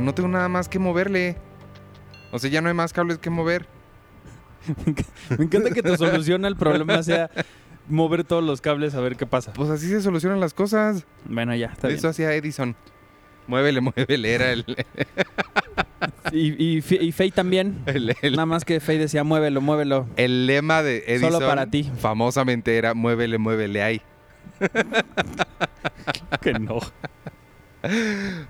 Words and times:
Pero 0.00 0.06
no 0.06 0.14
tengo 0.14 0.28
nada 0.30 0.48
más 0.48 0.66
que 0.68 0.78
moverle. 0.78 1.36
O 2.32 2.38
sea, 2.38 2.48
ya 2.48 2.62
no 2.62 2.68
hay 2.68 2.74
más 2.74 2.92
cables 2.94 3.18
que 3.18 3.28
mover. 3.28 3.66
Me 5.38 5.44
encanta 5.44 5.70
que 5.72 5.82
tu 5.82 5.94
solución 5.96 6.44
al 6.46 6.56
problema 6.56 7.02
sea 7.02 7.30
mover 7.86 8.24
todos 8.24 8.42
los 8.42 8.60
cables 8.62 8.94
a 8.94 9.00
ver 9.00 9.16
qué 9.16 9.26
pasa. 9.26 9.52
Pues 9.52 9.68
así 9.68 9.88
se 9.88 10.00
solucionan 10.00 10.40
las 10.40 10.54
cosas. 10.54 11.04
Bueno, 11.26 11.54
ya, 11.54 11.66
está 11.66 11.88
Eso 11.90 12.08
hacía 12.08 12.32
Edison. 12.32 12.74
Muévele, 13.46 13.80
muévele, 13.82 14.32
era 14.34 14.52
el. 14.52 14.64
Y, 16.32 16.76
y, 16.76 16.80
Fe- 16.80 17.02
y 17.04 17.12
Faye 17.12 17.30
también. 17.30 17.82
el- 17.86 18.16
el- 18.22 18.32
Nada 18.32 18.46
más 18.46 18.64
que 18.64 18.80
Faye 18.80 18.98
decía, 18.98 19.22
muévelo, 19.22 19.60
muévelo. 19.60 20.06
el 20.16 20.46
lema 20.46 20.82
de 20.82 21.04
Edison. 21.06 21.32
Solo 21.32 21.46
para 21.46 21.66
ti. 21.66 21.90
Famosamente 21.98 22.78
era 22.78 22.94
muévele, 22.94 23.36
muévele 23.36 23.82
ahí. 23.82 24.00
Que 26.40 26.54
no. 26.54 26.78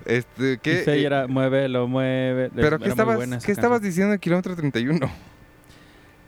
Este, 0.05 0.59
¿qué? 0.59 0.85
Y 0.87 0.91
eh, 0.91 1.05
era, 1.07 1.27
muévelo, 1.27 1.87
mueve. 1.87 2.51
Pero 2.55 2.79
¿qué 2.79 2.89
estabas, 2.89 3.45
¿qué 3.45 3.53
estabas 3.53 3.81
diciendo 3.83 4.15
en 4.15 4.19
kilómetro 4.21 4.57
31? 4.57 4.99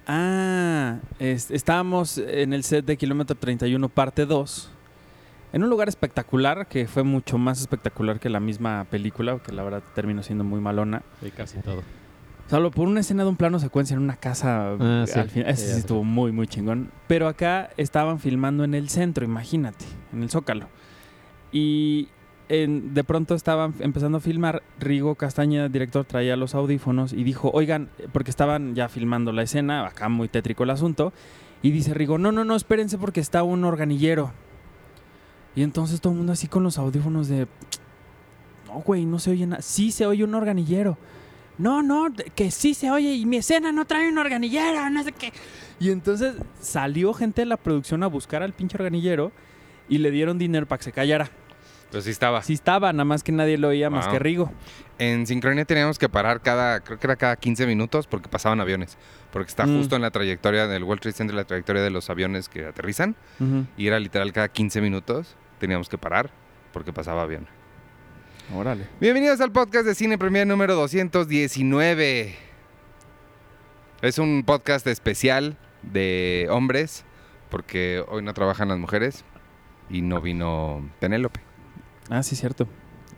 Ah, 0.07 0.99
es- 1.19 1.51
estábamos 1.51 2.19
en 2.19 2.53
el 2.53 2.65
set 2.65 2.85
de 2.85 2.97
Kilómetro 2.97 3.37
31, 3.37 3.89
parte 3.89 4.27
2. 4.27 4.71
En 5.53 5.63
un 5.63 5.71
lugar 5.71 5.89
espectacular, 5.89 6.67
que 6.67 6.87
fue 6.87 7.03
mucho 7.03 7.39
más 7.39 7.61
espectacular 7.61 8.19
que 8.19 8.29
la 8.31 8.41
misma 8.41 8.85
película, 8.91 9.39
que 9.39 9.53
la 9.53 9.63
verdad 9.63 9.83
terminó 9.95 10.23
siendo 10.23 10.45
muy 10.45 10.61
malona. 10.61 11.03
Sí, 11.23 11.31
casi 11.31 11.59
todo. 11.59 11.83
Salvo 12.49 12.71
por 12.71 12.89
una 12.89 13.01
escena 13.01 13.23
de 13.23 13.29
un 13.29 13.37
plano 13.37 13.59
secuencia 13.59 13.95
en 13.95 14.03
una 14.03 14.17
casa. 14.17 14.77
Ah, 14.81 15.05
sí. 15.07 15.19
al 15.19 15.29
fin- 15.31 15.45
ese 15.47 15.67
Sí, 15.67 15.73
sí 15.73 15.79
estuvo 15.79 16.05
muy, 16.05 16.33
muy 16.33 16.47
chingón. 16.49 16.91
Pero 17.07 17.29
acá 17.29 17.71
estaban 17.77 18.19
filmando 18.19 18.65
en 18.65 18.75
el 18.75 18.89
centro, 18.89 19.25
imagínate, 19.25 19.85
en 20.13 20.23
el 20.23 20.31
Zócalo. 20.31 20.69
Y 21.53 22.09
de 22.53 23.05
pronto 23.05 23.35
estaban 23.35 23.75
empezando 23.79 24.19
a 24.19 24.21
filmar. 24.21 24.63
Rigo 24.79 25.15
Castañeda, 25.15 25.69
director, 25.69 26.05
traía 26.05 26.37
los 26.37 26.55
audífonos 26.55 27.13
y 27.13 27.25
dijo: 27.25 27.51
Oigan, 27.55 27.89
porque 28.13 28.31
estaban 28.31 28.75
ya 28.75 28.89
filmando 28.89 29.33
la 29.33 29.43
escena, 29.43 29.87
acá 29.87 30.09
muy 30.09 30.29
tétrico 30.29 30.65
el 30.65 30.71
asunto. 30.71 31.13
Y 31.63 31.71
dice 31.71 31.95
Rigo: 31.95 32.19
No, 32.19 32.31
no, 32.31 32.45
no, 32.45 32.55
espérense 32.55 32.99
porque 32.99 33.21
está 33.21 33.43
un 33.43 33.65
organillero. 33.65 34.33
Y 35.57 35.63
entonces 35.63 36.01
todo 36.01 36.13
el 36.13 36.19
mundo 36.19 36.33
así 36.33 36.47
con 36.47 36.63
los 36.63 36.77
audífonos 36.77 37.29
de. 37.29 37.47
No, 38.67 38.81
güey, 38.81 39.07
no 39.07 39.19
se 39.19 39.31
oye 39.31 39.47
nada. 39.47 39.63
Sí 39.63 39.91
se 39.91 40.07
oye 40.07 40.23
un 40.23 40.35
organillero. 40.35 40.99
No, 41.57 41.83
no, 41.83 42.09
que 42.35 42.51
sí 42.51 42.75
se 42.75 42.91
oye 42.91 43.15
y 43.15 43.27
mi 43.27 43.37
escena 43.37 43.73
no 43.73 43.85
trae 43.85 44.09
un 44.09 44.19
organillero, 44.19 44.91
no 44.91 45.05
sé 45.05 45.13
qué. 45.13 45.33
Y 45.81 45.91
entonces 45.91 46.35
salió 46.61 47.13
gente 47.15 47.43
de 47.43 47.47
la 47.47 47.57
producción 47.57 48.03
a 48.03 48.07
buscar 48.09 48.43
al 48.43 48.53
pinche 48.53 48.77
organillero 48.77 49.33
y 49.89 49.99
le 49.99 50.11
dieron 50.11 50.39
dinero 50.39 50.67
para 50.67 50.79
que 50.79 50.85
se 50.85 50.93
callara. 50.93 51.31
Pues 51.93 52.05
sí 52.05 52.11
estaba. 52.11 52.43
Sí 52.43 52.55
estaba, 52.55 52.91
nada 52.95 53.05
más 53.05 53.23
que 53.23 53.33
nadie 53.33 53.59
lo 53.59 53.69
oía 53.69 53.91
más 53.91 54.09
que 54.09 54.19
Rigo. 54.19 54.51
En 54.99 55.27
sincronía 55.27 55.67
teníamos 55.67 55.99
que 55.99 56.09
parar 56.09 56.41
cada, 56.41 56.81
creo 56.81 56.99
que 56.99 57.07
era 57.07 57.17
cada 57.17 57.37
15 57.37 57.67
minutos 57.67 58.07
porque 58.07 58.31
pasaban 58.31 58.61
aviones. 58.61 58.97
Porque 59.31 59.51
está 59.51 59.67
Mm. 59.67 59.77
justo 59.77 59.97
en 59.97 60.03
la 60.03 60.11
trayectoria 60.11 60.67
del 60.67 60.85
World 60.85 61.03
Trade 61.03 61.13
Center, 61.17 61.37
la 61.37 61.45
trayectoria 61.45 61.83
de 61.83 61.91
los 61.91 62.09
aviones 62.09 62.49
que 62.49 62.65
aterrizan. 62.65 63.15
Y 63.77 63.87
era 63.89 64.01
literal 64.01 64.33
cada 64.33 64.49
15 64.49 64.81
minutos 64.81 65.37
teníamos 65.61 65.91
que 65.91 65.99
parar 65.99 66.31
porque 66.73 66.93
pasaba 66.95 67.23
avión. 67.23 67.47
Órale. 68.55 68.87
Bienvenidos 68.99 69.41
al 69.43 69.53
podcast 69.53 69.85
de 69.87 69.95
Cine 69.95 70.17
Premier 70.17 70.47
número 70.47 70.75
219. 70.75 72.35
Es 74.01 74.19
un 74.19 74.45
podcast 74.47 74.87
especial 74.87 75.59
de 75.83 76.49
hombres 76.51 77.05
porque 77.51 78.03
hoy 78.09 78.23
no 78.23 78.33
trabajan 78.33 78.69
las 78.69 78.79
mujeres 78.79 79.25
y 79.91 80.01
no 80.01 80.21
vino 80.23 80.89
Penélope. 80.99 81.41
Ah, 82.11 82.23
sí, 82.23 82.37
cierto. 82.37 82.67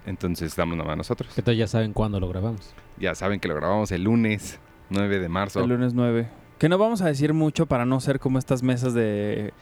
Entonces 0.06 0.48
estamos 0.48 0.76
nada 0.76 0.88
más 0.88 0.96
nosotros. 0.98 1.32
Que 1.34 1.42
todos 1.42 1.56
ya 1.56 1.66
saben 1.66 1.92
cuándo 1.92 2.20
lo 2.20 2.28
grabamos. 2.28 2.74
Ya 2.98 3.14
saben 3.14 3.40
que 3.40 3.48
lo 3.48 3.54
grabamos 3.54 3.90
el 3.92 4.04
lunes 4.04 4.58
9 4.90 5.18
de 5.18 5.28
marzo. 5.28 5.60
El 5.60 5.70
lunes 5.70 5.94
9. 5.94 6.28
Que 6.58 6.68
no 6.68 6.78
vamos 6.78 7.00
a 7.02 7.06
decir 7.06 7.32
mucho 7.32 7.66
para 7.66 7.84
no 7.86 8.00
ser 8.00 8.20
como 8.20 8.38
estas 8.38 8.62
mesas 8.62 8.94
de, 8.94 9.52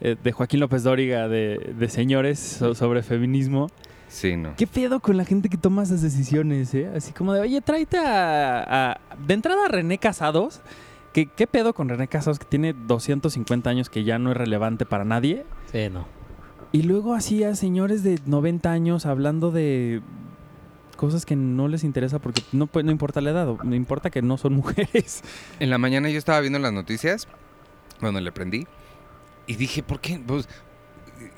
eh, 0.00 0.16
de 0.22 0.32
Joaquín 0.32 0.60
López 0.60 0.82
Dóriga 0.82 1.28
de, 1.28 1.74
de 1.78 1.88
señores 1.88 2.38
so- 2.38 2.74
sobre 2.74 3.02
feminismo. 3.02 3.68
Sí, 4.08 4.36
no. 4.36 4.54
¿Qué 4.56 4.66
pedo 4.66 5.00
con 5.00 5.16
la 5.16 5.24
gente 5.24 5.48
que 5.48 5.56
toma 5.56 5.82
esas 5.82 6.00
decisiones, 6.02 6.72
eh? 6.74 6.90
Así 6.94 7.12
como 7.12 7.32
de, 7.32 7.40
oye, 7.40 7.60
tráete 7.60 7.98
a... 7.98 8.92
a- 8.92 9.00
de 9.18 9.34
entrada 9.34 9.66
a 9.66 9.68
René 9.68 9.98
Casados. 9.98 10.60
¿Qué, 11.12 11.26
¿Qué 11.26 11.46
pedo 11.46 11.74
con 11.74 11.88
René 11.88 12.08
Casados 12.08 12.38
que 12.38 12.44
tiene 12.46 12.72
250 12.72 13.70
años 13.70 13.88
que 13.90 14.02
ya 14.02 14.18
no 14.18 14.30
es 14.32 14.36
relevante 14.36 14.84
para 14.86 15.04
nadie? 15.04 15.44
Sí, 15.70 15.88
no. 15.92 16.06
Y 16.74 16.82
luego 16.82 17.14
así 17.14 17.44
a 17.44 17.54
señores 17.54 18.02
de 18.02 18.18
90 18.26 18.72
años 18.72 19.06
hablando 19.06 19.52
de 19.52 20.02
cosas 20.96 21.24
que 21.24 21.36
no 21.36 21.68
les 21.68 21.84
interesa 21.84 22.18
porque 22.18 22.42
no, 22.50 22.66
pues, 22.66 22.84
no 22.84 22.90
importa 22.90 23.20
la 23.20 23.30
edad, 23.30 23.46
no 23.62 23.76
importa 23.76 24.10
que 24.10 24.22
no 24.22 24.36
son 24.38 24.54
mujeres. 24.56 25.22
En 25.60 25.70
la 25.70 25.78
mañana 25.78 26.10
yo 26.10 26.18
estaba 26.18 26.40
viendo 26.40 26.58
las 26.58 26.72
noticias 26.72 27.28
cuando 28.00 28.20
le 28.20 28.32
prendí 28.32 28.66
y 29.46 29.54
dije, 29.54 29.84
¿por 29.84 30.00
qué? 30.00 30.20
Pues, 30.26 30.48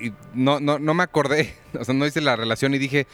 y 0.00 0.14
no, 0.32 0.58
no, 0.58 0.78
no 0.78 0.94
me 0.94 1.02
acordé, 1.02 1.54
o 1.78 1.84
sea, 1.84 1.92
no 1.92 2.06
hice 2.06 2.22
la 2.22 2.34
relación 2.34 2.72
y 2.72 2.78
dije, 2.78 3.06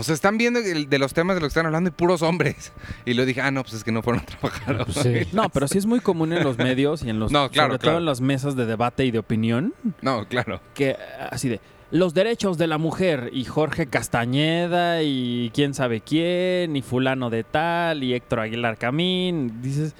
o 0.00 0.02
sea, 0.02 0.14
están 0.14 0.38
viendo 0.38 0.58
el- 0.60 0.88
de 0.88 0.98
los 0.98 1.12
temas 1.14 1.36
de 1.36 1.40
los 1.40 1.48
que 1.48 1.58
están 1.58 1.66
hablando 1.66 1.88
y 1.88 1.92
puros 1.92 2.22
hombres. 2.22 2.72
Y 3.04 3.14
luego 3.14 3.26
dije, 3.26 3.40
ah, 3.40 3.50
no, 3.50 3.62
pues 3.62 3.74
es 3.74 3.84
que 3.84 3.92
no 3.92 4.02
fueron 4.02 4.22
a 4.22 4.26
trabajar. 4.26 4.84
Pues 4.84 4.96
hoy". 4.98 5.24
sí. 5.24 5.30
No, 5.32 5.48
pero 5.48 5.68
sí 5.68 5.78
es 5.78 5.86
muy 5.86 6.00
común 6.00 6.32
en 6.32 6.42
los 6.44 6.58
medios 6.58 7.02
y 7.02 7.10
en 7.10 7.18
los 7.18 7.32
No, 7.32 7.50
claro, 7.50 7.68
sobre 7.70 7.78
claro. 7.80 7.92
todo 7.94 7.98
en 8.00 8.04
las 8.06 8.20
mesas 8.20 8.56
de 8.56 8.66
debate 8.66 9.04
y 9.04 9.10
de 9.10 9.18
opinión 9.18 9.74
No, 10.02 10.26
claro. 10.28 10.60
que 10.74 10.96
así 11.30 11.48
de 11.48 11.60
los 11.92 12.14
derechos 12.14 12.58
de 12.58 12.66
la 12.66 12.78
mujer 12.78 13.30
y 13.32 13.44
Jorge 13.44 13.86
Castañeda 13.86 15.02
y 15.02 15.50
quién 15.54 15.72
sabe 15.72 16.00
quién 16.00 16.74
y 16.74 16.82
fulano 16.82 17.30
de 17.30 17.44
tal 17.44 18.02
y 18.02 18.12
Héctor 18.14 18.40
Aguilar 18.40 18.76
Camín, 18.76 19.62
dices, 19.62 19.94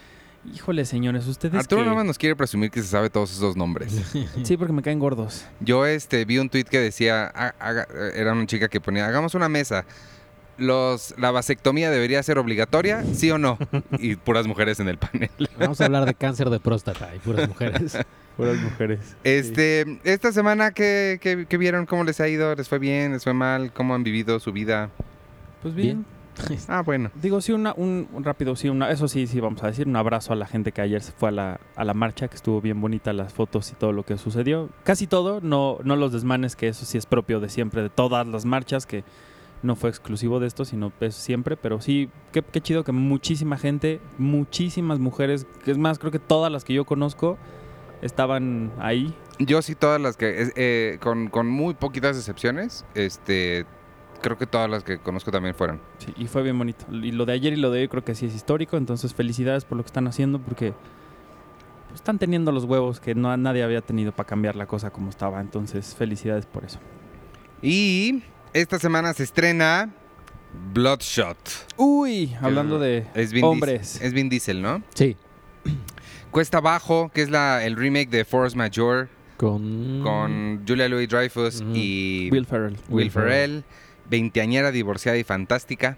híjole 0.55 0.84
señores, 0.84 1.27
ustedes 1.27 1.55
Arturo 1.61 1.81
que- 1.83 1.84
nada 1.87 1.97
más 1.97 2.07
nos 2.07 2.19
quiere 2.19 2.37
presumir 2.37 2.71
que 2.71 2.83
se 2.83 2.89
sabe 2.89 3.11
todos 3.11 3.33
esos 3.33 3.57
nombres. 3.57 3.93
Sí, 4.45 4.57
porque 4.57 4.73
me 4.73 4.83
caen 4.83 4.99
gordos. 4.99 5.47
Yo 5.61 5.87
este, 5.87 6.25
vi 6.25 6.39
un 6.39 6.49
tweet 6.49 6.65
que 6.65 6.79
decía, 6.81 7.27
haga- 7.59 7.87
era 8.15 8.33
una 8.33 8.47
chica 8.47 8.69
que 8.69 8.81
ponía, 8.81 9.07
hagamos 9.07 9.34
una 9.34 9.49
mesa. 9.49 9.84
Los, 10.59 11.15
¿La 11.19 11.31
vasectomía 11.31 11.91
debería 11.91 12.23
ser 12.23 12.39
obligatoria? 12.39 13.05
¿Sí 13.12 13.31
o 13.31 13.37
no? 13.39 13.59
Y 13.99 14.17
puras 14.17 14.47
mujeres 14.47 14.81
en 14.81 14.89
el 14.89 14.97
panel. 14.97 15.29
Vamos 15.59 15.81
a 15.81 15.84
hablar 15.84 16.07
de 16.07 16.15
cáncer 16.19 16.49
de 16.49 16.61
próstata 16.61 17.15
y 17.15 17.19
puras 17.19 17.47
mujeres. 17.49 17.99
Puras 18.39 18.57
mujeres. 18.59 19.01
Este, 19.23 19.99
esta 20.05 20.33
semana, 20.33 20.71
¿qué, 20.71 21.19
qué, 21.21 21.45
qué 21.47 21.57
vieron? 21.59 21.84
¿Cómo 21.84 22.05
les 22.05 22.21
ha 22.21 22.28
ido? 22.28 22.55
¿Les 22.55 22.69
fue 22.71 22.78
bien? 22.78 23.13
¿Les 23.13 23.25
fue 23.25 23.34
mal? 23.34 23.71
¿Cómo 23.73 23.95
han 23.95 24.03
vivido 24.03 24.41
su 24.41 24.51
vida? 24.53 24.89
Pues 25.63 25.75
bien. 25.75 26.07
Ah, 26.69 26.83
bueno. 26.83 27.11
Digo, 27.15 27.41
sí, 27.41 27.53
una, 27.53 27.73
un, 27.77 28.09
un 28.13 28.25
rápido, 28.25 28.57
sí, 28.57 28.69
una, 28.69 28.91
eso 28.91 29.09
sí, 29.09 29.27
sí, 29.27 29.41
vamos 29.41 29.63
a 29.63 29.69
decir, 29.69 29.87
un 29.87 29.97
abrazo 29.97 30.33
a 30.33 30.37
la 30.37 30.47
gente 30.47 30.73
que 30.73 30.81
ayer 30.81 31.03
se 31.03 31.13
fue 31.13 31.31
a 31.31 31.33
la, 31.33 31.61
a 31.75 31.85
la 31.85 31.95
marcha, 31.95 32.29
que 32.29 32.37
estuvo 32.37 32.61
bien 32.61 32.81
bonita 32.81 33.13
las 33.13 33.33
fotos 33.33 33.71
y 33.73 33.75
todo 33.75 33.93
lo 33.93 34.05
que 34.05 34.19
sucedió. 34.19 34.69
Casi 34.85 35.07
todo, 35.07 35.41
no, 35.41 35.79
no 35.85 35.97
los 35.97 36.13
desmanes, 36.13 36.57
que 36.57 36.69
eso 36.69 36.85
sí 36.85 36.99
es 36.99 37.07
propio 37.07 37.41
de 37.41 37.49
siempre, 37.49 37.83
de 37.83 37.91
todas 37.91 38.27
las 38.27 38.45
marchas, 38.45 38.87
que 38.87 39.05
no 39.63 39.75
fue 39.77 39.91
exclusivo 39.91 40.39
de 40.39 40.47
esto, 40.47 40.65
sino 40.65 40.93
es 41.01 41.15
siempre, 41.15 41.57
pero 41.57 41.81
sí, 41.81 42.11
qué, 42.33 42.43
qué 42.43 42.61
chido 42.61 42.85
que 42.85 42.93
muchísima 42.93 43.57
gente, 43.57 44.01
muchísimas 44.19 44.99
mujeres, 44.99 45.47
que 45.65 45.71
es 45.71 45.79
más, 45.79 45.99
creo 45.99 46.13
que 46.13 46.19
todas 46.19 46.53
las 46.53 46.65
que 46.65 46.75
yo 46.75 46.85
conozco 46.85 47.39
estaban 48.03 48.73
ahí. 48.79 49.15
Yo 49.39 49.61
sí, 49.63 49.75
todas 49.75 50.01
las 50.01 50.17
que, 50.17 50.51
eh, 50.57 50.99
con, 51.01 51.29
con 51.29 51.47
muy 51.47 51.75
poquitas 51.75 52.17
excepciones, 52.17 52.85
este, 52.95 53.67
creo 54.21 54.36
que 54.39 54.47
todas 54.47 54.68
las 54.71 54.83
que 54.84 54.98
conozco 54.98 55.30
también 55.30 55.54
fueron. 55.54 55.80
Sí, 55.98 56.13
y 56.16 56.27
fue 56.27 56.42
bien 56.42 56.59
bonito. 56.59 56.84
Y 56.91 57.13
lo 57.13 57.24
de 57.27 57.33
ayer 57.34 57.53
y 57.53 57.57
lo 57.57 57.71
de 57.71 57.80
hoy 57.83 57.89
creo 57.89 58.04
que 58.04 58.15
sí 58.15 58.27
es 58.27 58.34
histórico, 58.34 58.77
entonces 58.77 59.15
felicidades 59.15 59.65
por 59.65 59.77
lo 59.77 59.83
que 59.84 59.89
están 59.89 60.07
haciendo, 60.07 60.39
porque 60.41 60.72
pues, 61.89 62.01
están 62.01 62.18
teniendo 62.18 62.53
los 62.53 62.65
huevos 62.65 63.01
que 63.01 63.15
no 63.15 63.36
nadie 63.36 63.63
había 63.63 63.80
tenido 63.80 64.13
para 64.13 64.27
cambiar 64.27 64.57
la 64.57 64.66
cosa 64.66 64.91
como 64.91 65.10
estaba, 65.10 65.41
entonces 65.41 65.95
felicidades 65.95 66.47
por 66.47 66.65
eso. 66.65 66.78
Y 67.63 68.22
esta 68.53 68.78
semana 68.78 69.13
se 69.15 69.22
estrena 69.24 69.91
Bloodshot. 70.72 71.36
Uy, 71.77 72.34
hablando 72.41 72.78
de 72.78 73.07
Es 73.15 73.33
hombres. 73.42 74.01
Diesel- 74.01 74.07
es 74.07 74.12
Vin 74.12 74.28
Diesel, 74.28 74.62
¿no? 74.62 74.83
Sí. 74.95 75.16
Cuesta 76.30 76.60
Bajo, 76.60 77.10
que 77.12 77.22
es 77.22 77.30
la, 77.30 77.65
el 77.65 77.77
remake 77.77 78.10
de 78.10 78.24
Force 78.24 78.57
Majeure 78.57 79.09
Con. 79.36 80.01
con 80.03 80.65
Julia 80.66 80.89
Louis 80.89 81.09
Dreyfus 81.09 81.62
y 81.74 82.28
Will 82.30 82.47
Ferrell. 82.47 82.77
Will 82.89 82.97
Will 83.04 83.10
Ferrell, 83.10 83.65
veinteañera 84.11 84.71
divorciada 84.71 85.17
y 85.19 85.25
fantástica, 85.25 85.97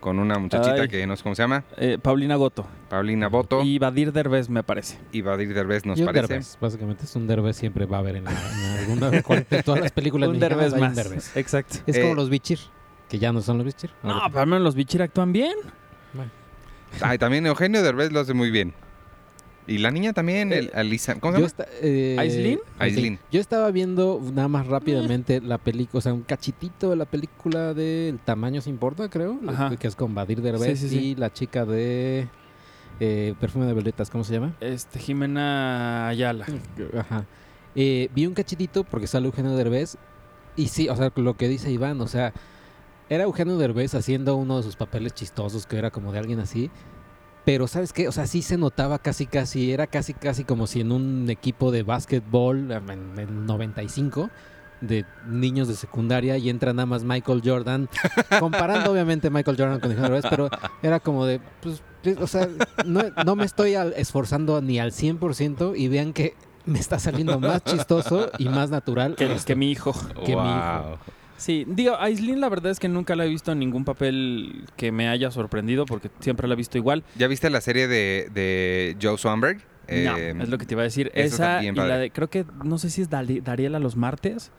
con 0.00 0.18
una 0.18 0.38
muchachita 0.38 0.82
Ay. 0.82 0.88
que 0.88 1.06
no 1.06 1.16
sé 1.16 1.22
cómo 1.22 1.34
se 1.34 1.42
llama, 1.42 1.64
Eh, 1.78 1.98
Paulina 2.00 2.36
Goto. 2.36 2.66
Paulina 2.88 3.28
Boto, 3.28 3.62
Y 3.64 3.78
Badir 3.78 4.12
Derbez, 4.12 4.48
me 4.48 4.62
parece. 4.62 4.98
y 5.10 5.22
Badir 5.22 5.52
Derbez 5.54 5.84
nos 5.84 5.98
Y 5.98 6.02
un 6.02 6.06
parece. 6.06 6.26
Derbez. 6.28 6.58
Básicamente 6.60 7.04
es 7.04 7.16
un 7.16 7.26
Derbez 7.26 7.56
siempre 7.56 7.86
va 7.86 7.96
a 7.96 8.00
haber 8.00 8.16
en, 8.16 8.24
la- 8.24 8.30
en 8.30 8.78
alguna 8.78 9.10
de 9.10 9.62
todas 9.64 9.80
las 9.80 9.90
películas 9.92 10.28
Un 10.30 10.38
Derbez 10.38 10.76
más. 10.76 10.90
un 10.90 10.94
Derbez. 10.94 11.36
Exacto. 11.36 11.78
Es 11.86 11.96
Eh, 11.96 12.02
como 12.02 12.14
los 12.14 12.30
Bichir, 12.30 12.58
que 13.08 13.18
ya 13.18 13.32
no 13.32 13.40
son 13.40 13.56
los 13.58 13.66
Bichir. 13.66 13.90
No, 14.02 14.20
pero 14.28 14.40
al 14.40 14.46
menos 14.46 14.62
los 14.62 14.74
Bichir 14.74 15.02
actúan 15.02 15.32
bien. 15.32 15.54
Ay, 17.00 17.18
también 17.18 17.44
Eugenio 17.46 17.82
Derbez 17.82 18.12
lo 18.12 18.20
hace 18.20 18.32
muy 18.32 18.50
bien. 18.50 18.72
Y 19.68 19.78
la 19.78 19.90
niña 19.90 20.12
también, 20.12 20.52
el, 20.52 20.70
Alisa. 20.74 21.16
¿Cómo 21.16 21.34
se 21.34 21.40
Yo 21.40 21.46
llama? 21.48 21.64
eh. 21.82 22.16
Aislinn. 22.78 23.14
sí. 23.16 23.18
Yo 23.32 23.40
estaba 23.40 23.70
viendo 23.70 24.20
nada 24.32 24.48
más 24.48 24.66
rápidamente 24.66 25.40
la 25.40 25.58
película, 25.58 25.98
o 25.98 26.00
sea, 26.00 26.12
un 26.14 26.22
cachitito 26.22 26.90
de 26.90 26.96
la 26.96 27.04
película 27.04 27.74
de 27.74 28.10
El 28.10 28.18
tamaño 28.20 28.60
se 28.60 28.70
importa, 28.70 29.08
creo, 29.08 29.38
Ajá. 29.48 29.74
que 29.76 29.88
es 29.88 29.96
con 29.96 30.14
Badir 30.14 30.40
Derbez 30.40 30.78
Sí, 30.78 30.88
sí, 30.88 30.98
sí. 30.98 31.04
y 31.08 31.14
la 31.16 31.32
chica 31.32 31.64
de 31.64 32.28
eh, 33.00 33.34
Perfume 33.40 33.66
de 33.66 33.74
Violetas, 33.74 34.08
¿cómo 34.08 34.22
se 34.24 34.34
llama? 34.34 34.54
Este, 34.60 34.98
Jimena 35.00 36.08
Ayala. 36.08 36.46
Ajá. 36.98 37.24
Eh, 37.74 38.08
vi 38.14 38.26
un 38.26 38.34
cachitito 38.34 38.84
porque 38.84 39.06
sale 39.06 39.26
Eugenio 39.26 39.54
Derbez 39.56 39.98
y 40.56 40.68
sí, 40.68 40.88
o 40.88 40.96
sea, 40.96 41.12
lo 41.16 41.36
que 41.36 41.48
dice 41.48 41.70
Iván, 41.70 42.00
o 42.00 42.06
sea, 42.06 42.32
era 43.10 43.24
Eugenio 43.24 43.58
Derbez 43.58 43.94
haciendo 43.94 44.36
uno 44.36 44.56
de 44.56 44.62
sus 44.62 44.76
papeles 44.76 45.12
chistosos 45.12 45.66
que 45.66 45.76
era 45.76 45.90
como 45.90 46.12
de 46.12 46.18
alguien 46.20 46.38
así. 46.40 46.70
Pero 47.46 47.66
¿sabes 47.68 47.94
qué? 47.94 48.08
O 48.08 48.12
sea, 48.12 48.26
sí 48.26 48.42
se 48.42 48.58
notaba 48.58 48.98
casi 48.98 49.24
casi, 49.26 49.72
era 49.72 49.86
casi 49.86 50.12
casi 50.12 50.44
como 50.44 50.66
si 50.66 50.80
en 50.82 50.92
un 50.92 51.30
equipo 51.30 51.70
de 51.70 51.82
básquetbol 51.84 52.70
en 52.72 52.90
en 52.90 53.18
el 53.18 53.46
95 53.46 54.28
de 54.82 55.06
niños 55.26 55.68
de 55.68 55.74
secundaria 55.74 56.36
y 56.36 56.50
entra 56.50 56.74
nada 56.74 56.84
más 56.84 57.02
Michael 57.04 57.40
Jordan, 57.42 57.88
comparando 58.40 58.92
obviamente 58.92 59.30
Michael 59.30 59.56
Jordan 59.56 59.80
con 59.80 59.90
Eugenio 59.92 60.10
Derbez, 60.10 60.28
pero 60.28 60.50
era 60.82 61.00
como 61.00 61.24
de, 61.24 61.40
pues, 61.62 61.82
o 62.20 62.26
sea, 62.26 62.46
no, 62.84 63.02
no 63.24 63.36
me 63.36 63.44
estoy 63.46 63.74
al- 63.74 63.94
esforzando 63.96 64.60
ni 64.60 64.78
al 64.78 64.92
100% 64.92 65.72
y 65.78 65.88
vean 65.88 66.12
que 66.12 66.34
me 66.66 66.78
está 66.78 66.98
saliendo 66.98 67.40
más 67.40 67.64
chistoso 67.64 68.28
y 68.38 68.48
más 68.50 68.68
natural 68.70 69.14
Que, 69.16 69.32
esto. 69.32 69.46
que 69.46 69.54
mi 69.56 69.70
hijo. 69.70 69.94
que 70.26 70.34
mi 70.34 70.42
Wow. 70.42 70.44
hijo. 70.44 70.98
Sí, 71.38 71.64
digo, 71.68 71.96
Aislinn 71.98 72.40
la 72.40 72.48
verdad 72.48 72.72
es 72.72 72.78
que 72.78 72.88
nunca 72.88 73.14
la 73.14 73.26
he 73.26 73.28
visto 73.28 73.52
en 73.52 73.58
ningún 73.58 73.84
papel 73.84 74.64
que 74.76 74.90
me 74.92 75.08
haya 75.08 75.30
sorprendido 75.30 75.84
porque 75.86 76.10
siempre 76.20 76.48
la 76.48 76.54
he 76.54 76.56
visto 76.56 76.78
igual. 76.78 77.04
¿Ya 77.18 77.26
viste 77.28 77.50
la 77.50 77.60
serie 77.60 77.88
de, 77.88 78.28
de 78.32 78.96
Joe 79.00 79.18
Swanberg? 79.18 79.58
no, 79.58 79.64
Eh, 79.88 80.34
es 80.40 80.48
lo 80.48 80.58
que 80.58 80.66
te 80.66 80.74
iba 80.74 80.82
a 80.82 80.84
decir. 80.84 81.12
Esa 81.14 81.62
y 81.62 81.70
la 81.72 81.98
de, 81.98 82.10
creo 82.10 82.28
que, 82.28 82.44
no 82.64 82.78
sé 82.78 82.90
si 82.90 83.02
es 83.02 83.10
Dali- 83.10 83.40
Dariela 83.42 83.78
los 83.78 83.96
martes 83.96 84.50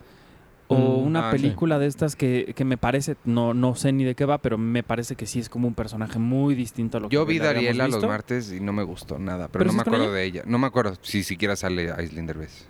o 0.70 0.76
Mm, 0.76 1.08
una 1.08 1.20
ah, 1.30 1.32
sí. 1.32 1.38
película 1.42 1.80
de 1.80 1.88
estas 1.88 2.16
que, 2.18 2.54
que 2.56 2.66
me 2.66 2.78
parece, 2.78 3.16
no, 3.24 3.54
no 3.54 3.76
sé 3.76 3.94
ni 3.94 4.04
de 4.04 4.16
qué 4.16 4.26
va, 4.26 4.38
pero 4.40 4.58
me 4.58 4.84
parece 4.84 5.16
que 5.16 5.26
sí 5.26 5.40
es 5.40 5.48
como 5.50 5.66
un 5.68 5.74
personaje 5.76 6.20
muy 6.20 6.56
distinto 6.56 6.98
a 6.98 7.02
lo 7.02 7.10
Yo 7.10 7.26
que 7.26 7.32
vi 7.32 7.40
le 7.40 7.48
habíamos 7.48 7.78
Dariela 7.78 7.88
los 7.88 8.06
martes 8.06 8.52
y 8.52 8.60
no 8.60 8.74
me 8.74 8.84
gustó 8.84 9.18
nada, 9.18 9.48
pero, 9.48 9.64
¿Pero 9.64 9.72
no 9.72 9.74
me 9.78 9.82
acuerdo 9.82 10.06
ella? 10.06 10.14
de 10.14 10.24
ella. 10.26 10.44
No 10.46 10.58
me 10.60 10.68
acuerdo 10.68 10.94
si 11.02 11.24
siquiera 11.24 11.56
sale 11.56 11.90
Aislinn 11.92 12.26
Derbez, 12.28 12.68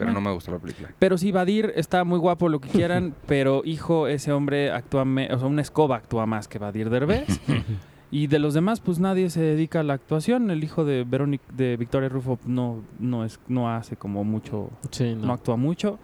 pero 0.00 0.12
Bueno. 0.12 0.20
no 0.20 0.30
me 0.30 0.34
gustó 0.34 0.50
la 0.52 0.58
película. 0.58 0.90
Pero 0.98 1.16
sí, 1.18 1.30
Badir 1.32 1.72
está 1.76 2.04
muy 2.04 2.18
guapo, 2.18 2.48
lo 2.48 2.60
que 2.60 2.68
quieran, 2.88 3.14
pero 3.26 3.62
hijo, 3.64 4.06
ese 4.08 4.32
hombre 4.32 4.70
actúa, 4.72 5.04
me- 5.04 5.32
o 5.32 5.38
sea, 5.38 5.46
una 5.48 5.62
escoba 5.62 5.96
actúa 5.96 6.26
más 6.26 6.48
que 6.48 6.58
Badir 6.58 6.90
Derbez. 6.90 7.40
y 8.10 8.26
de 8.26 8.38
los 8.40 8.54
demás, 8.54 8.80
pues 8.80 8.98
nadie 8.98 9.30
se 9.30 9.40
dedica 9.40 9.80
a 9.80 9.82
la 9.84 9.94
actuación. 9.94 10.50
El 10.50 10.64
hijo 10.64 10.84
de 10.84 11.04
Verónica, 11.04 11.44
de 11.52 11.76
Victoria 11.76 12.08
Rufo, 12.08 12.38
no, 12.44 12.82
no 12.98 13.24
es, 13.24 13.38
no 13.48 13.70
hace 13.72 13.96
como 13.96 14.24
mucho, 14.24 14.70
Sí, 14.90 15.14
no. 15.14 15.26
no. 15.26 15.32
actúa 15.32 15.56
mucho. 15.56 15.98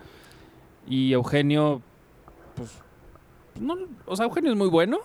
Y 0.88 1.12
Eugenio, 1.12 1.82
pues, 2.54 2.80
no, 3.60 3.74
o 4.06 4.14
sea, 4.14 4.26
Eugenio 4.26 4.52
es 4.52 4.56
muy 4.56 4.68
bueno. 4.68 4.98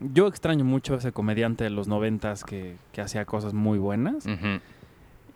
Yo 0.00 0.26
extraño 0.28 0.64
mucho 0.64 0.94
a 0.94 0.98
ese 0.98 1.10
comediante 1.12 1.64
de 1.64 1.70
los 1.70 1.88
noventas 1.88 2.44
que, 2.44 2.76
que 2.92 3.00
hacía 3.02 3.24
cosas 3.24 3.52
muy 3.52 3.78
buenas. 3.78 4.24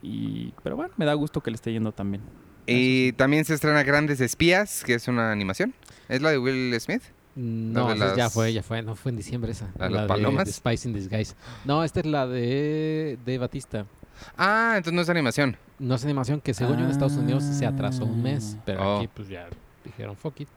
Y, 0.03 0.53
pero 0.63 0.77
bueno, 0.77 0.95
me 0.97 1.05
da 1.05 1.15
gusto 1.15 1.41
que 1.43 1.51
le 1.51 1.57
esté 1.57 1.73
yendo 1.73 1.93
también. 1.93 2.23
Y 2.67 3.13
también 3.13 3.45
se 3.45 3.55
estrena 3.55 3.83
Grandes 3.83 4.21
Espías, 4.21 4.83
que 4.85 4.95
es 4.95 5.09
una 5.09 5.33
animación. 5.33 5.75
¿Es 6.09 6.23
la 6.23 6.31
de 6.31 6.39
Will 6.39 6.79
Smith? 6.81 7.03
No, 7.35 7.95
ya 8.17 8.29
fue, 8.29 8.53
ya 8.53 8.63
fue, 8.63 8.83
no 8.83 8.95
fue 8.95 9.11
en 9.11 9.17
diciembre 9.17 9.53
esa. 9.53 9.71
¿La 9.79 9.89
las 9.89 10.03
de- 10.03 10.09
palomas? 10.09 10.45
de 10.47 10.53
Spice 10.53 10.89
in 10.89 10.95
Disguise. 10.95 11.35
No, 11.65 11.83
esta 11.83 12.01
es 12.01 12.07
la 12.07 12.27
de, 12.27 13.19
de 13.25 13.39
Batista. 13.39 13.87
Ah, 14.37 14.75
entonces 14.77 14.93
no 14.93 15.01
es 15.03 15.09
animación. 15.09 15.57
No 15.79 15.95
es 15.95 16.05
animación 16.05 16.41
que 16.41 16.53
según 16.55 16.77
yo 16.79 16.85
en 16.85 16.91
Estados 16.91 17.15
Unidos 17.15 17.43
se 17.45 17.65
atrasó 17.67 18.05
un 18.05 18.23
mes, 18.23 18.57
pero 18.67 18.83
Oh. 18.83 18.99
aquí 18.99 19.09
pues 19.13 19.29
ya 19.29 19.49
dijeron 19.85 20.15
fuck 20.17 20.41
it. 20.41 20.49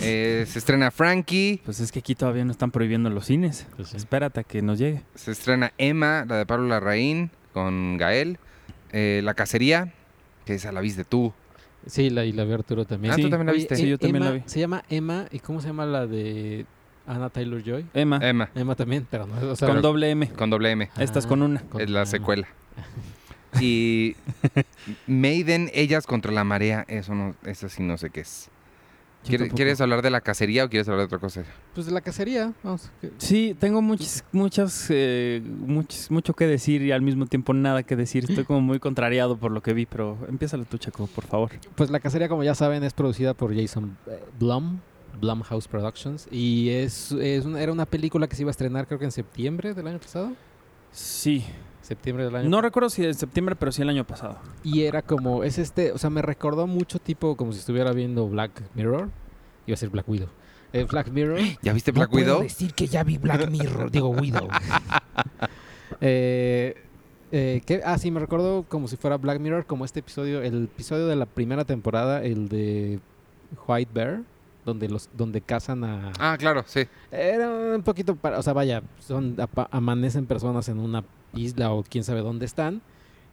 Eh, 0.00 0.44
se 0.48 0.60
estrena 0.60 0.90
Frankie, 0.92 1.60
Pues 1.64 1.80
es 1.80 1.90
que 1.90 1.98
aquí 1.98 2.14
todavía 2.14 2.44
no 2.44 2.52
están 2.52 2.70
prohibiendo 2.70 3.10
los 3.10 3.24
cines. 3.24 3.66
Pues 3.74 3.88
sí. 3.88 3.96
Espérate 3.96 4.40
a 4.40 4.44
que 4.44 4.62
nos 4.62 4.78
llegue. 4.78 5.02
se 5.16 5.32
estrena 5.32 5.72
Emma, 5.78 6.24
la 6.28 6.36
de 6.36 6.46
Pablo 6.46 6.68
Larraín, 6.68 7.30
con 7.52 7.96
Gael. 7.96 8.38
Eh, 8.92 9.22
la 9.24 9.34
Cacería, 9.34 9.92
que 10.44 10.54
esa 10.54 10.70
la 10.72 10.80
viste 10.80 11.04
tú. 11.04 11.32
Sí, 11.86 12.10
la, 12.10 12.24
y 12.24 12.32
la 12.32 12.44
vi 12.44 12.52
Arturo 12.52 12.84
también. 12.84 13.12
Ah, 13.12 13.16
Sí. 13.16 13.22
tú 13.22 13.30
también 13.30 13.46
la 13.46 13.52
Oye, 13.52 13.60
viste. 13.60 13.76
Sí, 13.76 13.84
eh, 13.84 13.88
yo 13.90 13.98
también 13.98 14.24
la 14.24 14.30
vi. 14.32 14.42
Se 14.46 14.60
llama 14.60 14.82
Emma, 14.88 15.26
¿y 15.30 15.38
cómo 15.38 15.60
se 15.60 15.68
llama 15.68 15.86
la 15.86 16.06
de 16.06 16.66
Anna 17.06 17.30
Taylor 17.30 17.62
Joy? 17.62 17.86
Emma, 17.94 18.18
Emma, 18.22 18.50
Emma 18.54 18.74
también, 18.74 19.06
pero 19.10 19.26
no, 19.26 19.34
o 19.52 19.56
sea, 19.56 19.68
con 19.68 19.80
doble 19.80 20.10
M. 20.10 20.28
con 20.30 20.50
doble 20.50 20.70
M. 20.72 20.90
Ah, 20.94 21.20
con 21.28 21.42
una. 21.42 21.60
con- 21.62 21.80
Es 21.80 21.90
la 21.90 22.04
secuela. 22.06 22.46
Y 23.62 24.14
Maiden, 25.06 25.70
Ellas 25.72 26.06
contra 26.06 26.30
la 26.32 26.44
Marea, 26.44 26.84
eso 26.86 27.14
no, 27.14 27.34
eso 27.44 27.68
sí 27.70 27.82
no 27.82 27.96
sé 27.96 28.10
qué 28.10 28.20
es. 28.20 28.50
Yo 29.28 29.30
¿Quiere- 29.30 29.44
tampoco. 29.44 29.56
¿Quieres 29.56 29.80
hablar 29.80 30.02
de 30.02 30.10
la 30.10 30.20
cacería 30.20 30.64
o 30.64 30.68
quieres 30.68 30.88
hablar 30.88 31.00
de 31.02 31.04
otra 31.06 31.18
cosa? 31.18 31.44
Pues 31.74 31.86
de 31.86 31.92
la 31.92 32.00
cacería, 32.00 32.52
vamos. 32.62 32.90
Sí, 33.18 33.54
tengo 33.58 33.82
muchas, 33.82 34.24
muchas, 34.32 34.86
eh, 34.90 35.42
muchas, 35.44 36.10
mucho 36.10 36.34
que 36.34 36.46
decir 36.46 36.82
y 36.82 36.92
al 36.92 37.02
mismo 37.02 37.26
tiempo 37.26 37.52
nada 37.54 37.82
que 37.82 37.94
decir. 37.96 38.24
Estoy 38.28 38.44
como 38.44 38.60
muy 38.60 38.78
contrariado 38.78 39.36
por 39.36 39.52
lo 39.52 39.62
que 39.62 39.72
vi, 39.74 39.86
pero 39.86 40.18
empiézale 40.28 40.64
tú, 40.64 40.78
Chaco, 40.78 41.06
por 41.08 41.24
favor. 41.26 41.50
Pues 41.76 41.90
la 41.90 42.00
cacería, 42.00 42.28
como 42.28 42.42
ya 42.44 42.54
saben, 42.54 42.82
es 42.84 42.92
producida 42.92 43.34
por 43.34 43.54
Jason 43.54 43.96
eh, 44.06 44.18
Blum, 44.40 44.78
Blumhouse 45.20 45.68
Productions, 45.68 46.28
y 46.30 46.70
es, 46.70 47.12
es 47.12 47.44
una- 47.44 47.60
era 47.60 47.72
una 47.72 47.86
película 47.86 48.26
que 48.28 48.36
se 48.36 48.42
iba 48.42 48.50
a 48.50 48.52
estrenar 48.52 48.86
creo 48.86 48.98
que 48.98 49.04
en 49.04 49.12
septiembre 49.12 49.74
del 49.74 49.86
año 49.88 49.98
pasado. 49.98 50.32
Sí. 50.92 51.44
Septiembre 51.88 52.24
del 52.26 52.36
año 52.36 52.48
No 52.50 52.60
recuerdo 52.60 52.90
si 52.90 53.02
en 53.04 53.14
septiembre, 53.14 53.56
pero 53.56 53.72
sí 53.72 53.80
el 53.82 53.88
año 53.88 54.04
pasado. 54.06 54.38
Y 54.62 54.82
era 54.82 55.00
como, 55.02 55.42
es 55.42 55.56
este, 55.58 55.90
o 55.92 55.98
sea, 55.98 56.10
me 56.10 56.20
recordó 56.20 56.66
mucho 56.66 56.98
tipo 56.98 57.34
como 57.36 57.52
si 57.52 57.60
estuviera 57.60 57.92
viendo 57.92 58.28
Black 58.28 58.62
Mirror. 58.74 59.08
Iba 59.66 59.74
a 59.74 59.76
ser 59.78 59.88
Black 59.88 60.06
Widow. 60.08 60.28
Eh, 60.74 60.84
Black 60.84 61.08
Mirror. 61.08 61.38
¿Ya 61.62 61.72
viste 61.72 61.90
Black 61.92 62.08
no 62.08 62.12
puedo 62.12 62.24
Widow? 62.26 62.42
decir 62.42 62.74
que 62.74 62.86
ya 62.88 63.02
vi 63.04 63.16
Black 63.16 63.48
Mirror, 63.48 63.90
digo 63.90 64.10
Widow. 64.10 64.48
eh, 66.00 66.74
eh, 67.32 67.62
¿qué? 67.66 67.80
Ah, 67.84 67.98
sí, 67.98 68.10
me 68.10 68.20
recordó 68.20 68.64
como 68.68 68.88
si 68.88 68.96
fuera 68.96 69.16
Black 69.16 69.40
Mirror, 69.40 69.66
como 69.66 69.84
este 69.84 70.00
episodio, 70.00 70.42
el 70.42 70.64
episodio 70.64 71.06
de 71.06 71.16
la 71.16 71.26
primera 71.26 71.64
temporada, 71.64 72.22
el 72.22 72.48
de 72.48 73.00
White 73.66 73.90
Bear, 73.94 74.22
donde 74.64 74.88
los, 74.88 75.08
donde 75.14 75.40
cazan 75.40 75.84
a. 75.84 76.12
Ah, 76.18 76.36
claro, 76.38 76.64
sí. 76.66 76.86
Era 77.10 77.48
un 77.76 77.82
poquito 77.82 78.16
para, 78.16 78.38
o 78.38 78.42
sea, 78.42 78.52
vaya, 78.52 78.82
son 79.00 79.36
apa- 79.40 79.68
amanecen 79.70 80.26
personas 80.26 80.68
en 80.68 80.78
una 80.78 81.04
isla 81.34 81.72
o 81.72 81.82
quién 81.82 82.04
sabe 82.04 82.20
dónde 82.20 82.46
están 82.46 82.80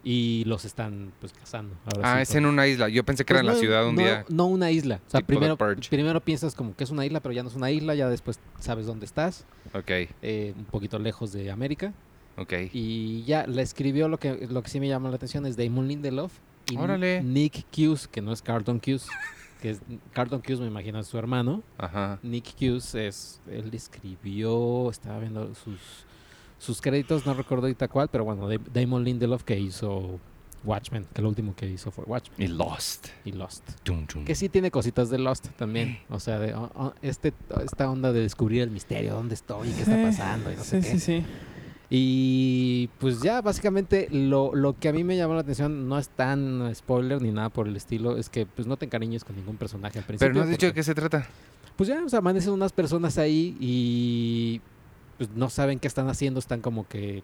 y 0.04 0.44
los 0.46 0.66
están 0.66 1.12
pues 1.20 1.34
cazando. 1.34 1.75
Ahora 1.86 2.14
Ah, 2.14 2.16
sí, 2.18 2.22
es 2.24 2.30
con- 2.30 2.38
en 2.38 2.46
una 2.46 2.68
isla. 2.68 2.90
Yo 2.90 3.04
pensé 3.04 3.25
que 3.25 3.34
pues 3.34 3.42
era 3.42 3.50
en 3.50 3.56
la 3.56 3.60
ciudad 3.60 3.88
un 3.88 3.96
no, 3.96 4.02
día. 4.02 4.25
No 4.30 4.46
una 4.46 4.70
isla. 4.70 5.00
O 5.08 5.10
sea, 5.10 5.22
primero, 5.22 5.58
primero 5.90 6.22
piensas 6.22 6.54
como 6.54 6.75
que 6.75 6.84
es 6.84 6.92
una 6.92 7.06
isla, 7.06 7.22
pero 7.22 7.34
ya 7.34 7.42
no 7.42 7.50
es 7.50 7.56
una 7.56 7.72
isla, 7.72 7.96
ya 7.96 8.08
después 8.08 8.40
sabes 8.60 8.86
dónde 8.86 9.06
estás, 9.06 9.46
Ok, 9.74 9.90
eh, 10.22 10.54
un 10.56 10.66
poquito 10.66 11.00
lejos 11.00 11.32
de 11.32 11.50
América. 11.50 11.92
ok. 12.38 12.54
Y 12.72 13.24
ya 13.24 13.48
la 13.48 13.62
escribió, 13.64 14.08
lo 14.08 14.20
que, 14.20 14.48
lo 14.48 14.62
que 14.62 14.70
sí 14.70 14.80
me 14.80 14.88
llama 14.88 15.10
la 15.10 15.16
atención 15.16 15.46
es 15.48 15.58
Damon 15.58 15.88
Lindelof 15.88 16.34
y 16.70 16.78
Órale. 16.78 17.24
Nick 17.24 17.66
Cuse, 17.75 18.08
que 18.12 18.22
no 18.22 18.32
es 18.32 18.42
Carlton 18.44 18.80
Cuse, 18.80 19.08
que 19.62 19.72
es 19.72 19.82
Carlton 20.14 20.42
Cuse 20.42 20.62
me 20.62 20.68
imagino 20.68 21.00
es 21.00 21.08
su 21.08 21.18
hermano. 21.18 21.64
Ajá. 21.80 22.20
Nick 22.22 22.54
Cuse 22.60 23.08
es, 23.08 23.42
él 23.50 23.72
escribió, 23.74 24.90
estaba 24.92 25.20
viendo 25.20 25.54
sus, 25.56 26.05
sus 26.65 26.81
créditos, 26.81 27.25
no 27.25 27.34
recuerdo 27.34 27.65
ahorita 27.67 27.88
cuál, 27.88 28.10
pero 28.10 28.24
bueno, 28.25 28.48
Da- 28.50 28.57
Damon 28.74 29.03
Lindelof 29.03 29.43
que 29.43 29.60
hizo 29.60 30.19
Watchmen, 30.63 31.05
que 31.13 31.22
lo 31.22 31.29
último 31.29 31.55
que 31.55 31.67
hizo 31.69 31.91
fue 31.91 32.03
Watchmen 32.05 32.41
Y 32.50 32.51
Lost. 32.51 33.07
y 33.24 33.31
Lost. 33.34 33.63
Que 34.25 34.34
sí 34.36 34.50
tiene 34.50 34.72
cositas 34.72 35.10
de 35.10 35.19
Lost 35.19 35.48
también. 35.57 36.00
O 36.10 36.19
sea, 36.19 36.39
de, 36.39 36.53
oh, 36.55 36.72
oh, 36.75 36.93
este, 37.03 37.34
esta 37.63 37.89
onda 37.89 38.12
de 38.12 38.22
descubrir 38.22 38.63
el 38.63 38.72
misterio, 38.72 39.13
dónde 39.13 39.36
estoy, 39.36 39.69
qué 39.69 39.81
está 39.84 40.01
pasando 40.01 40.51
y 40.51 40.55
no 40.55 40.63
sé 40.63 40.81
sí, 40.81 40.89
qué. 40.91 41.00
sí, 41.00 41.19
sí. 41.22 41.25
Y 41.89 42.89
pues 43.00 43.22
ya, 43.22 43.41
básicamente, 43.41 44.07
lo, 44.12 44.55
lo 44.55 44.77
que 44.77 44.89
a 44.89 44.93
mí 44.93 45.03
me 45.03 45.15
llamó 45.15 45.36
la 45.36 45.41
atención 45.41 45.88
no 45.88 46.00
es 46.00 46.10
tan 46.10 46.74
spoiler 46.74 47.22
ni 47.22 47.29
nada 47.31 47.50
por 47.50 47.67
el 47.67 47.75
estilo. 47.75 48.17
Es 48.17 48.29
que 48.29 48.48
pues 48.48 48.67
no 48.67 48.75
te 48.75 48.86
encariñes 48.86 49.24
con 49.24 49.36
ningún 49.36 49.55
personaje 49.57 50.00
al 50.00 50.05
principio. 50.05 50.27
Pero 50.34 50.39
no 50.39 50.43
has 50.43 50.50
dicho 50.50 50.65
de 50.65 50.74
qué 50.74 50.81
se 50.84 50.95
trata. 50.95 51.27
Pues 51.75 51.88
ya, 51.88 52.03
o 52.03 52.10
sea, 52.10 52.19
amanecen 52.19 52.53
unas 52.53 52.72
personas 52.74 53.17
ahí 53.19 53.55
y 53.60 54.62
pues 55.17 55.29
no 55.31 55.50
saben 55.50 55.79
qué 55.79 55.88
están 55.88 56.07
haciendo. 56.10 56.39
Están 56.39 56.62
como 56.62 56.88
que 56.88 57.17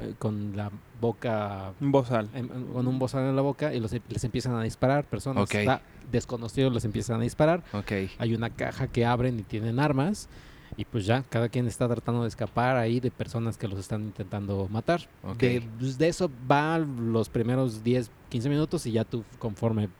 eh, 0.00 0.14
con 0.18 0.56
la 0.56 0.72
boca 1.00 1.72
Un 1.80 1.92
bozal. 1.92 2.28
en- 2.34 2.50
en- 2.50 2.64
con 2.72 2.86
un 2.88 2.98
bozal 2.98 3.24
en 3.28 3.36
la 3.36 3.42
boca 3.42 3.72
y 3.72 3.78
los, 3.78 3.92
les 3.92 4.24
empiezan 4.24 4.54
a 4.56 4.62
disparar 4.64 5.04
personas 5.04 5.44
Ok. 5.44 5.54
da- 5.64 5.82
desconocidos 6.10 6.72
les 6.74 6.84
empiezan 6.84 7.20
a 7.20 7.22
disparar 7.22 7.62
Ok. 7.72 7.92
hay 8.18 8.34
una 8.34 8.50
caja 8.50 8.88
que 8.88 9.06
abren 9.06 9.38
y 9.38 9.42
tienen 9.44 9.78
armas 9.78 10.28
y 10.76 10.84
pues 10.84 11.06
ya 11.06 11.22
cada 11.22 11.48
quien 11.48 11.68
está 11.68 11.86
tratando 11.86 12.22
de 12.22 12.28
escapar 12.28 12.76
ahí 12.76 12.98
de 12.98 13.12
personas 13.12 13.56
que 13.56 13.68
los 13.68 13.78
están 13.78 14.02
intentando 14.02 14.66
matar 14.68 15.02
Ok. 15.22 15.38
de, 15.38 15.62
pues, 15.78 15.96
de 15.96 16.08
eso 16.08 16.28
va 16.50 16.78
los 16.78 17.28
primeros 17.28 17.84
10 17.84 18.10
15 18.30 18.48
minutos 18.48 18.84
y 18.86 18.90
ya 18.92 19.04
tú 19.04 19.22
conforme 19.38 19.90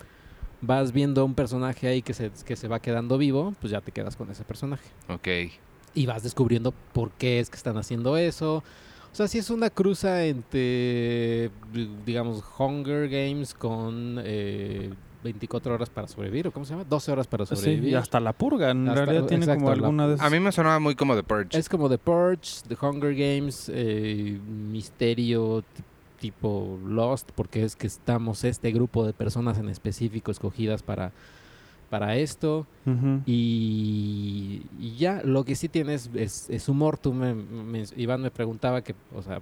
vas 0.60 0.90
viendo 0.90 1.24
un 1.24 1.34
personaje 1.34 1.86
ahí 1.86 2.02
que 2.02 2.14
se, 2.14 2.32
que 2.44 2.56
se 2.56 2.66
va 2.66 2.80
quedando 2.80 3.16
vivo 3.16 3.54
pues 3.60 3.70
ya 3.70 3.80
te 3.80 3.92
quedas 3.92 4.16
con 4.16 4.28
ese 4.32 4.42
personaje 4.42 4.88
Ok. 5.08 5.28
Y 5.94 6.06
vas 6.06 6.22
descubriendo 6.22 6.72
por 6.92 7.10
qué 7.12 7.40
es 7.40 7.50
que 7.50 7.56
están 7.56 7.76
haciendo 7.78 8.16
eso 8.16 8.62
O 9.12 9.14
sea, 9.18 9.26
sí 9.26 9.38
es 9.38 9.50
una 9.50 9.70
cruza 9.70 10.24
entre, 10.26 11.50
digamos, 12.06 12.44
Hunger 12.58 13.08
Games 13.08 13.54
con 13.54 14.20
eh, 14.22 14.90
24 15.24 15.74
horas 15.74 15.90
para 15.90 16.06
sobrevivir, 16.06 16.46
¿o 16.48 16.52
cómo 16.52 16.64
se 16.66 16.72
llama? 16.74 16.84
12 16.88 17.10
horas 17.12 17.26
para 17.26 17.44
Sí, 17.46 17.56
sobrevivir. 17.56 17.90
y 17.90 17.94
hasta 17.94 18.20
la 18.20 18.32
purga. 18.32 18.70
En 18.70 18.86
Hasta- 18.88 19.04
realidad 19.06 19.26
tiene 19.26 19.44
exacto, 19.44 19.64
como 19.64 19.74
la- 19.74 19.74
alguna 19.86 20.08
de 20.08 20.14
esas. 20.14 20.26
A 20.26 20.30
mí 20.30 20.38
me 20.38 20.52
sonaba 20.52 20.78
muy 20.78 20.94
como 20.94 21.16
The 21.16 21.22
Purge. 21.24 21.58
Es 21.58 21.68
como 21.68 21.88
The 21.88 21.98
Purge, 21.98 22.60
The 22.68 22.76
Hunger 22.80 23.14
Games, 23.14 23.70
eh, 23.74 24.38
misterio 24.70 25.62
ti- 25.74 25.82
tipo 26.20 26.78
Lost, 26.86 27.30
porque 27.34 27.64
es 27.64 27.76
que 27.76 27.86
estamos 27.86 28.44
este 28.44 28.70
grupo 28.72 29.06
de 29.06 29.12
personas 29.12 29.58
en 29.58 29.68
específico 29.68 30.30
escogidas 30.30 30.82
para, 30.82 31.12
para 31.90 32.16
esto. 32.16 32.66
Y, 33.26 34.62
y 34.80 34.96
ya, 34.96 35.22
lo 35.24 35.44
que 35.44 35.54
sí 35.54 35.68
tienes 35.68 36.10
es, 36.14 36.48
es 36.50 36.68
humor. 36.68 36.98
Tú 36.98 37.12
me, 37.12 37.34
me- 37.34 37.84
Iván 37.96 38.22
me 38.22 38.30
preguntaba 38.30 38.82
que, 38.82 38.94
o 39.14 39.22
sea, 39.22 39.40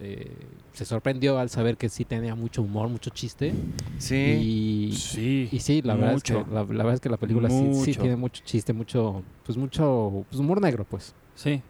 eh, 0.00 0.30
se 0.72 0.84
sorprendió 0.84 1.38
al 1.38 1.48
saber 1.50 1.76
que 1.76 1.88
sí 1.88 2.04
tenía 2.04 2.34
mucho 2.34 2.62
humor, 2.62 2.88
mucho 2.88 3.10
chiste. 3.10 3.52
Sí. 3.98 4.16
Y, 4.16 4.92
Sí. 4.96 5.48
y 5.52 5.58
sí, 5.60 5.82
la 5.82 5.94
verdad, 5.94 6.14
es 6.16 6.22
que, 6.22 6.34
mucho. 6.34 6.46
la, 6.50 6.60
la 6.60 6.64
verdad 6.64 6.94
es 6.94 7.00
que 7.00 7.08
la 7.08 7.16
película 7.16 7.48
sí, 7.48 7.70
sí 7.84 7.94
tiene 7.94 8.16
mucho 8.16 8.42
chiste, 8.44 8.72
mucho, 8.72 9.22
pues 9.44 9.56
mucho 9.56 10.24
pues 10.28 10.40
humor 10.40 10.60
negro, 10.60 10.84
pues. 10.88 11.14
Sí. 11.34 11.62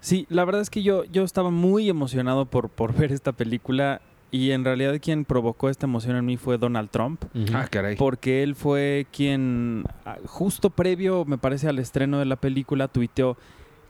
Sí, 0.00 0.26
la 0.28 0.44
verdad 0.44 0.60
es 0.60 0.70
que 0.70 0.82
yo, 0.82 1.04
yo 1.04 1.24
estaba 1.24 1.50
muy 1.50 1.88
emocionado 1.88 2.44
por, 2.44 2.68
por 2.68 2.94
ver 2.94 3.10
esta 3.10 3.32
película 3.32 4.00
y 4.34 4.50
en 4.50 4.64
realidad 4.64 4.98
quien 5.00 5.24
provocó 5.24 5.68
esta 5.68 5.86
emoción 5.86 6.16
en 6.16 6.24
mí 6.24 6.36
fue 6.36 6.58
Donald 6.58 6.90
Trump. 6.90 7.22
Ah, 7.54 7.68
caray. 7.70 7.94
Porque 7.94 8.42
él 8.42 8.56
fue 8.56 9.06
quien, 9.12 9.84
ah, 10.04 10.16
justo 10.26 10.70
previo, 10.70 11.24
me 11.24 11.38
parece, 11.38 11.68
al 11.68 11.78
estreno 11.78 12.18
de 12.18 12.24
la 12.24 12.34
película, 12.34 12.88
tuiteó 12.88 13.36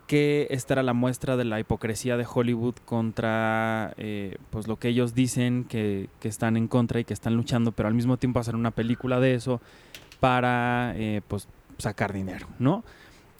que 0.07 0.47
esta 0.51 0.75
era 0.75 0.83
la 0.83 0.93
muestra 0.93 1.39
de 1.39 1.45
la 1.45 1.61
hipocresía 1.61 2.19
de 2.19 2.27
Hollywood 2.31 2.75
contra 2.85 3.95
eh, 3.97 4.37
pues 4.51 4.69
lo 4.69 4.77
que 4.77 4.89
ellos 4.89 5.15
dicen 5.15 5.65
que, 5.65 6.11
que 6.21 6.29
están 6.29 6.59
en 6.59 6.69
contra 6.69 7.01
y 7.01 7.05
que 7.05 7.15
están 7.15 7.37
luchando, 7.37 7.73
pero 7.73 7.89
al 7.89 7.95
mismo 7.95 8.19
tiempo 8.19 8.39
hacer 8.39 8.55
una 8.55 8.71
película 8.71 9.21
de 9.21 9.37
eso 9.37 9.63
para 10.21 10.93
eh, 10.97 11.23
pues 11.27 11.49
sacar 11.79 12.13
dinero, 12.13 12.49
¿no? 12.59 12.85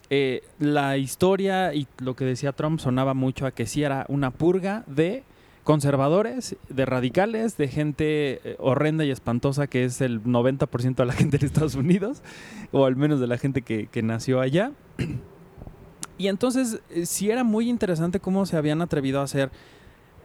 Eh, 0.09 0.43
la 0.59 0.97
historia 0.97 1.75
y 1.75 1.87
lo 1.99 2.17
que 2.17 2.25
decía 2.25 2.53
Trump 2.53 2.81
sonaba 2.81 3.13
mucho 3.13 3.45
a 3.45 3.51
que 3.51 3.67
sí 3.67 3.83
era 3.83 4.07
una 4.09 4.31
purga 4.31 4.85
de 4.87 5.23
conservadores, 5.65 6.57
de 6.69 6.87
radicales, 6.87 7.57
de 7.57 7.69
gente 7.69 8.41
eh, 8.45 8.57
horrenda 8.59 9.05
y 9.05 9.11
espantosa 9.11 9.67
que 9.67 9.85
es 9.85 10.01
el 10.01 10.23
90% 10.23 10.95
de 10.95 11.07
la 11.07 11.13
gente 11.15 11.39
de 11.39 11.47
Estados 11.47 11.75
Unidos, 11.75 12.23
o 12.71 12.85
al 12.85 12.97
menos 12.97 13.19
de 13.19 13.27
la 13.27 13.39
gente 13.39 13.63
que, 13.63 13.89
que 13.89 14.03
nació 14.03 14.41
allá. 14.41 14.73
Y 16.17 16.29
entonces 16.29 16.81
eh, 16.91 17.07
sí 17.07 17.31
era 17.31 17.43
muy 17.43 17.69
interesante 17.69 18.21
cómo 18.21 18.47
se 18.47 18.57
habían 18.57 18.83
atrevido 18.83 19.19
a 19.19 19.25
hacer, 19.25 19.51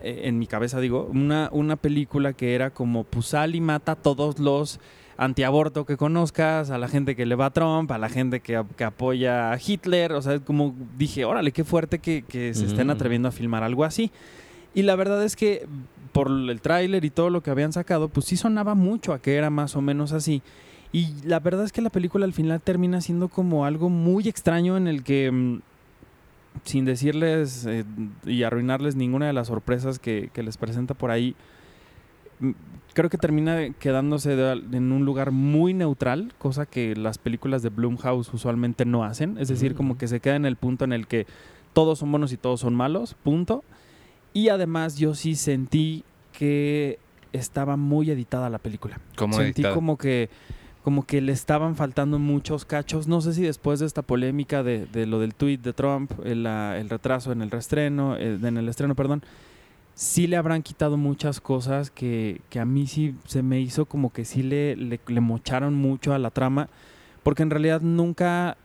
eh, 0.04 0.22
en 0.26 0.38
mi 0.38 0.46
cabeza 0.46 0.80
digo, 0.80 1.10
una, 1.12 1.50
una 1.52 1.78
película 1.78 2.34
que 2.34 2.54
era 2.54 2.70
como 2.70 3.06
pues 3.06 3.26
sal 3.26 3.56
y 3.56 3.60
mata 3.60 3.94
a 3.94 3.96
todos 3.96 4.38
los 4.38 4.80
antiaborto 5.18 5.88
que 5.88 5.98
conozcas, 5.98 6.70
a 6.70 6.78
la 6.78 6.88
gente 6.88 7.16
que 7.16 7.26
le 7.26 7.34
va 7.34 7.48
a 7.48 7.50
Trump, 7.50 7.92
a 7.92 7.98
la 7.98 8.08
gente 8.08 8.40
que, 8.40 8.64
que 8.78 8.84
apoya 8.84 9.52
a 9.52 9.58
Hitler, 9.58 10.14
o 10.14 10.22
sea, 10.22 10.40
como 10.40 10.76
dije, 10.96 11.26
órale, 11.26 11.52
qué 11.52 11.64
fuerte 11.64 11.98
que, 11.98 12.22
que 12.22 12.54
se 12.54 12.68
estén 12.68 12.92
atreviendo 12.92 13.28
a 13.28 13.32
filmar 13.32 13.64
algo 13.64 13.84
así. 13.84 14.12
Y 14.74 14.84
la 14.84 14.96
verdad 14.96 15.24
es 15.24 15.36
que 15.36 15.66
por 16.12 16.30
el 16.30 16.62
tráiler 16.62 17.06
y 17.06 17.10
todo 17.10 17.30
lo 17.30 17.42
que 17.42 17.52
habían 17.52 17.72
sacado, 17.74 18.10
pues 18.10 18.26
sí 18.26 18.38
sonaba 18.38 18.76
mucho 18.76 19.14
a 19.14 19.20
que 19.20 19.36
era 19.36 19.50
más 19.50 19.76
o 19.76 19.82
menos 19.82 20.12
así. 20.12 20.42
Y 20.92 21.14
la 21.24 21.40
verdad 21.40 21.66
es 21.66 21.72
que 21.72 21.82
la 21.82 21.90
película 21.92 22.26
al 22.26 22.34
final 22.34 22.62
termina 22.62 23.00
siendo 23.02 23.28
como 23.28 23.66
algo 23.66 23.90
muy 23.90 24.28
extraño 24.28 24.76
en 24.76 24.88
el 24.88 25.04
que, 25.04 25.32
mm, 25.32 25.62
sin 26.64 26.86
decirles 26.86 27.66
eh, 27.68 27.86
y 28.26 28.42
arruinarles 28.44 28.96
ninguna 28.96 29.28
de 29.28 29.34
las 29.34 29.48
sorpresas 29.48 30.00
que, 30.00 30.30
que 30.34 30.42
les 30.42 30.58
presenta 30.58 30.96
por 30.96 31.12
ahí, 31.12 31.36
mm, 32.40 32.52
creo 32.94 33.10
que 33.10 33.20
termina 33.20 33.70
quedándose 33.80 34.36
de- 34.36 34.64
en 34.76 34.92
un 34.92 35.06
lugar 35.06 35.30
muy 35.32 35.76
neutral, 35.76 36.34
cosa 36.40 36.66
que 36.66 36.96
las 36.96 37.20
películas 37.20 37.62
de 37.62 37.70
Blumhouse 37.70 38.34
usualmente 38.34 38.84
no 38.86 39.04
hacen. 39.04 39.38
Es 39.38 39.48
decir, 39.48 39.76
como 39.76 39.98
que 39.98 40.08
se 40.08 40.20
queda 40.20 40.36
en 40.38 40.46
el 40.46 40.56
punto 40.56 40.86
en 40.86 40.94
el 40.94 41.06
que 41.06 41.28
todos 41.74 42.00
son 42.00 42.10
buenos 42.12 42.34
y 42.34 42.38
todos 42.38 42.62
son 42.62 42.74
malos, 42.74 43.16
punto. 43.24 43.64
Y 44.34 44.50
además 44.50 44.98
yo 44.98 45.16
sí 45.16 45.36
sentí 45.36 46.04
que 46.34 47.00
estaba 47.34 47.78
muy 47.78 48.10
editada 48.12 48.50
la 48.50 48.60
película. 48.60 49.00
Como 49.16 49.36
Sentí 49.36 49.62
editada. 49.62 49.76
como 49.76 49.98
que 49.98 50.30
como 50.84 51.06
que 51.06 51.22
le 51.22 51.34
estaban 51.34 51.76
faltando 51.76 52.20
muchos 52.20 52.66
cachos. 52.66 53.08
No 53.08 53.22
sé 53.22 53.34
si 53.34 53.44
después 53.44 53.80
de 53.80 53.86
esta 53.86 54.02
polémica 54.02 54.64
de, 54.64 54.86
de 54.86 55.06
lo 55.06 55.20
del 55.20 55.36
tweet 55.36 55.58
de 55.58 55.74
Trump, 55.74 56.12
el, 56.24 56.46
el 56.46 56.90
retraso 56.90 57.32
en 57.32 57.42
el 57.42 57.52
reestreno, 57.52 58.16
eh, 58.16 58.40
en 58.42 58.58
el 58.58 58.68
estreno, 58.70 58.96
perdón, 58.96 59.22
sí 59.94 60.26
le 60.26 60.38
habrán 60.38 60.64
quitado 60.64 60.96
muchas 60.96 61.42
cosas 61.42 61.92
que, 61.92 62.42
que 62.50 62.60
a 62.60 62.66
mí 62.66 62.88
sí 62.88 63.14
se 63.28 63.44
me 63.44 63.60
hizo 63.60 63.86
como 63.86 64.12
que 64.12 64.24
sí 64.24 64.42
le, 64.42 64.78
le, 64.78 65.00
le 65.06 65.20
mocharon 65.20 65.76
mucho 65.76 66.14
a 66.14 66.18
la 66.18 66.32
trama, 66.32 66.70
porque 67.24 67.44
en 67.44 67.50
realidad 67.50 67.82
nunca, 67.82 68.56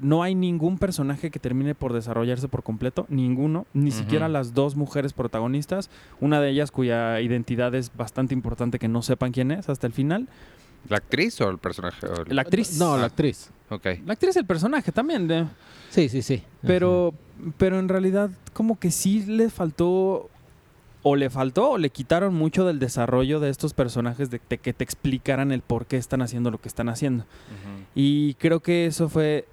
no 0.00 0.22
hay 0.22 0.34
ningún 0.34 0.78
personaje 0.78 1.30
que 1.30 1.38
termine 1.38 1.74
por 1.74 1.92
desarrollarse 1.92 2.48
por 2.48 2.62
completo, 2.62 3.06
ninguno, 3.08 3.66
ni 3.72 3.90
siquiera 3.90 4.28
las 4.28 4.52
dos 4.54 4.76
mujeres 4.76 5.12
protagonistas, 5.12 5.90
una 6.20 6.40
de 6.40 6.50
ellas 6.50 6.70
cuya 6.70 7.20
identidad 7.20 7.74
es 7.74 7.90
bastante 7.96 8.34
importante 8.34 8.78
que 8.78 8.88
no 8.88 9.02
sepan 9.02 9.32
quién 9.32 9.50
es 9.50 9.68
hasta 9.68 9.86
el 9.86 9.92
final. 9.92 10.28
¿La 10.88 10.98
actriz 10.98 11.40
o 11.40 11.48
el 11.50 11.58
personaje? 11.58 12.06
O 12.06 12.22
el- 12.22 12.36
La 12.36 12.42
actriz. 12.42 12.78
No, 12.78 12.94
Ah. 12.94 12.98
la 12.98 13.06
actriz. 13.06 13.50
Ok. 13.70 13.86
La 14.06 14.12
actriz 14.12 14.30
es 14.30 14.36
el 14.36 14.46
personaje 14.46 14.92
también, 14.92 15.26
de- 15.26 15.46
Sí, 15.90 16.08
sí, 16.08 16.22
sí. 16.22 16.42
pero, 16.62 17.12
pero 17.58 17.78
en 17.78 17.88
realidad 17.88 18.30
como 18.52 18.78
que 18.78 18.90
sí 18.90 19.24
le 19.26 19.50
faltó, 19.50 20.28
o 21.02 21.16
le 21.16 21.30
faltó, 21.30 21.70
o 21.72 21.78
le 21.78 21.90
quitaron 21.90 22.34
mucho 22.34 22.64
del 22.66 22.78
desarrollo 22.78 23.40
de 23.40 23.48
estos 23.50 23.74
personajes 23.74 24.28
de, 24.30 24.40
de 24.48 24.58
que 24.58 24.72
te 24.72 24.84
explicaran 24.84 25.52
el 25.52 25.62
por 25.62 25.86
qué 25.86 25.96
están 25.96 26.20
haciendo 26.22 26.50
lo 26.50 26.58
que 26.60 26.68
están 26.68 26.88
haciendo. 26.88 27.24
Y 27.94 28.34
creo 28.34 28.60
que 28.60 28.86
eso 28.86 29.08
fue, 29.08 29.46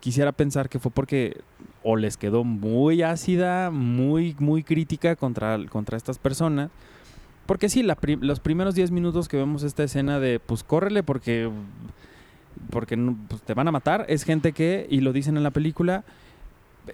quisiera 0.00 0.32
pensar 0.32 0.68
que 0.68 0.78
fue 0.78 0.90
porque 0.90 1.40
o 1.82 1.96
les 1.96 2.16
quedó 2.16 2.44
muy 2.44 3.02
ácida, 3.02 3.70
muy, 3.70 4.36
muy 4.38 4.62
crítica 4.62 5.16
contra, 5.16 5.58
contra 5.68 5.96
estas 5.96 6.18
personas. 6.18 6.70
Porque 7.46 7.68
sí, 7.68 7.82
los 7.82 8.40
primeros 8.40 8.74
10 8.74 8.90
minutos 8.92 9.28
que 9.28 9.36
vemos 9.36 9.62
esta 9.62 9.82
escena 9.82 10.20
de, 10.20 10.38
pues 10.38 10.62
córrele 10.62 11.02
porque, 11.02 11.50
porque 12.70 12.96
pues, 13.28 13.42
te 13.42 13.54
van 13.54 13.66
a 13.66 13.72
matar, 13.72 14.04
es 14.08 14.22
gente 14.22 14.52
que, 14.52 14.86
y 14.88 15.00
lo 15.00 15.12
dicen 15.12 15.36
en 15.36 15.42
la 15.42 15.50
película, 15.50 16.04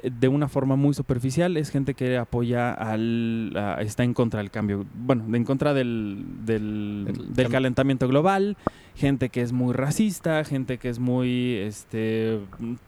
de 0.03 0.29
una 0.29 0.49
forma 0.49 0.77
muy 0.77 0.95
superficial, 0.95 1.57
es 1.57 1.71
gente 1.71 1.95
que 1.95 2.17
apoya 2.19 2.73
al... 2.73 3.53
a- 3.57 3.81
está 3.83 4.05
en 4.05 4.15
contra 4.15 4.41
del 4.41 4.51
cambio, 4.51 4.85
bueno, 4.95 5.25
en 5.35 5.45
contra 5.45 5.73
del, 5.75 6.25
del, 6.45 7.05
El 7.09 7.35
del 7.35 7.47
cam- 7.49 7.53
calentamiento 7.53 8.07
global, 8.09 8.57
gente 8.95 9.29
que 9.29 9.41
es 9.43 9.53
muy 9.53 9.73
racista, 9.73 10.45
gente 10.45 10.79
que 10.79 10.89
es 10.89 10.99
muy, 10.99 11.55
este, 11.57 12.41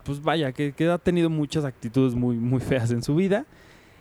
pues 0.03 0.21
vaya, 0.21 0.51
que, 0.51 0.73
que 0.73 0.87
ha 0.89 0.97
tenido 0.97 1.29
muchas 1.29 1.65
actitudes 1.65 2.15
muy, 2.15 2.35
muy 2.35 2.59
feas 2.59 2.91
en 2.91 3.01
su 3.03 3.15
vida. 3.15 3.45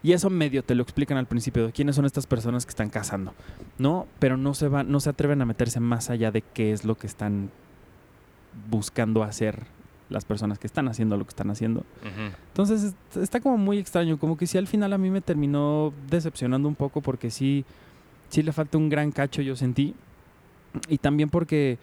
Y 0.01 0.13
eso 0.13 0.31
medio 0.31 0.63
te 0.63 0.77
lo 0.77 0.85
explican 0.85 1.19
al 1.19 1.27
principio 1.27 1.67
de 1.67 1.73
quiénes 1.73 1.97
son 1.97 2.05
estas 2.05 2.25
personas 2.27 2.65
que 2.65 2.71
están 2.71 2.89
cazando, 2.89 3.35
¿no? 3.79 4.07
Pero 4.21 4.37
no 4.37 4.55
se 4.55 4.69
van, 4.69 4.91
no 4.93 5.01
se 5.01 5.11
atreven 5.11 5.43
a 5.43 5.45
meterse 5.45 5.81
más 5.81 6.09
allá 6.09 6.31
de 6.31 6.43
qué 6.43 6.71
es 6.73 6.85
lo 6.85 6.95
que 6.95 7.09
están 7.09 7.51
buscando 8.71 9.23
hacer 9.25 9.65
las 10.11 10.25
personas 10.25 10.59
que 10.59 10.67
están 10.67 10.89
haciendo 10.89 11.17
lo 11.17 11.25
que 11.25 11.31
están 11.31 11.51
haciendo. 11.51 11.85
Entonces 12.49 12.95
es- 13.11 13.17
está 13.17 13.41
como 13.41 13.59
muy 13.59 13.79
extraño, 13.79 14.19
como 14.19 14.37
que 14.37 14.47
sí 14.47 14.57
al 14.59 14.67
final 14.67 14.93
a 14.93 14.99
mí 14.99 15.11
me 15.11 15.21
terminó 15.21 15.93
decepcionando 16.11 16.69
un 16.69 16.75
poco 16.75 17.01
porque 17.01 17.31
sí, 17.31 17.65
sí 18.31 18.43
le 18.43 18.53
falta 18.53 18.79
un 18.79 18.89
gran 18.89 19.13
cacho, 19.13 19.43
yo 19.43 19.55
sentí. 19.57 19.95
Y 20.89 20.99
también 20.99 21.29
porque, 21.31 21.79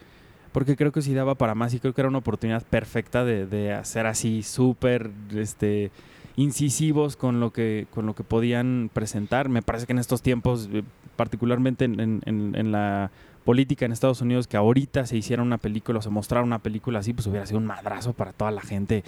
porque 0.52 0.76
creo 0.76 0.92
que 0.92 1.02
sí 1.02 1.12
daba 1.14 1.34
para 1.34 1.54
más 1.54 1.74
y 1.74 1.80
creo 1.80 1.92
que 1.94 2.00
era 2.00 2.08
una 2.08 2.18
oportunidad 2.18 2.62
perfecta 2.64 3.24
de, 3.24 3.46
de 3.46 3.72
hacer 3.72 4.06
así 4.06 4.42
súper 4.42 5.10
este, 5.34 5.90
incisivos 6.36 7.16
con 7.16 7.40
lo, 7.40 7.52
que, 7.52 7.86
con 7.90 8.06
lo 8.06 8.14
que 8.14 8.22
podían 8.24 8.90
presentar. 8.92 9.48
Me 9.48 9.62
parece 9.62 9.86
que 9.86 9.92
en 9.92 9.98
estos 9.98 10.22
tiempos, 10.22 10.68
eh, 10.72 10.82
particularmente 11.16 11.84
en, 11.86 11.98
en- 12.00 12.52
en- 12.54 12.72
la 12.72 13.10
política 13.44 13.86
en 13.86 13.92
Estados 13.92 14.20
Unidos, 14.20 14.46
que 14.48 14.56
ahorita 14.56 15.06
se 15.06 15.16
hiciera 15.16 15.42
una 15.42 15.56
película 15.58 16.00
o 16.00 16.02
se 16.02 16.10
mostrara 16.10 16.44
una 16.44 16.58
película 16.58 16.98
así, 16.98 17.12
pues 17.12 17.26
hubiera 17.28 17.46
sido 17.46 17.58
un 17.58 17.66
madrazo 17.66 18.12
para 18.12 18.32
toda 18.32 18.50
la 18.50 18.60
gente 18.60 19.04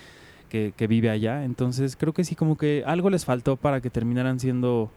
que, 0.49 0.73
que 0.77 0.87
vive 0.87 1.11
allá. 1.11 1.45
Entonces 1.45 1.97
creo 1.97 2.13
que 2.13 2.25
sí, 2.25 2.35
como 2.35 2.57
que 2.57 2.83
algo 2.87 3.11
les 3.11 3.25
faltó 3.25 3.57
para 3.57 3.81
que 3.81 3.91
terminaran 3.91 4.39
siendo 4.41 4.91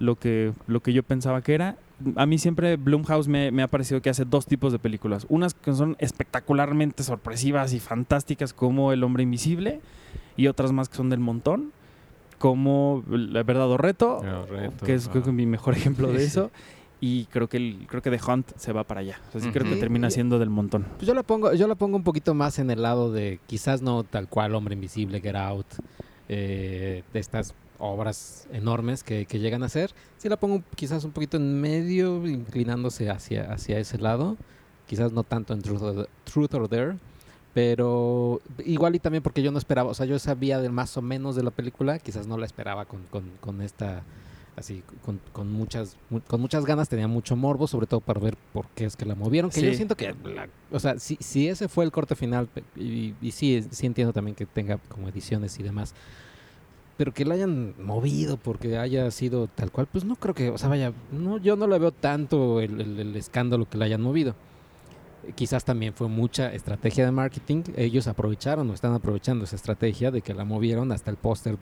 lo 0.00 0.16
que, 0.16 0.52
lo 0.66 0.80
que 0.80 0.92
yo 0.92 1.02
pensaba 1.02 1.42
que 1.42 1.54
era. 1.54 1.76
A 2.16 2.26
mí 2.26 2.38
siempre 2.38 2.76
Blumhouse 2.76 3.28
me, 3.28 3.50
me 3.52 3.62
ha 3.62 3.68
parecido 3.68 4.00
que 4.00 4.10
hace 4.10 4.24
dos 4.24 4.46
tipos 4.46 4.72
de 4.72 4.78
películas. 4.78 5.26
Unas 5.28 5.54
que 5.54 5.72
son 5.72 5.96
espectacularmente 5.98 7.02
sorpresivas 7.02 7.72
y 7.72 7.80
fantásticas 7.80 8.52
como 8.52 8.92
El 8.92 9.04
hombre 9.04 9.22
invisible 9.22 9.80
y 10.36 10.46
otras 10.48 10.72
más 10.72 10.88
que 10.88 10.96
son 10.96 11.10
del 11.10 11.20
montón 11.20 11.72
como 12.40 13.04
La 13.06 13.42
verdad 13.42 13.70
o 13.70 13.76
reto, 13.76 14.22
que 14.84 14.94
es 14.94 15.08
creo 15.08 15.22
que 15.22 15.30
mi 15.30 15.44
mejor 15.44 15.74
ejemplo 15.76 16.10
de 16.10 16.24
eso. 16.24 16.50
Y 17.02 17.26
creo 17.26 17.48
que 17.48 17.56
el, 17.56 17.86
creo 17.86 18.02
que 18.02 18.10
The 18.10 18.20
Hunt 18.30 18.50
se 18.56 18.72
va 18.72 18.84
para 18.84 19.00
allá. 19.00 19.20
O 19.28 19.32
sea, 19.32 19.40
sí 19.40 19.50
creo 19.50 19.70
que 19.70 19.76
termina 19.76 20.10
siendo 20.10 20.38
del 20.38 20.50
montón. 20.50 20.84
Pues 20.96 21.06
yo 21.06 21.14
la 21.14 21.22
pongo, 21.22 21.54
yo 21.54 21.66
la 21.66 21.74
pongo 21.74 21.96
un 21.96 22.02
poquito 22.02 22.34
más 22.34 22.58
en 22.58 22.70
el 22.70 22.82
lado 22.82 23.10
de 23.10 23.40
quizás 23.46 23.80
no 23.80 24.04
tal 24.04 24.28
cual 24.28 24.54
Hombre 24.54 24.74
Invisible, 24.74 25.20
Get 25.20 25.34
Out, 25.34 25.66
eh, 26.28 27.02
de 27.12 27.20
estas 27.20 27.54
obras 27.80 28.46
enormes 28.52 29.02
que, 29.02 29.26
que 29.26 29.38
llegan 29.38 29.62
a 29.62 29.68
ser. 29.68 29.90
Sí 30.18 30.28
la 30.28 30.38
pongo 30.38 30.62
quizás 30.76 31.02
un 31.04 31.10
poquito 31.12 31.36
en 31.36 31.60
medio, 31.60 32.26
inclinándose 32.26 33.10
hacia, 33.10 33.52
hacia 33.52 33.78
ese 33.78 33.98
lado. 33.98 34.36
Quizás 34.86 35.12
no 35.12 35.24
tanto 35.24 35.54
en 35.54 35.62
Truth 35.62 35.82
or, 35.82 36.08
Truth 36.24 36.54
or 36.54 36.68
Dare. 36.68 36.96
Pero 37.54 38.40
igual 38.64 38.94
y 38.94 39.00
también 39.00 39.22
porque 39.22 39.42
yo 39.42 39.50
no 39.50 39.58
esperaba, 39.58 39.90
o 39.90 39.94
sea, 39.94 40.06
yo 40.06 40.18
sabía 40.20 40.60
de 40.60 40.68
más 40.68 40.96
o 40.96 41.02
menos 41.02 41.34
de 41.34 41.42
la 41.42 41.50
película, 41.50 41.98
quizás 41.98 42.26
no 42.28 42.38
la 42.38 42.46
esperaba 42.46 42.84
con, 42.84 43.02
con, 43.10 43.24
con 43.40 43.60
esta, 43.60 44.04
así, 44.54 44.84
con, 45.04 45.20
con 45.32 45.50
muchas 45.52 45.96
mu- 46.10 46.20
con 46.20 46.40
muchas 46.40 46.64
ganas, 46.64 46.88
tenía 46.88 47.08
mucho 47.08 47.34
morbo, 47.34 47.66
sobre 47.66 47.88
todo 47.88 48.00
para 48.00 48.20
ver 48.20 48.36
por 48.52 48.68
qué 48.76 48.84
es 48.84 48.94
que 48.96 49.04
la 49.04 49.16
movieron, 49.16 49.50
que 49.50 49.60
yo 49.62 49.74
siento 49.74 49.96
que, 49.96 50.14
la- 50.24 50.48
o 50.70 50.78
sea, 50.78 50.96
si, 51.00 51.16
si 51.18 51.48
ese 51.48 51.66
fue 51.66 51.84
el 51.84 51.90
corte 51.90 52.14
final, 52.14 52.48
y, 52.76 53.14
y 53.20 53.32
sí, 53.32 53.66
sí 53.72 53.84
entiendo 53.86 54.12
también 54.12 54.36
que 54.36 54.46
tenga 54.46 54.78
como 54.88 55.08
ediciones 55.08 55.58
y 55.58 55.64
demás, 55.64 55.92
pero 57.00 57.14
que 57.14 57.24
la 57.24 57.32
hayan 57.32 57.72
movido 57.82 58.36
porque 58.36 58.76
haya 58.76 59.10
sido 59.10 59.46
tal 59.46 59.70
cual, 59.72 59.86
pues 59.90 60.04
no 60.04 60.16
creo 60.16 60.34
que, 60.34 60.50
o 60.50 60.58
sea, 60.58 60.68
vaya, 60.68 60.92
no, 61.10 61.38
yo 61.38 61.56
no 61.56 61.66
le 61.66 61.78
veo 61.78 61.92
tanto 61.92 62.60
el, 62.60 62.78
el- 62.78 63.00
el 63.00 63.16
escándalo 63.16 63.66
que 63.66 63.78
la 63.78 63.86
hayan 63.86 64.02
movido. 64.02 64.34
Eh, 65.26 65.32
Quizás 65.34 65.64
también 65.64 65.94
fue 65.94 66.08
mucha 66.08 66.52
estrategia 66.52 67.06
de 67.06 67.10
marketing. 67.10 67.62
Ellos 67.74 68.06
aprovecharon 68.06 68.68
o 68.68 68.74
están 68.74 68.92
aprovechando 68.92 69.44
esa 69.46 69.56
estrategia 69.56 70.10
de 70.10 70.20
que 70.20 70.34
la 70.34 70.44
movieron 70.44 70.92
hasta 70.92 71.10
el 71.10 71.16
póster. 71.16 71.56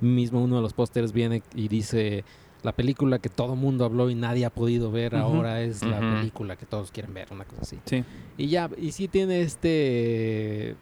Mismo 0.00 0.40
uno 0.44 0.54
de 0.54 0.62
los 0.62 0.72
pósters 0.72 1.10
viene 1.12 1.42
y 1.56 1.66
dice 1.66 2.22
la 2.62 2.70
película 2.70 3.18
que 3.18 3.28
todo 3.28 3.56
mundo 3.56 3.84
habló 3.84 4.08
y 4.08 4.14
nadie 4.14 4.44
ha 4.44 4.50
podido 4.50 4.92
ver 4.92 5.16
ahora 5.16 5.62
es 5.62 5.82
la 5.82 5.98
película 5.98 6.54
que 6.54 6.64
todos 6.64 6.92
quieren 6.92 7.12
ver, 7.12 7.26
una 7.32 7.44
cosa 7.44 7.62
así. 7.62 7.78
Sí. 7.86 8.04
Y 8.38 8.46
ya, 8.50 8.70
y 8.78 8.92
sí 8.92 9.08
tiene 9.08 9.40
este... 9.40 10.76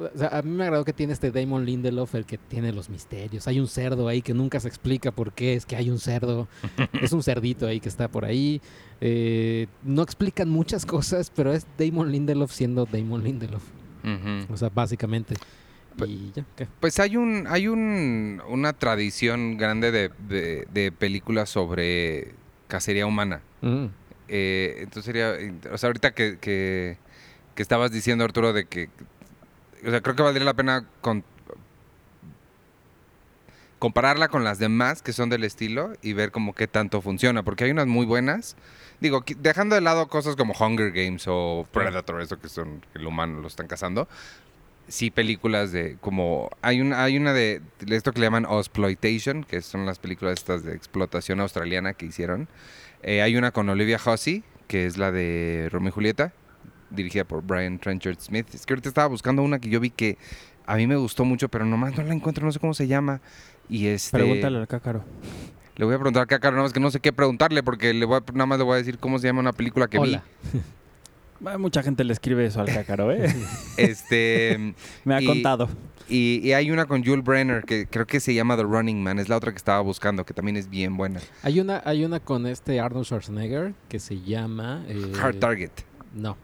o 0.00 0.18
sea, 0.18 0.28
a 0.28 0.42
mí 0.42 0.50
me 0.50 0.64
agradó 0.64 0.84
que 0.84 0.92
tiene 0.92 1.12
este 1.12 1.30
Damon 1.30 1.64
Lindelof, 1.66 2.14
el 2.14 2.24
que 2.26 2.38
tiene 2.38 2.72
los 2.72 2.88
misterios. 2.90 3.46
Hay 3.48 3.60
un 3.60 3.68
cerdo 3.68 4.08
ahí 4.08 4.22
que 4.22 4.34
nunca 4.34 4.58
se 4.60 4.68
explica 4.68 5.10
por 5.12 5.32
qué 5.32 5.54
es 5.54 5.66
que 5.66 5.76
hay 5.76 5.90
un 5.90 5.98
cerdo. 5.98 6.48
es 7.02 7.12
un 7.12 7.22
cerdito 7.22 7.66
ahí 7.66 7.80
que 7.80 7.88
está 7.88 8.08
por 8.08 8.24
ahí. 8.24 8.60
Eh, 9.00 9.66
no 9.82 10.02
explican 10.02 10.48
muchas 10.48 10.84
cosas, 10.86 11.30
pero 11.34 11.52
es 11.52 11.66
Damon 11.78 12.10
Lindelof 12.10 12.52
siendo 12.52 12.86
Damon 12.86 13.22
Lindelof. 13.24 13.62
O 14.50 14.56
sea, 14.56 14.70
básicamente. 14.70 15.34
Pe- 15.98 16.06
Y 16.08 16.32
ya. 16.34 16.44
Pues 16.80 16.98
hay 17.00 17.16
un, 17.16 17.46
hay 17.48 17.68
un, 17.68 18.40
una 18.48 18.72
tradición 18.72 19.56
grande 19.58 19.90
de, 19.90 20.10
de- 20.28 20.66
de 20.72 20.92
películas 20.92 21.50
sobre 21.50 22.34
cacería 22.68 23.06
humana. 23.06 23.42
Mm. 23.60 23.86
Eh, 24.28 24.76
entonces 24.78 25.04
sería, 25.04 25.34
o 25.72 25.76
sea, 25.76 25.88
ahorita 25.88 26.12
que, 26.12 26.38
que, 26.38 26.96
que 27.54 27.62
estabas 27.62 27.90
diciendo, 27.90 28.24
Arturo, 28.24 28.52
de 28.52 28.64
que, 28.66 28.88
o 29.86 29.90
sea, 29.90 30.00
creo 30.00 30.16
que 30.16 30.22
valdría 30.22 30.44
la 30.44 30.54
pena 30.54 30.84
con- 31.00 31.24
compararla 33.78 34.28
con 34.28 34.44
las 34.44 34.58
demás 34.58 35.00
que 35.00 35.12
son 35.12 35.30
del 35.30 35.42
estilo 35.44 35.92
y 36.02 36.12
ver 36.12 36.30
como 36.32 36.54
qué 36.54 36.66
tanto 36.66 37.00
funciona, 37.00 37.42
porque 37.42 37.64
hay 37.64 37.70
unas 37.70 37.86
muy 37.86 38.04
buenas. 38.04 38.56
Digo, 39.00 39.24
dejando 39.38 39.74
de 39.74 39.80
lado 39.80 40.08
cosas 40.08 40.36
como 40.36 40.52
Hunger 40.52 40.92
Games 40.92 41.24
o 41.26 41.66
Predator, 41.72 42.20
eso 42.20 42.38
que 42.38 42.48
son 42.50 42.82
que 42.92 42.98
el 42.98 43.06
humano 43.06 43.40
lo 43.40 43.48
están 43.48 43.66
cazando. 43.66 44.06
Sí, 44.88 45.10
películas 45.10 45.72
de 45.72 45.96
como 46.00 46.50
hay 46.62 46.80
una 46.80 47.02
hay 47.04 47.16
una 47.16 47.32
de 47.32 47.62
esto 47.88 48.12
que 48.12 48.20
le 48.20 48.26
llaman 48.26 48.44
exploitation, 48.44 49.44
que 49.44 49.62
son 49.62 49.86
las 49.86 49.98
películas 49.98 50.34
estas 50.34 50.62
de 50.64 50.74
explotación 50.74 51.40
australiana 51.40 51.94
que 51.94 52.06
hicieron. 52.06 52.48
Eh, 53.02 53.22
hay 53.22 53.36
una 53.36 53.50
con 53.52 53.68
Olivia 53.70 53.98
Hussey, 54.04 54.42
que 54.68 54.84
es 54.84 54.98
la 54.98 55.10
de 55.10 55.68
Romeo 55.70 55.88
y 55.88 55.92
Julieta, 55.92 56.32
dirigida 56.90 57.24
por 57.24 57.42
Brian 57.42 57.78
Trenchard 57.78 58.18
Smith. 58.20 58.46
Es 58.54 58.66
que 58.66 58.72
ahorita 58.74 58.88
estaba 58.88 59.06
buscando 59.08 59.42
una 59.42 59.58
que 59.58 59.68
yo 59.68 59.80
vi 59.80 59.90
que 59.90 60.18
a 60.66 60.76
mí 60.76 60.86
me 60.86 60.96
gustó 60.96 61.24
mucho, 61.24 61.48
pero 61.48 61.64
nomás 61.64 61.96
no 61.96 62.02
la 62.04 62.14
encuentro, 62.14 62.44
no 62.44 62.52
sé 62.52 62.58
cómo 62.60 62.74
se 62.74 62.86
llama. 62.86 63.20
Y 63.68 63.86
este, 63.86 64.18
Pregúntale 64.18 64.58
al 64.58 64.68
cácaro. 64.68 65.04
le 65.76 65.84
voy 65.84 65.94
a 65.94 65.98
preguntar 65.98 66.22
acá, 66.24 66.38
Caro, 66.40 66.56
nada 66.56 66.64
más 66.64 66.72
que 66.72 66.80
no 66.80 66.90
sé 66.90 67.00
qué 67.00 67.12
preguntarle, 67.12 67.62
porque 67.62 67.94
le 67.94 68.04
voy 68.04 68.16
a- 68.18 68.32
nada 68.32 68.46
más 68.46 68.58
le 68.58 68.64
voy 68.64 68.74
a 68.74 68.76
decir 68.78 68.98
cómo 68.98 69.18
se 69.18 69.26
llama 69.28 69.40
una 69.40 69.52
película 69.52 69.88
que 69.88 69.98
Hola. 69.98 70.22
Ah, 71.42 71.56
Mucha 71.56 71.82
gente 71.82 72.04
le 72.04 72.12
escribe 72.12 72.44
eso 72.44 72.60
al 72.60 72.66
cácaro, 72.66 73.10
¿eh? 73.12 73.32
vi. 73.34 73.44
Este, 73.78 74.74
Me 75.06 75.14
ha 75.14 75.22
Y- 75.22 75.26
contado. 75.26 75.70
y, 76.06 76.38
y 76.46 76.52
hay 76.52 76.70
una 76.70 76.84
con 76.84 77.02
Jules 77.02 77.24
Brenner, 77.24 77.64
que 77.64 77.86
creo 77.86 78.06
que 78.06 78.20
se 78.20 78.34
llama 78.34 78.58
The 78.58 78.64
Running 78.64 79.02
Man, 79.02 79.18
es 79.18 79.30
la 79.30 79.38
otra 79.38 79.50
que 79.50 79.56
estaba 79.56 79.80
buscando, 79.80 80.26
que 80.26 80.34
también 80.34 80.58
es 80.58 80.68
bien 80.68 80.98
buena. 80.98 81.18
Hay 81.42 81.58
una, 81.60 81.80
hay 81.86 82.04
una 82.04 82.20
con 82.20 82.46
este 82.46 82.78
Arnold 82.78 83.06
Schwarzenegger 83.06 83.72
que 83.88 83.98
se 84.00 84.20
llama... 84.20 84.84
eh, 84.86 85.12
Hard 85.18 85.36
Target. 85.38 85.70
No. 86.14 86.36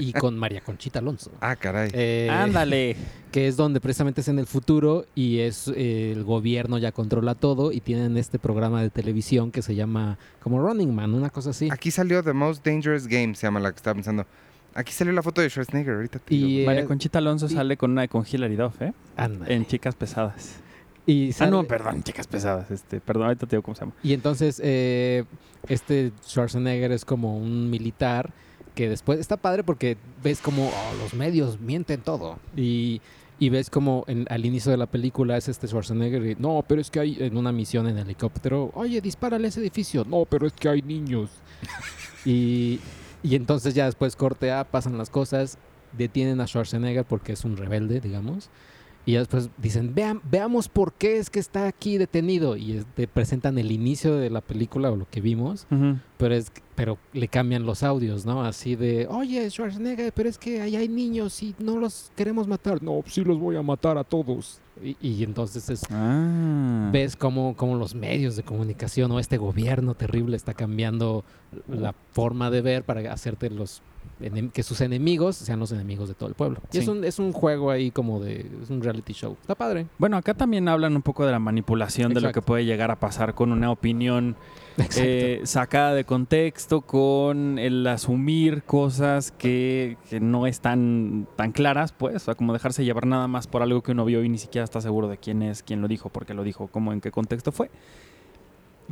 Y 0.00 0.12
con 0.12 0.38
María 0.38 0.60
Conchita 0.60 0.98
Alonso. 0.98 1.30
Ah, 1.40 1.56
caray. 1.56 1.90
Eh, 1.92 2.28
Ándale. 2.30 2.96
que 3.32 3.48
es 3.48 3.56
donde 3.56 3.80
precisamente 3.80 4.20
es 4.20 4.28
en 4.28 4.38
el 4.38 4.46
futuro 4.46 5.06
y 5.14 5.38
es 5.38 5.68
eh, 5.74 6.12
el 6.12 6.22
gobierno 6.24 6.76
ya 6.78 6.92
controla 6.92 7.34
todo 7.34 7.72
y 7.72 7.80
tienen 7.80 8.16
este 8.18 8.38
programa 8.38 8.82
de 8.82 8.90
televisión 8.90 9.50
que 9.50 9.62
se 9.62 9.74
llama 9.74 10.18
como 10.40 10.60
Running 10.60 10.94
Man, 10.94 11.14
una 11.14 11.30
cosa 11.30 11.50
así. 11.50 11.68
Aquí 11.70 11.90
salió 11.90 12.22
The 12.22 12.32
Most 12.34 12.64
Dangerous 12.66 13.06
Game, 13.06 13.34
se 13.34 13.46
llama 13.46 13.60
la 13.60 13.70
que 13.72 13.76
estaba 13.76 13.94
pensando. 13.94 14.26
Aquí 14.74 14.92
salió 14.92 15.12
la 15.12 15.22
foto 15.22 15.40
de 15.42 15.50
Schwarzenegger, 15.50 15.94
ahorita 15.96 16.18
te 16.18 16.34
digo. 16.34 16.48
Y, 16.48 16.60
eh, 16.62 16.66
María 16.66 16.86
Conchita 16.86 17.18
Alonso 17.18 17.46
y- 17.46 17.50
sale 17.50 17.76
con 17.76 17.90
una 17.90 18.08
con 18.08 18.24
Hilary 18.30 18.56
Duff, 18.56 18.80
¿eh? 18.80 18.92
anda. 19.16 19.46
En 19.48 19.66
Chicas 19.66 19.94
Pesadas. 19.94 20.56
y, 21.06 21.30
Ah, 21.40 21.46
no, 21.46 21.64
perdón, 21.64 22.02
Chicas 22.02 22.26
Pesadas. 22.26 22.70
Este, 22.70 23.00
perdón, 23.00 23.24
ahorita 23.24 23.46
te 23.46 23.56
digo 23.56 23.62
cómo 23.62 23.74
se 23.74 23.80
llama. 23.82 23.92
y 24.02 24.12
entonces 24.14 24.60
eh, 24.64 25.24
este 25.68 26.12
Schwarzenegger 26.26 26.92
es 26.92 27.04
como 27.04 27.36
un 27.36 27.68
militar 27.70 28.30
que 28.74 28.88
después 28.88 29.18
está 29.20 29.36
padre 29.36 29.62
porque 29.64 29.96
ves 30.22 30.40
como 30.40 30.66
oh, 30.68 30.94
los 31.02 31.14
medios 31.14 31.60
mienten 31.60 32.00
todo 32.00 32.38
y, 32.56 33.00
y 33.38 33.48
ves 33.50 33.68
como 33.70 34.04
en- 34.06 34.26
al 34.30 34.44
inicio 34.46 34.70
de 34.70 34.78
la 34.78 34.86
película 34.86 35.36
es 35.36 35.48
este 35.48 35.66
Schwarzenegger 35.68 36.24
y 36.26 36.34
no, 36.36 36.64
pero 36.66 36.80
es 36.80 36.90
que 36.90 37.00
hay 37.00 37.16
en 37.20 37.36
una 37.36 37.52
misión 37.52 37.86
en 37.88 37.98
helicóptero, 37.98 38.70
oye, 38.74 39.00
dispárale 39.00 39.46
a 39.46 39.48
ese 39.48 39.60
edificio, 39.60 40.04
no, 40.08 40.24
pero 40.24 40.46
es 40.46 40.52
que 40.52 40.68
hay 40.68 40.82
niños. 40.82 41.30
y, 42.24 42.80
y 43.22 43.34
entonces 43.34 43.74
ya 43.74 43.86
después 43.86 44.16
corte 44.16 44.50
A, 44.52 44.64
pasan 44.64 44.96
las 44.98 45.10
cosas, 45.10 45.58
detienen 45.96 46.40
a 46.40 46.46
Schwarzenegger 46.46 47.04
porque 47.04 47.32
es 47.32 47.44
un 47.44 47.56
rebelde, 47.56 48.00
digamos. 48.00 48.48
Y 49.04 49.14
después 49.14 49.50
dicen, 49.58 49.94
Vean, 49.94 50.20
veamos 50.30 50.68
por 50.68 50.92
qué 50.92 51.18
es 51.18 51.28
que 51.28 51.40
está 51.40 51.66
aquí 51.66 51.98
detenido. 51.98 52.56
Y 52.56 52.72
es- 52.78 52.86
te 52.94 53.08
presentan 53.08 53.58
el 53.58 53.72
inicio 53.72 54.16
de 54.16 54.30
la 54.30 54.40
película 54.40 54.92
o 54.92 54.96
lo 54.96 55.08
que 55.10 55.20
vimos, 55.20 55.66
pero 56.18 56.34
es 56.34 56.52
pero 56.74 56.96
le 57.12 57.28
cambian 57.28 57.66
los 57.66 57.82
audios, 57.82 58.24
¿no? 58.24 58.42
Así 58.44 58.76
de, 58.76 59.06
oye, 59.10 59.48
Schwarzenegger, 59.50 60.10
pero 60.14 60.28
es 60.30 60.38
que 60.38 60.62
ahí 60.62 60.74
hay 60.74 60.88
niños 60.88 61.42
y 61.42 61.54
no 61.58 61.78
los 61.78 62.10
queremos 62.16 62.48
matar. 62.48 62.82
No, 62.82 63.02
sí 63.06 63.22
los 63.24 63.38
voy 63.38 63.56
a 63.56 63.62
matar 63.62 63.98
a 63.98 64.04
todos. 64.04 64.58
Y, 64.82 64.96
y 65.00 65.22
entonces 65.22 65.68
es, 65.68 65.82
Ah. 65.90 66.88
ves 66.92 67.14
cómo, 67.14 67.54
cómo 67.56 67.76
los 67.76 67.94
medios 67.94 68.36
de 68.36 68.42
comunicación 68.42 69.10
o 69.12 69.18
este 69.20 69.36
gobierno 69.36 69.94
terrible 69.94 70.34
está 70.36 70.54
cambiando 70.54 71.24
la 71.68 71.94
forma 72.12 72.50
de 72.50 72.62
ver 72.62 72.84
para 72.84 73.12
hacerte 73.12 73.50
los 73.50 73.82
que 74.52 74.62
sus 74.62 74.80
enemigos 74.80 75.36
sean 75.36 75.60
los 75.60 75.72
enemigos 75.72 76.08
de 76.08 76.14
todo 76.14 76.28
el 76.28 76.34
pueblo. 76.34 76.60
Y 76.72 76.78
es 76.78 76.88
un, 76.88 77.04
es 77.04 77.18
un 77.18 77.32
juego 77.32 77.70
ahí 77.70 77.90
como 77.90 78.20
de, 78.20 78.46
es 78.62 78.70
un 78.70 78.82
reality 78.82 79.12
show. 79.12 79.36
Está 79.40 79.54
padre. 79.54 79.86
Bueno, 79.98 80.16
acá 80.16 80.34
también 80.34 80.68
hablan 80.68 80.96
un 80.96 81.02
poco 81.02 81.26
de 81.26 81.32
la 81.32 81.38
manipulación 81.38 82.14
de 82.14 82.20
lo 82.20 82.32
que 82.32 82.42
puede 82.42 82.64
llegar 82.64 82.90
a 82.90 82.98
pasar 82.98 83.34
con 83.34 83.52
una 83.52 83.70
opinión 83.70 84.36
eh, 84.96 85.40
sacada 85.44 85.94
de 85.94 86.04
contexto, 86.04 86.82
con 86.82 87.58
el 87.58 87.86
asumir 87.86 88.62
cosas 88.62 89.30
que, 89.32 89.96
que 90.08 90.20
no 90.20 90.46
están 90.46 91.26
tan 91.36 91.52
claras, 91.52 91.92
pues, 91.92 92.16
o 92.16 92.18
sea, 92.20 92.34
como 92.34 92.52
dejarse 92.52 92.84
llevar 92.84 93.06
nada 93.06 93.28
más 93.28 93.46
por 93.46 93.62
algo 93.62 93.82
que 93.82 93.92
uno 93.92 94.04
vio 94.04 94.24
y 94.24 94.28
ni 94.28 94.38
siquiera 94.38 94.64
está 94.64 94.80
seguro 94.80 95.08
de 95.08 95.18
quién 95.18 95.42
es, 95.42 95.62
quién 95.62 95.80
lo 95.80 95.88
dijo, 95.88 96.08
por 96.08 96.26
qué 96.26 96.34
lo 96.34 96.44
dijo, 96.44 96.68
cómo, 96.68 96.92
en 96.92 97.00
qué 97.00 97.10
contexto 97.10 97.52
fue. 97.52 97.70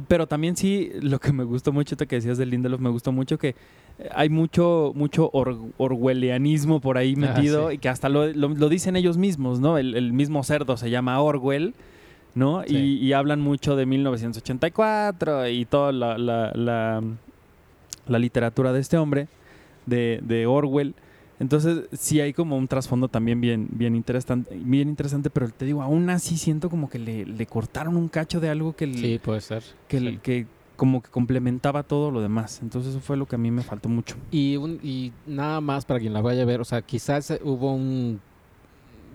Pero 0.08 0.26
también 0.26 0.56
sí, 0.56 0.90
lo 1.00 1.18
que 1.18 1.32
me 1.32 1.44
gustó 1.44 1.72
mucho, 1.72 1.96
te 1.96 2.06
que 2.06 2.16
decías 2.16 2.38
del 2.38 2.50
Lindelof, 2.50 2.80
me 2.80 2.90
gustó 2.90 3.12
mucho 3.12 3.38
que 3.38 3.50
eh, 3.98 4.08
hay 4.14 4.28
mucho, 4.28 4.92
mucho 4.94 5.30
or- 5.32 5.56
orwellianismo 5.78 6.80
por 6.80 6.96
ahí 6.98 7.14
Ah, 7.16 7.20
metido 7.34 7.68
sí. 7.70 7.74
y 7.74 7.78
que 7.78 7.88
hasta 7.88 8.08
lo, 8.08 8.26
lo- 8.32 8.48
lo 8.48 8.68
dicen 8.68 8.96
ellos 8.96 9.16
mismos, 9.16 9.60
¿no? 9.60 9.78
El, 9.78 9.94
el 9.96 10.12
mismo 10.12 10.42
cerdo 10.42 10.76
se 10.76 10.90
llama 10.90 11.20
Orwell, 11.20 11.74
¿no? 12.34 12.62
Sí. 12.66 12.76
Y, 12.76 13.06
y 13.06 13.12
hablan 13.12 13.40
mucho 13.40 13.76
de 13.76 13.86
1984 13.86 15.48
y 15.48 15.64
toda 15.64 15.92
la, 15.92 16.18
la- 16.18 16.52
la- 16.54 17.02
la 18.06 18.18
literatura 18.18 18.72
de 18.72 18.80
este 18.80 18.96
hombre, 18.96 19.28
de, 19.86 20.20
de 20.22 20.46
Orwell. 20.46 20.94
Entonces 21.40 21.88
sí 21.92 22.20
hay 22.20 22.32
como 22.34 22.56
un 22.56 22.68
trasfondo 22.68 23.08
también 23.08 23.40
bien, 23.40 23.66
bien, 23.72 23.96
interesante, 23.96 24.54
bien 24.56 24.88
interesante, 24.90 25.30
pero 25.30 25.48
te 25.48 25.64
digo, 25.64 25.82
aún 25.82 26.08
así 26.10 26.36
siento 26.36 26.68
como 26.70 26.88
que 26.90 26.98
le, 26.98 27.24
le 27.24 27.46
cortaron 27.46 27.96
un 27.96 28.08
cacho 28.08 28.40
de 28.40 28.50
algo 28.50 28.76
que, 28.76 28.84
el- 28.84 28.94
Sí, 28.98 29.18
puede 29.24 29.40
ser. 29.40 29.62
que, 29.88 29.98
Sí. 29.98 30.06
el- 30.06 30.20
que 30.20 30.46
como 30.76 31.02
que 31.02 31.10
complementaba 31.10 31.82
todo 31.82 32.10
lo 32.10 32.20
demás. 32.22 32.60
Entonces 32.62 32.90
eso 32.92 33.00
fue 33.00 33.16
lo 33.16 33.26
que 33.26 33.34
a 33.36 33.38
mí 33.38 33.50
me 33.50 33.62
faltó 33.62 33.88
mucho. 33.88 34.16
Y, 34.30 34.56
un- 34.56 34.80
y 34.82 35.12
nada 35.26 35.60
más 35.62 35.84
para 35.86 35.98
quien 35.98 36.12
la 36.12 36.20
vaya 36.20 36.42
a 36.42 36.46
ver, 36.46 36.60
o 36.60 36.64
sea, 36.64 36.82
quizás 36.82 37.32
hubo 37.42 37.74
un 37.74 38.20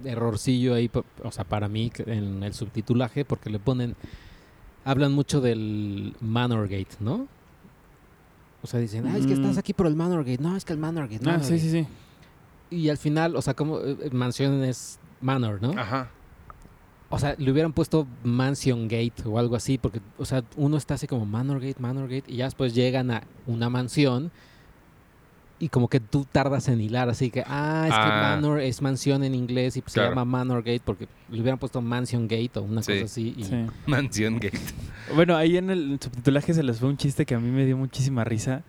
errorcillo 0.03 0.73
ahí, 0.73 0.89
o 1.23 1.31
sea, 1.31 1.43
para 1.43 1.67
mí 1.67 1.91
en 2.07 2.41
el 2.43 2.53
subtitulaje, 2.53 3.23
porque 3.23 3.49
le 3.51 3.59
ponen, 3.59 3.95
hablan 4.83 5.13
mucho 5.13 5.41
del 5.41 6.15
Manorgate, 6.21 6.97
¿no? 6.99 7.27
O 8.63 8.67
sea, 8.67 8.79
dicen, 8.79 9.05
ah, 9.07 9.15
es 9.17 9.27
que 9.27 9.33
estás 9.33 9.55
Mm. 9.55 9.59
aquí 9.59 9.73
por 9.73 9.85
el 9.85 9.95
Manorgate. 9.95 10.41
No, 10.41 10.55
es 10.57 10.65
que 10.65 10.73
el 10.73 10.79
Manorgate. 10.79 11.17
Ah, 11.17 11.19
sí, 11.19 11.51
Manorgate". 11.53 11.59
sí, 11.59 11.69
sí. 11.69 11.87
Y 12.69 12.89
al 12.89 12.97
final, 12.97 13.35
o 13.35 13.41
sea, 13.41 13.53
como 13.53 13.79
eh, 13.79 14.09
mansión 14.11 14.63
es 14.63 14.99
Manor, 15.21 15.61
¿no? 15.61 15.79
Ajá. 15.79 16.09
o 17.09 17.19
sea, 17.19 17.35
le 17.37 17.49
hubieran 17.51 17.71
puesto 17.71 18.07
Mansion 18.23 18.87
Gate 18.89 19.23
o 19.25 19.37
algo 19.39 19.55
así, 19.55 19.77
porque, 19.77 20.01
o 20.17 20.25
sea, 20.25 20.43
uno 20.57 20.75
está 20.75 20.95
así 20.95 21.07
como 21.07 21.25
Manor 21.25 21.59
Gate, 21.61 21.79
Manor 21.79 22.09
Gate, 22.09 22.25
y 22.27 22.37
ya 22.37 22.45
después 22.45 22.73
llegan 22.73 23.11
a 23.11 23.23
una 23.47 23.69
mansión 23.69 24.31
y 25.57 25.69
como 25.69 25.87
que 25.87 26.01
tú 26.01 26.25
tardas 26.29 26.67
en 26.67 26.81
hilar, 26.81 27.07
así 27.07 27.29
que, 27.29 27.41
ah, 27.47 27.83
es 27.87 27.93
que 27.93 27.99
Ah. 28.01 28.35
Manor 28.35 28.59
es 28.59 28.81
mansión 28.81 29.23
en 29.23 29.33
inglés 29.33 29.77
y 29.77 29.81
pues 29.81 29.93
Claro. 29.93 30.09
se 30.09 30.11
llama 30.11 30.25
Manor 30.25 30.63
Gate 30.63 30.81
porque 30.83 31.07
le 31.29 31.39
hubieran 31.39 31.57
puesto 31.59 31.81
Mansion 31.81 32.27
Gate 32.27 32.51
o 32.55 32.63
una 32.63 32.81
Sí. 32.81 32.91
cosa 32.93 33.05
así. 33.05 33.33
Y, 33.37 33.43
Sí. 33.45 33.65
Mansión 33.85 34.35
Gate. 34.39 34.59
Bueno, 35.15 35.37
ahí 35.37 35.55
en 35.55 35.69
el 35.69 35.97
subtitulaje 36.01 36.53
se 36.53 36.63
les 36.63 36.79
fue 36.79 36.89
un 36.89 36.97
chiste 36.97 37.25
que 37.25 37.35
a 37.35 37.39
mí 37.39 37.49
me 37.51 37.65
dio 37.65 37.77
muchísima 37.77 38.25
risa. 38.25 38.63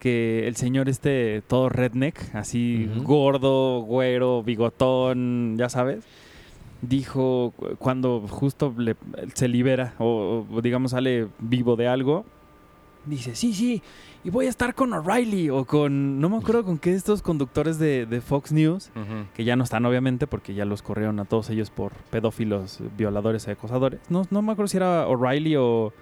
Que 0.00 0.48
el 0.48 0.56
señor 0.56 0.88
este, 0.88 1.42
todo 1.46 1.68
redneck, 1.68 2.34
así 2.34 2.90
gordo, 3.04 3.80
güero, 3.82 4.42
bigotón, 4.42 5.56
ya 5.58 5.68
sabes, 5.68 6.04
dijo 6.82 7.52
cu- 7.56 7.76
cuando 7.78 8.26
justo 8.28 8.74
le- 8.78 8.96
se 9.34 9.46
libera 9.48 9.94
o, 9.98 10.46
o 10.50 10.62
digamos 10.62 10.92
sale 10.92 11.28
vivo 11.38 11.76
de 11.76 11.86
algo, 11.88 12.24
dice, 13.04 13.34
sí, 13.34 13.52
sí, 13.52 13.82
y 14.24 14.30
voy 14.30 14.46
a 14.46 14.48
estar 14.48 14.74
con 14.74 14.92
O'Reilly 14.92 15.50
o 15.50 15.64
con, 15.66 16.18
no 16.20 16.28
me 16.30 16.36
acuerdo 16.38 16.64
con 16.64 16.78
qué 16.78 16.90
de 16.90 16.96
estos 16.96 17.20
conductores 17.22 17.78
de, 17.78 18.06
de 18.06 18.20
Fox 18.22 18.52
News, 18.52 18.90
que 19.34 19.44
ya 19.44 19.56
no 19.56 19.64
están 19.64 19.84
obviamente 19.84 20.26
porque 20.26 20.54
ya 20.54 20.64
los 20.64 20.80
corrieron 20.82 21.20
a 21.20 21.24
todos 21.26 21.50
ellos 21.50 21.70
por 21.70 21.92
pedófilos, 22.10 22.78
violadores 22.96 23.46
y 23.46 23.50
acosadores. 23.50 24.00
No, 24.08 24.22
no 24.30 24.40
me 24.42 24.52
acuerdo 24.52 24.68
si 24.68 24.76
era 24.78 25.06
O'Reilly 25.08 25.56
o, 25.56 25.92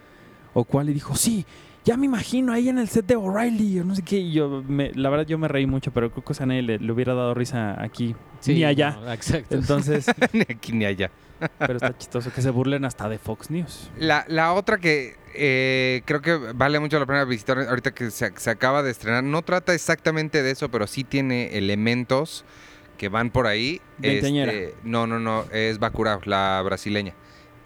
o 0.54 0.64
cuál 0.64 0.88
y 0.90 0.94
dijo, 0.94 1.14
sí, 1.16 1.44
ya 1.88 1.96
me 1.96 2.04
imagino 2.06 2.52
ahí 2.52 2.68
en 2.68 2.78
el 2.78 2.86
set 2.88 3.06
de 3.06 3.16
O'Reilly 3.16 3.80
o 3.80 3.84
no 3.84 3.94
sé 3.94 4.02
qué. 4.02 4.16
Y 4.18 4.32
yo, 4.32 4.62
me- 4.68 4.92
la 4.92 5.08
verdad 5.08 5.26
yo 5.26 5.38
me 5.38 5.48
reí 5.48 5.66
mucho, 5.66 5.90
pero 5.90 6.10
creo 6.10 6.22
que 6.22 6.42
a 6.42 6.46
nadie 6.46 6.60
le, 6.62 6.78
le 6.78 6.92
hubiera 6.92 7.14
dado 7.14 7.32
risa 7.32 7.82
aquí, 7.82 8.14
Sí, 8.40 8.52
ni 8.54 8.64
allá. 8.64 8.98
no, 9.00 9.10
exacto. 9.12 9.54
Entonces, 9.56 10.06
Ni 10.34 10.42
aquí 10.42 10.72
ni 10.72 10.84
allá. 10.84 11.10
pero 11.58 11.76
está 11.76 11.96
chistoso 11.96 12.30
que 12.32 12.42
se 12.42 12.50
burlen 12.50 12.84
hasta 12.84 13.08
de 13.08 13.16
Fox 13.18 13.50
News. 13.50 13.90
La, 13.98 14.24
la 14.28 14.52
otra 14.52 14.76
que 14.78 15.16
eh, 15.34 16.02
creo 16.04 16.20
que 16.20 16.36
vale 16.54 16.78
mucho 16.80 16.98
la 16.98 17.06
pena 17.06 17.24
visitar 17.24 17.58
ahorita 17.58 17.92
que 17.92 18.10
se, 18.10 18.32
se 18.36 18.50
acaba 18.50 18.82
de 18.82 18.90
estrenar, 18.90 19.24
no 19.24 19.40
trata 19.42 19.72
exactamente 19.72 20.42
de 20.42 20.50
eso, 20.50 20.68
pero 20.70 20.86
sí 20.86 21.04
tiene 21.04 21.56
elementos 21.56 22.44
que 22.98 23.08
van 23.08 23.30
por 23.30 23.46
ahí. 23.46 23.80
Veinteañera. 23.98 24.52
Este, 24.52 24.74
no, 24.84 25.06
no, 25.06 25.18
no, 25.20 25.44
es 25.52 25.78
Bacurau, 25.78 26.20
la 26.24 26.60
brasileña. 26.64 27.14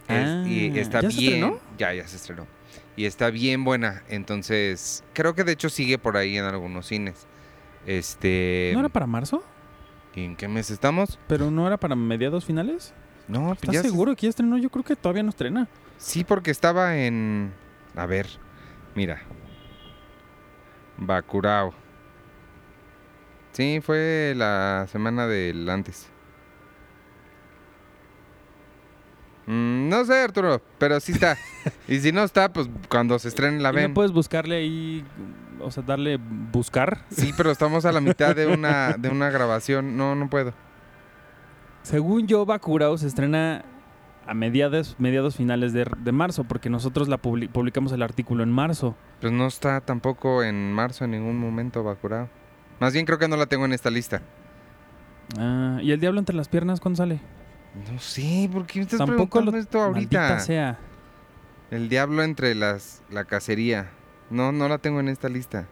Es- 0.08 0.28
Ah, 0.28 0.44
y 0.46 0.78
está 0.78 1.00
¿ya 1.00 1.11
se 1.11 1.16
bien. 1.18 1.32
estrenó? 1.35 1.58
Ya, 1.78 1.94
ya 1.94 2.06
se 2.06 2.16
estrenó. 2.16 2.46
Y 2.96 3.07
está 3.07 3.31
bien 3.31 3.64
buena. 3.64 4.02
Entonces, 4.09 5.02
creo 5.14 5.35
que 5.35 5.44
de 5.44 5.52
hecho 5.52 5.68
sigue 5.70 5.98
por 5.98 6.16
ahí 6.16 6.37
en 6.37 6.44
algunos 6.44 6.87
cines. 6.87 7.26
Este. 7.87 8.70
¿No 8.74 8.81
era 8.81 8.88
para 8.88 9.07
marzo? 9.07 9.42
¿y 10.14 10.24
¿En 10.24 10.37
qué 10.37 10.46
mes 10.46 10.70
estamos? 10.70 11.18
¿Pero 11.26 11.50
no 11.50 11.66
era 11.66 11.78
para 11.78 11.96
mediados 11.96 12.44
finales? 12.44 12.92
No, 13.28 13.46
pues 13.48 13.61
¿Estás 13.62 13.74
ya 13.76 13.83
se- 13.83 13.88
seguro 13.88 14.14
que 14.14 14.26
ya 14.26 14.31
estrenó? 14.31 14.59
Yo 14.59 14.68
creo 14.68 14.85
que 14.85 14.94
todavía 14.96 15.22
no 15.22 15.31
estrena. 15.31 15.68
Sí, 15.96 16.22
porque 16.24 16.50
estaba 16.50 16.96
en. 16.98 17.52
A 17.96 18.05
ver, 18.07 18.26
mira. 18.94 19.22
Bacurao. 20.98 21.72
Sí, 23.52 23.81
fue 23.83 24.35
la 24.37 24.87
semana 24.90 25.26
del 25.26 25.68
antes. 25.68 26.09
Mm, 29.46 29.88
no 29.88 30.05
sé, 30.05 30.20
Arturo, 30.22 30.62
pero 30.78 31.00
sí 31.00 31.12
está. 31.12 31.37
y 31.88 31.98
si 31.98 32.12
no 32.12 32.22
está, 32.22 32.52
pues 32.52 32.68
cuando 32.88 33.18
se 33.18 33.28
estrene 33.28 33.61
la 33.61 33.70
¿Y 33.70 33.74
ven. 33.76 33.88
¿No 33.90 33.94
puedes 33.94 34.12
buscarle 34.12 34.57
ahí, 34.57 35.05
o 35.61 35.70
sea, 35.70 35.83
darle 35.83 36.18
buscar? 36.52 37.05
Sí, 37.11 37.33
pero 37.37 37.50
estamos 37.50 37.85
a 37.85 37.92
la 37.92 38.00
mitad 38.00 38.35
de 38.37 38.46
una, 38.46 38.92
de 38.98 39.09
una 39.09 39.31
grabación. 39.31 39.96
No, 39.96 40.14
no 40.14 40.28
puedo. 40.31 40.52
Según 41.83 42.26
yo, 42.28 42.46
Bacurau 42.46 42.96
se 42.96 43.09
estrena 43.09 43.64
a 44.26 44.35
mediados, 44.35 44.94
mediados 45.00 45.35
finales 45.37 45.72
de, 45.72 45.85
de 45.98 46.12
marzo, 46.12 46.44
porque 46.44 46.70
nosotros 46.70 47.09
la 47.09 47.20
publi- 47.20 47.48
publicamos 47.50 47.90
el 47.92 48.02
artículo 48.02 48.44
en 48.44 48.52
marzo. 48.52 48.94
Pues 49.20 49.33
no 49.33 49.46
está 49.48 49.81
tampoco 49.81 50.44
en 50.44 50.72
marzo 50.72 51.05
en 51.05 51.11
ningún 51.11 51.38
momento 51.38 51.83
Bacurao. 51.83 52.28
Más 52.78 52.92
bien 52.92 53.05
creo 53.05 53.18
que 53.18 53.26
no 53.26 53.37
la 53.37 53.46
tengo 53.46 53.64
en 53.64 53.72
esta 53.72 53.90
lista. 53.90 54.22
Ah, 55.38 55.78
¿Y 55.83 55.90
el 55.90 55.98
diablo 56.00 56.20
entre 56.20 56.37
las 56.37 56.48
piernas 56.48 56.78
cuándo 56.81 56.98
sale? 56.98 57.20
No 57.90 57.98
sé, 57.98 58.48
¿por 58.52 58.66
qué 58.66 58.80
me 58.80 58.82
estás 58.85 58.98
Tampoco 58.98 59.16
preguntando 59.40 59.52
lo- 59.52 59.58
esto 59.58 59.80
ahorita? 59.80 60.40
Sea. 60.40 60.78
El 61.70 61.88
diablo 61.88 62.22
entre 62.22 62.54
las 62.54 63.02
la 63.11 63.24
cacería. 63.24 63.88
No, 64.30 64.52
no 64.52 64.68
la 64.68 64.78
tengo 64.78 65.00
en 65.00 65.08
esta 65.08 65.28
lista. 65.28 65.66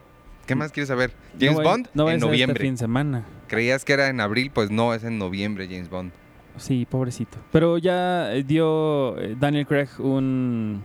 ¿Qué 0.46 0.54
más 0.54 0.72
quieres 0.72 0.88
saber? 0.88 1.12
James 1.38 1.58
no 1.58 1.62
Bond 1.62 1.88
no 1.94 2.10
en 2.10 2.18
ser 2.20 2.28
noviembre. 2.28 2.54
Este 2.56 2.64
fin 2.66 2.74
de 2.74 2.78
semana. 2.78 3.24
Creías 3.48 3.84
que 3.84 3.92
era 3.92 4.08
en 4.08 4.20
abril, 4.20 4.50
pues 4.52 4.70
no, 4.70 4.94
es 4.94 5.04
en 5.04 5.18
noviembre 5.18 5.66
James 5.70 5.88
Bond. 5.90 6.10
Sí, 6.56 6.86
pobrecito. 6.88 7.38
Pero 7.52 7.78
ya 7.78 8.32
eh, 8.34 8.42
dio 8.44 9.18
eh, 9.18 9.36
Daniel 9.38 9.66
Craig 9.66 9.88
un 9.98 10.82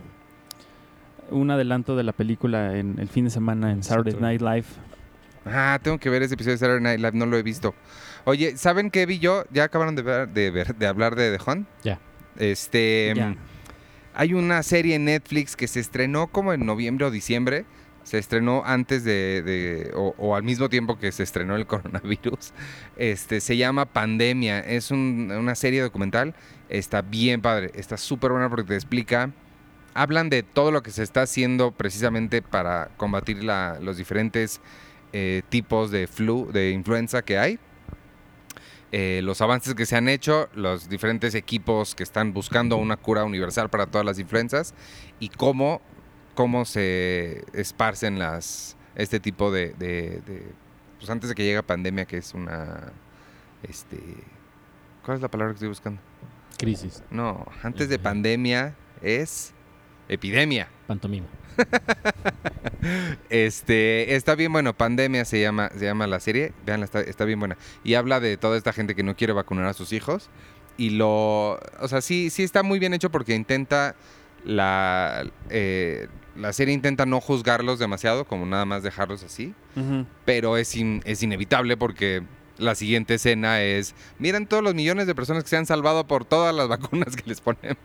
un 1.30 1.50
adelanto 1.50 1.96
de 1.96 2.04
la 2.04 2.12
película 2.12 2.76
en 2.76 2.98
el 3.00 3.08
fin 3.08 3.24
de 3.24 3.30
semana 3.30 3.72
en 3.72 3.82
Saturday. 3.82 4.14
Night 4.20 4.40
Live. 4.42 4.66
Ah, 5.44 5.78
tengo 5.82 5.98
que 5.98 6.08
ver 6.10 6.22
ese 6.22 6.34
episodio 6.34 6.54
de 6.54 6.58
Saturday 6.58 6.82
Night 6.82 6.98
Live, 7.00 7.12
no 7.16 7.26
lo 7.26 7.36
he 7.36 7.42
visto. 7.42 7.74
Oye, 8.28 8.56
¿saben 8.56 8.90
qué 8.90 9.06
vi 9.06 9.18
yo? 9.20 9.44
¿Ya 9.52 9.64
acabaron 9.64 9.94
de 9.94 10.02
ver, 10.02 10.28
de, 10.28 10.50
ver- 10.50 10.74
de 10.74 10.86
hablar 10.88 11.14
de 11.14 11.36
The 11.38 11.50
Hunt? 11.50 11.68
Ya. 11.84 12.00
Este, 12.36 13.12
Ya. 13.16 13.28
mm, 13.28 13.36
hay 14.14 14.34
una 14.34 14.62
serie 14.62 14.96
en 14.96 15.04
Netflix 15.04 15.54
que 15.56 15.68
se 15.68 15.78
estrenó 15.80 16.26
como 16.26 16.52
en 16.52 16.66
noviembre 16.66 17.06
o 17.06 17.10
diciembre. 17.12 17.64
Se 18.02 18.18
estrenó 18.18 18.62
antes 18.64 19.04
de, 19.04 19.42
de- 19.42 19.92
o, 19.94 20.14
o 20.18 20.34
al 20.36 20.42
mismo 20.42 20.68
tiempo 20.68 20.98
que 20.98 21.12
se 21.12 21.22
estrenó 21.22 21.54
el 21.56 21.66
coronavirus. 21.66 22.52
Este, 22.96 23.40
se 23.40 23.56
llama 23.56 23.84
Pandemia. 23.86 24.58
Es 24.60 24.90
un- 24.90 25.32
una 25.32 25.54
serie 25.54 25.80
documental. 25.80 26.34
Está 26.68 27.02
bien 27.02 27.40
padre. 27.42 27.70
Está 27.74 27.96
súper 27.96 28.32
buena 28.32 28.48
porque 28.50 28.64
te 28.64 28.74
explica. 28.74 29.30
Hablan 29.94 30.30
de 30.30 30.42
todo 30.42 30.72
lo 30.72 30.82
que 30.82 30.90
se 30.90 31.02
está 31.04 31.22
haciendo 31.22 31.70
precisamente 31.72 32.42
para 32.42 32.90
combatir 32.96 33.42
la- 33.44 33.78
los 33.80 33.96
diferentes 33.96 34.60
eh, 35.12 35.42
tipos 35.48 35.90
de 35.92 36.08
flu, 36.08 36.50
de 36.52 36.70
influenza 36.72 37.22
que 37.22 37.38
hay. 37.38 37.58
Eh, 38.92 39.20
los 39.24 39.40
avances 39.40 39.74
que 39.74 39.84
se 39.84 39.96
han 39.96 40.08
hecho, 40.08 40.48
los 40.54 40.88
diferentes 40.88 41.34
equipos 41.34 41.94
que 41.94 42.02
están 42.02 42.32
buscando 42.32 42.76
una 42.76 42.96
cura 42.96 43.24
universal 43.24 43.68
para 43.68 43.86
todas 43.86 44.04
las 44.04 44.18
influencias 44.18 44.74
y 45.18 45.28
cómo, 45.28 45.80
cómo 46.34 46.64
se 46.64 47.44
esparcen 47.52 48.18
las, 48.18 48.76
este 48.94 49.18
tipo 49.20 49.50
de, 49.50 49.70
de- 49.78 50.20
de- 50.26 50.52
Pues 50.98 51.10
antes 51.10 51.28
de 51.28 51.34
que 51.34 51.42
llegue 51.44 51.62
pandemia, 51.62 52.04
que 52.06 52.18
es 52.18 52.32
una... 52.32 52.92
Este, 53.64 53.98
¿Cuál 55.04 55.16
es 55.16 55.22
la 55.22 55.28
palabra 55.30 55.52
que 55.52 55.56
estoy 55.56 55.68
buscando? 55.68 56.00
Crisis, 56.58 57.02
No, 57.10 57.44
antes 57.62 57.88
de 57.88 57.98
pandemia 57.98 58.74
es 59.02 59.52
epidemia. 60.08 60.68
pantomima. 60.86 61.26
Este, 63.30 64.14
está 64.14 64.34
bien 64.34 64.52
bueno, 64.52 64.74
Pandemia 64.74 65.24
se 65.24 65.40
llama, 65.40 65.70
se 65.76 65.84
llama 65.84 66.06
la 66.06 66.20
serie, 66.20 66.52
vean, 66.64 66.82
está, 66.82 67.00
está 67.00 67.24
bien 67.24 67.38
buena. 67.40 67.56
Y 67.84 67.94
habla 67.94 68.20
de 68.20 68.36
toda 68.36 68.56
esta 68.56 68.72
gente 68.72 68.94
que 68.94 69.02
no 69.02 69.16
quiere 69.16 69.32
vacunar 69.32 69.66
a 69.66 69.72
sus 69.72 69.92
hijos. 69.92 70.30
Y 70.76 70.90
lo, 70.90 71.52
o 71.80 71.88
sea, 71.88 72.00
sí, 72.00 72.30
sí 72.30 72.42
está 72.42 72.62
muy 72.62 72.78
bien 72.78 72.94
hecho 72.94 73.10
porque 73.10 73.34
intenta, 73.34 73.96
la, 74.44 75.26
eh, 75.50 76.06
la 76.36 76.52
serie 76.52 76.74
intenta 76.74 77.06
no 77.06 77.20
juzgarlos 77.20 77.78
demasiado, 77.78 78.24
como 78.26 78.46
nada 78.46 78.64
más 78.66 78.82
dejarlos 78.82 79.24
así. 79.24 79.54
Pero 80.24 80.56
es, 80.56 80.74
in- 80.76 81.02
es 81.04 81.22
inevitable 81.22 81.76
porque 81.76 82.22
la 82.58 82.74
siguiente 82.74 83.14
escena 83.14 83.62
es, 83.62 83.94
miren 84.18 84.46
todos 84.46 84.62
los 84.62 84.74
millones 84.74 85.06
de 85.06 85.14
personas 85.14 85.42
que 85.44 85.50
se 85.50 85.56
han 85.56 85.66
salvado 85.66 86.06
por 86.06 86.24
todas 86.24 86.54
las 86.54 86.68
vacunas 86.68 87.16
que 87.16 87.22
les 87.28 87.40
ponemos. 87.40 87.76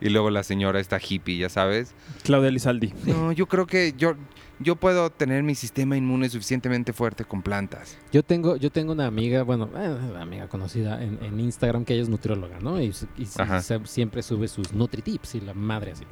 Y 0.00 0.08
luego 0.10 0.30
la 0.30 0.42
señora 0.42 0.80
está 0.80 0.98
hippie, 0.98 1.38
ya 1.38 1.48
sabes. 1.48 1.94
Claudia 2.22 2.50
Lizaldi. 2.50 2.92
No, 3.06 3.32
yo 3.32 3.46
creo 3.46 3.66
que 3.66 3.94
yo, 3.96 4.14
yo 4.60 4.76
puedo 4.76 5.10
tener 5.10 5.42
mi 5.42 5.54
sistema 5.54 5.96
inmune 5.96 6.28
suficientemente 6.28 6.92
fuerte 6.92 7.24
con 7.24 7.42
plantas. 7.42 7.96
Yo 8.12 8.22
tengo, 8.22 8.56
yo 8.56 8.70
tengo 8.70 8.92
una 8.92 9.06
amiga, 9.06 9.42
bueno, 9.42 9.68
eh, 9.76 9.96
una 10.10 10.22
amiga 10.22 10.48
conocida 10.48 11.02
en, 11.02 11.18
en 11.22 11.40
Instagram 11.40 11.84
que 11.84 11.94
ella 11.94 12.02
es 12.02 12.08
nutrióloga, 12.08 12.58
¿no? 12.60 12.80
Y, 12.80 12.92
se- 12.92 13.06
siempre 13.84 14.22
sube 14.22 14.48
sus 14.48 14.72
Nutri-Tips 14.72 15.34
y 15.36 15.40
la 15.40 15.54
madre 15.54 15.92
así. 15.92 16.04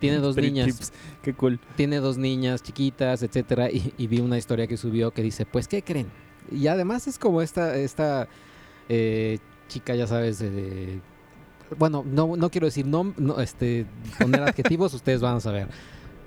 Tiene 0.00 0.18
dos 0.18 0.36
niñas, 0.36 0.66
tips. 0.66 0.92
Qué 1.22 1.34
cool. 1.34 1.58
tiene 1.76 1.96
dos 1.96 2.18
niñas 2.18 2.62
chiquitas, 2.62 3.22
etcétera, 3.22 3.70
y, 3.70 3.92
y 3.98 4.06
vi 4.06 4.20
una 4.20 4.38
historia 4.38 4.66
que 4.66 4.76
subió 4.76 5.10
que 5.12 5.22
dice, 5.22 5.46
pues, 5.46 5.68
¿qué 5.68 5.82
creen? 5.82 6.06
Y 6.52 6.66
además 6.68 7.06
es 7.06 7.18
como 7.18 7.42
esta, 7.42 7.76
esta 7.76 8.28
eh, 8.88 9.38
chica, 9.68 9.94
ya 9.94 10.06
sabes, 10.06 10.40
eh, 10.42 11.00
bueno, 11.78 12.04
no, 12.06 12.36
no 12.36 12.50
quiero 12.50 12.66
decir 12.66 12.86
no, 12.86 13.14
no, 13.16 13.40
este, 13.40 13.86
poner 14.18 14.42
adjetivos, 14.42 14.94
ustedes 14.94 15.20
van 15.20 15.36
a 15.36 15.40
saber. 15.40 15.68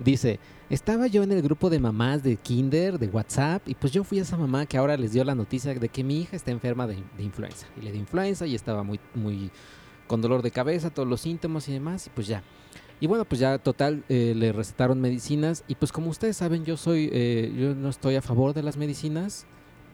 Dice, 0.03 0.39
estaba 0.69 1.07
yo 1.07 1.23
en 1.23 1.31
el 1.31 1.41
grupo 1.41 1.69
de 1.69 1.79
mamás 1.79 2.21
de 2.23 2.35
Kinder, 2.35 2.99
de 2.99 3.07
WhatsApp, 3.07 3.67
y 3.67 3.75
pues 3.75 3.93
yo 3.93 4.03
fui 4.03 4.19
esa 4.19 4.35
mamá 4.35 4.65
que 4.65 4.77
ahora 4.77 4.97
les 4.97 5.13
dio 5.13 5.23
la 5.23 5.35
noticia 5.35 5.73
de 5.73 5.89
que 5.89 6.03
mi 6.03 6.21
hija 6.21 6.35
está 6.35 6.51
enferma 6.51 6.85
de, 6.87 6.97
de 7.17 7.23
influenza. 7.23 7.67
Y 7.79 7.81
le 7.81 7.91
dio 7.91 8.01
influenza 8.01 8.45
y 8.45 8.55
estaba 8.55 8.83
muy, 8.83 8.99
muy 9.13 9.51
con 10.07 10.21
dolor 10.21 10.41
de 10.41 10.51
cabeza, 10.51 10.89
todos 10.89 11.07
los 11.07 11.21
síntomas 11.21 11.67
y 11.69 11.73
demás, 11.73 12.07
y 12.07 12.09
pues 12.09 12.27
ya. 12.27 12.43
Y 12.99 13.07
bueno, 13.07 13.25
pues 13.25 13.39
ya 13.39 13.57
total, 13.57 14.03
eh, 14.07 14.33
le 14.35 14.51
recetaron 14.51 15.01
medicinas, 15.01 15.63
y 15.67 15.75
pues 15.75 15.91
como 15.91 16.09
ustedes 16.09 16.37
saben, 16.37 16.63
yo 16.63 16.77
soy, 16.77 17.09
eh, 17.11 17.53
yo 17.57 17.75
no 17.75 17.89
estoy 17.89 18.15
a 18.15 18.21
favor 18.21 18.53
de 18.53 18.63
las 18.63 18.77
medicinas, 18.77 19.45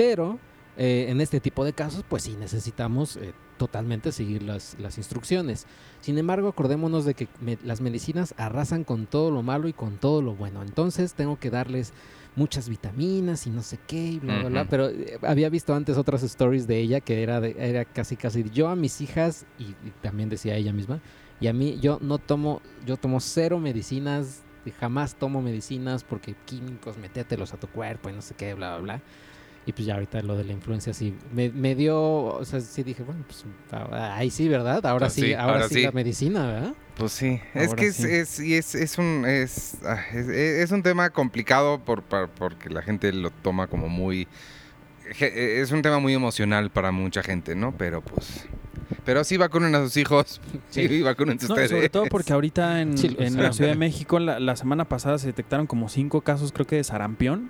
pero 0.01 0.39
eh, 0.77 1.05
en 1.09 1.21
este 1.21 1.39
tipo 1.39 1.63
de 1.63 1.73
casos, 1.73 2.03
pues 2.09 2.23
sí 2.23 2.35
necesitamos 2.39 3.17
eh, 3.17 3.33
totalmente 3.59 4.11
seguir 4.11 4.41
las, 4.41 4.75
las 4.79 4.97
instrucciones. 4.97 5.67
Sin 5.99 6.17
embargo, 6.17 6.47
acordémonos 6.47 7.05
de 7.05 7.13
que 7.13 7.27
me- 7.39 7.59
las 7.63 7.81
medicinas 7.81 8.33
arrasan 8.37 8.83
con 8.83 9.05
todo 9.05 9.29
lo 9.29 9.43
malo 9.43 9.67
y 9.67 9.73
con 9.73 9.97
todo 9.97 10.23
lo 10.23 10.33
bueno. 10.33 10.63
Entonces 10.63 11.13
tengo 11.13 11.37
que 11.37 11.51
darles 11.51 11.93
muchas 12.35 12.67
vitaminas 12.67 13.45
y 13.45 13.51
no 13.51 13.61
sé 13.61 13.77
qué 13.85 14.03
y 14.13 14.19
bla, 14.19 14.39
bla, 14.39 14.49
bla. 14.49 14.65
Pero 14.65 14.89
eh, 14.89 15.19
había 15.21 15.49
visto 15.49 15.75
antes 15.75 15.97
otras 15.97 16.23
stories 16.23 16.65
de 16.65 16.79
ella 16.79 16.99
que 16.99 17.21
era, 17.21 17.39
de- 17.39 17.55
era 17.59 17.85
casi, 17.85 18.15
casi 18.15 18.43
yo 18.49 18.69
a 18.69 18.75
mis 18.75 19.01
hijas, 19.01 19.45
y, 19.59 19.65
y 19.65 19.93
también 20.01 20.29
decía 20.29 20.55
ella 20.55 20.73
misma, 20.73 20.99
y 21.39 21.45
a 21.45 21.53
mí 21.53 21.77
yo 21.79 21.99
no 22.01 22.17
tomo, 22.17 22.59
yo 22.87 22.97
tomo 22.97 23.19
cero 23.19 23.59
medicinas, 23.59 24.41
jamás 24.79 25.13
tomo 25.15 25.41
medicinas 25.43 26.03
porque 26.03 26.33
químicos, 26.45 26.97
metételos 26.97 27.53
a 27.53 27.57
tu 27.57 27.67
cuerpo 27.67 28.09
y 28.09 28.13
no 28.13 28.21
sé 28.23 28.33
qué, 28.33 28.55
bla, 28.55 28.77
bla, 28.77 28.81
bla. 28.95 29.01
Y 29.65 29.73
pues 29.73 29.85
ya 29.85 29.93
ahorita 29.93 30.21
lo 30.23 30.35
de 30.35 30.43
la 30.43 30.53
influencia 30.53 30.91
sí 30.93 31.13
me, 31.31 31.49
me 31.49 31.75
dio, 31.75 31.99
o 32.01 32.43
sea, 32.45 32.59
sí 32.59 32.81
dije, 32.83 33.03
bueno, 33.03 33.23
pues 33.27 33.45
ah, 33.71 34.15
ahí 34.15 34.31
sí, 34.31 34.47
¿verdad? 34.47 34.83
Ahora 34.85 35.05
Pues 35.05 35.13
sí, 35.13 35.21
sí, 35.21 35.33
ahora, 35.33 35.53
ahora 35.53 35.69
sí, 35.69 35.75
sí. 35.75 35.81
la 35.83 35.91
medicina, 35.91 36.47
¿verdad? 36.47 36.73
Pues 36.97 37.11
sí, 37.11 37.39
es 37.53 37.73
que 37.75 37.87
es, 37.87 37.95
sí. 37.95 38.07
es, 38.09 38.39
y 38.39 38.55
es, 38.55 38.73
es 38.75 38.97
un 38.97 39.23
es, 39.27 39.77
ah, 39.85 39.99
es, 40.13 40.27
es 40.27 40.71
un 40.71 40.81
tema 40.83 41.09
complicado 41.11 41.79
por, 41.79 42.01
par- 42.03 42.29
porque 42.29 42.69
la 42.69 42.81
gente 42.81 43.11
lo 43.13 43.29
toma 43.29 43.67
como 43.67 43.87
muy 43.87 44.27
es 45.19 45.71
un 45.71 45.81
tema 45.81 45.99
muy 45.99 46.13
emocional 46.13 46.69
para 46.71 46.91
mucha 46.91 47.21
gente, 47.21 47.53
¿no? 47.55 47.73
Pero 47.77 48.01
pues 48.01 48.45
pero 49.05 49.23
sí 49.23 49.37
vacunen 49.37 49.73
a 49.75 49.83
sus 49.83 49.97
hijos. 49.97 50.39
Sí, 50.69 50.87
Sí. 50.87 51.01
vacúnense 51.01 51.47
No, 51.47 51.53
ustedes. 51.53 51.69
sobre 51.71 51.89
todo 51.89 52.05
porque 52.05 52.31
ahorita 52.33 52.81
en, 52.81 52.97
Sí, 52.97 53.09
la 53.09 53.51
Ciudad 53.53 53.71
de 53.71 53.77
México 53.77 54.19
la, 54.19 54.39
la 54.39 54.55
semana 54.55 54.85
pasada 54.85 55.17
se 55.17 55.27
detectaron 55.27 55.67
como 55.67 55.89
cinco 55.89 56.21
casos 56.21 56.51
creo 56.51 56.65
que 56.65 56.77
de 56.77 56.83
sarampión 56.83 57.49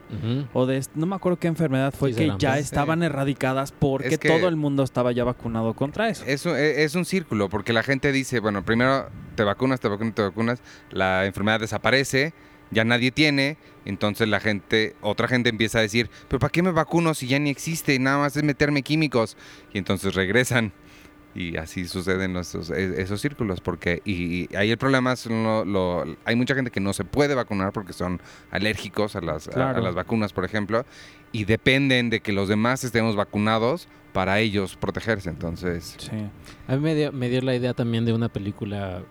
o 0.54 0.66
de 0.66 0.84
no 0.96 1.06
me 1.06 1.16
acuerdo 1.16 1.38
qué 1.38 1.48
enfermedad 1.48 1.94
fue 1.94 2.10
Sí, 2.10 2.16
que 2.16 2.22
sarampión. 2.26 2.52
ya 2.52 2.56
Sí. 2.58 2.62
estaban 2.64 3.04
erradicadas 3.04 3.72
porque 3.72 4.08
Es 4.10 4.18
que- 4.20 4.28
todo 4.30 4.48
el 4.48 4.56
mundo 4.56 4.84
estaba 4.84 5.12
ya 5.12 5.24
vacunado 5.24 5.74
contra 5.76 6.10
eso. 6.10 6.24
Es 6.26 6.46
un, 6.46 6.56
e- 6.56 6.84
es 6.84 6.96
un 6.96 7.06
círculo, 7.06 7.50
porque 7.50 7.74
la 7.74 7.84
gente 7.84 8.12
dice, 8.12 8.40
bueno, 8.40 8.64
primero 8.66 9.10
te 9.36 9.44
vacunas, 9.44 9.80
te 9.80 9.88
vacunas, 9.88 10.16
te 10.16 10.22
vacunas, 10.24 10.62
la 10.92 11.26
enfermedad 11.26 11.60
desaparece, 11.60 12.34
ya 12.72 12.84
nadie 12.86 13.12
tiene, 13.12 13.58
entonces 13.86 14.28
la 14.30 14.40
gente, 14.40 14.96
otra 15.02 15.28
gente 15.28 15.50
empieza 15.50 15.80
a 15.80 15.82
decir, 15.82 16.10
pero 16.30 16.40
¿para 16.40 16.52
qué 16.52 16.62
me 16.64 16.72
vacuno 16.72 17.14
si 17.14 17.28
ya 17.28 17.38
ni 17.38 17.50
existe? 17.50 17.98
Nada 18.00 18.18
más 18.20 18.36
es 18.38 18.44
meterme 18.44 18.82
químicos. 18.82 19.36
Y 19.74 19.78
entonces 19.78 20.16
regresan. 20.16 20.72
Y 21.34 21.56
así 21.58 21.86
suceden 21.88 22.36
esos, 22.36 22.70
e- 22.72 23.02
esos 23.02 23.22
círculos, 23.22 23.62
porque 23.62 24.02
y, 24.04 24.44
y 24.52 24.56
ahí 24.56 24.70
el 24.72 24.78
problema 24.78 25.14
es, 25.14 25.26
lo- 25.28 25.64
lo- 25.64 26.04
hay 26.26 26.36
mucha 26.36 26.56
gente 26.56 26.72
que 26.72 26.80
no 26.82 26.92
se 26.94 27.06
puede 27.06 27.36
vacunar 27.36 27.72
porque 27.72 27.94
son 27.94 28.20
alérgicos 28.52 29.16
a 29.16 29.22
las, 29.22 29.48
a- 29.48 29.80
las 29.80 29.96
vacunas, 29.96 30.34
por 30.34 30.44
ejemplo, 30.44 30.86
y 31.32 31.46
dependen 31.46 32.10
de 32.10 32.20
que 32.20 32.34
los 32.34 32.50
demás 32.50 32.84
estemos 32.84 33.16
vacunados 33.16 33.88
para 34.12 34.40
ellos 34.40 34.76
protegerse. 34.76 35.30
Entonces, 35.30 35.96
Sí. 36.00 36.10
A 36.68 36.76
mí 36.76 36.82
me 36.82 36.96
dio, 36.96 37.12
me 37.14 37.30
dio 37.30 37.42
la 37.42 37.56
idea 37.56 37.74
también 37.74 38.04
de 38.04 38.12
una 38.12 38.28
película, 38.28 39.02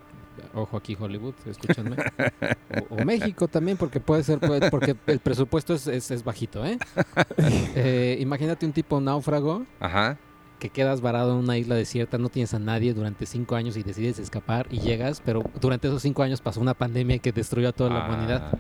ojo 0.53 0.77
aquí 0.77 0.95
Hollywood, 1.01 1.35
escúchanme, 1.47 1.97
o, 2.91 2.97
o 2.97 3.05
México 3.07 3.49
también, 3.49 3.79
porque 3.79 3.99
puede 4.01 4.23
ser, 4.25 4.39
puede- 4.41 4.69
porque 4.71 4.95
el 5.07 5.21
presupuesto 5.21 5.73
es, 5.73 5.87
es- 5.87 6.11
es 6.11 6.23
bajito, 6.23 6.67
¿eh? 6.67 6.77
Eh, 7.77 8.19
Imagínate 8.21 8.67
un 8.67 8.73
tipo 8.73 9.01
náufrago 9.01 9.65
ajá. 9.81 10.19
Que 10.61 10.71
quedas 10.71 11.01
varado 11.01 11.33
en 11.33 11.39
una 11.39 11.59
isla 11.59 11.75
desierta, 11.75 12.19
no 12.19 12.29
tienes 12.29 12.55
a 12.55 12.61
nadie 12.61 12.95
durante 12.95 13.27
cinco 13.27 13.57
años 13.57 13.77
y 13.77 13.83
decides 13.83 14.21
escapar 14.21 14.69
y 14.71 14.79
llegas, 14.79 15.21
pero 15.25 15.43
durante 15.61 15.89
esos 15.89 16.03
cinco 16.03 16.23
años 16.23 16.41
pasó 16.41 16.61
una 16.61 16.75
pandemia 16.75 17.19
que 17.19 17.33
destruyó 17.33 17.71
a 17.71 17.73
toda 17.73 17.91
la 17.91 18.05
Ah, 18.05 18.09
humanidad. 18.09 18.59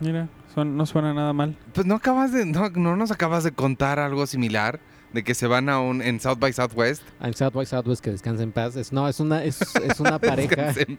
Mira, 0.00 0.28
son- 0.54 0.76
no 0.76 0.86
suena 0.86 1.12
nada 1.12 1.32
mal. 1.32 1.56
Pues 1.74 1.86
no 1.86 1.94
acabas 1.96 2.32
de, 2.32 2.46
no, 2.46 2.70
no 2.70 2.96
nos 2.96 3.10
acabas 3.10 3.44
de 3.44 3.52
contar 3.52 3.98
algo 3.98 4.26
similar 4.26 4.80
de 5.12 5.24
que 5.24 5.34
se 5.34 5.46
van 5.46 5.68
a 5.68 5.80
un 5.80 6.00
en 6.02 6.20
South 6.20 6.38
by 6.38 6.52
Southwest. 6.52 7.02
I'm 7.20 7.34
South 7.34 7.52
by 7.52 7.66
Southwest, 7.66 8.02
que 8.02 8.10
descansa 8.10 8.42
en 8.42 8.52
paz. 8.52 8.76
Es, 8.76 8.92
no, 8.92 9.08
es 9.08 9.20
una, 9.20 9.44
es, 9.44 9.60
es 9.76 10.00
una 10.00 10.18
pareja. 10.20 10.54
Descansen. 10.56 10.98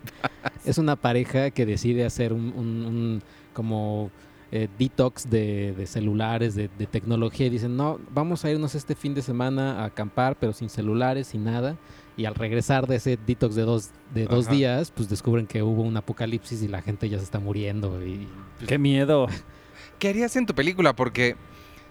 Es 0.65 0.77
una 0.77 0.95
pareja 0.97 1.49
que 1.51 1.65
decide 1.65 2.05
hacer 2.05 2.33
un, 2.33 2.53
un- 2.55 2.85
un 2.85 3.23
como 3.53 4.11
eh, 4.51 4.67
detox 4.77 5.29
de, 5.29 5.73
de 5.73 5.87
celulares, 5.87 6.55
de, 6.55 6.69
de 6.77 6.85
tecnología. 6.85 7.47
Y 7.47 7.49
dicen, 7.49 7.77
no, 7.77 7.99
vamos 8.11 8.43
a 8.43 8.51
irnos 8.51 8.75
este 8.75 8.95
fin 8.95 9.13
de 9.13 9.21
semana 9.21 9.81
a 9.81 9.85
acampar, 9.85 10.37
pero 10.39 10.53
sin 10.53 10.69
celulares, 10.69 11.27
sin 11.27 11.45
nada. 11.45 11.77
Y 12.17 12.25
al 12.25 12.35
regresar 12.35 12.85
de 12.87 12.97
ese 12.97 13.17
detox 13.25 13.55
de 13.55 13.61
dos, 13.61 13.91
de 14.13 14.25
dos 14.25 14.47
Ajá. 14.47 14.55
días, 14.55 14.91
pues 14.91 15.09
descubren 15.09 15.47
que 15.47 15.63
hubo 15.63 15.81
un 15.81 15.95
apocalipsis 15.95 16.61
y 16.61 16.67
la 16.67 16.81
gente 16.81 17.07
ya 17.07 17.17
se 17.17 17.23
está 17.23 17.39
muriendo. 17.39 18.05
Y, 18.05 18.27
Qué 18.67 18.77
miedo. 18.77 19.27
¿Qué 19.99 20.09
harías 20.09 20.35
en 20.35 20.45
tu 20.45 20.53
película? 20.53 20.93
Porque, 20.95 21.35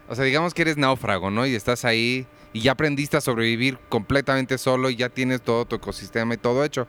o 0.09 0.15
sea, 0.15 0.25
digamos 0.25 0.53
que 0.53 0.63
eres 0.63 0.77
náufrago, 0.77 1.31
¿no? 1.31 1.47
Y 1.47 1.55
estás 1.55 1.85
ahí 1.85 2.27
y 2.53 2.61
ya 2.61 2.73
aprendiste 2.73 3.17
a 3.17 3.21
sobrevivir 3.21 3.79
completamente 3.89 4.59
solo 4.59 4.91
y 4.91 4.97
ya 4.97 5.09
tienes 5.09 5.41
todo 5.41 5.65
tu 5.65 5.77
ecosistema 5.77 6.35
y 6.35 6.37
todo 6.37 6.65
hecho. 6.65 6.87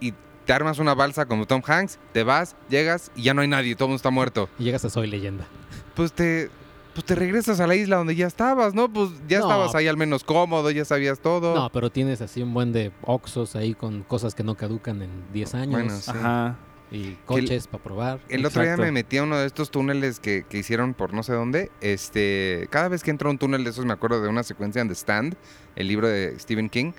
Y 0.00 0.14
te 0.46 0.52
armas 0.52 0.78
una 0.78 0.94
balsa 0.94 1.26
como 1.26 1.44
Tom 1.46 1.60
Hanks, 1.66 1.98
te 2.12 2.22
vas, 2.22 2.56
llegas 2.68 3.10
y 3.16 3.22
ya 3.22 3.34
no 3.34 3.42
hay 3.42 3.48
nadie, 3.48 3.74
todo 3.74 3.86
el 3.86 3.90
mundo 3.90 3.96
está 3.96 4.10
muerto. 4.10 4.48
y 4.58 4.64
llegas 4.64 4.84
a 4.84 4.90
Soy 4.90 5.06
Leyenda. 5.08 5.44
Pues 5.94 6.12
te, 6.12 6.50
pues 6.94 7.04
te 7.04 7.14
regresas 7.14 7.58
a 7.60 7.66
la 7.66 7.74
isla 7.74 7.96
donde 7.96 8.14
ya 8.14 8.26
estabas, 8.26 8.74
¿no? 8.74 8.88
Pues 8.90 9.10
ya 9.28 9.38
No. 9.40 9.44
estabas 9.46 9.74
ahí 9.74 9.86
al 9.88 9.96
menos 9.96 10.24
cómodo, 10.24 10.70
ya 10.70 10.84
sabías 10.84 11.20
todo. 11.20 11.54
No, 11.54 11.70
pero 11.70 11.90
tienes 11.90 12.20
así 12.20 12.42
un 12.42 12.54
buen 12.54 12.72
de 12.72 12.92
oxos 13.02 13.56
ahí 13.56 13.74
con 13.74 14.02
cosas 14.02 14.34
que 14.34 14.42
no 14.44 14.54
caducan 14.54 15.02
en 15.02 15.10
10 15.32 15.54
años. 15.54 15.70
Bueno, 15.72 15.90
sí. 15.98 16.10
Ajá. 16.14 16.56
Y 16.88 17.14
coches 17.26 17.66
para 17.66 17.82
probar. 17.82 18.20
El 18.28 18.46
otro 18.46 18.62
día 18.62 18.76
me 18.76 18.92
metí 18.92 19.16
a 19.16 19.24
uno 19.24 19.36
de 19.36 19.46
estos 19.46 19.72
túneles 19.72 20.20
que, 20.20 20.44
que 20.48 20.58
hicieron 20.58 20.94
por 20.94 21.12
no 21.12 21.24
sé 21.24 21.32
dónde. 21.32 21.72
Este, 21.80 22.68
cada 22.70 22.88
vez 22.88 23.02
que 23.02 23.10
entro 23.10 23.28
a 23.28 23.32
un 23.32 23.38
túnel 23.38 23.64
de 23.64 23.70
esos 23.70 23.84
me 23.84 23.92
acuerdo 23.92 24.22
de 24.22 24.28
una 24.28 24.44
secuencia 24.44 24.80
en 24.82 24.86
The 24.88 24.94
Stand, 24.94 25.34
el 25.74 25.88
libro 25.88 26.06
de 26.08 26.38
Stephen 26.38 26.68
King, 26.70 26.92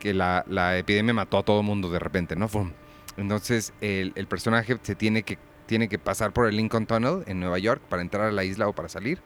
que 0.00 0.12
la, 0.12 0.44
la 0.48 0.76
epidemia 0.76 1.14
mató 1.14 1.38
a 1.38 1.44
todo 1.44 1.60
el 1.60 1.66
mundo 1.66 1.88
de 1.90 2.00
repente, 2.00 2.34
¿no? 2.34 2.48
Fum. 2.48 2.72
Entonces 3.18 3.72
el, 3.82 4.12
el 4.14 4.26
personaje 4.26 4.78
se 4.82 4.94
tiene 4.94 5.22
que, 5.24 5.36
tiene 5.66 5.88
que 5.88 5.98
pasar 5.98 6.32
por 6.32 6.48
el 6.48 6.56
Lincoln 6.56 6.86
Tunnel 6.86 7.24
en 7.26 7.40
Nueva 7.40 7.58
York 7.58 7.82
para 7.88 8.00
entrar 8.00 8.26
a 8.28 8.32
la 8.32 8.44
isla 8.44 8.66
o 8.68 8.72
para 8.72 8.88
salir. 8.88 9.20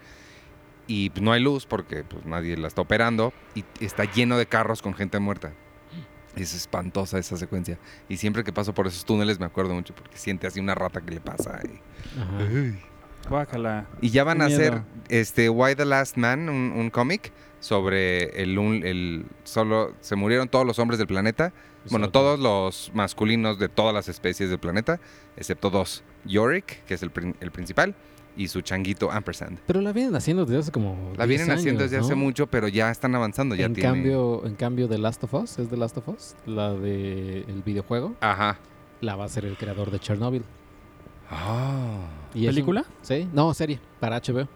Y 0.88 1.10
pues, 1.10 1.22
no 1.22 1.30
hay 1.32 1.40
luz 1.40 1.66
porque 1.66 2.02
pues, 2.02 2.24
nadie 2.26 2.56
la 2.56 2.66
está 2.68 2.80
operando 2.82 3.32
y 3.54 3.64
está 3.80 4.04
lleno 4.04 4.36
de 4.38 4.46
carros 4.46 4.82
con 4.82 4.94
gente 4.94 5.18
muerta. 5.20 5.52
Es 6.34 6.54
espantosa 6.54 7.18
esa 7.18 7.36
secuencia. 7.36 7.78
Y 8.08 8.16
siempre 8.16 8.42
que 8.42 8.52
paso 8.52 8.72
por 8.74 8.86
esos 8.86 9.04
túneles 9.04 9.38
me 9.38 9.44
acuerdo 9.46 9.74
mucho 9.74 9.94
porque 9.94 10.16
siente 10.16 10.46
así 10.46 10.58
una 10.58 10.74
rata 10.74 11.00
que 11.02 11.12
le 11.12 11.20
pasa. 11.20 11.60
y-. 11.62 13.28
Guácala. 13.28 13.86
y 14.00 14.10
ya 14.10 14.24
van 14.24 14.38
Qué 14.38 14.44
a 14.44 14.46
hacer 14.46 14.82
este 15.08 15.48
Why 15.48 15.76
the 15.76 15.84
Last 15.84 16.16
Man, 16.16 16.48
un, 16.48 16.72
un 16.74 16.90
cómic 16.90 17.30
sobre 17.60 18.42
el, 18.42 18.58
un- 18.58 18.82
el 18.84 19.26
solo 19.44 19.94
se 20.00 20.16
murieron 20.16 20.48
todos 20.48 20.66
los 20.66 20.78
hombres 20.80 20.98
del 20.98 21.06
planeta, 21.06 21.52
bueno, 21.90 22.10
todos 22.10 22.38
los 22.38 22.90
masculinos 22.94 23.58
de 23.58 23.68
todas 23.68 23.92
las 23.94 24.08
especies 24.08 24.50
del 24.50 24.58
planeta, 24.58 25.00
excepto 25.36 25.70
dos, 25.70 26.02
Yorick, 26.24 26.84
que 26.84 26.94
es 26.94 27.02
el, 27.02 27.10
prin- 27.12 27.34
el 27.40 27.50
principal, 27.50 27.94
y 28.36 28.48
su 28.48 28.62
changuito 28.62 29.10
Ampersand. 29.10 29.58
Pero 29.66 29.80
la 29.82 29.92
vienen 29.92 30.14
haciendo 30.16 30.46
desde 30.46 30.60
hace 30.60 30.72
como. 30.72 31.12
La 31.16 31.26
10 31.26 31.28
vienen 31.28 31.50
haciendo 31.58 31.82
desde 31.82 31.98
hace 31.98 32.14
mucho, 32.14 32.46
pero 32.46 32.66
ya 32.68 32.90
están 32.90 33.14
avanzando, 33.14 33.54
ya 33.54 33.66
en 33.66 33.74
tiene 33.74 33.88
cambio, 33.90 34.46
en 34.46 34.54
cambio, 34.54 34.88
The 34.88 34.96
Last 34.98 35.22
of 35.24 35.34
Us, 35.34 35.58
¿es 35.58 35.68
The 35.68 35.76
Last 35.76 35.98
of 35.98 36.08
Us? 36.08 36.34
La 36.46 36.72
de 36.72 37.40
el 37.40 37.62
videojuego, 37.62 38.14
Ajá. 38.20 38.58
la 39.02 39.16
va 39.16 39.24
a 39.24 39.26
hacer 39.26 39.44
el 39.44 39.56
creador 39.58 39.90
de 39.90 39.98
Chernobyl. 39.98 40.44
Ah. 41.30 42.06
Y 42.34 42.44
es 42.44 42.48
un- 42.50 42.54
¿Película? 42.54 42.84
sí, 43.02 43.28
no, 43.32 43.52
serie, 43.54 43.80
para 44.00 44.16
HBO. 44.20 44.48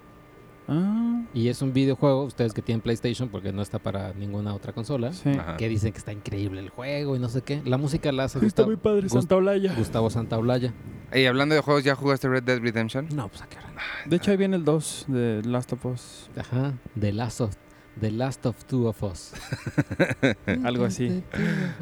Ah, 0.69 1.23
Y 1.35 1.49
es 1.49 1.63
un 1.63 1.73
videojuego, 1.73 2.25
ustedes 2.25 2.53
que 2.53 2.63
tienen 2.63 2.81
PlayStation, 2.81 3.29
porque 3.29 3.53
no 3.53 3.63
está 3.63 3.79
para 3.79 4.13
ninguna 4.15 4.55
otra 4.55 4.73
consola, 4.73 5.13
sí. 5.13 5.31
Que 5.59 5.69
dicen 5.69 5.93
que 5.93 5.99
está 5.99 6.13
increíble 6.13 6.61
el 6.61 6.71
juego 6.71 7.15
y 7.17 7.19
no 7.19 7.29
sé 7.29 7.43
qué. 7.43 7.63
La 7.65 7.77
música 7.79 8.11
la 8.13 8.25
hace 8.25 8.39
Está 8.39 8.47
Gustavo, 8.47 8.69
muy 8.69 8.77
padre 8.77 9.03
Gust- 9.09 9.13
Santa 9.21 9.37
Olaya. 9.37 9.75
Gustavo 9.77 10.11
Santaolalla. 10.11 10.73
Y 11.15 11.25
hablando 11.27 11.55
de 11.55 11.61
juegos, 11.61 11.85
¿ya 11.85 11.95
jugaste 11.95 12.29
Red 12.29 12.43
Dead 12.43 12.61
Redemption? 12.61 13.09
No, 13.15 13.29
pues 13.29 13.43
a 13.43 13.47
qué 13.47 13.59
hora. 13.59 13.71
De 14.07 14.17
hecho, 14.17 14.31
ahí 14.33 14.37
viene 14.37 14.57
el 14.57 14.65
2 14.65 15.05
de 15.09 15.43
Last 15.45 15.73
of 15.73 15.87
Us. 15.87 16.31
Ajá, 16.37 16.73
The 16.99 17.13
Last 17.13 17.41
of, 17.43 17.55
The 18.01 18.11
Last 18.11 18.45
of 18.47 18.65
Two 18.65 18.89
of 18.89 19.03
Us. 19.05 19.33
Algo 20.65 20.85
así. 20.85 21.23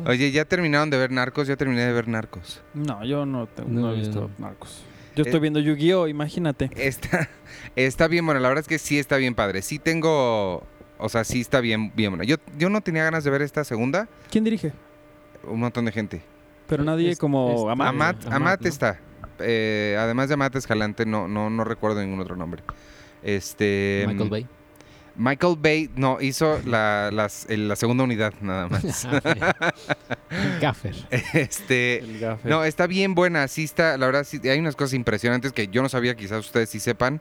Oye, 0.06 0.30
¿ya 0.30 0.44
terminaron 0.44 0.90
de 0.90 0.98
ver 0.98 1.10
Narcos? 1.10 1.46
Ya 1.48 1.56
terminé 1.56 1.82
de 1.86 1.92
ver 1.92 2.06
Narcos. 2.08 2.60
No, 2.74 3.04
yo 3.04 3.24
no, 3.26 3.46
te- 3.46 3.62
No, 3.64 3.80
no 3.80 3.92
he 3.92 3.96
yo 3.96 4.00
visto 4.00 4.20
no. 4.22 4.30
Marcos. 4.38 4.82
Yo 5.16 5.22
estoy 5.22 5.36
Eh, 5.38 5.40
viendo 5.40 5.60
Yu-Gi-Oh, 5.60 6.08
imagínate. 6.08 6.70
Está, 6.76 7.28
está 7.76 8.08
bien 8.08 8.24
bueno, 8.24 8.40
la 8.40 8.48
verdad 8.48 8.62
es 8.62 8.68
que 8.68 8.78
sí 8.78 8.98
está 8.98 9.16
bien 9.16 9.34
padre. 9.34 9.62
Sí 9.62 9.78
tengo, 9.78 10.62
o 10.98 11.08
sea, 11.08 11.24
sí 11.24 11.40
está 11.40 11.60
bien, 11.60 11.92
bien 11.94 12.10
bueno. 12.12 12.24
Yo, 12.24 12.36
yo 12.58 12.68
no 12.70 12.80
tenía 12.80 13.04
ganas 13.04 13.24
de 13.24 13.30
ver 13.30 13.42
esta 13.42 13.64
segunda, 13.64 14.08
¿Quién 14.30 14.44
dirige? 14.44 14.72
un 15.46 15.60
montón 15.60 15.84
de 15.84 15.92
gente. 15.92 16.22
Pero 16.66 16.82
nadie 16.84 17.10
Es- 17.10 17.18
como 17.18 17.68
Amat. 17.70 17.88
Amat, 17.88 18.16
Amat, 18.26 18.32
Amat 18.34 18.60
¿no? 18.62 18.68
está. 18.68 18.98
Eh, 19.40 19.96
además 19.98 20.28
de 20.28 20.34
Amat 20.34 20.54
Escalante, 20.56 21.04
no, 21.06 21.28
no, 21.28 21.50
no 21.50 21.64
recuerdo 21.64 22.00
ningún 22.00 22.20
otro 22.20 22.36
nombre. 22.36 22.62
Este. 23.22 24.04
Michael 24.06 24.30
Bay. 24.30 24.46
Michael 25.16 25.56
Bay, 25.58 25.90
no, 25.96 26.20
hizo 26.20 26.60
la, 26.64 27.10
las- 27.12 27.46
el- 27.48 27.68
la 27.68 27.76
segunda 27.76 28.04
unidad 28.04 28.32
nada 28.40 28.68
más. 28.68 29.06
Gaffer. 30.60 30.94
este. 31.32 31.98
El 31.98 32.18
gafe. 32.18 32.48
No, 32.48 32.64
está 32.64 32.86
bien 32.86 33.14
buena, 33.14 33.46
sí 33.48 33.64
está, 33.64 33.96
la 33.96 34.06
verdad, 34.06 34.24
sí, 34.24 34.40
hay 34.48 34.58
unas 34.58 34.76
cosas 34.76 34.94
impresionantes 34.94 35.52
que 35.52 35.68
yo 35.68 35.82
no 35.82 35.88
sabía, 35.88 36.14
quizás 36.14 36.40
ustedes 36.40 36.70
sí 36.70 36.80
sepan. 36.80 37.20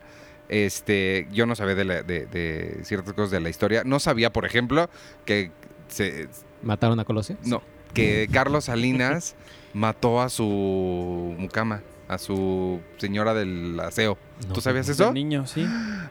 Este, 0.50 1.28
yo 1.32 1.46
no 1.46 1.56
sabía 1.56 1.76
de, 1.76 1.86
la- 1.86 2.04
de- 2.04 2.26
de 2.26 2.80
ciertas 2.84 3.14
cosas 3.14 3.32
de 3.32 3.40
la 3.40 3.50
historia. 3.50 3.84
No 3.86 4.00
sabía, 4.00 4.32
por 4.34 4.46
ejemplo, 4.46 4.90
que 5.26 5.52
se, 5.88 6.28
¿Mataron 6.62 7.00
a 7.00 7.06
Colosio? 7.06 7.38
no, 7.46 7.62
que 7.94 8.28
Carlos 8.32 8.66
Salinas 8.66 9.36
mató 9.74 10.22
a 10.22 10.30
su 10.30 11.36
mucama, 11.38 11.82
a 12.14 12.18
su 12.18 12.80
señora 12.98 13.34
del 13.34 13.80
aseo. 13.80 14.18
No, 14.48 14.54
¿Tú 14.54 14.62
sabías 14.62 14.88
De 14.88 14.94
eso? 14.94 15.12
niño, 15.12 15.46
sí. 15.48 15.68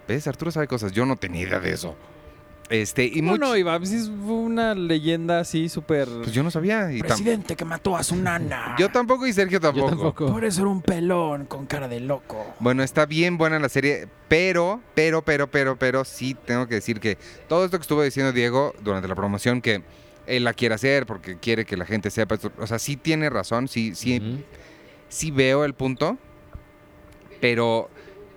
¿Ves? 0.09 0.27
Arturo 0.27 0.51
sabe 0.51 0.67
cosas. 0.67 0.93
Yo 0.93 1.07
no 1.07 1.17
tenía 1.17 1.43
idea 1.43 1.61
de 1.61 1.73
eso. 1.73 1.97
Este, 2.71 3.05
y 3.05 3.17
¿Cómo 3.21 3.33
mucho. 3.33 3.41
no, 3.45 3.57
Iván? 3.57 3.81
Pues 3.81 3.93
es 3.93 4.09
una 4.09 4.75
leyenda 4.75 5.41
así 5.41 5.69
súper... 5.69 6.09
Pues 6.09 6.33
yo 6.33 6.43
no 6.43 6.51
sabía. 6.51 6.91
Y 6.91 7.01
tam- 7.01 7.09
Presidente 7.09 7.55
que 7.55 7.67
mató 7.67 7.97
a 7.97 8.03
su 8.03 8.17
nana. 8.17 8.77
yo 8.79 8.89
tampoco 8.89 9.27
y 9.27 9.33
Sergio 9.35 9.61
Yo 9.61 9.87
tampoco. 9.87 10.27
Por 10.27 10.45
eso 10.45 10.63
era 10.63 10.71
un 10.71 10.81
pelón 10.81 11.45
con 11.45 11.67
cara 11.67 11.87
de 11.87 12.01
loco. 12.01 12.47
Bueno, 12.61 12.83
está 12.83 13.05
bien 13.05 13.37
buena 13.37 13.59
la 13.59 13.69
serie, 13.69 14.09
pero, 14.29 14.81
pero, 14.95 15.21
pero, 15.23 15.51
pero, 15.51 15.77
pero, 15.77 16.05
sí 16.07 16.35
tengo 16.47 16.67
que 16.67 16.77
decir 16.77 16.99
que 16.99 17.19
todo 17.47 17.65
esto 17.67 17.77
que 17.77 17.83
estuvo 17.83 18.03
diciendo 18.03 18.33
Diego 18.33 18.75
durante 18.83 19.07
la 19.07 19.17
promoción, 19.17 19.61
que 19.61 19.83
él 20.27 20.45
la 20.45 20.55
quiere 20.55 20.75
hacer 20.75 21.05
porque 21.05 21.37
quiere 21.37 21.67
que 21.67 21.77
la 21.77 21.85
gente 21.85 22.09
sepa 22.11 22.37
esto, 22.37 22.53
o 22.59 22.67
sea, 22.67 22.79
sí 22.79 22.97
tiene 22.97 23.29
razón, 23.29 23.69
sí, 23.69 23.95
sí. 23.95 24.45
Sí 25.13 25.31
veo 25.31 25.65
el 25.65 25.75
punto, 25.75 26.17
pero 27.41 27.91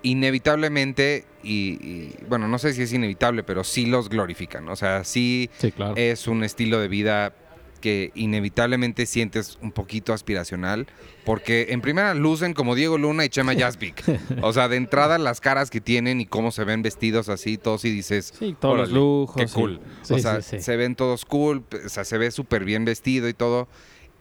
inevitablemente, 0.03 1.25
y, 1.43 1.73
y, 1.85 2.15
bueno, 2.27 2.47
no 2.47 2.57
sé 2.59 2.73
si 2.73 2.81
es 2.83 2.93
inevitable, 2.93 3.43
pero 3.43 3.63
sí 3.63 3.85
los 3.85 4.09
glorifican, 4.09 4.67
o 4.69 4.75
sea, 4.75 5.03
sí 5.03 5.49
Sí, 5.57 5.71
claro. 5.71 5.93
es 5.95 6.27
un 6.27 6.43
estilo 6.43 6.79
de 6.79 6.87
vida 6.87 7.33
que 7.81 8.11
inevitablemente 8.15 9.05
sientes 9.05 9.59
un 9.61 9.71
poquito 9.71 10.11
aspiracional, 10.13 10.87
porque 11.23 11.67
en 11.69 11.81
primera 11.81 12.15
lucen 12.15 12.53
como 12.53 12.73
Diego 12.73 12.97
Luna 12.97 13.25
y 13.25 13.29
Chema 13.29 13.53
Jasvik. 13.55 14.01
O 14.41 14.53
sea, 14.53 14.67
de 14.69 14.77
entrada 14.77 15.19
las 15.19 15.39
caras 15.39 15.69
que 15.69 15.81
tienen 15.81 16.19
y 16.19 16.25
cómo 16.25 16.51
se 16.51 16.63
ven 16.63 16.81
vestidos 16.81 17.29
así, 17.29 17.57
todos 17.59 17.85
y 17.85 17.91
dices, 17.91 18.33
Sí, 18.39 18.55
todos 18.59 18.77
los 18.77 18.91
lujos. 18.91 19.35
qué 19.37 19.47
cool. 19.47 19.81
Sí, 20.01 20.13
o 20.15 20.19
sea, 20.19 20.41
sí, 20.41 20.57
sí. 20.57 20.63
se 20.63 20.77
ven 20.77 20.95
todos 20.95 21.25
cool, 21.25 21.63
o 21.85 21.89
sea, 21.89 22.05
se 22.05 22.17
ve 22.17 22.31
súper 22.31 22.65
bien 22.65 22.85
vestido 22.85 23.29
y 23.29 23.33
todo. 23.35 23.67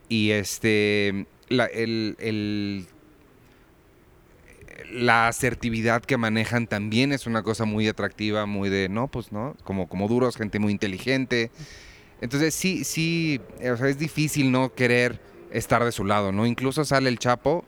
Y 0.09 0.29
este, 0.31 1.25
la, 1.49 1.65
el, 1.65 2.15
el- 2.19 2.87
la 4.91 5.27
asertividad 5.27 6.03
que 6.03 6.17
manejan 6.17 6.67
también 6.67 7.11
es 7.11 7.27
una 7.27 7.43
cosa 7.43 7.65
muy 7.65 7.87
atractiva, 7.87 8.45
muy 8.45 8.69
de, 8.69 8.89
no, 8.89 9.07
pues 9.07 9.31
no, 9.31 9.55
como, 9.63 9.87
como 9.87 10.07
duros, 10.07 10.37
gente 10.37 10.59
muy 10.59 10.71
inteligente. 10.71 11.51
Entonces 12.21 12.53
sí, 12.53 12.83
sí, 12.83 13.41
o 13.71 13.77
sea, 13.77 13.87
es 13.87 13.97
difícil 13.97 14.51
no 14.51 14.73
querer 14.73 15.19
estar 15.51 15.83
de 15.83 15.91
su 15.91 16.05
lado, 16.05 16.31
¿no? 16.31 16.45
Incluso 16.45 16.85
sale 16.85 17.09
el 17.09 17.19
Chapo 17.19 17.65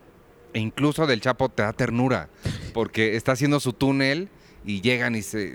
e 0.52 0.60
incluso 0.60 1.06
del 1.06 1.20
Chapo 1.20 1.48
te 1.48 1.62
da 1.62 1.72
ternura, 1.72 2.28
porque 2.72 3.16
está 3.16 3.32
haciendo 3.32 3.60
su 3.60 3.72
túnel 3.72 4.28
y 4.68 4.82
llegan 4.82 5.14
y 5.14 5.22
se, 5.22 5.54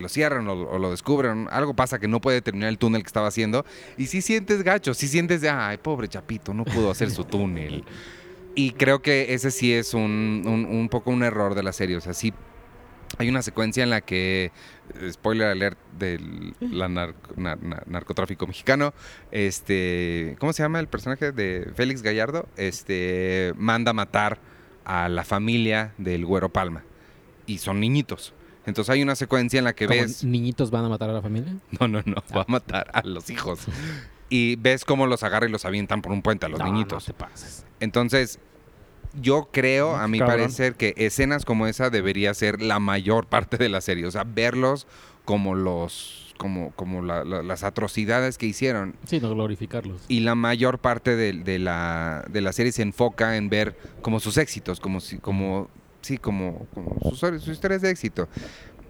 lo 0.00 0.08
cierran 0.08 0.46
o, 0.48 0.78
lo 0.78 0.90
descubren. 0.92 1.48
Algo 1.50 1.74
pasa 1.74 1.98
que 1.98 2.06
no 2.06 2.20
puede 2.20 2.40
terminar 2.42 2.68
el 2.68 2.78
túnel 2.78 3.02
que 3.02 3.08
estaba 3.08 3.26
haciendo. 3.26 3.66
Y 3.98 4.06
sí 4.06 4.22
sientes 4.22 4.62
gacho, 4.62 4.94
sí 4.94 5.08
sientes 5.08 5.40
de, 5.40 5.50
ay, 5.50 5.78
pobre 5.78 6.06
Chapito, 6.06 6.54
no 6.54 6.64
pudo 6.64 6.90
hacer 6.92 7.10
su 7.10 7.24
túnel. 7.24 7.84
Y 8.54 8.70
creo 8.70 9.02
que 9.02 9.34
ese 9.34 9.50
sí 9.50 9.72
es 9.72 9.94
un, 9.94 10.44
un- 10.46 10.64
un 10.66 10.88
poco 10.88 11.10
un 11.10 11.24
error 11.24 11.56
de 11.56 11.64
la 11.64 11.72
serie. 11.72 11.96
O 11.96 12.00
sea, 12.00 12.14
sí 12.14 12.32
hay 13.18 13.28
una 13.28 13.42
secuencia 13.42 13.82
en 13.82 13.90
la 13.90 14.00
que, 14.00 14.52
eh, 15.00 15.12
spoiler 15.12 15.48
alert, 15.48 15.78
del 15.98 16.54
la 16.60 16.88
narco- 16.88 17.34
na- 17.36 17.56
na- 17.60 17.82
narcotráfico 17.86 18.46
mexicano, 18.46 18.94
este, 19.32 20.36
¿cómo 20.38 20.52
se 20.52 20.62
llama 20.62 20.78
el 20.80 20.86
personaje 20.86 21.32
de 21.32 21.68
Félix 21.74 22.00
Gallardo? 22.02 22.48
Este, 22.56 23.52
manda 23.56 23.92
matar 23.92 24.38
a 24.84 25.08
la 25.08 25.24
familia 25.24 25.94
del 25.98 26.24
Güero 26.24 26.48
Palma. 26.48 26.84
Y 27.46 27.58
son 27.58 27.80
niñitos. 27.80 28.34
Entonces 28.66 28.90
hay 28.90 29.02
una 29.02 29.16
secuencia 29.16 29.58
en 29.58 29.64
la 29.64 29.72
que 29.74 29.86
¿Cómo 29.86 30.00
ves... 30.00 30.22
niñitos 30.24 30.70
van 30.70 30.84
a 30.84 30.88
matar 30.88 31.10
a 31.10 31.12
la 31.14 31.22
familia? 31.22 31.52
No, 31.80 31.88
no, 31.88 32.00
no, 32.04 32.22
va 32.36 32.42
a 32.42 32.46
matar 32.48 32.90
a 32.92 33.02
los 33.06 33.30
hijos. 33.30 33.60
Y 34.34 34.56
ves 34.56 34.86
cómo 34.86 35.06
los 35.06 35.22
agarra 35.24 35.46
y 35.46 35.50
los 35.50 35.66
avientan 35.66 36.00
por 36.00 36.10
un 36.10 36.22
puente 36.22 36.46
a 36.46 36.48
los 36.48 36.58
No, 36.58 36.64
niñitos. 36.64 37.06
No 37.06 37.12
te 37.14 37.18
pases. 37.20 37.66
Entonces, 37.80 38.38
yo 39.20 39.50
creo, 39.52 39.94
a 39.94 40.08
mi 40.08 40.20
Cabrón. 40.20 40.38
parecer, 40.38 40.74
que 40.74 40.94
escenas 40.96 41.44
como 41.44 41.66
esa 41.66 41.90
debería 41.90 42.32
ser 42.32 42.62
la 42.62 42.78
mayor 42.78 43.26
parte 43.26 43.58
de 43.58 43.68
la 43.68 43.82
serie. 43.82 44.06
O 44.06 44.10
sea, 44.10 44.24
verlos 44.24 44.86
como 45.26 45.54
los, 45.54 46.34
como, 46.38 46.70
como 46.76 47.02
la- 47.02 47.24
la- 47.24 47.42
las 47.42 47.62
atrocidades 47.62 48.38
que 48.38 48.46
hicieron. 48.46 48.96
Sí, 49.06 49.20
no 49.20 49.28
glorificarlos. 49.34 50.00
Y 50.08 50.20
la 50.20 50.34
mayor 50.34 50.78
parte 50.78 51.14
de, 51.14 51.34
de 51.34 51.58
la, 51.58 52.24
de 52.30 52.40
la 52.40 52.54
serie 52.54 52.72
se 52.72 52.80
enfoca 52.80 53.36
en 53.36 53.50
ver 53.50 53.76
como 54.00 54.18
sus 54.18 54.38
éxitos, 54.38 54.80
como 54.80 55.00
si, 55.00 55.18
como, 55.18 55.68
sí, 56.02 56.18
como, 56.18 56.66
como 56.74 56.96
sus, 57.10 57.18
sus 57.42 57.48
historias 57.48 57.80
de 57.82 57.90
éxito. 57.90 58.28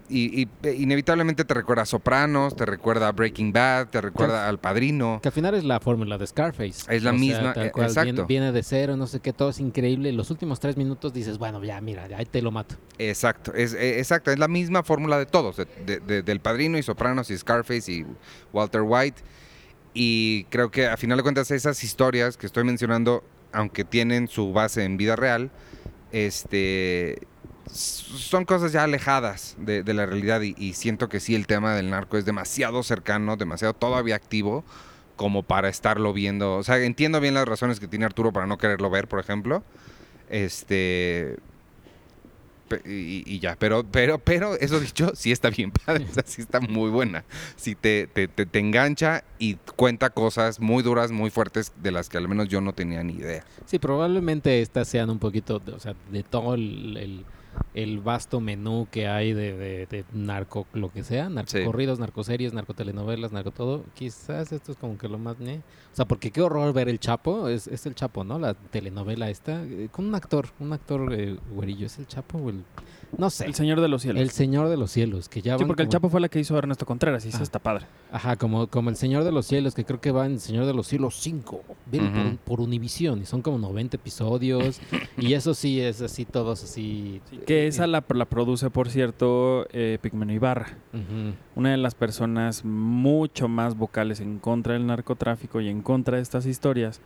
Y, 0.09 0.41
y, 0.43 0.49
eh, 0.63 0.75
inevitablemente 0.77 1.45
te 1.45 1.53
recuerda 1.53 1.83
a 1.83 1.85
Sopranos, 1.85 2.55
te 2.57 2.65
recuerda 2.65 3.07
a 3.07 3.11
Breaking 3.13 3.53
Bad, 3.53 3.87
te 3.87 4.01
recuerda 4.01 4.49
al 4.49 4.59
Padrino. 4.59 5.19
Que 5.21 5.29
al 5.29 5.33
final 5.33 5.55
es 5.55 5.63
la 5.63 5.79
fórmula 5.79 6.17
de 6.17 6.27
Scarface. 6.27 6.83
Es 6.93 7.03
la 7.03 7.11
O 7.11 7.13
misma, 7.13 7.53
cual, 7.53 7.87
exacto. 7.87 8.03
Viene, 8.03 8.23
viene 8.27 8.51
de 8.51 8.63
cero, 8.63 8.97
no 8.97 9.07
sé 9.07 9.21
qué, 9.21 9.31
todo 9.31 9.49
es 9.49 9.59
increíble. 9.61 10.11
Los 10.11 10.29
últimos 10.29 10.59
tres 10.59 10.75
minutos 10.75 11.13
dices, 11.13 11.37
bueno, 11.37 11.63
ya, 11.63 11.79
mira, 11.79 12.07
ahí 12.17 12.25
te 12.25 12.41
lo 12.41 12.51
mato. 12.51 12.75
Exacto, 12.99 13.53
es, 13.55 13.73
eh, 13.73 13.99
exacto, 13.99 14.29
es 14.29 14.37
la 14.37 14.49
misma 14.49 14.83
fórmula 14.83 15.17
de 15.17 15.25
todos, 15.25 15.55
de- 15.55 15.65
de- 15.85 15.99
de- 16.01 16.21
del 16.21 16.41
Padrino 16.41 16.77
y 16.77 16.83
Sopranos 16.83 17.31
y 17.31 17.37
Scarface 17.37 17.89
y 17.91 18.05
Walter 18.51 18.81
White. 18.81 19.21
Y 19.93 20.43
creo 20.45 20.69
que 20.69 20.87
a 20.87 20.97
final 20.97 21.17
de 21.17 21.23
cuentas 21.23 21.49
esas 21.49 21.81
historias 21.83 22.35
que 22.35 22.45
estoy 22.45 22.65
mencionando, 22.65 23.23
aunque 23.53 23.85
tienen 23.85 24.27
su 24.27 24.51
base 24.51 24.83
en 24.83 24.97
vida 24.97 25.15
real, 25.15 25.49
este, 26.13 27.27
son 27.69 28.45
cosas 28.45 28.71
ya 28.71 28.83
alejadas 28.83 29.55
de, 29.57 29.83
la 29.93 30.05
realidad 30.05 30.41
y, 30.41 30.73
siento 30.73 31.09
que 31.09 31.19
sí 31.19 31.35
el 31.35 31.47
tema 31.47 31.75
del 31.75 31.89
narco 31.89 32.17
es 32.17 32.23
demasiado 32.23 32.83
cercano, 32.83 33.35
demasiado 33.35 33.73
todavía 33.73 34.15
activo 34.15 34.63
como 35.15 35.43
para 35.43 35.69
estarlo 35.69 36.13
viendo. 36.13 36.55
O 36.55 36.63
sea, 36.63 36.77
entiendo 36.77 37.19
bien 37.19 37.33
las 37.33 37.47
razones 37.47 37.79
que 37.79 37.87
tiene 37.87 38.05
Arturo 38.05 38.31
para 38.31 38.45
no 38.45 38.57
quererlo 38.57 38.89
ver, 38.89 39.07
por 39.07 39.19
ejemplo. 39.19 39.63
Este, 40.29 41.37
y, 42.85 43.23
y 43.25 43.39
ya, 43.39 43.55
pero, 43.59 43.83
pero, 43.83 44.19
pero, 44.19 44.55
eso 44.59 44.79
dicho, 44.79 45.11
sí 45.15 45.31
está 45.31 45.49
bien 45.49 45.71
padre, 45.71 46.05
o 46.09 46.13
sea, 46.13 46.23
sí 46.25 46.41
está 46.41 46.59
muy 46.59 46.89
buena. 46.89 47.23
Sí 47.55 47.75
te, 47.75 48.07
te, 48.07 48.27
te, 48.27 48.45
te 48.45 48.59
engancha 48.59 49.23
y 49.39 49.55
cuenta 49.75 50.09
cosas 50.09 50.59
muy 50.59 50.81
duras, 50.83 51.11
muy 51.11 51.29
fuertes, 51.29 51.71
de 51.81 51.91
las 51.91 52.09
que 52.09 52.17
al 52.17 52.27
menos 52.27 52.47
yo 52.49 52.61
no 52.61 52.73
tenía 52.73 53.03
ni 53.03 53.13
idea. 53.13 53.43
Sí, 53.65 53.79
probablemente 53.79 54.61
estas 54.61 54.87
sean 54.87 55.09
un 55.09 55.19
poquito, 55.19 55.61
o 55.73 55.79
sea, 55.79 55.95
de 56.11 56.23
todo 56.23 56.55
el, 56.55 56.97
el- 56.97 57.25
el 57.75 57.99
vasto 57.99 58.39
menú 58.39 58.87
que 58.89 59.07
hay 59.07 59.31
de, 59.33 59.53
de, 59.53 59.85
de 59.85 60.05
narco, 60.11 60.65
lo 60.73 60.91
que 60.91 61.03
sea, 61.03 61.29
narcocorridos, 61.29 61.99
narcoseries, 61.99 62.51
narcotelenovelas, 62.53 63.31
narco 63.31 63.51
todo. 63.51 63.85
Quizás 63.93 64.51
esto 64.51 64.71
es 64.71 64.77
como 64.79 64.97
que 64.97 65.07
lo 65.07 65.19
más... 65.19 65.37
¿ne? 65.39 65.61
O 65.93 65.95
sea, 65.95 66.05
porque 66.05 66.31
qué 66.31 66.41
horror 66.41 66.73
ver 66.73 66.89
El 66.89 66.99
Chapo, 66.99 67.47
es, 67.47 67.67
es 67.67 67.85
El 67.85 67.93
Chapo, 67.93 68.23
¿no? 68.23 68.39
La 68.39 68.55
telenovela 68.55 69.29
esta, 69.29 69.63
eh, 69.63 69.89
con 69.91 70.05
un 70.05 70.15
actor, 70.15 70.47
un 70.59 70.73
actor 70.73 71.13
eh, 71.13 71.37
güerillo, 71.53 71.85
¿es 71.85 71.99
El 71.99 72.07
Chapo 72.07 72.39
o 72.39 72.49
el...? 72.49 72.63
No 73.15 73.29
sé. 73.29 73.45
El 73.45 73.53
Señor 73.53 73.79
de 73.79 73.87
los 73.87 74.01
Cielos. 74.01 74.19
El 74.23 74.31
Señor 74.31 74.69
de 74.69 74.75
los 74.77 74.89
Cielos, 74.89 75.29
que 75.29 75.43
ya 75.43 75.53
sí, 75.55 75.59
van 75.63 75.67
porque 75.67 75.83
el 75.83 75.87
como- 75.87 75.91
Chapo 75.91 76.09
fue 76.09 76.19
la 76.19 76.29
que 76.29 76.39
hizo 76.39 76.57
Ernesto 76.57 76.87
Contreras 76.87 77.23
y 77.25 77.29
eso 77.29 77.37
Ah. 77.41 77.43
está 77.43 77.59
padre. 77.59 77.85
Ajá, 78.11 78.37
como, 78.37 78.65
como 78.65 78.89
El 78.89 78.95
Señor 78.95 79.23
de 79.23 79.31
los 79.31 79.45
Cielos, 79.45 79.75
que 79.75 79.85
creo 79.85 80.01
que 80.01 80.09
va 80.11 80.25
en 80.25 80.31
El 80.33 80.39
Señor 80.39 80.65
de 80.65 80.73
los 80.73 80.87
Cielos 80.87 81.17
5, 81.21 81.61
viene 81.91 82.09
por, 82.09 82.25
Ujú. 82.25 82.37
por 82.43 82.59
Univisión, 82.61 83.21
y 83.21 83.25
son 83.27 83.43
como 83.43 83.59
90 83.59 83.97
episodios, 83.97 84.81
y 85.17 85.33
eso 85.35 85.53
sí 85.53 85.79
es 85.79 86.01
así, 86.01 86.25
todos 86.25 86.63
así. 86.63 87.21
Que 87.45 87.67
esa 87.67 87.85
la, 87.85 88.03
la 88.15 88.25
produce, 88.25 88.71
por 88.71 88.89
cierto, 88.89 89.67
eh, 89.71 89.99
Pigmeno 90.01 90.33
Ibarra. 90.33 90.75
Ujú. 90.93 91.35
Una 91.55 91.69
de 91.69 91.77
las 91.77 91.93
personas 91.93 92.65
mucho 92.65 93.47
más 93.47 93.77
vocales 93.77 94.21
en 94.21 94.39
contra 94.39 94.73
del 94.73 94.87
narcotráfico 94.87 95.61
y 95.61 95.69
en 95.69 95.82
contra 95.83 96.17
de 96.17 96.23
estas 96.23 96.45
historias. 96.45 96.99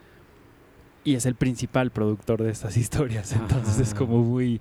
Y 1.04 1.16
es 1.16 1.26
el 1.26 1.36
principal 1.36 1.92
productor 1.92 2.44
de 2.44 2.52
estas 2.52 2.78
historias. 2.78 3.32
Entonces 3.34 3.80
es 3.80 3.94
Ah. 3.94 3.98
como 3.98 4.20
muy, 4.24 4.60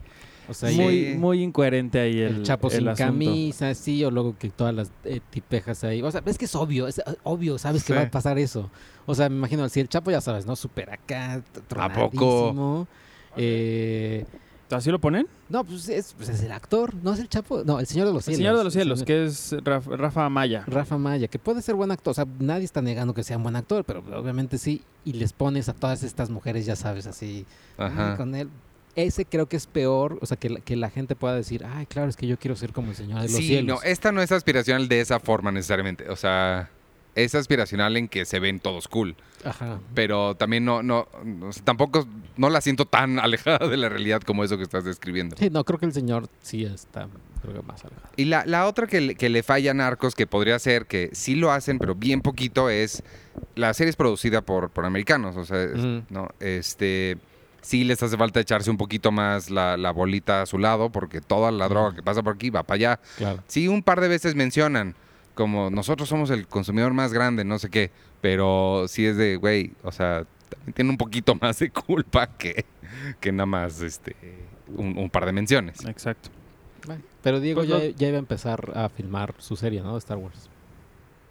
O 0.48 0.54
sea, 0.54 0.70
Sí. 0.70 0.78
muy, 0.80 1.14
muy 1.18 1.42
incoherente 1.42 1.98
ahí 1.98 2.20
el, 2.20 2.36
el, 2.36 2.42
Chapo 2.44 2.68
el 2.68 2.74
sin 2.78 2.88
asunto. 2.88 3.12
camisa, 3.12 3.74
sí, 3.74 4.04
o 4.04 4.12
luego 4.12 4.36
que 4.38 4.48
todas 4.50 4.72
las 4.72 4.92
eh, 5.02 5.18
tipejas 5.30 5.82
ahí. 5.82 6.00
O 6.02 6.10
sea, 6.12 6.22
es 6.24 6.38
que 6.38 6.44
es 6.44 6.54
obvio, 6.54 6.86
es 6.86 6.98
eh, 6.98 7.02
obvio, 7.24 7.58
sabes 7.58 7.82
que 7.82 7.92
va 7.94 8.02
a 8.02 8.10
pasar 8.12 8.38
eso. 8.38 8.70
O 9.06 9.14
sea, 9.16 9.28
me 9.28 9.34
imagino, 9.36 9.68
si 9.68 9.80
el 9.80 9.88
Chapo 9.88 10.12
ya 10.12 10.20
sabes, 10.20 10.46
¿no? 10.46 10.54
Super 10.54 10.90
acá, 10.90 11.42
t- 11.52 11.60
¿A 11.76 11.92
poco? 11.92 12.10
tronadísimo. 12.16 12.88
Eh, 13.36 14.24
¿Así 14.70 14.90
lo 14.90 14.98
ponen? 15.00 15.28
no, 15.48 15.62
pues 15.64 15.88
es, 15.88 16.12
pues 16.16 16.28
es 16.28 16.42
el 16.42 16.50
actor, 16.50 16.92
no 17.02 17.12
es 17.14 17.20
el 17.20 17.28
Chapo. 17.28 17.62
No, 17.64 17.78
el 17.78 17.86
Señor 17.86 18.08
de 18.08 18.12
los 18.12 18.26
El 18.26 18.34
Cielos. 18.34 18.38
Señor 18.38 18.58
de 18.58 18.64
los 18.64 18.74
el 18.76 18.82
Cielos, 18.82 19.02
que 19.04 19.24
es 19.26 19.54
Rafa, 19.64 19.96
Rafa 19.96 20.28
Maya. 20.28 20.64
Rafa 20.66 20.98
Maya, 20.98 21.28
que 21.28 21.38
puede 21.38 21.62
ser 21.62 21.76
buen 21.76 21.90
actor, 21.92 22.10
o 22.10 22.14
sea, 22.14 22.26
nadie 22.40 22.64
está 22.64 22.82
negando 22.82 23.14
que 23.14 23.22
sea 23.22 23.36
un 23.36 23.44
buen 23.44 23.54
actor, 23.56 23.84
pero 23.84 24.02
obviamente 24.18 24.58
sí, 24.58 24.82
y 25.04 25.12
les 25.12 25.32
pones 25.32 25.68
a 25.68 25.72
todas 25.74 26.02
estas 26.02 26.30
mujeres, 26.30 26.66
ya 26.66 26.74
sabes, 26.74 27.06
así, 27.06 27.46
Ajá. 27.78 28.16
con 28.16 28.34
él. 28.34 28.48
Ese 28.96 29.24
creo 29.26 29.46
que 29.46 29.56
es 29.58 29.66
peor, 29.66 30.18
o 30.22 30.26
sea, 30.26 30.36
que 30.38 30.48
la, 30.48 30.60
que 30.60 30.74
la 30.74 30.88
gente 30.90 31.14
pueda 31.14 31.34
decir, 31.36 31.64
ay, 31.64 31.84
claro, 31.86 32.08
es 32.08 32.16
que 32.16 32.26
yo 32.26 32.38
quiero 32.38 32.56
ser 32.56 32.72
como 32.72 32.88
el 32.90 32.96
Señor 32.96 33.18
de 33.20 33.28
los 33.28 33.36
Sí, 33.36 33.46
Cielos. 33.48 33.78
no, 33.78 33.88
esta 33.88 34.10
no 34.10 34.22
es 34.22 34.32
aspiracional 34.32 34.88
de 34.88 35.00
esa 35.02 35.20
forma 35.20 35.52
necesariamente. 35.52 36.08
O 36.08 36.16
sea, 36.16 36.70
es 37.16 37.34
aspiracional 37.34 37.96
en 37.96 38.08
que 38.08 38.24
se 38.24 38.38
ven 38.38 38.60
todos 38.60 38.86
cool. 38.86 39.16
Ajá. 39.44 39.80
Pero 39.94 40.36
también 40.36 40.64
no, 40.64 40.82
no, 40.82 41.08
tampoco 41.64 42.06
no 42.36 42.50
la 42.50 42.60
siento 42.60 42.84
tan 42.84 43.18
alejada 43.18 43.66
de 43.66 43.76
la 43.76 43.88
realidad 43.88 44.22
como 44.22 44.44
eso 44.44 44.56
que 44.56 44.62
estás 44.62 44.84
describiendo. 44.84 45.36
Sí, 45.36 45.50
no, 45.50 45.64
creo 45.64 45.80
que 45.80 45.86
el 45.86 45.92
señor 45.92 46.28
sí 46.42 46.64
está, 46.64 47.08
creo 47.42 47.54
que 47.54 47.62
más 47.62 47.84
alejado. 47.84 48.08
Y 48.16 48.26
la, 48.26 48.44
la 48.46 48.66
otra 48.66 48.86
que 48.86 49.00
le, 49.00 49.14
que 49.14 49.30
le 49.30 49.42
falla 49.42 49.72
a 49.72 49.74
Narcos, 49.74 50.14
que 50.14 50.26
podría 50.26 50.58
ser 50.58 50.86
que 50.86 51.10
sí 51.12 51.34
lo 51.34 51.50
hacen, 51.50 51.78
pero 51.78 51.94
bien 51.94 52.20
poquito, 52.20 52.68
es 52.68 53.02
la 53.54 53.72
serie 53.74 53.90
es 53.90 53.96
producida 53.96 54.42
por, 54.42 54.70
por 54.70 54.84
americanos. 54.84 55.36
O 55.36 55.44
sea, 55.44 55.66
no, 56.10 56.28
este 56.38 57.18
sí 57.62 57.82
les 57.82 58.00
hace 58.00 58.16
falta 58.16 58.38
echarse 58.38 58.70
un 58.70 58.76
poquito 58.76 59.10
más 59.10 59.50
la, 59.50 59.76
la 59.76 59.90
bolita 59.90 60.42
a 60.42 60.46
su 60.46 60.58
lado, 60.58 60.90
porque 60.90 61.20
toda 61.20 61.50
la 61.50 61.68
droga 61.68 61.96
que 61.96 62.02
pasa 62.02 62.22
por 62.22 62.34
aquí 62.34 62.50
va 62.50 62.62
para 62.62 62.76
allá. 62.76 63.00
Claro. 63.16 63.42
Sí, 63.48 63.66
un 63.66 63.82
par 63.82 64.00
de 64.00 64.08
veces 64.08 64.34
mencionan, 64.36 64.94
como 65.36 65.70
nosotros 65.70 66.08
somos 66.08 66.30
el 66.30 66.48
consumidor 66.48 66.92
más 66.92 67.12
grande, 67.12 67.44
no 67.44 67.60
sé 67.60 67.70
qué, 67.70 67.92
pero 68.20 68.86
sí 68.88 69.06
es 69.06 69.16
de, 69.16 69.36
güey, 69.36 69.74
o 69.84 69.92
sea, 69.92 70.26
también 70.48 70.72
tiene 70.74 70.90
un 70.90 70.96
poquito 70.96 71.34
más 71.40 71.60
de 71.60 71.70
culpa 71.70 72.26
que, 72.36 72.64
que 73.20 73.30
nada 73.30 73.46
más 73.46 73.80
este, 73.82 74.16
un, 74.76 74.98
un 74.98 75.08
par 75.10 75.24
de 75.26 75.32
menciones. 75.32 75.84
Exacto. 75.84 76.30
Pero 77.22 77.40
Diego 77.40 77.60
Pues 77.60 77.68
ya, 77.68 77.78
lo- 77.78 77.84
ya 77.90 78.08
iba 78.08 78.16
a 78.16 78.20
empezar 78.20 78.72
a 78.74 78.88
filmar 78.88 79.34
su 79.38 79.54
serie, 79.56 79.80
¿no? 79.82 79.92
De 79.92 79.98
Star 79.98 80.18
Wars. 80.18 80.48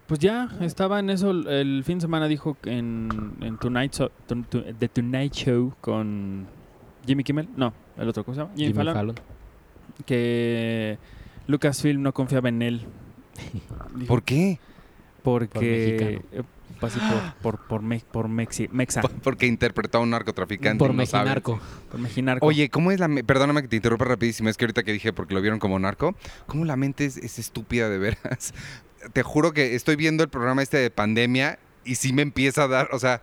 Pues 0.06 0.20
ya, 0.20 0.48
estaba 0.60 1.00
en 1.00 1.10
eso. 1.10 1.30
El 1.30 1.82
fin 1.84 1.98
de 1.98 2.02
semana 2.02 2.28
dijo 2.28 2.56
que 2.62 2.70
en, 2.78 3.08
en 3.40 3.56
Tonight 3.58 3.92
Show, 3.92 4.10
The 4.78 4.88
Tonight 4.88 5.32
Show 5.32 5.74
con 5.80 6.46
Jimmy 7.06 7.24
Kimmel. 7.24 7.48
No, 7.56 7.72
el 7.96 8.08
otro, 8.08 8.22
¿cómo 8.24 8.34
se 8.36 8.40
llama? 8.42 8.52
Jimmy, 8.54 8.66
Jimmy 8.68 8.76
Fallon. 8.76 8.94
Fallon. 8.94 9.14
Que 10.04 10.98
Lucasfilm 11.46 12.02
no 12.02 12.12
confiaba 12.12 12.48
en 12.48 12.62
él. 12.62 12.82
¿Por 14.06 14.22
qué? 14.22 14.58
Porque. 15.22 15.58
mexicano. 15.58 16.22
eh, 16.32 16.42
así 16.82 16.98
por, 17.00 17.34
por, 17.56 17.66
por, 17.68 17.82
me- 17.82 18.00
por 18.12 18.28
Mexi- 18.28 18.68
Mexa. 18.70 19.00
Por- 19.02 19.10
Porque 19.12 19.46
interpretó 19.46 19.98
a 19.98 20.00
un 20.02 20.10
narcotraficante. 20.10 20.78
Por 20.78 20.94
no. 20.94 21.60
Por 21.90 22.00
Mejinarco. 22.00 22.46
Oye, 22.46 22.68
¿cómo 22.68 22.92
es 22.92 23.00
la 23.00 23.08
me- 23.08 23.24
Perdóname 23.24 23.62
que 23.62 23.68
te 23.68 23.76
interrumpa 23.76 24.04
rapidísimo, 24.04 24.48
es 24.48 24.56
que 24.56 24.64
ahorita 24.66 24.82
que 24.82 24.92
dije 24.92 25.12
porque 25.12 25.34
lo 25.34 25.40
vieron 25.40 25.58
como 25.58 25.78
narco, 25.78 26.14
¿cómo 26.46 26.64
la 26.64 26.76
mente 26.76 27.04
es, 27.06 27.16
es 27.16 27.38
estúpida 27.38 27.88
de 27.88 27.98
veras? 27.98 28.52
Te 29.12 29.22
juro 29.22 29.52
que 29.52 29.74
estoy 29.76 29.94
viendo 29.96 30.22
el 30.24 30.28
programa 30.30 30.62
este 30.62 30.78
de 30.78 30.90
pandemia 30.90 31.58
y 31.84 31.94
sí 31.96 32.12
me 32.12 32.22
empieza 32.22 32.64
a 32.64 32.68
dar, 32.68 32.88
o 32.92 32.98
sea, 32.98 33.22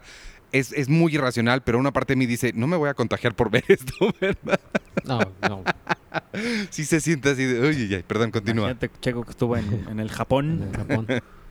es, 0.53 0.71
es 0.71 0.87
muy 0.87 1.13
irracional, 1.15 1.61
pero 1.63 1.77
una 1.77 1.91
parte 1.91 2.13
de 2.13 2.17
mí 2.17 2.25
dice, 2.25 2.53
no 2.55 2.67
me 2.67 2.77
voy 2.77 2.87
a 2.89 2.93
contagiar 2.93 3.35
por 3.35 3.49
ver 3.49 3.65
esto, 3.69 3.93
¿verdad? 4.21 4.59
No, 5.03 5.19
no. 5.49 5.63
Sí 6.69 6.85
se 6.85 6.99
siente 6.99 7.29
así 7.29 7.45
de, 7.45 8.03
perdón, 8.07 8.31
continúa. 8.31 8.71
Imagínate, 8.71 8.91
Checo 8.99 9.23
que 9.23 9.31
estuvo 9.31 9.57
en, 9.57 9.85
en 9.89 9.99
el 9.99 10.07
En 10.07 10.09
Japón. 10.09 10.63
el 10.63 10.77
Japón. 10.77 11.07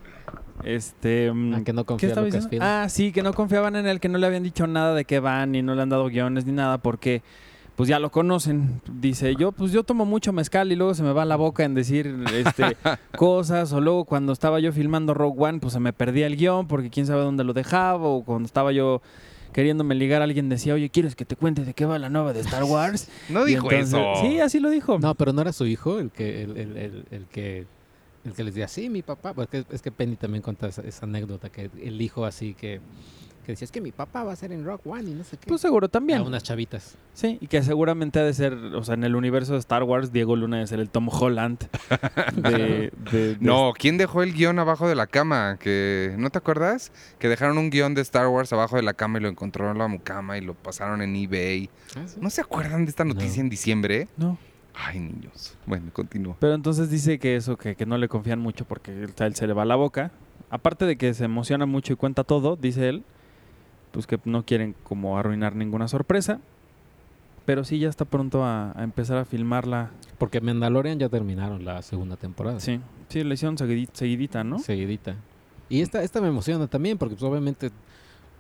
Este. 0.64 1.32
mm, 1.32 1.50
no 1.50 1.64
¿Qué 1.64 1.74
confía 1.84 2.08
en 2.08 2.10
estaba 2.10 2.26
diciendo? 2.26 2.48
Lucasfilm. 2.50 2.62
Ah, 2.62 2.88
sí, 2.88 3.10
que 3.12 3.22
no 3.22 3.32
confiaban 3.32 3.74
en 3.76 3.86
él, 3.86 4.00
que 4.00 4.08
no 4.08 4.18
le 4.18 4.26
habían 4.26 4.42
dicho 4.42 4.66
nada 4.66 4.94
de 4.94 5.04
qué 5.04 5.18
van, 5.18 5.52
ni 5.52 5.62
no 5.62 5.74
le 5.74 5.82
han 5.82 5.88
dado 5.88 6.06
guiones 6.06 6.46
ni 6.46 6.52
nada, 6.52 6.78
porque 6.78 7.22
pues 7.74 7.88
ya 7.88 7.98
lo 7.98 8.10
conocen. 8.10 8.80
Dice, 9.00 9.34
yo 9.34 9.52
pues 9.52 9.72
yo 9.72 9.82
tomo 9.82 10.04
mucho 10.04 10.32
mezcal 10.32 10.70
y 10.70 10.76
luego 10.76 10.94
se 10.94 11.02
me 11.02 11.12
va 11.12 11.24
la 11.24 11.36
boca 11.36 11.64
en 11.64 11.74
decir 11.74 12.14
este, 12.32 12.76
cosas, 13.16 13.72
o 13.72 13.80
luego 13.80 14.04
cuando 14.04 14.32
estaba 14.32 14.60
yo 14.60 14.72
filmando 14.72 15.14
Rogue 15.14 15.42
One, 15.42 15.58
pues 15.58 15.72
se 15.72 15.80
me 15.80 15.92
perdía 15.92 16.26
el 16.26 16.36
guion 16.36 16.68
porque 16.68 16.90
quién 16.90 17.06
sabe 17.06 17.22
dónde 17.22 17.44
lo 17.44 17.54
dejaba, 17.54 18.04
o 18.04 18.22
cuando 18.22 18.46
estaba 18.46 18.72
yo 18.72 19.02
queriéndome 19.52 19.94
ligar, 19.94 20.22
alguien 20.22 20.48
decía, 20.48 20.74
oye, 20.74 20.90
¿quieres 20.90 21.14
que 21.14 21.24
te 21.24 21.36
cuente 21.36 21.64
de 21.64 21.74
qué 21.74 21.84
va 21.84 21.98
la 21.98 22.08
nueva 22.08 22.32
de 22.32 22.40
Star 22.40 22.64
Wars? 22.64 23.08
No 23.28 23.46
Y 23.46 23.52
dijo 23.52 23.70
entonces- 23.70 23.94
eso. 23.98 24.20
Sí, 24.22 24.40
así 24.40 24.58
lo 24.60 24.70
dijo. 24.70 24.98
No, 24.98 25.14
pero 25.14 25.32
no 25.32 25.42
era 25.42 25.52
su 25.52 25.66
hijo 25.66 25.98
el 25.98 26.10
que, 26.10 26.42
el, 26.42 26.56
el, 26.56 26.76
el, 26.76 27.04
el 27.10 27.24
que, 27.26 27.66
el 28.24 28.32
que 28.32 28.44
les 28.44 28.54
decía, 28.54 28.68
sí, 28.68 28.88
mi 28.88 29.02
papá. 29.02 29.34
Porque 29.34 29.64
es 29.70 29.82
que 29.82 29.90
Penny 29.92 30.16
también 30.16 30.42
cuenta 30.42 30.68
esa, 30.68 30.82
esa 30.82 31.06
anécdota, 31.06 31.50
que 31.50 31.70
el 31.82 32.00
hijo 32.00 32.24
así 32.24 32.54
que, 32.54 32.80
que 33.44 33.52
decía, 33.52 33.64
es 33.64 33.72
que 33.72 33.80
mi 33.80 33.92
papá 33.92 34.22
va 34.24 34.32
a 34.32 34.36
ser 34.36 34.52
en 34.52 34.64
Rock 34.64 34.86
One 34.86 35.10
y 35.10 35.14
no 35.14 35.24
sé 35.24 35.36
qué. 35.36 35.46
Pues 35.48 35.60
seguro 35.60 35.88
también. 35.88 36.20
A 36.20 36.22
unas 36.22 36.42
chavitas. 36.42 36.96
Sí, 37.14 37.38
y 37.40 37.46
que 37.48 37.62
seguramente 37.62 38.20
ha 38.20 38.22
de 38.24 38.32
ser, 38.34 38.54
o 38.54 38.82
sea, 38.84 38.94
en 38.94 39.04
el 39.04 39.16
universo 39.16 39.52
de 39.54 39.58
Star 39.58 39.82
Wars, 39.82 40.12
Diego 40.12 40.36
Luna 40.36 40.56
debe 40.56 40.66
ser 40.66 40.80
el 40.80 40.88
Tom 40.88 41.08
Holland 41.10 41.58
de, 42.34 42.90
de- 43.12 43.34
de- 43.34 43.36
No, 43.40 43.72
¿quién 43.76 43.98
dejó 43.98 44.22
el 44.22 44.32
guion 44.32 44.58
abajo 44.58 44.88
de 44.88 44.94
la 44.94 45.06
cama? 45.06 45.56
Que 45.60 46.14
¿No 46.18 46.30
te 46.30 46.38
acuerdas? 46.38 46.92
Que 47.18 47.28
dejaron 47.28 47.58
un 47.58 47.70
guion 47.70 47.94
de 47.94 48.00
Star 48.02 48.28
Wars 48.28 48.52
abajo 48.52 48.76
de 48.76 48.82
la 48.82 48.94
cama 48.94 49.18
y 49.18 49.22
lo 49.22 49.28
encontraron 49.28 49.72
en 49.76 49.78
la 49.78 49.88
mucama 49.88 50.38
y 50.38 50.40
lo 50.40 50.54
pasaron 50.54 51.02
en 51.02 51.14
eBay. 51.16 51.68
¿No 52.20 52.30
se 52.30 52.40
acuerdan 52.40 52.84
de 52.84 52.90
esta 52.90 53.04
noticia 53.04 53.36
No. 53.38 53.42
en 53.42 53.50
diciembre? 53.50 54.08
No. 54.16 54.38
Ay, 54.74 55.00
niños. 55.00 55.54
Bueno, 55.66 55.90
continúa. 55.92 56.36
Pero 56.40 56.54
entonces 56.54 56.88
dice 56.88 57.18
que 57.18 57.36
eso, 57.36 57.58
que, 57.58 57.74
que 57.76 57.84
no 57.84 57.98
le 57.98 58.08
confían 58.08 58.38
mucho 58.38 58.64
porque 58.64 58.90
él, 59.02 59.12
él 59.18 59.34
se 59.34 59.46
le 59.46 59.52
va 59.52 59.66
la 59.66 59.76
boca. 59.76 60.12
Aparte 60.48 60.86
de 60.86 60.96
que 60.96 61.12
se 61.12 61.24
emociona 61.24 61.66
mucho 61.66 61.92
y 61.92 61.96
cuenta 61.96 62.24
todo, 62.24 62.56
dice 62.56 62.88
él, 62.88 63.04
pues 63.92 64.06
que 64.06 64.18
no 64.24 64.44
quieren 64.44 64.74
como 64.84 65.18
arruinar 65.18 65.54
ninguna 65.54 65.88
sorpresa. 65.88 66.40
Pero 67.44 67.64
sí 67.64 67.78
ya 67.80 67.88
está 67.88 68.04
pronto 68.04 68.44
a, 68.44 68.72
a 68.78 68.84
empezar 68.84 69.16
a 69.18 69.24
filmarla. 69.24 69.90
Porque 70.18 70.40
Mandalorian 70.40 70.98
ya 70.98 71.08
terminaron 71.08 71.64
la 71.64 71.82
segunda 71.82 72.16
temporada. 72.16 72.60
Sí, 72.60 72.80
sí, 73.08 73.24
la 73.24 73.34
hicieron 73.34 73.56
seguidi- 73.56 73.88
seguidita, 73.92 74.44
¿no? 74.44 74.58
Seguidita. 74.60 75.16
Y 75.68 75.80
esta, 75.80 76.02
esta 76.02 76.20
me 76.20 76.28
emociona 76.28 76.66
también 76.68 76.98
porque 76.98 77.16
pues, 77.16 77.24
obviamente 77.24 77.70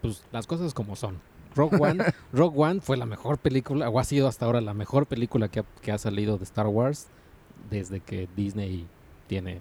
pues, 0.00 0.22
las 0.32 0.46
cosas 0.46 0.72
como 0.74 0.94
son. 0.96 1.18
Rogue 1.56 1.76
One, 1.80 2.04
Rogue 2.32 2.56
One 2.58 2.80
fue 2.80 2.96
la 2.96 3.04
mejor 3.06 3.38
película, 3.38 3.88
o 3.90 3.98
ha 3.98 4.04
sido 4.04 4.28
hasta 4.28 4.46
ahora 4.46 4.60
la 4.60 4.72
mejor 4.74 5.06
película 5.06 5.48
que 5.48 5.60
ha, 5.60 5.64
que 5.82 5.92
ha 5.92 5.98
salido 5.98 6.38
de 6.38 6.44
Star 6.44 6.66
Wars 6.66 7.08
desde 7.70 8.00
que 8.00 8.28
Disney 8.36 8.86
tiene 9.26 9.60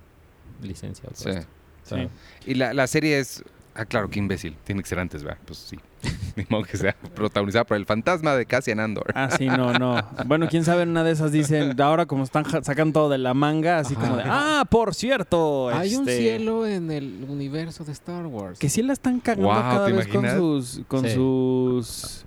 licencia. 0.61 1.09
Sí. 1.13 1.29
esto. 1.29 1.29
O 1.29 1.33
sea, 1.33 1.47
Sí. 1.83 2.07
Y 2.45 2.53
la, 2.53 2.73
la 2.75 2.85
serie 2.85 3.17
es. 3.19 3.43
Ah, 3.81 3.85
claro, 3.85 4.11
qué 4.11 4.19
imbécil. 4.19 4.55
Tiene 4.63 4.83
que 4.83 4.87
ser 4.89 4.99
antes, 4.99 5.23
¿verdad? 5.23 5.39
Pues 5.43 5.57
sí. 5.57 5.79
Ni 6.35 6.45
modo 6.49 6.63
que 6.63 6.77
sea 6.77 6.95
protagonizada 7.15 7.65
por 7.65 7.77
el 7.77 7.87
fantasma 7.87 8.35
de 8.35 8.45
Cassian 8.45 8.79
Andor. 8.79 9.11
Ah, 9.15 9.29
sí, 9.35 9.47
no, 9.47 9.73
no. 9.73 9.95
Bueno, 10.27 10.47
quién 10.47 10.63
sabe, 10.63 10.83
en 10.83 10.89
una 10.89 11.03
de 11.03 11.11
esas 11.11 11.31
dicen, 11.31 11.79
ahora 11.81 12.05
como 12.05 12.23
están 12.23 12.45
sacando 12.63 12.93
todo 12.93 13.09
de 13.09 13.17
la 13.17 13.33
manga, 13.33 13.79
así 13.79 13.95
Ajá. 13.95 14.03
como 14.03 14.17
de, 14.17 14.23
ah, 14.27 14.65
por 14.69 14.93
cierto. 14.93 15.69
Hay 15.69 15.95
un 15.95 16.07
este, 16.07 16.21
cielo 16.21 16.67
en 16.67 16.91
el 16.91 17.25
universo 17.27 17.83
de 17.83 17.91
Star 17.93 18.27
Wars. 18.27 18.59
Que 18.59 18.69
sí 18.69 18.83
la 18.83 18.93
están 18.93 19.19
cagando 19.19 19.49
cada 19.49 19.85
¿te 19.87 19.93
vez 19.93 20.07
con 20.07 20.29
sus, 20.29 20.81
con 20.87 21.01
Sí. 21.01 21.15
sus 21.15 22.25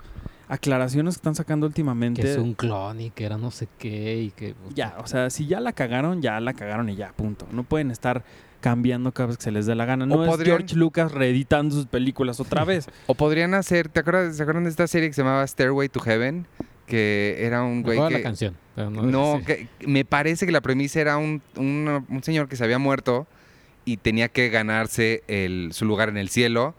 aclaraciones 0.48 1.14
que 1.14 1.18
están 1.18 1.36
sacando 1.36 1.66
últimamente. 1.66 2.20
que 2.20 2.32
es 2.32 2.36
un 2.38 2.54
clon 2.54 3.00
y 3.00 3.10
que 3.10 3.24
era 3.26 3.38
no 3.38 3.52
sé 3.52 3.68
qué 3.78 4.22
y 4.22 4.30
que... 4.32 4.56
Ya, 4.74 4.96
o 4.98 5.06
sea, 5.06 5.30
si 5.30 5.46
ya 5.46 5.60
la 5.60 5.72
cagaron, 5.72 6.20
ya 6.20 6.40
la 6.40 6.52
cagaron 6.52 6.88
y 6.88 6.96
ya, 6.96 7.12
punto. 7.12 7.46
No 7.52 7.62
pueden 7.62 7.92
estar 7.92 8.24
cambiando 8.64 9.12
cada 9.12 9.26
vez 9.26 9.36
que 9.36 9.44
se 9.44 9.50
les 9.52 9.66
dé 9.66 9.74
la 9.74 9.84
gana. 9.84 10.06
No 10.06 10.14
O 10.14 10.22
es 10.24 10.30
podrían- 10.30 10.56
George 10.56 10.74
Lucas 10.76 11.12
reeditando 11.12 11.74
sus 11.74 11.84
películas 11.84 12.40
otra 12.40 12.64
vez. 12.64 12.88
O 13.06 13.14
podrían 13.14 13.52
hacer. 13.52 13.90
¿Te 13.90 14.00
acuerdas, 14.00 14.34
¿Se 14.38 14.42
acuerdan 14.42 14.64
de 14.64 14.70
esta 14.70 14.86
serie 14.86 15.08
que 15.10 15.12
se 15.12 15.20
llamaba 15.22 15.46
Stairway 15.46 15.90
to 15.90 16.00
Heaven? 16.00 16.46
Que 16.86 17.36
era 17.40 17.62
un 17.62 17.82
güey 17.82 17.98
que. 18.08 18.14
la 18.14 18.22
canción. 18.22 18.56
pero 18.74 18.88
no, 18.90 19.02
No, 19.02 19.38
sí. 19.40 19.44
que 19.44 19.68
me 19.86 20.06
parece 20.06 20.46
que 20.46 20.52
la 20.52 20.62
premisa 20.62 20.98
era 21.00 21.18
un, 21.18 21.42
un- 21.56 22.06
un 22.08 22.22
señor 22.22 22.48
que 22.48 22.56
se 22.56 22.64
había 22.64 22.78
muerto 22.78 23.26
y 23.84 23.98
tenía 23.98 24.28
que 24.28 24.48
ganarse 24.48 25.22
el- 25.28 25.68
su 25.72 25.84
lugar 25.84 26.08
en 26.08 26.16
el 26.16 26.30
cielo. 26.30 26.74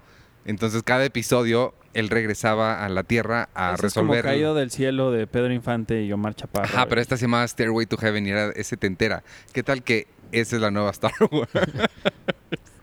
Entonces 0.46 0.82
cada 0.82 1.06
episodio 1.06 1.76
él 1.94 2.10
regresaba 2.10 2.84
a 2.84 2.90
la 2.90 3.04
tierra 3.04 3.48
a 3.56 3.74
Ese 3.76 3.88
es 3.88 3.94
como 3.94 4.14
resolver. 4.14 4.26
Caído 4.26 4.54
del 4.56 4.70
cielo 4.72 5.12
de 5.12 5.28
Pedro 5.28 5.54
Infante 5.54 6.04
y 6.04 6.12
Omar 6.12 6.34
Chaparro. 6.36 6.66
Ajá, 6.66 6.88
pero 6.88 7.00
esta 7.00 7.16
se 7.16 7.22
llamaba 7.24 7.48
Stairway 7.48 7.86
to 7.86 7.96
Heaven 7.98 8.26
y 8.28 8.32
era 8.32 8.50
ese 8.56 8.76
te 8.76 8.88
entera. 8.88 9.24
¿Qué 9.54 9.64
tal 9.64 9.82
que 9.84 10.08
esa 10.32 10.56
es 10.56 10.62
la 10.62 10.72
nueva 10.72 10.92
Star 10.92 11.14
Wars? 11.32 11.50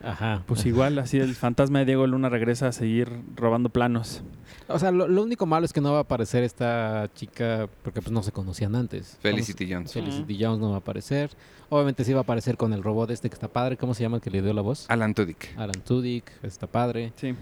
Ajá. 0.03 0.43
Pues 0.47 0.67
igual, 0.67 0.99
así 0.99 1.19
el 1.19 1.35
fantasma 1.35 1.79
de 1.81 1.85
Diego 1.85 2.07
Luna 2.07 2.29
regresa 2.29 2.69
a 2.69 2.73
seguir 2.73 3.09
robando 3.37 3.69
planos. 3.69 4.23
O 4.69 4.79
sea, 4.79 4.91
lo, 4.91 5.07
lo 5.07 5.23
único 5.23 5.47
malo 5.47 5.65
es 5.65 5.73
que 5.73 5.81
no 5.81 5.93
va 5.93 5.99
a 5.99 6.03
aparecer 6.03 6.43
esta 6.43 7.09
chica 7.15 7.69
porque 7.83 8.01
pues 8.03 8.11
no 8.13 8.23
se 8.23 8.33
conocían 8.33 8.75
antes. 8.75 9.17
Felicity 9.21 9.73
Jones. 9.73 9.93
Felicity 9.93 10.39
Jones 10.43 10.61
no 10.61 10.71
va 10.71 10.77
a 10.77 10.79
aparecer. 10.79 11.31
Obviamente 11.69 12.05
sí 12.05 12.13
va 12.13 12.21
a 12.21 12.23
aparecer 12.23 12.57
con 12.57 12.73
el 12.73 12.83
robot 12.83 13.11
este 13.11 13.29
que 13.31 13.35
está 13.35 13.49
padre. 13.49 13.77
¿Cómo 13.77 13.95
se 13.95 14.03
llama 14.03 14.17
el 14.17 14.23
que 14.23 14.31
le 14.31 14.43
dio 14.43 14.53
la 14.53 14.63
voz? 14.63 14.87
Alan 14.89 15.15
Tudyk. 15.15 15.57
Alan 15.57 15.81
Tudyk, 15.85 16.33
está 16.43 16.67
padre. 16.67 17.13
Sí. 17.17 17.35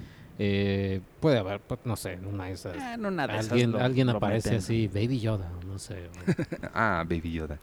Eh, 0.42 1.02
puede 1.20 1.36
haber, 1.36 1.60
pues, 1.60 1.80
no 1.84 1.96
sé, 1.96 2.18
una 2.26 2.46
de 2.46 2.52
esas. 2.52 2.74
Ah, 2.80 2.94
alguien 2.94 3.74
alguien 3.76 4.08
aparece 4.08 4.56
así, 4.56 4.88
Baby 4.88 5.20
Yoda, 5.20 5.50
no 5.66 5.78
sé. 5.78 6.08
Ah, 6.74 7.04
Baby 7.06 7.32
Yoda. 7.32 7.58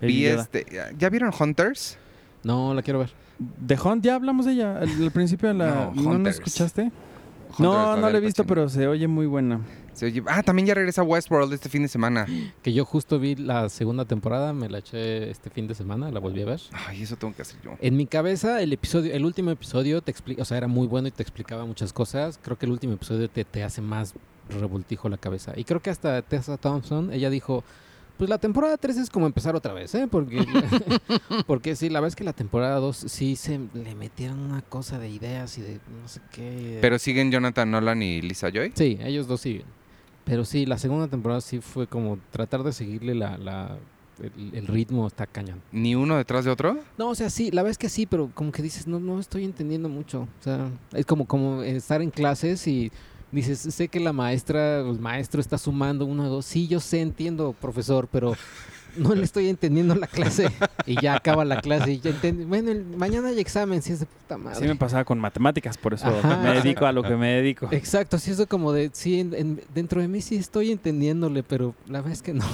Baby 0.00 0.12
Vi 0.12 0.22
Yoda. 0.22 0.42
este, 0.42 0.66
¿Ya 0.98 1.08
vieron 1.08 1.32
Hunters? 1.38 1.96
No, 2.42 2.74
la 2.74 2.82
quiero 2.82 2.98
ver. 2.98 3.10
The 3.64 3.78
Hunt, 3.80 4.02
ya 4.04 4.16
hablamos 4.16 4.44
de 4.46 4.54
ella 4.54 4.76
al, 4.78 4.88
al 5.04 5.10
principio 5.12 5.50
de 5.50 5.54
la... 5.54 5.92
No, 5.94 6.18
¿No, 6.18 6.28
escuchaste? 6.28 6.82
Hunters, 6.82 7.60
No, 7.60 7.96
no 7.96 8.10
la 8.10 8.18
he 8.18 8.20
visto, 8.20 8.44
pero 8.44 8.68
se 8.68 8.88
oye 8.88 9.06
muy 9.06 9.26
buena. 9.26 9.60
Se 9.96 10.06
oye- 10.06 10.22
Ah, 10.26 10.42
también 10.42 10.66
ya 10.66 10.74
regresa 10.74 11.02
Westworld 11.02 11.52
este 11.52 11.68
fin 11.68 11.82
de 11.82 11.88
semana. 11.88 12.26
Que 12.62 12.72
yo 12.72 12.84
justo 12.84 13.18
vi 13.18 13.34
la 13.34 13.68
segunda 13.68 14.04
temporada, 14.04 14.52
me 14.52 14.68
la 14.68 14.78
eché 14.78 15.30
este 15.30 15.50
fin 15.50 15.66
de 15.66 15.74
semana, 15.74 16.10
la 16.10 16.20
volví 16.20 16.42
a 16.42 16.46
ver. 16.46 16.60
Ay, 16.86 17.02
eso 17.02 17.16
tengo 17.16 17.34
que 17.34 17.42
hacer 17.42 17.60
yo. 17.64 17.72
En 17.80 17.96
mi 17.96 18.06
cabeza, 18.06 18.60
el 18.62 18.72
episodio, 18.72 19.12
el 19.14 19.24
último 19.24 19.50
episodio 19.50 20.02
te 20.02 20.10
explica, 20.10 20.42
o 20.42 20.44
sea, 20.44 20.58
era 20.58 20.68
muy 20.68 20.86
bueno 20.86 21.08
y 21.08 21.10
te 21.10 21.22
explicaba 21.22 21.64
muchas 21.64 21.92
cosas. 21.92 22.38
Creo 22.42 22.58
que 22.58 22.66
el 22.66 22.72
último 22.72 22.92
episodio 22.94 23.28
te, 23.30 23.44
te 23.44 23.64
hace 23.64 23.80
más 23.80 24.14
revoltijo 24.48 25.08
la 25.08 25.16
cabeza. 25.16 25.52
Y 25.56 25.64
creo 25.64 25.80
que 25.80 25.90
hasta 25.90 26.22
Tessa 26.22 26.56
Thompson, 26.56 27.12
ella 27.12 27.30
dijo, 27.30 27.64
Pues 28.18 28.30
la 28.30 28.38
temporada 28.38 28.76
3 28.78 28.96
es 28.96 29.10
como 29.10 29.26
empezar 29.26 29.56
otra 29.56 29.74
vez, 29.74 29.94
¿eh? 29.94 30.08
Porque, 30.10 30.42
porque 31.46 31.76
sí, 31.76 31.88
la 31.90 32.00
verdad 32.00 32.08
es 32.08 32.16
que 32.16 32.24
la 32.24 32.32
temporada 32.32 32.76
2 32.78 32.96
sí 33.08 33.36
se 33.36 33.60
le 33.74 33.94
metieron 33.94 34.38
una 34.38 34.62
cosa 34.62 34.98
de 34.98 35.08
ideas 35.10 35.58
y 35.58 35.62
de 35.62 35.80
no 36.00 36.08
sé 36.08 36.20
qué. 36.32 36.78
Pero 36.80 36.98
siguen 36.98 37.30
Jonathan 37.30 37.70
Nolan 37.70 38.02
y 38.02 38.22
Lisa 38.22 38.48
Joy. 38.50 38.72
Sí, 38.74 38.98
ellos 39.02 39.26
dos 39.26 39.40
siguen. 39.42 39.64
Pero 40.26 40.44
sí, 40.44 40.66
la 40.66 40.76
segunda 40.76 41.08
temporada 41.08 41.40
sí 41.40 41.60
fue 41.60 41.86
como 41.86 42.18
tratar 42.30 42.62
de 42.64 42.72
seguirle 42.72 43.14
la, 43.14 43.38
la- 43.38 43.78
el, 44.20 44.54
el 44.54 44.66
ritmo, 44.66 45.06
está 45.06 45.26
cañón. 45.26 45.62
Ni 45.72 45.94
uno 45.94 46.16
detrás 46.16 46.44
de 46.44 46.50
otro. 46.50 46.78
No, 46.98 47.10
o 47.10 47.14
sea, 47.14 47.30
sí, 47.30 47.50
la 47.50 47.62
verdad 47.62 47.70
es 47.72 47.78
que 47.78 47.88
sí, 47.88 48.06
pero 48.06 48.30
como 48.34 48.50
que 48.50 48.62
dices, 48.62 48.86
no, 48.86 48.98
no 48.98 49.20
estoy 49.20 49.44
entendiendo 49.44 49.88
mucho. 49.88 50.22
O 50.22 50.42
sea, 50.42 50.68
es 50.92 51.06
como, 51.06 51.26
como 51.26 51.62
estar 51.62 52.02
en 52.02 52.10
clases 52.10 52.66
y 52.66 52.90
dices, 53.30 53.58
sé 53.60 53.88
que 53.88 54.00
la 54.00 54.12
maestra 54.12 54.80
el 54.80 54.98
maestro 54.98 55.40
está 55.40 55.58
sumando 55.58 56.04
uno, 56.06 56.28
dos. 56.28 56.44
Sí, 56.46 56.66
yo 56.66 56.80
sé, 56.80 57.00
entiendo, 57.02 57.54
profesor, 57.60 58.08
pero 58.10 58.34
no 58.96 59.14
le 59.14 59.22
estoy 59.24 59.48
entendiendo 59.48 59.94
la 59.94 60.06
clase. 60.06 60.48
Y 60.86 61.00
ya 61.00 61.14
acaba 61.14 61.44
la 61.44 61.60
clase 61.60 61.92
y 61.92 62.00
ya. 62.00 62.12
Bueno, 62.46 62.70
el- 62.70 62.84
mañana 62.84 63.28
hay 63.28 63.40
examen, 63.40 63.82
si 63.82 63.92
es 63.92 64.00
de 64.00 64.06
puta 64.06 64.36
madre. 64.38 64.58
Así 64.58 64.66
me 64.66 64.76
pasaba 64.76 65.04
con 65.04 65.18
matemáticas, 65.18 65.76
por 65.78 65.94
eso 65.94 66.06
Ajá, 66.06 66.36
me 66.42 66.52
dedico 66.54 66.86
a 66.86 66.92
lo 66.92 67.02
que 67.02 67.16
me 67.16 67.28
dedico. 67.34 67.68
Exacto, 67.72 68.18
sí, 68.18 68.30
eso 68.30 68.46
como 68.46 68.72
de, 68.72 68.90
sí, 68.92 69.20
en- 69.20 69.34
en- 69.34 69.60
dentro 69.74 70.00
de 70.00 70.08
mí 70.08 70.20
sí 70.20 70.36
estoy 70.36 70.70
entendiéndole, 70.72 71.42
pero 71.42 71.74
la 71.86 71.98
verdad 72.00 72.12
es 72.12 72.22
que 72.22 72.34
no. 72.34 72.44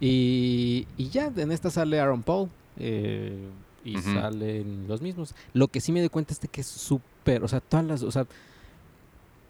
y, 0.00 0.86
y 0.96 1.08
ya, 1.08 1.30
en 1.36 1.52
esta 1.52 1.70
sale 1.70 2.00
Aaron 2.00 2.22
Paul 2.22 2.48
eh, 2.78 3.36
y 3.84 3.98
salen 3.98 4.86
los 4.88 5.00
mismos. 5.02 5.34
Lo 5.52 5.68
que 5.68 5.80
sí 5.80 5.92
me 5.92 6.02
di 6.02 6.08
cuenta 6.08 6.32
es 6.32 6.40
de 6.40 6.48
que 6.48 6.60
es 6.62 6.66
súper, 6.66 7.44
o 7.44 7.48
sea, 7.48 7.60
todas 7.60 7.84
las, 7.86 8.02
o 8.02 8.10
sea, 8.10 8.26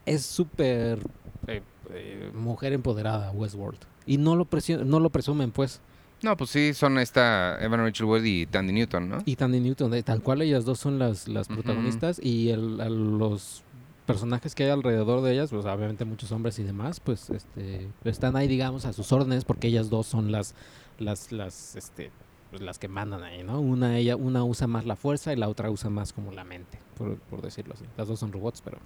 es 0.06 0.24
súper 0.24 0.98
eh, 1.46 1.62
eh, 1.90 2.30
mujer 2.34 2.72
empoderada 2.72 3.30
Westworld. 3.32 3.78
Y 4.06 4.18
no 4.18 4.36
lo, 4.36 4.46
no 4.84 5.00
lo 5.00 5.10
presumen, 5.10 5.50
pues. 5.50 5.80
No, 6.22 6.36
pues 6.36 6.50
sí, 6.50 6.72
son 6.74 6.98
esta 6.98 7.58
Evan 7.60 7.80
Rachel 7.80 8.06
Wood 8.06 8.24
y 8.24 8.46
Tandy 8.46 8.72
Newton, 8.72 9.08
¿no? 9.08 9.18
Y 9.26 9.36
Tandy 9.36 9.60
Newton, 9.60 9.90
de 9.90 10.02
tal 10.02 10.22
cual 10.22 10.42
ellas 10.42 10.64
dos 10.64 10.78
son 10.78 10.98
las, 10.98 11.28
las 11.28 11.48
protagonistas 11.48 12.18
y 12.22 12.50
el, 12.50 12.80
a 12.80 12.88
los 12.88 13.62
personajes 14.06 14.54
que 14.54 14.64
hay 14.64 14.70
alrededor 14.70 15.22
de 15.22 15.32
ellas, 15.32 15.50
pues 15.50 15.64
obviamente 15.64 16.04
muchos 16.04 16.32
hombres 16.32 16.58
y 16.58 16.62
demás, 16.62 17.00
pues 17.00 17.30
este 17.30 17.88
están 18.04 18.36
ahí 18.36 18.48
digamos 18.48 18.84
a 18.84 18.92
sus 18.92 19.12
órdenes 19.12 19.44
porque 19.44 19.68
ellas 19.68 19.90
dos 19.90 20.06
son 20.06 20.30
las 20.30 20.54
las 20.98 21.32
las 21.32 21.76
este 21.76 22.10
pues, 22.50 22.62
las 22.62 22.78
que 22.78 22.88
mandan 22.88 23.22
ahí, 23.22 23.42
¿no? 23.42 23.60
Una 23.60 23.98
ella 23.98 24.16
una 24.16 24.44
usa 24.44 24.66
más 24.66 24.84
la 24.86 24.96
fuerza 24.96 25.32
y 25.32 25.36
la 25.36 25.48
otra 25.48 25.70
usa 25.70 25.90
más 25.90 26.12
como 26.12 26.32
la 26.32 26.44
mente, 26.44 26.78
por, 26.96 27.18
por 27.18 27.42
decirlo 27.42 27.74
así. 27.74 27.84
Las 27.96 28.08
dos 28.08 28.20
son 28.20 28.32
robots, 28.32 28.62
pero 28.62 28.78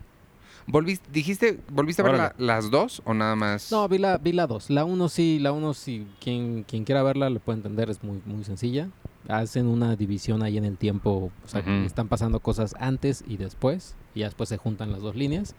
¿Volviste, 0.71 1.09
dijiste, 1.11 1.61
¿volviste 1.73 2.03
a 2.03 2.05
ver 2.05 2.17
la- 2.17 2.35
las 2.37 2.71
dos 2.71 3.01
o 3.07 3.15
nada 3.15 3.35
más? 3.37 3.73
No, 3.73 3.89
vi 3.89 3.97
la, 3.99 4.19
vi 4.19 4.33
la 4.33 4.47
dos. 4.47 4.69
La 4.69 4.85
uno 4.85 5.09
sí, 5.09 5.39
la 5.39 5.51
uno 5.53 5.73
sí. 5.73 6.07
Quien, 6.21 6.63
quien 6.65 6.85
quiera 6.85 7.03
verla 7.03 7.31
le 7.31 7.41
puede 7.41 7.57
entender, 7.57 7.89
es 7.89 8.05
muy, 8.05 8.21
muy 8.27 8.45
sencilla. 8.45 8.91
Hacen 9.29 9.67
una 9.67 9.97
división 9.97 10.43
ahí 10.43 10.59
en 10.59 10.65
el 10.67 10.77
tiempo. 10.77 11.31
O 11.45 11.49
sea, 11.49 11.61
están 11.87 12.09
pasando 12.09 12.41
cosas 12.41 12.75
antes 12.79 13.25
y 13.27 13.39
después. 13.39 13.95
Y 14.15 14.21
ya 14.21 14.27
después 14.27 14.49
se 14.51 14.59
juntan 14.59 14.93
las 14.93 15.01
dos 15.01 15.17
líneas. 15.17 15.55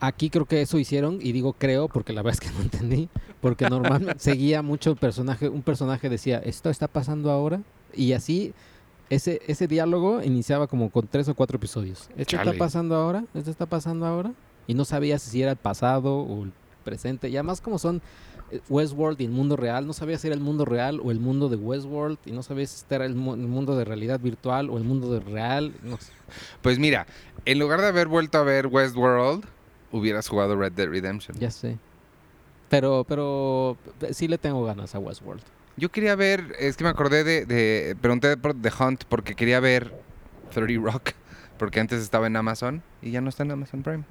Aquí 0.00 0.28
creo 0.28 0.44
que 0.46 0.60
eso 0.60 0.78
hicieron, 0.78 1.18
y 1.22 1.32
digo 1.32 1.54
creo 1.54 1.88
porque 1.88 2.12
la 2.12 2.20
verdad 2.22 2.40
es 2.42 2.48
que 2.48 2.54
no 2.56 2.62
entendí. 2.62 3.08
Porque 3.40 3.68
normalmente 3.68 4.14
seguía 4.18 4.62
mucho 4.62 4.90
el 4.90 4.96
personaje. 4.96 5.48
Un 5.50 5.62
personaje 5.62 6.08
decía, 6.08 6.38
esto 6.38 6.70
está 6.70 6.88
pasando 6.88 7.30
ahora. 7.30 7.60
Y 7.94 8.12
así, 8.12 8.54
ese, 9.10 9.40
ese 9.46 9.66
diálogo 9.68 10.22
iniciaba 10.22 10.66
como 10.66 10.90
con 10.90 11.06
tres 11.06 11.28
o 11.28 11.34
cuatro 11.34 11.56
episodios. 11.56 12.08
Esto 12.16 12.36
Chale. 12.36 12.50
está 12.50 12.58
pasando 12.64 12.94
ahora, 12.96 13.24
esto 13.34 13.50
está 13.50 13.66
pasando 13.66 14.06
ahora. 14.06 14.32
Y 14.66 14.74
no 14.74 14.84
sabías 14.84 15.20
si 15.22 15.42
era 15.42 15.50
el 15.52 15.56
pasado 15.58 16.16
o 16.20 16.44
el 16.44 16.52
presente. 16.84 17.28
Y 17.28 17.36
además 17.36 17.60
como 17.60 17.78
son 17.78 18.00
eh, 18.50 18.60
Westworld 18.70 19.20
y 19.20 19.24
el 19.24 19.30
mundo 19.30 19.56
real, 19.56 19.86
no 19.86 19.92
sabías 19.92 20.20
si 20.22 20.28
era 20.28 20.34
el 20.34 20.40
mundo 20.42 20.64
real 20.64 21.00
o 21.04 21.10
el 21.10 21.20
mundo 21.20 21.48
de 21.50 21.56
Westworld. 21.56 22.18
Y 22.24 22.32
no 22.32 22.42
sabías 22.42 22.70
si 22.70 22.76
este 22.78 22.94
era 22.94 23.04
el, 23.04 23.14
mu- 23.14 23.34
el 23.34 23.46
mundo 23.46 23.76
de 23.76 23.84
realidad 23.84 24.20
virtual 24.20 24.70
o 24.70 24.78
el 24.78 24.84
mundo 24.84 25.12
de 25.12 25.20
real. 25.20 25.74
No 25.82 25.98
sé. 25.98 26.12
Pues 26.62 26.78
mira, 26.78 27.06
en 27.44 27.58
lugar 27.58 27.80
de 27.82 27.88
haber 27.88 28.08
vuelto 28.08 28.38
a 28.38 28.42
ver 28.42 28.68
Westworld, 28.68 29.44
hubieras 29.92 30.28
jugado 30.28 30.56
Red 30.56 30.72
Dead 30.72 30.88
Redemption. 30.88 31.38
Ya 31.38 31.50
sé. 31.50 31.78
Pero, 32.70 33.04
pero 33.06 33.76
sí 34.12 34.26
le 34.28 34.38
tengo 34.38 34.64
ganas 34.64 34.94
a 34.94 34.98
Westworld. 34.98 35.42
Yo 35.76 35.90
quería 35.90 36.14
ver, 36.14 36.54
es 36.58 36.76
que 36.76 36.84
me 36.84 36.90
acordé 36.90 37.24
de, 37.24 37.46
de- 37.46 37.96
pregunté 38.00 38.36
por 38.36 38.54
The 38.54 38.70
Hunt 38.78 39.04
porque 39.08 39.34
quería 39.34 39.60
ver 39.60 39.92
30 40.52 40.80
Rock, 40.92 41.10
porque 41.58 41.80
antes 41.80 42.00
estaba 42.02 42.26
en 42.26 42.36
Amazon 42.36 42.82
y 43.02 43.10
ya 43.10 43.20
no 43.20 43.28
está 43.28 43.42
en 43.42 43.50
Amazon 43.50 43.82
Prime. 43.82 44.04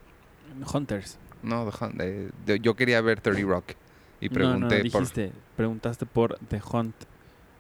Hunters. 0.74 1.18
No, 1.42 1.70
The 1.70 1.86
Hunt, 1.86 2.02
eh, 2.02 2.30
de- 2.46 2.60
yo 2.60 2.76
quería 2.76 3.02
ver 3.02 3.22
30 3.22 3.48
Rock 3.48 3.72
y 4.20 4.30
No, 4.30 4.34
pregunté 4.34 4.84
no, 4.84 4.92
por... 4.92 5.02
dijiste, 5.02 5.32
preguntaste 5.56 6.06
por 6.06 6.38
The 6.50 6.62
Hunt 6.72 6.96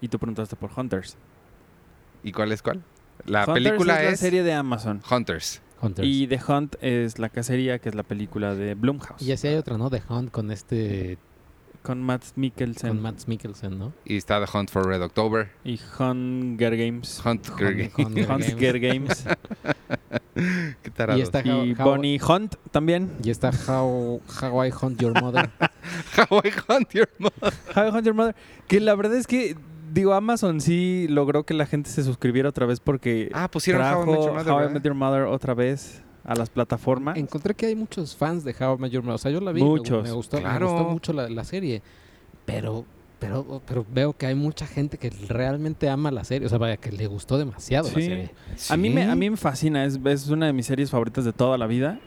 y 0.01 0.08
tú 0.10 0.20
preguntaste 0.20 0.56
por 0.56 0.72
Hunters. 0.78 1.16
¿Y 2.24 2.32
cuál 2.32 2.51
es 2.51 2.62
cuál? 2.62 2.84
La 3.26 3.41
Hunters 3.41 3.54
película 3.54 3.99
es 4.01 4.06
la 4.06 4.12
es, 4.12 4.20
serie 4.20 4.43
de 4.43 4.54
Amazon. 4.54 5.01
Hunters. 5.10 5.62
Hunters. 5.82 6.08
Y 6.08 6.28
The 6.28 6.39
Hunt 6.47 6.76
es 6.82 7.20
la 7.20 7.30
cacería, 7.30 7.80
que 7.80 7.89
es 7.89 7.95
la 7.95 8.04
película 8.04 8.56
de 8.56 8.76
Blumhouse. 8.76 9.22
Y 9.22 9.32
así 9.32 9.47
hay 9.47 9.56
otra, 9.56 9.78
¿no? 9.78 9.89
The 9.89 10.01
Hunt 10.10 10.32
con 10.32 10.51
este... 10.51 11.18
Con 11.84 12.02
Matt 12.02 12.24
Mikkelsen 12.36 12.88
Con 12.90 13.02
Matt 13.02 13.28
Mikkelsen, 13.28 13.78
¿no? 13.78 13.92
Y 14.06 14.16
está 14.18 14.44
The 14.44 14.58
Hunt 14.58 14.70
for 14.72 14.88
Red 14.88 15.02
October. 15.04 15.50
y 15.64 15.80
Hunger 16.00 16.76
Games. 16.78 17.22
Hunt, 17.26 17.48
Hunger 17.50 17.76
Games. 17.96 18.30
Hunger 18.30 18.80
Games. 18.80 19.26
Qué 20.82 20.90
tarados. 20.90 21.20
Y 21.20 21.24
está 21.24 21.40
How- 21.44 21.66
y 21.66 21.74
How- 21.76 21.84
Bonnie 21.84 22.20
Hunt 22.26 22.56
también. 22.72 23.12
Y 23.24 23.30
está 23.30 23.52
How, 23.68 24.22
How 24.42 24.66
I 24.66 24.72
Hunt 24.72 25.00
Your 25.02 25.20
Mother. 25.22 25.50
How 26.30 26.40
I 26.44 26.52
Hunt 26.70 26.90
Your 26.94 27.10
Mother. 27.20 27.54
How 27.76 27.88
I 27.88 27.90
Hunt 27.92 28.06
Your 28.06 28.16
Mother. 28.16 28.36
Que 28.68 28.80
la 28.80 28.96
verdad 28.96 29.16
es 29.18 29.28
que, 29.28 29.56
digo, 29.92 30.14
Amazon 30.14 30.62
sí 30.62 31.08
logró 31.10 31.44
que 31.46 31.54
la 31.54 31.66
gente 31.66 31.90
se 31.90 32.04
suscribiera 32.04 32.50
otra 32.50 32.66
vez 32.66 32.80
porque 32.80 33.30
Ah, 33.34 33.50
pusieron 33.52 33.82
trajo 33.82 34.04
How 34.04 34.06
I 34.06 34.10
Met 34.10 34.24
Your 34.24 34.34
Mother, 34.34 34.54
How 34.54 34.64
I. 34.70 34.74
Met 34.74 34.84
Your 34.84 34.96
Mother 34.96 35.24
otra 35.24 35.54
vez 35.54 36.02
a 36.24 36.36
las 36.36 36.50
plataformas. 36.50 37.18
Encontré 37.18 37.54
que 37.54 37.66
hay 37.66 37.76
muchos 37.76 38.16
fans 38.16 38.44
de 38.44 38.56
How 38.60 38.76
I 38.76 38.80
Met 38.82 38.92
Your 38.92 39.04
Mother. 39.04 39.16
O 39.16 39.18
sea, 39.18 39.32
yo 39.32 39.42
la 39.42 39.52
vi. 39.52 39.62
me- 39.62 39.68
Muchos, 39.70 40.04
Me, 40.04 40.12
gustó, 40.12 40.38
me 40.42 40.50
gustó 40.60 40.84
mucho 40.90 41.14
la, 41.14 41.30
la 41.30 41.44
serie. 41.44 41.82
Pero, 42.46 42.86
pero, 43.20 43.62
pero 43.66 43.86
veo 43.94 44.14
que 44.14 44.26
hay 44.26 44.36
mucha 44.36 44.66
gente 44.68 44.98
que 44.98 45.10
realmente 45.30 45.90
ama 45.90 46.12
la 46.12 46.24
serie. 46.24 46.46
O 46.46 46.50
sea, 46.50 46.58
vaya, 46.58 46.78
que 46.78 46.92
le 46.92 47.08
gustó 47.08 47.38
demasiado 47.38 47.88
la 47.90 47.96
Sí. 47.96 48.02
serie. 48.02 48.32
A 48.70 48.78
mí, 48.78 48.90
me, 48.90 49.04
a 49.04 49.12
Sí. 49.12 49.18
mí 49.18 49.30
me 49.30 49.38
fascina, 49.38 49.86
es, 49.86 50.00
es 50.06 50.30
una 50.30 50.46
de 50.48 50.54
mis 50.54 50.66
series 50.66 50.90
favoritas 50.90 51.26
de 51.26 51.34
toda 51.34 51.58
la 51.58 51.68
vida. 51.68 52.00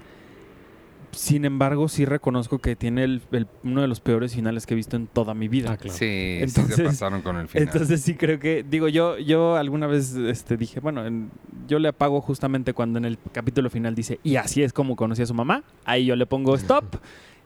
Sin 1.12 1.46
embargo, 1.46 1.88
sí 1.88 2.04
reconozco 2.04 2.58
que 2.58 2.76
tiene 2.76 3.04
el- 3.04 3.22
el- 3.32 3.46
uno 3.64 3.80
de 3.80 3.88
los 3.88 4.00
peores 4.00 4.34
finales 4.34 4.66
que 4.66 4.74
he 4.74 4.76
visto 4.76 4.96
en 4.96 5.06
toda 5.06 5.32
mi 5.32 5.48
vida. 5.48 5.70
Ah, 5.72 5.76
claro. 5.78 5.96
Sí, 5.96 6.04
sí 6.04 6.38
Entonces- 6.42 6.76
se 6.76 6.84
pasaron 6.84 7.22
con 7.22 7.36
el 7.38 7.48
final. 7.48 7.68
Entonces 7.68 8.02
sí 8.02 8.14
creo 8.16 8.38
que, 8.38 8.62
digo, 8.68 8.88
yo, 8.88 9.16
yo 9.18 9.56
alguna 9.56 9.86
vez 9.86 10.14
este, 10.14 10.58
dije, 10.58 10.80
bueno, 10.80 11.06
en- 11.06 11.30
yo 11.66 11.78
le 11.78 11.88
apago 11.88 12.20
justamente 12.20 12.72
cuando 12.72 12.98
en 12.98 13.04
el 13.04 13.18
capítulo 13.32 13.70
final 13.70 13.94
dice, 13.94 14.18
y 14.22 14.36
así 14.36 14.62
es 14.62 14.72
como 14.72 14.96
conocí 14.96 15.22
a 15.22 15.26
su 15.26 15.34
mamá, 15.34 15.62
ahí 15.84 16.04
yo 16.06 16.16
le 16.16 16.26
pongo 16.26 16.54
stop 16.54 16.84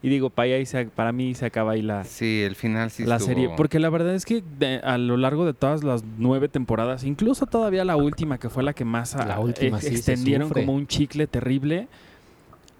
y 0.02 0.08
digo, 0.08 0.30
para, 0.30 0.54
ahí 0.54 0.64
se- 0.64 0.86
para 0.86 1.12
mí 1.12 1.34
se 1.34 1.44
acaba 1.46 1.72
ahí 1.72 1.82
la, 1.82 2.04
Sí, 2.04 2.40
el 2.42 2.54
final 2.56 2.90
sí 2.90 3.04
la 3.04 3.16
estuvo- 3.16 3.28
serie. 3.28 3.50
Porque 3.56 3.78
la 3.78 3.90
verdad 3.90 4.14
es 4.14 4.24
que 4.24 4.42
de- 4.58 4.78
a 4.78 4.96
lo 4.96 5.16
largo 5.18 5.44
de 5.44 5.52
todas 5.52 5.84
las 5.84 6.02
nueve 6.18 6.48
temporadas, 6.48 7.04
incluso 7.04 7.44
todavía 7.46 7.84
la 7.84 7.96
última, 7.96 8.38
que 8.38 8.48
fue 8.48 8.62
la 8.62 8.72
que 8.72 8.84
más 8.86 9.14
a- 9.14 9.26
La 9.26 9.40
última, 9.40 9.76
ex- 9.76 9.84
sí, 9.86 9.90
se 9.92 9.96
extendieron 10.12 10.48
como 10.48 10.72
un 10.74 10.86
chicle 10.86 11.26
terrible. 11.26 11.88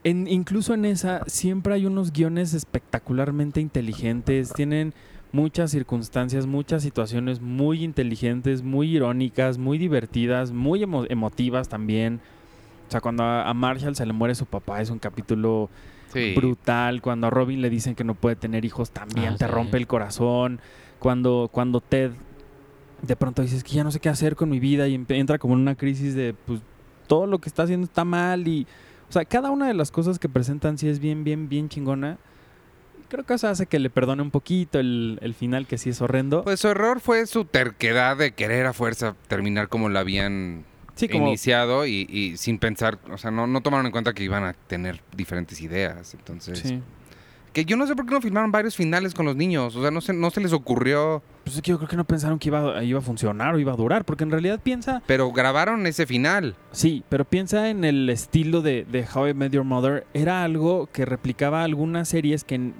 En, 0.03 0.29
incluso 0.29 0.73
en 0.73 0.87
esa 0.87 1.23
siempre 1.27 1.75
hay 1.75 1.85
unos 1.85 2.11
guiones 2.13 2.55
espectacularmente 2.55 3.61
inteligentes, 3.61 4.51
tienen 4.55 4.95
muchas 5.33 5.71
circunstancias, 5.71 6.47
muchas 6.47 6.83
situaciones 6.83 7.41
muy 7.41 7.85
inteligentes, 7.85 8.63
muy 8.63 8.97
irónicas, 8.97 9.59
muy 9.59 9.79
divertidas, 9.79 10.53
muy 10.53 10.83
emo- 10.85 11.07
emotivas 11.09 11.69
también. 11.69 12.21
O 12.89 12.91
sea, 12.91 13.01
cuando 13.01 13.23
a, 13.23 13.53
Marshall 13.55 13.95
se 13.95 14.05
le 14.07 14.13
muere 14.13 14.35
su 14.35 14.47
papá 14.47 14.81
es 14.81 14.91
un 14.91 14.99
capítulo 14.99 15.71
Sí. 16.13 16.33
brutal. 16.35 17.01
Cuando 17.03 17.29
a 17.29 17.31
Robin 17.31 17.63
le 17.63 17.71
dicen 17.71 17.95
que 17.95 18.03
no 18.03 18.15
puede 18.15 18.35
tener 18.35 18.65
hijos, 18.65 18.91
también 18.91 19.35
Ah, 19.35 19.37
te 19.39 19.47
sí. 19.47 19.53
rompe 19.53 19.77
el 19.79 19.87
corazón. 19.87 20.61
Cuando, 20.99 21.49
cuando 21.53 21.81
Ted 21.81 22.11
de 23.03 23.17
pronto 23.17 23.41
dices 23.43 23.63
que 23.65 23.73
ya 23.73 23.85
no 23.85 23.91
sé 23.93 24.01
qué 24.01 24.09
hacer 24.11 24.37
con 24.37 24.51
mi 24.51 24.59
vida 24.61 24.87
y 24.89 25.03
entra 25.09 25.39
como 25.39 25.55
en 25.55 25.61
una 25.61 25.75
crisis 25.75 26.15
de 26.15 26.35
pues 26.35 26.61
todo 27.07 27.27
lo 27.27 27.39
que 27.39 27.49
está 27.49 27.63
haciendo 27.63 27.87
está 27.87 28.05
mal 28.05 28.47
y 28.47 28.67
o 29.09 29.13
sea, 29.13 29.25
cada 29.25 29.51
una 29.51 29.67
de 29.67 29.75
las 29.75 29.91
cosas 29.91 30.19
que 30.19 30.29
presentan 30.29 30.77
sí 30.79 30.87
es 30.89 31.01
bien, 31.01 31.25
bien, 31.25 31.49
bien 31.49 31.69
chingona. 31.69 32.19
Creo 33.11 33.25
que 33.27 33.35
eso 33.35 33.49
hace 33.49 33.67
que 33.67 33.79
le 33.79 33.91
perdone 33.91 34.23
un 34.23 34.31
poquito 34.31 34.79
el, 34.79 35.19
el 35.21 35.35
final 35.35 35.67
que 35.67 35.77
sí 35.77 35.91
es 35.91 36.01
horrendo. 36.01 36.43
Pues 36.45 36.61
su 36.61 36.69
error 36.69 37.01
fue 37.01 37.27
su 37.27 37.45
terquedad 37.45 38.17
de 38.17 38.33
querer 38.33 38.65
a 38.67 38.73
fuerza 38.73 39.15
terminar 39.29 39.69
como 39.69 39.89
la 39.91 40.01
habían 40.01 40.65
sí, 40.95 41.09
como 41.09 41.27
iniciado 41.29 41.87
y, 41.87 42.07
y 42.09 42.37
sin 42.37 42.59
pensar, 42.59 42.99
o 43.13 43.19
sea, 43.19 43.31
no, 43.31 43.47
no 43.47 43.61
tomaron 43.61 43.85
en 43.87 43.93
cuenta 43.93 44.13
que 44.15 44.23
iban 44.25 44.45
a 44.45 44.53
tener 44.53 45.01
diferentes 45.17 45.61
ideas. 45.61 46.15
Entonces, 46.15 46.61
sí. 46.61 46.81
que 47.53 47.65
yo 47.65 47.77
no 47.77 47.87
sé 47.87 47.97
por 47.97 48.07
qué 48.07 48.13
no 48.13 48.21
filmaron 48.21 48.53
varios 48.53 48.77
finales 48.77 49.13
con 49.13 49.27
los 49.27 49.35
niños, 49.35 49.75
o 49.77 49.83
sea, 49.83 49.91
no 49.91 50.01
se, 50.01 50.13
no 50.13 50.31
se 50.31 50.41
les 50.41 50.53
ocurrió, 50.53 51.21
Pues 51.43 51.57
es 51.57 51.63
que 51.63 51.71
yo 51.71 51.79
creo 51.79 51.89
que 51.89 51.97
no 51.97 52.05
pensaron 52.05 52.39
que 52.39 52.49
iba, 52.49 52.79
a- 52.79 52.85
iba 52.85 52.99
a 53.01 53.03
funcionar 53.03 53.55
o 53.55 53.59
iba 53.59 53.73
a 53.73 53.77
durar, 53.77 54.05
porque 54.05 54.23
en 54.25 54.31
realidad 54.31 54.61
piensa 54.63 55.03
pero 55.07 55.33
grabaron 55.33 55.85
ese 55.87 56.07
final. 56.07 56.55
Sí, 56.71 57.03
pero 57.09 57.25
piensa 57.25 57.71
en 57.71 57.83
el 57.85 58.09
estilo 58.09 58.61
de, 58.63 58.85
de 58.85 59.05
How 59.13 59.29
I 59.29 59.35
Met 59.35 59.53
Your 59.53 59.65
Mother. 59.65 60.07
Era 60.15 60.45
algo 60.45 60.89
que 60.93 61.05
replicaba 61.07 61.65
algunas 61.65 62.09
series 62.09 62.45
que 62.45 62.73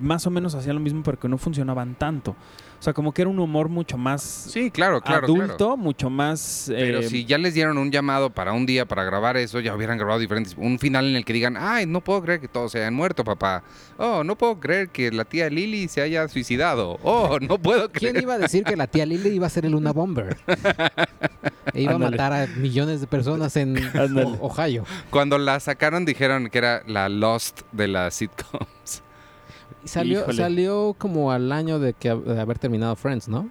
más 0.00 0.26
o 0.26 0.30
menos 0.30 0.54
hacían 0.54 0.76
lo 0.76 0.80
mismo, 0.80 1.02
pero 1.02 1.18
que 1.18 1.28
no 1.28 1.38
funcionaban 1.38 1.94
tanto. 1.94 2.36
O 2.82 2.84
sea, 2.84 2.92
como 2.92 3.14
que 3.14 3.22
era 3.22 3.28
un 3.28 3.38
humor 3.38 3.68
mucho 3.68 3.96
más 3.96 4.22
Sí, 4.22 4.72
claro, 4.72 5.00
claro. 5.00 5.26
adulto, 5.26 5.56
claro. 5.56 5.76
mucho 5.76 6.10
más... 6.10 6.64
Pero 6.66 6.98
eh, 6.98 7.08
si 7.08 7.24
ya 7.24 7.38
les 7.38 7.54
dieron 7.54 7.78
un 7.78 7.92
llamado 7.92 8.30
para 8.30 8.52
un 8.52 8.66
día 8.66 8.86
para 8.86 9.04
grabar 9.04 9.36
eso, 9.36 9.60
ya 9.60 9.72
hubieran 9.76 9.98
grabado 9.98 10.18
diferentes. 10.18 10.56
Un 10.58 10.80
final 10.80 11.06
en 11.06 11.14
el 11.14 11.24
que 11.24 11.32
digan, 11.32 11.56
ay, 11.56 11.86
no 11.86 12.00
puedo 12.00 12.20
creer 12.22 12.40
que 12.40 12.48
todos 12.48 12.72
se 12.72 12.78
hayan 12.78 12.94
muerto, 12.94 13.22
papá. 13.22 13.62
Oh, 13.98 14.24
no 14.24 14.36
puedo 14.36 14.58
creer 14.58 14.88
que 14.88 15.12
la 15.12 15.24
tía 15.24 15.48
Lily 15.48 15.86
se 15.86 16.02
haya 16.02 16.26
suicidado. 16.26 16.98
Oh, 17.04 17.38
no 17.40 17.58
puedo 17.58 17.88
creer. 17.92 18.14
¿Quién 18.14 18.24
iba 18.24 18.34
a 18.34 18.38
decir 18.38 18.64
que 18.64 18.74
la 18.74 18.88
tía 18.88 19.06
Lily 19.06 19.28
iba 19.28 19.46
a 19.46 19.50
ser 19.50 19.64
el 19.64 19.70
Luna 19.72 19.92
Bomber? 19.92 20.36
E 21.74 21.82
iba 21.82 21.92
a 21.94 21.98
matar 21.98 22.32
a 22.32 22.46
millones 22.48 23.00
de 23.00 23.06
personas 23.06 23.54
en 23.56 23.76
Ohio. 24.40 24.84
Cuando 25.10 25.38
la 25.38 25.60
sacaron 25.60 26.04
dijeron 26.04 26.48
que 26.50 26.58
era 26.58 26.82
la 26.88 27.08
Lost 27.08 27.60
de 27.70 27.86
las 27.86 28.14
sitcoms. 28.14 29.04
Salió, 29.84 30.20
Híjole. 30.20 30.36
salió 30.36 30.94
como 30.98 31.32
al 31.32 31.50
año 31.52 31.78
de, 31.78 31.92
que, 31.94 32.14
de 32.14 32.40
haber 32.40 32.58
terminado 32.58 32.94
Friends, 32.96 33.28
¿no? 33.28 33.48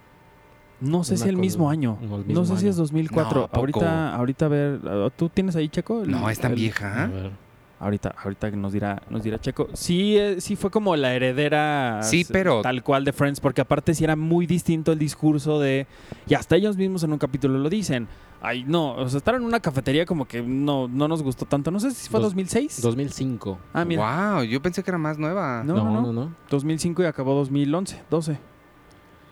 No 0.80 1.04
sé 1.04 1.14
No 1.14 1.20
si 1.20 1.30
el 1.30 1.38
mismo 1.38 1.70
año. 1.70 1.98
No 2.28 2.44
sé 2.46 2.58
si 2.58 2.68
es 2.68 2.76
2004. 2.76 3.42
No, 3.42 3.50
ahorita, 3.52 4.16
ahorita 4.16 4.46
a 4.46 4.50
ver, 4.50 4.80
¿tú 5.16 5.30
tienes 5.30 5.56
ahí 5.56 5.70
Checo? 5.70 6.02
El- 6.04 6.12
No, 6.12 6.30
es 6.30 6.40
tan 6.40 6.52
el- 6.54 6.58
A 6.58 6.62
vieja. 6.62 7.06
ver. 7.08 7.32
Ahorita, 7.80 8.14
ahorita 8.24 8.52
nos 8.52 8.74
dirá, 8.74 9.02
nos 9.10 9.24
dirá 9.24 9.40
Checo. 9.40 9.68
Sí, 9.74 10.16
eh, 10.18 10.40
sí 10.40 10.56
fue 10.56 10.70
como 10.72 10.96
la 10.96 11.14
heredera 11.16 12.00
Sí, 12.04 12.26
pero- 12.32 12.62
tal 12.62 12.84
cual 12.84 13.04
de 13.06 13.12
Friends, 13.14 13.40
porque 13.40 13.62
aparte 13.62 13.94
sí 13.94 14.04
era 14.04 14.16
muy 14.16 14.46
distinto 14.48 14.92
el 14.92 15.00
discurso 15.00 15.60
de. 15.60 15.88
Y 16.28 16.34
hasta 16.36 16.56
ellos 16.56 16.78
mismos 16.78 17.04
en 17.04 17.12
un 17.12 17.18
capítulo 17.20 17.58
lo 17.60 17.70
dicen. 17.70 18.08
Ay, 18.44 18.64
no, 18.66 18.94
o 18.96 19.08
sea, 19.08 19.20
estar 19.20 19.36
en 19.36 19.44
una 19.44 19.60
cafetería 19.60 20.06
como 20.06 20.26
que 20.26 20.42
no, 20.42 20.88
no 20.88 21.08
nos 21.08 21.22
gustó 21.22 21.46
tanto. 21.46 21.70
No 21.70 21.80
sé 21.80 21.92
si 21.92 22.10
fue 22.10 22.20
Dos- 22.20 22.32
2006. 22.32 22.82
2005. 22.82 23.60
ah, 23.74 23.86
mira. 23.86 24.34
Wow, 24.34 24.44
yo 24.44 24.62
pensé 24.62 24.82
que 24.84 24.90
era 24.90 24.98
más 24.98 25.18
nueva. 25.20 25.64
No, 25.64 25.76
no, 25.76 26.02
no. 26.02 26.12
no. 26.14 26.36
2005 26.50 27.04
y 27.04 27.06
acabó 27.06 27.36
2011, 27.36 28.02
12. 28.10 28.40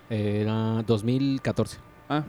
Era 0.09 0.83
2014. 0.83 1.77
Ah, 2.09 2.23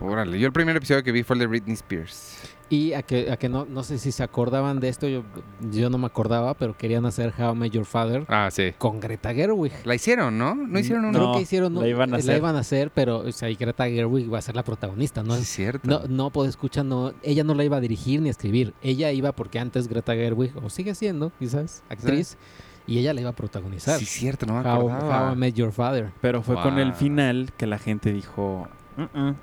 Órale, 0.00 0.38
yo 0.38 0.46
el 0.46 0.52
primer 0.52 0.76
episodio 0.76 1.02
que 1.02 1.12
vi 1.12 1.22
fue 1.22 1.34
el 1.34 1.40
de 1.40 1.46
Britney 1.46 1.74
Spears. 1.74 2.38
Y 2.72 2.92
a 2.92 3.02
que, 3.02 3.32
a 3.32 3.36
que 3.36 3.48
no, 3.48 3.64
no 3.64 3.82
sé 3.82 3.98
si 3.98 4.12
se 4.12 4.22
acordaban 4.22 4.78
de 4.78 4.88
esto, 4.88 5.08
yo, 5.08 5.24
yo 5.72 5.90
no 5.90 5.98
me 5.98 6.06
acordaba, 6.06 6.54
pero 6.54 6.76
querían 6.78 7.04
hacer 7.04 7.34
How 7.36 7.52
I 7.52 7.56
Met 7.58 7.72
Your 7.72 7.84
Father 7.84 8.24
Ah, 8.28 8.48
sí. 8.52 8.72
con 8.78 9.00
Greta 9.00 9.34
Gerwig. 9.34 9.72
La 9.84 9.96
hicieron, 9.96 10.38
¿no? 10.38 10.54
¿No 10.54 10.78
hicieron 10.78 11.04
una? 11.06 11.18
No, 11.18 11.24
Creo 11.24 11.34
que 11.34 11.40
hicieron, 11.42 11.74
la 11.74 11.88
iban 11.88 12.10
a 12.10 12.12
la 12.12 12.18
hacer. 12.18 12.36
iban 12.36 12.54
a 12.54 12.60
hacer, 12.60 12.92
pero 12.94 13.18
o 13.18 13.32
sea, 13.32 13.50
y 13.50 13.56
Greta 13.56 13.88
Gerwig 13.88 14.32
va 14.32 14.38
a 14.38 14.42
ser 14.42 14.54
la 14.54 14.62
protagonista, 14.62 15.24
¿no? 15.24 15.34
Sí, 15.34 15.42
es 15.42 15.48
cierto. 15.48 15.80
No, 15.88 16.06
no, 16.08 16.30
pues 16.30 16.48
escucha, 16.50 16.84
no, 16.84 17.12
ella 17.24 17.42
no 17.42 17.54
la 17.54 17.64
iba 17.64 17.76
a 17.76 17.80
dirigir 17.80 18.22
ni 18.22 18.28
a 18.28 18.30
escribir. 18.30 18.72
Ella 18.82 19.10
iba 19.10 19.32
porque 19.32 19.58
antes 19.58 19.88
Greta 19.88 20.14
Gerwig, 20.14 20.52
o 20.64 20.70
sigue 20.70 20.94
siendo, 20.94 21.32
quizás, 21.40 21.82
actriz, 21.88 22.38
y 22.86 22.98
ella 22.98 23.12
la 23.14 23.20
iba 23.22 23.30
a 23.30 23.34
protagonizar. 23.34 23.98
Sí, 23.98 24.04
es 24.04 24.10
cierto, 24.10 24.46
no 24.46 24.54
me 24.54 24.60
How, 24.60 24.76
acordaba. 24.76 25.26
How 25.30 25.32
I 25.34 25.36
Met 25.36 25.54
Your 25.54 25.72
Father. 25.72 26.12
pero 26.20 26.40
fue 26.40 26.54
con 26.62 26.78
el 26.78 26.90
Wow. 26.90 26.96
final 26.96 27.50
que 27.56 27.66
la 27.66 27.78
gente 27.78 28.12
dijo. 28.12 28.68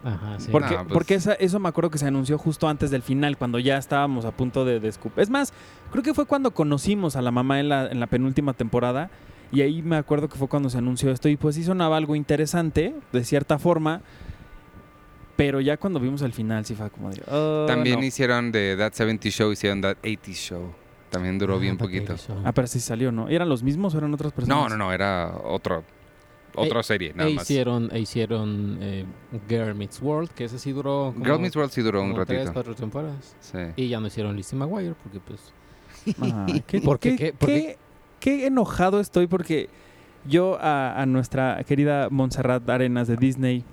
Ajá, 0.03 0.39
sí. 0.39 0.49
Porque, 0.51 0.75
No, 0.75 0.83
pues- 0.83 0.93
porque 0.93 1.15
esa- 1.15 1.33
eso 1.33 1.59
me 1.59 1.69
acuerdo 1.69 1.89
que 1.89 1.97
se 1.97 2.07
anunció 2.07 2.37
justo 2.37 2.67
antes 2.67 2.91
del 2.91 3.01
final, 3.01 3.37
cuando 3.37 3.59
ya 3.59 3.77
estábamos 3.77 4.25
a 4.25 4.31
punto 4.31 4.65
de 4.65 4.79
descubrir. 4.79 5.19
Es 5.21 5.29
más, 5.29 5.53
creo 5.91 6.03
que 6.03 6.13
fue 6.13 6.25
cuando 6.25 6.51
conocimos 6.51 7.15
a 7.15 7.21
la 7.21 7.31
mamá 7.31 7.59
en 7.59 7.69
la, 7.69 7.87
en 7.87 7.99
la 7.99 8.07
penúltima 8.07 8.53
temporada. 8.53 9.09
Y 9.51 9.61
ahí 9.61 9.81
me 9.81 9.95
acuerdo 9.95 10.27
que 10.27 10.37
fue 10.37 10.49
cuando 10.49 10.69
se 10.69 10.77
anunció 10.77 11.09
esto. 11.11 11.29
Y 11.29 11.37
pues 11.37 11.55
sí 11.55 11.63
sonaba 11.63 11.95
algo 11.97 12.15
interesante, 12.15 12.93
de 13.13 13.23
cierta 13.23 13.57
forma. 13.57 14.01
Pero 15.35 15.61
ya 15.61 15.77
cuando 15.77 15.99
vimos 15.99 16.21
el 16.23 16.33
final, 16.33 16.65
sí 16.65 16.73
fue 16.75 16.89
como 16.89 17.11
de. 17.11 17.21
"Oh, 17.31 17.65
También 17.67 17.99
no". 17.99 18.05
hicieron 18.05 18.51
de 18.51 18.75
That 18.77 18.93
70 18.93 19.29
Show, 19.29 19.51
hicieron 19.51 19.81
That 19.81 19.97
80 20.03 20.31
Show. 20.33 20.73
También 21.11 21.37
duró 21.37 21.55
Ah, 21.55 21.59
bien 21.59 21.77
poquito. 21.77 22.15
Ah, 22.43 22.51
pero 22.51 22.67
sí 22.67 22.79
salió, 22.79 23.11
¿no? 23.11 23.29
¿Eran 23.29 23.47
los 23.47 23.63
mismos 23.63 23.93
o 23.95 23.97
eran 23.99 24.13
otras 24.13 24.33
personas? 24.33 24.57
No, 24.57 24.67
no, 24.67 24.75
no, 24.77 24.91
era 24.91 25.31
otro, 25.45 25.83
otra 26.61 26.83
serie, 26.83 27.13
nada 27.15 27.29
e 27.29 27.33
más. 27.33 27.43
hicieron, 27.43 27.89
e 27.93 27.99
hicieron 27.99 28.77
eh, 28.81 29.05
Girl 29.49 29.73
Meets 29.75 30.01
World, 30.01 30.29
que 30.31 30.45
ese 30.45 30.59
sí 30.59 30.71
duró 30.71 31.11
como, 31.13 31.25
Girl 31.25 31.39
Meets 31.39 31.55
World 31.55 31.71
sí 31.71 31.81
duró 31.81 32.01
un 32.01 32.11
como 32.11 32.25
tres, 32.25 32.39
ratito. 32.39 32.53
cuatro 32.53 32.75
temporadas. 32.75 33.35
Sí. 33.39 33.57
Y 33.75 33.87
ya 33.89 33.99
no 33.99 34.07
hicieron 34.07 34.35
Lizzie 34.35 34.57
McGuire, 34.57 34.93
porque 35.03 35.19
pues... 35.19 35.53
Ay, 36.21 36.61
qué, 36.67 36.81
¿Por 36.81 36.99
qué? 36.99 37.15
qué- 37.15 37.17
¿Qué? 37.17 37.33
¿Por 37.33 37.49
qué- 37.49 37.77
qué 38.19 38.47
enojado 38.47 38.99
estoy 38.99 39.27
porque 39.27 39.69
yo 40.25 40.57
a, 40.59 41.01
a 41.01 41.05
nuestra 41.05 41.63
querida 41.65 42.09
Montserrat 42.09 42.67
Arenas 42.69 43.07
de 43.07 43.15
Disney, 43.15 43.63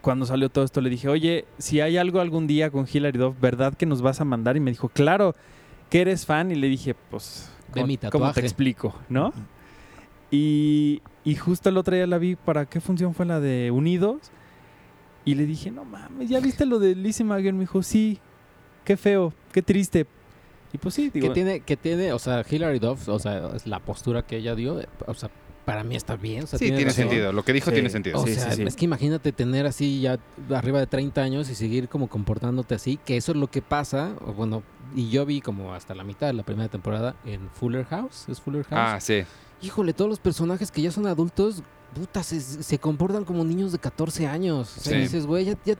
cuando 0.00 0.24
salió 0.26 0.48
todo 0.48 0.64
esto, 0.64 0.80
le 0.80 0.88
dije, 0.90 1.08
oye, 1.08 1.44
si 1.58 1.80
hay 1.80 1.96
algo 1.96 2.20
algún 2.20 2.46
día 2.46 2.70
con 2.70 2.86
Hilary 2.90 3.18
Duff, 3.18 3.34
¿verdad 3.40 3.74
que 3.74 3.84
nos 3.86 4.00
vas 4.00 4.20
a 4.20 4.24
mandar? 4.24 4.56
Y 4.56 4.60
me 4.60 4.70
dijo, 4.70 4.88
claro, 4.88 5.34
que 5.90 6.00
eres 6.00 6.24
fan. 6.24 6.50
Y 6.50 6.54
le 6.54 6.68
dije, 6.68 6.94
pues, 7.10 7.50
De 7.68 7.80
¿cómo, 7.80 7.86
mi 7.86 7.96
cómo 7.98 8.32
te 8.32 8.40
explico? 8.40 8.94
¿No? 9.08 9.32
Y, 10.32 11.02
y 11.24 11.34
justo 11.36 11.68
el 11.68 11.76
otro 11.76 11.94
día 11.94 12.06
la 12.06 12.16
vi, 12.18 12.34
¿para 12.36 12.64
qué 12.66 12.80
función 12.80 13.14
fue 13.14 13.26
la 13.26 13.38
de 13.38 13.70
Unidos? 13.70 14.18
Y 15.24 15.34
le 15.36 15.46
dije, 15.46 15.70
no 15.70 15.84
mames, 15.84 16.28
¿ya 16.30 16.40
viste 16.40 16.66
lo 16.66 16.78
de 16.80 16.96
Lizzie 16.96 17.24
McGuire? 17.24 17.52
Me 17.52 17.60
dijo, 17.60 17.82
sí, 17.82 18.18
qué 18.84 18.96
feo, 18.96 19.32
qué 19.52 19.62
triste. 19.62 20.06
Y 20.72 20.78
pues 20.78 20.94
sí, 20.94 21.10
digo, 21.12 21.28
que 21.28 21.34
tiene, 21.34 21.60
que 21.60 21.76
tiene, 21.76 22.12
o 22.14 22.18
sea, 22.18 22.42
Hilary 22.50 22.78
Duff, 22.78 23.08
o 23.08 23.18
sea, 23.18 23.50
es 23.54 23.66
la 23.66 23.78
postura 23.78 24.22
que 24.26 24.38
ella 24.38 24.54
dio, 24.54 24.80
eh, 24.80 24.88
o 25.06 25.12
sea, 25.14 25.30
para 25.66 25.84
mí 25.84 25.94
está 25.94 26.16
bien. 26.16 26.44
O 26.44 26.46
sea, 26.46 26.58
Sí, 26.58 26.72
tiene 26.72 26.90
sentido. 26.90 27.30
Lo 27.32 27.44
que 27.44 27.52
dijo 27.52 27.66
Sí. 27.70 27.74
tiene 27.74 27.90
sentido. 27.90 28.18
O 28.20 28.26
Sí, 28.26 28.34
sea, 28.34 28.50
sí, 28.50 28.56
sí. 28.56 28.62
es 28.62 28.74
que 28.74 28.86
imagínate 28.86 29.30
tener 29.32 29.66
así 29.66 30.00
ya 30.00 30.18
arriba 30.52 30.80
de 30.80 30.86
30 30.86 31.22
años 31.22 31.50
y 31.50 31.54
seguir 31.54 31.88
como 31.88 32.08
comportándote 32.08 32.74
así, 32.74 32.98
que 33.04 33.16
eso 33.18 33.32
es 33.32 33.38
lo 33.38 33.48
que 33.48 33.60
pasa, 33.62 34.14
o 34.26 34.32
bueno, 34.32 34.62
y 34.96 35.10
yo 35.10 35.24
vi 35.26 35.40
como 35.42 35.74
hasta 35.74 35.94
la 35.94 36.02
mitad 36.04 36.26
de 36.26 36.32
la 36.32 36.42
primera 36.42 36.68
temporada 36.70 37.14
en 37.26 37.48
Fuller 37.50 37.84
House, 37.84 38.28
¿es 38.28 38.40
Fuller 38.40 38.64
House? 38.64 38.80
Ah, 38.94 38.98
sí. 38.98 39.22
Híjole, 39.62 39.92
todos 39.92 40.08
los 40.10 40.18
personajes 40.18 40.70
que 40.70 40.82
ya 40.82 40.90
son 40.90 41.06
adultos, 41.06 41.62
puta, 41.94 42.22
se, 42.22 42.40
se 42.40 42.78
comportan 42.78 43.24
como 43.24 43.44
niños 43.44 43.72
de 43.72 43.78
14 43.78 44.26
años. 44.26 44.76
O 44.76 44.80
sea, 44.80 44.92
Sí. 44.94 44.98
dices, 45.00 45.26
güey, 45.26 45.44
ya, 45.44 45.54
ya, 45.64 45.74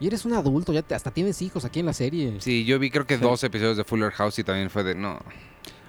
ya 0.00 0.06
eres 0.06 0.24
un 0.24 0.34
adulto, 0.34 0.72
ya 0.72 0.82
te- 0.82 0.94
hasta 0.94 1.10
tienes 1.10 1.40
hijos 1.42 1.64
aquí 1.64 1.80
en 1.80 1.86
la 1.86 1.92
serie. 1.92 2.34
Sí, 2.40 2.64
yo 2.64 2.78
vi 2.78 2.90
creo 2.90 3.06
que 3.06 3.16
Sí. 3.16 3.22
dos 3.22 3.42
episodios 3.44 3.76
de 3.76 3.84
Fuller 3.84 4.10
House 4.12 4.38
y 4.38 4.44
también 4.44 4.68
fue 4.70 4.84
de 4.84 4.94
no. 4.94 5.18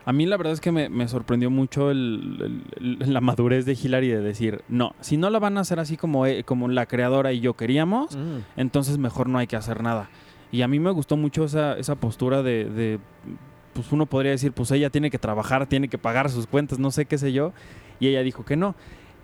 A 0.06 0.14
mí 0.14 0.26
la 0.26 0.38
verdad 0.38 0.54
es 0.54 0.62
que 0.62 0.72
me, 0.72 0.88
me 0.88 1.06
sorprendió 1.10 1.50
mucho 1.50 1.92
el- 1.92 2.64
el- 2.80 2.98
el- 3.02 3.14
la 3.14 3.20
madurez 3.20 3.66
de 3.66 3.74
Hilary 3.74 4.08
de 4.08 4.22
decir, 4.22 4.62
no, 4.70 4.96
si 5.02 5.18
no 5.18 5.30
la 5.30 5.40
van 5.40 5.58
a 5.58 5.62
hacer 5.62 5.82
así 5.82 5.98
como, 5.98 6.26
eh, 6.26 6.46
como 6.46 6.70
la 6.70 6.86
creadora 6.86 7.34
y 7.34 7.42
yo 7.42 7.56
queríamos, 7.56 8.16
Mm. 8.16 8.38
entonces 8.56 8.98
mejor 8.98 9.28
no 9.28 9.38
hay 9.38 9.48
que 9.48 9.58
hacer 9.58 9.84
nada. 9.84 10.10
Y 10.50 10.62
a 10.62 10.70
mí 10.70 10.80
me 10.80 10.92
gustó 10.92 11.18
mucho 11.18 11.44
esa, 11.44 11.78
esa 11.78 11.96
postura 11.96 12.42
de, 12.42 12.64
de, 12.70 13.00
pues 13.78 13.92
uno 13.92 14.08
podría 14.08 14.32
decir, 14.32 14.52
pues 14.54 14.72
ella 14.72 14.90
tiene 14.90 15.12
que 15.12 15.20
trabajar, 15.20 15.68
tiene 15.68 15.88
que 15.88 15.98
pagar 16.00 16.30
sus 16.32 16.48
cuentas, 16.48 16.80
no 16.80 16.90
sé 16.90 17.06
qué 17.06 17.18
sé 17.20 17.32
yo. 17.32 17.54
Y 18.00 18.08
ella 18.08 18.24
dijo 18.24 18.44
que 18.44 18.56
no. 18.56 18.76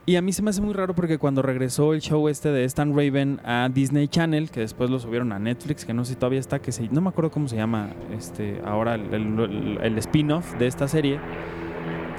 Y 0.05 0.15
a 0.17 0.21
mí 0.21 0.31
se 0.33 0.41
me 0.43 0.49
hace 0.51 0.61
muy 0.61 0.73
raro 0.73 0.93
porque 0.93 1.17
cuando 1.17 1.41
regresó 1.41 1.93
el 1.93 2.01
show 2.01 2.27
este 2.27 2.49
de 2.49 2.65
Stan 2.65 2.89
Raven 2.95 3.39
a 3.43 3.69
Disney 3.73 4.07
Channel, 4.07 4.51
que 4.51 4.59
después 4.59 4.89
lo 4.89 4.99
subieron 4.99 5.31
a 5.31 5.39
Netflix, 5.39 5.85
que 5.85 5.93
no 5.93 6.05
sé 6.05 6.13
si 6.13 6.19
todavía 6.19 6.39
está, 6.39 6.59
que 6.59 6.71
se, 6.71 6.87
no 6.89 7.01
me 7.01 7.09
acuerdo 7.09 7.31
cómo 7.31 7.47
se 7.47 7.55
llama 7.55 7.89
este 8.15 8.61
ahora 8.65 8.95
el, 8.95 9.11
el- 9.13 9.79
el 9.81 9.97
spin-off 9.97 10.53
de 10.59 10.67
esta 10.67 10.87
serie, 10.87 11.19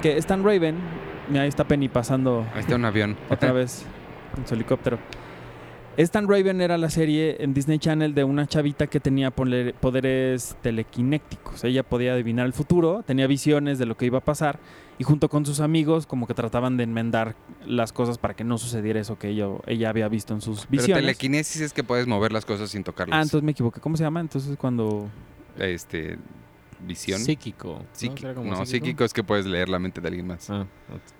que 0.01 0.17
Stan 0.17 0.43
Raven, 0.43 0.75
mira, 1.29 1.43
ahí 1.43 1.47
está 1.49 1.63
Penny 1.63 1.87
pasando 1.87 2.45
Ahí 2.53 2.61
está 2.61 2.75
un 2.75 2.85
avión. 2.85 3.15
otra 3.29 3.51
vez 3.51 3.85
en 4.37 4.47
su 4.47 4.55
helicóptero. 4.55 4.97
Stan 5.97 6.27
Raven 6.27 6.59
era 6.59 6.77
la 6.77 6.89
serie 6.89 7.37
en 7.39 7.53
Disney 7.53 7.79
Channel 7.79 8.13
de 8.13 8.25
una 8.25 8.47
chavita 8.47 8.87
que 8.87 8.99
tenía 8.99 9.31
poderes 9.31 10.57
telequinéticos. 10.61 11.63
Ella 11.63 11.83
podía 11.83 12.13
adivinar 12.13 12.45
el 12.45 12.51
futuro, 12.53 13.01
tenía 13.07 13.27
visiones 13.27 13.79
de 13.79 13.85
lo 13.85 13.95
que 13.95 14.05
iba 14.05 14.17
a 14.17 14.23
pasar 14.23 14.59
y 14.99 15.05
junto 15.05 15.29
con 15.29 15.45
sus 15.45 15.61
amigos 15.61 16.05
como 16.05 16.27
que 16.27 16.33
trataban 16.33 16.75
de 16.75 16.83
enmendar 16.83 17.35
las 17.65 17.93
cosas 17.93 18.17
para 18.17 18.33
que 18.33 18.43
no 18.43 18.57
sucediera 18.57 18.99
eso 18.99 19.17
que 19.17 19.29
ella, 19.29 19.47
ella 19.67 19.89
había 19.89 20.09
visto 20.09 20.33
en 20.33 20.41
sus 20.41 20.65
Pero 20.65 20.81
visiones. 20.81 21.01
telequinesis 21.03 21.61
es 21.61 21.71
que 21.73 21.83
puedes 21.83 22.07
mover 22.07 22.33
las 22.33 22.43
cosas 22.45 22.69
sin 22.71 22.83
tocarlas. 22.83 23.17
ah, 23.17 23.21
entonces 23.21 23.43
me 23.43 23.51
equivoqué. 23.53 23.79
¿Cómo 23.79 23.95
se 23.95 24.03
llama? 24.03 24.19
Entonces 24.19 24.57
cuando... 24.57 25.09
Este, 25.57 26.17
visión. 26.85 27.21
Psíquico. 27.21 27.79
¿no? 27.79 27.85
Psíqui- 27.97 28.19
¿Será 28.19 28.33
como 28.33 28.51
no, 28.51 28.65
psíquico 28.65 29.05
es 29.05 29.13
que 29.13 29.23
puedes 29.23 29.45
leer 29.45 29.69
la 29.69 29.79
mente 29.79 30.01
de 30.01 30.07
alguien 30.09 30.27
más. 30.27 30.49
Ah, 30.49 30.65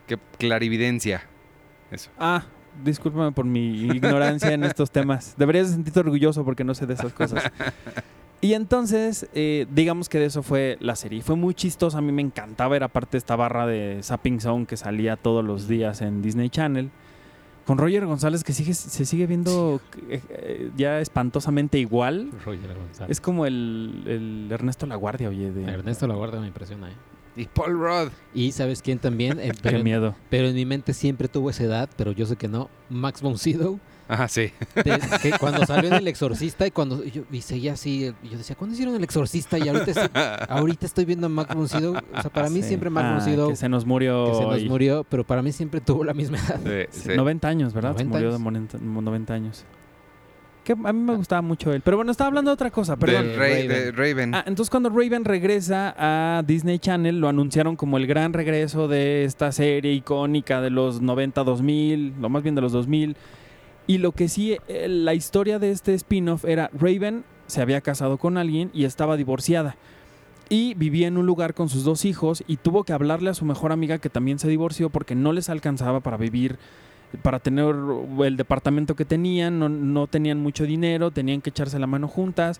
Que 0.05 0.17
clarividencia. 0.37 1.23
Eso. 1.91 2.09
Ah, 2.19 2.43
discúlpame 2.83 3.31
por 3.31 3.45
mi 3.45 3.85
ignorancia 3.85 4.51
en 4.51 4.63
estos 4.63 4.91
temas. 4.91 5.35
Deberías 5.37 5.69
sentirte 5.69 5.99
orgulloso 5.99 6.43
porque 6.43 6.63
no 6.63 6.73
sé 6.73 6.85
de 6.85 6.93
esas 6.95 7.13
cosas. 7.13 7.43
Y 8.41 8.53
entonces, 8.53 9.27
eh, 9.33 9.65
digamos 9.71 10.07
que 10.07 10.19
de 10.19 10.25
eso 10.25 10.43
fue 10.43 10.77
la 10.79 10.95
serie. 10.95 11.21
Fue 11.21 11.35
muy 11.35 11.55
chistosa, 11.55 11.97
a 11.97 12.01
mí 12.01 12.11
me 12.11 12.21
encantaba. 12.21 12.75
Era 12.75 12.87
parte 12.87 13.13
de 13.13 13.17
esta 13.19 13.35
barra 13.35 13.65
de 13.65 13.99
Zapping 14.03 14.39
Zone 14.39 14.65
que 14.65 14.77
salía 14.77 15.15
todos 15.15 15.43
los 15.43 15.67
días 15.67 16.01
en 16.01 16.21
Disney 16.21 16.49
Channel. 16.49 16.91
Con 17.65 17.79
Roger 17.79 18.05
González 18.05 18.43
que 18.43 18.53
sigue, 18.53 18.75
se 18.75 19.05
sigue 19.05 19.25
viendo 19.25 19.81
eh, 20.09 20.21
eh, 20.29 20.71
ya 20.77 20.99
espantosamente 20.99 21.79
igual. 21.79 22.29
Roger 22.45 22.75
González. 22.75 23.09
Es 23.09 23.19
como 23.19 23.47
el, 23.47 24.03
el 24.05 24.47
Ernesto 24.51 24.85
Laguardia, 24.85 25.29
oye. 25.29 25.51
De... 25.51 25.63
Ernesto 25.63 26.05
La 26.05 26.13
Guardia 26.13 26.39
me 26.39 26.47
impresiona, 26.47 26.91
¿eh? 26.91 26.95
Y 27.35 27.45
Paul 27.45 27.73
Rudd. 27.73 28.09
Y 28.33 28.51
¿sabes 28.53 28.81
quién 28.81 28.97
también? 28.99 29.39
Eh, 29.39 29.51
Qué 29.55 29.59
pero, 29.61 29.83
miedo. 29.83 30.15
pero 30.29 30.47
en 30.47 30.55
mi 30.55 30.65
mente 30.65 30.93
siempre 30.93 31.27
tuvo 31.27 31.49
esa 31.49 31.63
edad, 31.63 31.89
pero 31.97 32.11
yo 32.11 32.25
sé 32.25 32.35
que 32.35 32.47
no. 32.47 32.69
Max 32.89 33.21
von 33.21 33.37
Sydow. 33.37 33.79
Ajá, 34.07 34.27
sí. 34.27 34.51
de- 34.75 34.99
que 35.21 35.31
cuando 35.39 35.65
salió 35.65 35.89
en 35.89 35.95
El 35.95 36.07
Exorcista 36.07 36.67
y 36.67 36.71
cuando 36.71 37.03
y 37.03 37.09
yo 37.09 37.23
y 37.31 37.41
seguía 37.41 37.73
así, 37.73 38.13
yo 38.23 38.37
decía, 38.37 38.55
¿cuándo 38.55 38.75
hicieron 38.75 38.95
El 38.95 39.03
Exorcista? 39.03 39.57
Y 39.57 39.67
ahorita, 39.67 39.91
estoy- 39.91 40.09
ahorita 40.47 40.85
estoy 40.85 41.05
viendo 41.05 41.25
a 41.25 41.29
Mark 41.29 41.55
von 41.55 41.67
Sydow. 41.67 41.95
O 42.13 42.21
sea, 42.21 42.31
para 42.31 42.49
mí 42.51 42.61
Sí. 42.61 42.67
siempre 42.69 42.89
Mark 42.91 43.07
Ah, 43.07 43.11
von 43.15 43.21
Sydow, 43.25 43.49
Que 43.49 43.55
se 43.55 43.67
nos 43.67 43.83
murió. 43.85 44.25
que 44.31 44.35
se 44.37 44.43
nos 44.45 44.63
murió, 44.69 45.03
pero 45.09 45.23
para 45.25 45.41
mí 45.41 45.51
siempre 45.51 45.81
tuvo 45.81 46.03
la 46.03 46.13
misma 46.13 46.37
edad. 46.37 46.59
Sí, 46.63 46.99
Sí, 47.01 47.09
sí. 47.09 47.17
90 47.17 47.47
años, 47.47 47.73
¿verdad? 47.73 47.97
Se 47.97 48.03
90 48.05 48.11
murió 48.17 48.29
de 48.29 48.35
años. 48.35 48.41
monenta- 48.43 48.77
90 48.79 49.33
años. 49.33 49.65
Que 50.65 50.73
a 50.73 50.93
mí 50.93 50.99
me 50.99 51.15
gustaba 51.15 51.43
mucho 51.43 51.71
él. 51.71 51.81
Pero 51.81 51.95
bueno, 51.95 52.11
estaba 52.11 52.27
hablando 52.27 52.49
de 52.49 52.55
otra 52.55 52.71
cosa, 52.71 52.97
perdón. 52.97 53.27
De 53.27 53.91
Raven. 53.91 54.33
Ah, 54.33 54.43
entonces 54.47 54.71
cuando 54.71 54.89
Raven 54.89 55.23
regresa 55.23 55.95
a 55.95 56.41
Disney 56.41 56.79
Channel, 56.79 57.19
lo 57.19 57.29
anunciaron 57.29 57.75
como 57.75 57.97
el 57.97 58.07
gran 58.07 58.33
regreso 58.33 58.87
de 58.87 59.25
esta 59.25 59.51
serie 59.51 59.93
icónica 59.93 60.61
de 60.61 60.71
los 60.71 61.03
90-2000, 61.03 62.15
lo 62.19 62.29
más 62.29 62.41
bien 62.41 62.55
de 62.55 62.61
los 62.61 62.71
2000. 62.71 63.15
Y 63.85 63.99
lo 63.99 64.11
que 64.11 64.27
sí, 64.27 64.57
eh, 64.67 64.87
la 64.89 65.13
historia 65.13 65.59
de 65.59 65.69
este 65.69 65.93
spin-off 65.93 66.45
era 66.45 66.71
Raven 66.73 67.23
se 67.47 67.61
había 67.61 67.81
casado 67.81 68.17
con 68.17 68.37
alguien 68.37 68.71
y 68.73 68.85
estaba 68.85 69.17
divorciada. 69.17 69.75
Y 70.49 70.73
vivía 70.75 71.07
en 71.07 71.17
un 71.17 71.25
lugar 71.25 71.53
con 71.53 71.69
sus 71.69 71.83
dos 71.83 72.05
hijos 72.05 72.43
y 72.47 72.57
tuvo 72.57 72.83
que 72.83 72.93
hablarle 72.93 73.29
a 73.29 73.35
su 73.35 73.45
mejor 73.45 73.71
amiga 73.71 73.99
que 73.99 74.09
también 74.09 74.39
se 74.39 74.47
divorció 74.47 74.89
porque 74.89 75.15
no 75.15 75.31
les 75.31 75.49
alcanzaba 75.49 76.01
para 76.01 76.17
vivir, 76.17 76.57
para 77.21 77.39
tener 77.39 77.75
el 78.23 78.37
departamento 78.37 78.95
que 78.95 79.05
tenían, 79.05 79.59
no, 79.59 79.69
no 79.69 80.07
tenían 80.07 80.39
mucho 80.39 80.65
dinero, 80.65 81.11
tenían 81.11 81.41
que 81.41 81.49
echarse 81.49 81.79
la 81.79 81.87
mano 81.87 82.07
juntas. 82.07 82.59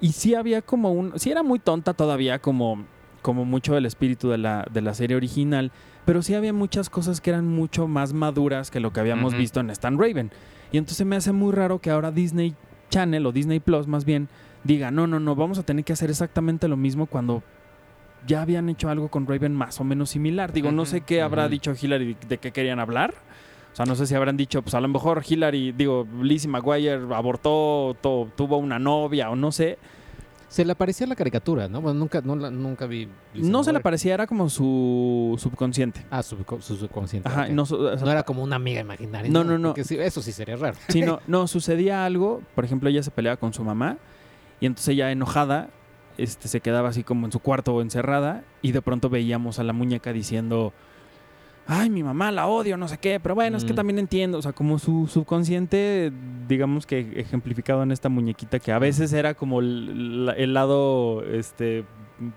Y 0.00 0.12
sí 0.12 0.34
había 0.34 0.62
como 0.62 0.92
un. 0.92 1.18
Sí 1.18 1.30
era 1.30 1.42
muy 1.42 1.58
tonta 1.58 1.94
todavía, 1.94 2.38
como, 2.38 2.84
como 3.22 3.44
mucho 3.44 3.76
el 3.76 3.86
espíritu 3.86 4.28
de 4.28 4.38
la, 4.38 4.66
de 4.70 4.82
la 4.82 4.94
serie 4.94 5.16
original. 5.16 5.72
Pero 6.04 6.22
sí 6.22 6.34
había 6.34 6.52
muchas 6.52 6.90
cosas 6.90 7.20
que 7.20 7.30
eran 7.30 7.48
mucho 7.48 7.88
más 7.88 8.12
maduras 8.12 8.70
que 8.70 8.80
lo 8.80 8.92
que 8.92 9.00
habíamos 9.00 9.34
visto 9.34 9.60
en 9.60 9.70
Stan 9.70 9.98
Raven. 9.98 10.30
Y 10.70 10.78
entonces 10.78 11.06
me 11.06 11.16
hace 11.16 11.32
muy 11.32 11.52
raro 11.52 11.78
que 11.78 11.90
ahora 11.90 12.10
Disney 12.10 12.54
Channel 12.90 13.24
o 13.24 13.32
Disney 13.32 13.60
Plus 13.60 13.86
más 13.86 14.04
bien 14.04 14.28
diga, 14.64 14.90
no, 14.90 15.06
no, 15.06 15.20
no, 15.20 15.34
vamos 15.34 15.58
a 15.58 15.62
tener 15.62 15.84
que 15.84 15.92
hacer 15.92 16.10
exactamente 16.10 16.68
lo 16.68 16.76
mismo 16.76 17.06
cuando 17.06 17.42
ya 18.26 18.42
habían 18.42 18.68
hecho 18.68 18.88
algo 18.88 19.08
con 19.08 19.26
Raven 19.26 19.54
más 19.54 19.80
o 19.80 19.84
menos 19.84 20.10
similar. 20.10 20.52
Digo, 20.52 20.72
no 20.72 20.84
sé 20.84 21.02
qué 21.02 21.22
habrá 21.22 21.48
dicho 21.48 21.74
Hillary 21.80 22.16
de 22.28 22.38
qué 22.38 22.52
querían 22.52 22.80
hablar. 22.80 23.14
O 23.74 23.76
sea, 23.76 23.84
no 23.86 23.94
sé 23.96 24.06
si 24.06 24.14
habrán 24.14 24.36
dicho, 24.36 24.62
pues 24.62 24.72
a 24.74 24.80
lo 24.80 24.86
mejor 24.86 25.22
Hillary, 25.28 25.72
digo, 25.72 26.06
Lizzie 26.22 26.48
McGuire 26.48 27.00
abortó, 27.12 27.96
to- 28.00 28.28
tuvo 28.36 28.56
una 28.58 28.78
novia 28.78 29.30
o 29.30 29.36
no 29.36 29.50
sé. 29.50 29.78
Se 30.48 30.64
le 30.64 30.70
aparecía 30.70 31.08
la 31.08 31.16
caricatura, 31.16 31.66
¿no? 31.66 31.80
Bueno, 31.80 31.98
nunca, 31.98 32.20
no 32.20 32.36
la- 32.36 32.52
nunca 32.52 32.86
vi. 32.86 33.08
Lizzie 33.34 33.50
No 33.50 33.64
se 33.64 33.70
le 33.70 33.78
McGuire. 33.78 33.82
parecía, 33.82 34.14
era 34.14 34.28
como 34.28 34.48
su 34.48 35.34
subconsciente. 35.40 36.06
Ah, 36.08 36.22
su, 36.22 36.36
su 36.60 36.76
subconsciente. 36.76 37.28
Ajá, 37.28 37.48
no, 37.48 37.66
su- 37.66 37.74
o 37.76 37.96
sea, 37.96 38.04
No 38.06 38.12
era 38.12 38.22
como 38.22 38.44
una 38.44 38.54
amiga 38.56 38.80
imaginaria. 38.80 39.28
No, 39.32 39.42
no, 39.42 39.58
no. 39.58 39.74
Sí, 39.82 39.96
eso 39.98 40.22
sí 40.22 40.30
sería 40.30 40.54
raro. 40.54 40.76
Sí, 40.88 41.02
no, 41.02 41.18
no, 41.26 41.48
sucedía 41.48 42.04
algo, 42.06 42.42
por 42.54 42.64
ejemplo, 42.64 42.88
ella 42.88 43.02
se 43.02 43.10
peleaba 43.10 43.36
con 43.38 43.52
su 43.52 43.64
mamá 43.64 43.98
y 44.60 44.66
entonces 44.66 44.90
ella 44.90 45.10
enojada 45.10 45.70
este, 46.16 46.46
se 46.46 46.60
quedaba 46.60 46.90
así 46.90 47.02
como 47.02 47.26
en 47.26 47.32
su 47.32 47.40
cuarto 47.40 47.82
encerrada 47.82 48.44
y 48.62 48.70
de 48.70 48.80
pronto 48.80 49.08
veíamos 49.10 49.58
a 49.58 49.64
la 49.64 49.72
muñeca 49.72 50.12
diciendo, 50.12 50.72
ay, 51.66 51.88
mi 51.90 52.02
mamá 52.02 52.30
la 52.30 52.46
odio, 52.46 52.76
no 52.76 52.88
sé 52.88 52.98
qué, 52.98 53.18
pero 53.20 53.34
bueno, 53.34 53.56
es 53.56 53.64
que 53.64 53.72
Mm. 53.72 53.76
también 53.76 53.98
entiendo, 53.98 54.38
o 54.38 54.42
sea, 54.42 54.52
como 54.52 54.78
su 54.78 55.06
subconsciente, 55.06 56.12
digamos 56.48 56.86
que 56.86 57.12
ejemplificado 57.16 57.82
en 57.82 57.90
esta 57.90 58.08
muñequita 58.08 58.58
que 58.58 58.70
a 58.72 58.78
veces 58.78 59.12
era 59.12 59.34
como 59.34 59.60
el, 59.60 60.26
la- 60.26 60.32
el 60.32 60.52
lado, 60.54 61.22
este, 61.24 61.84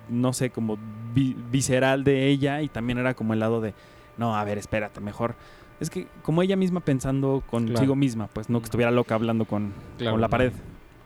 no 0.10 0.34
sé, 0.34 0.50
como 0.50 0.78
vi- 1.14 1.36
visceral 1.52 2.04
de 2.04 2.28
ella 2.28 2.62
y 2.62 2.70
también 2.70 2.98
era 3.00 3.14
como 3.14 3.34
el 3.34 3.40
lado 3.40 3.60
de, 3.62 3.74
no, 4.18 4.36
a 4.36 4.44
ver, 4.44 4.58
espérate, 4.58 5.02
mejor. 5.02 5.36
Es 5.80 5.90
que 5.92 6.08
como 6.24 6.42
ella 6.42 6.56
misma 6.56 6.80
pensando 6.80 7.44
consigo 7.46 7.78
Claro. 7.80 7.96
misma, 7.96 8.28
pues 8.28 8.50
no 8.50 8.60
que 8.60 8.66
estuviera 8.66 8.92
loca 8.92 9.14
hablando 9.16 9.46
con, 9.46 9.74
Claro, 9.98 10.14
con 10.14 10.22
la 10.22 10.28
no. 10.28 10.32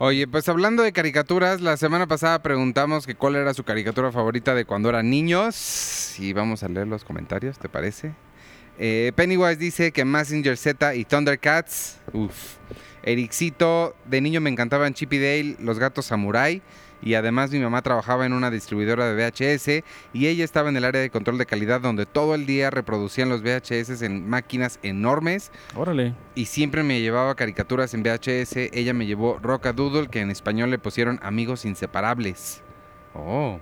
Oye, 0.04 0.28
pues 0.28 0.50
hablando 0.50 0.82
de 0.82 0.94
caricaturas, 0.94 1.62
la 1.62 1.78
semana 1.78 2.08
pasada 2.08 2.42
preguntamos 2.42 3.06
que 3.06 3.14
cuál 3.14 3.36
era 3.36 3.54
su 3.54 3.64
caricatura 3.64 4.12
favorita 4.12 4.56
de 4.56 4.66
cuando 4.66 4.90
eran 4.90 5.12
niños. 5.12 6.16
Y 6.18 6.34
vamos 6.34 6.64
a 6.64 6.70
leer 6.70 6.88
los 6.88 7.04
comentarios, 7.04 7.60
¿te 7.60 7.70
parece? 7.70 8.12
Eh, 8.80 9.12
Pennywise 9.16 9.58
dice 9.58 9.92
que 9.92 10.04
Massinger 10.04 10.58
Z 10.58 10.96
y 10.96 11.06
Thundercats. 11.06 12.00
Uf. 12.14 12.56
Ericito, 13.04 13.96
de 14.06 14.22
niño 14.22 14.42
me 14.42 14.50
encantaban 14.50 14.96
Chip 14.96 15.14
y 15.14 15.20
Dale, 15.20 15.56
los 15.60 15.78
gatos 15.78 16.08
samurai. 16.08 16.64
Y 17.02 17.16
además 17.16 17.52
mi 17.52 17.60
mamá 17.60 17.82
trabajaba 17.82 18.26
en 18.26 18.34
una 18.34 18.52
distribuidora 18.52 19.06
de 19.12 19.16
VHS 19.16 19.84
y 20.14 20.28
ella 20.28 20.44
estaba 20.44 20.70
en 20.70 20.78
el 20.78 20.86
área 20.86 21.02
de 21.02 21.10
control 21.10 21.38
de 21.38 21.46
calidad 21.46 21.82
donde 21.82 22.06
todo 22.06 22.36
el 22.36 22.46
día 22.46 22.70
reproducían 22.70 23.30
los 23.30 23.42
VHS 23.42 24.02
en 24.04 24.30
máquinas 24.30 24.80
enormes 24.84 25.52
Órale. 25.76 26.14
y 26.36 26.46
siempre 26.46 26.84
me 26.84 27.02
llevaba 27.02 27.34
caricaturas 27.36 27.94
en 27.94 28.04
VHS. 28.04 28.70
Ella 28.72 28.94
me 28.94 29.06
llevó 29.08 29.40
Rocadoodle, 29.42 30.10
que 30.10 30.20
en 30.22 30.30
español 30.32 30.70
le 30.70 30.78
pusieron 30.80 31.20
Amigos 31.24 31.66
Inseparables. 31.66 32.62
Oh. 33.14 33.60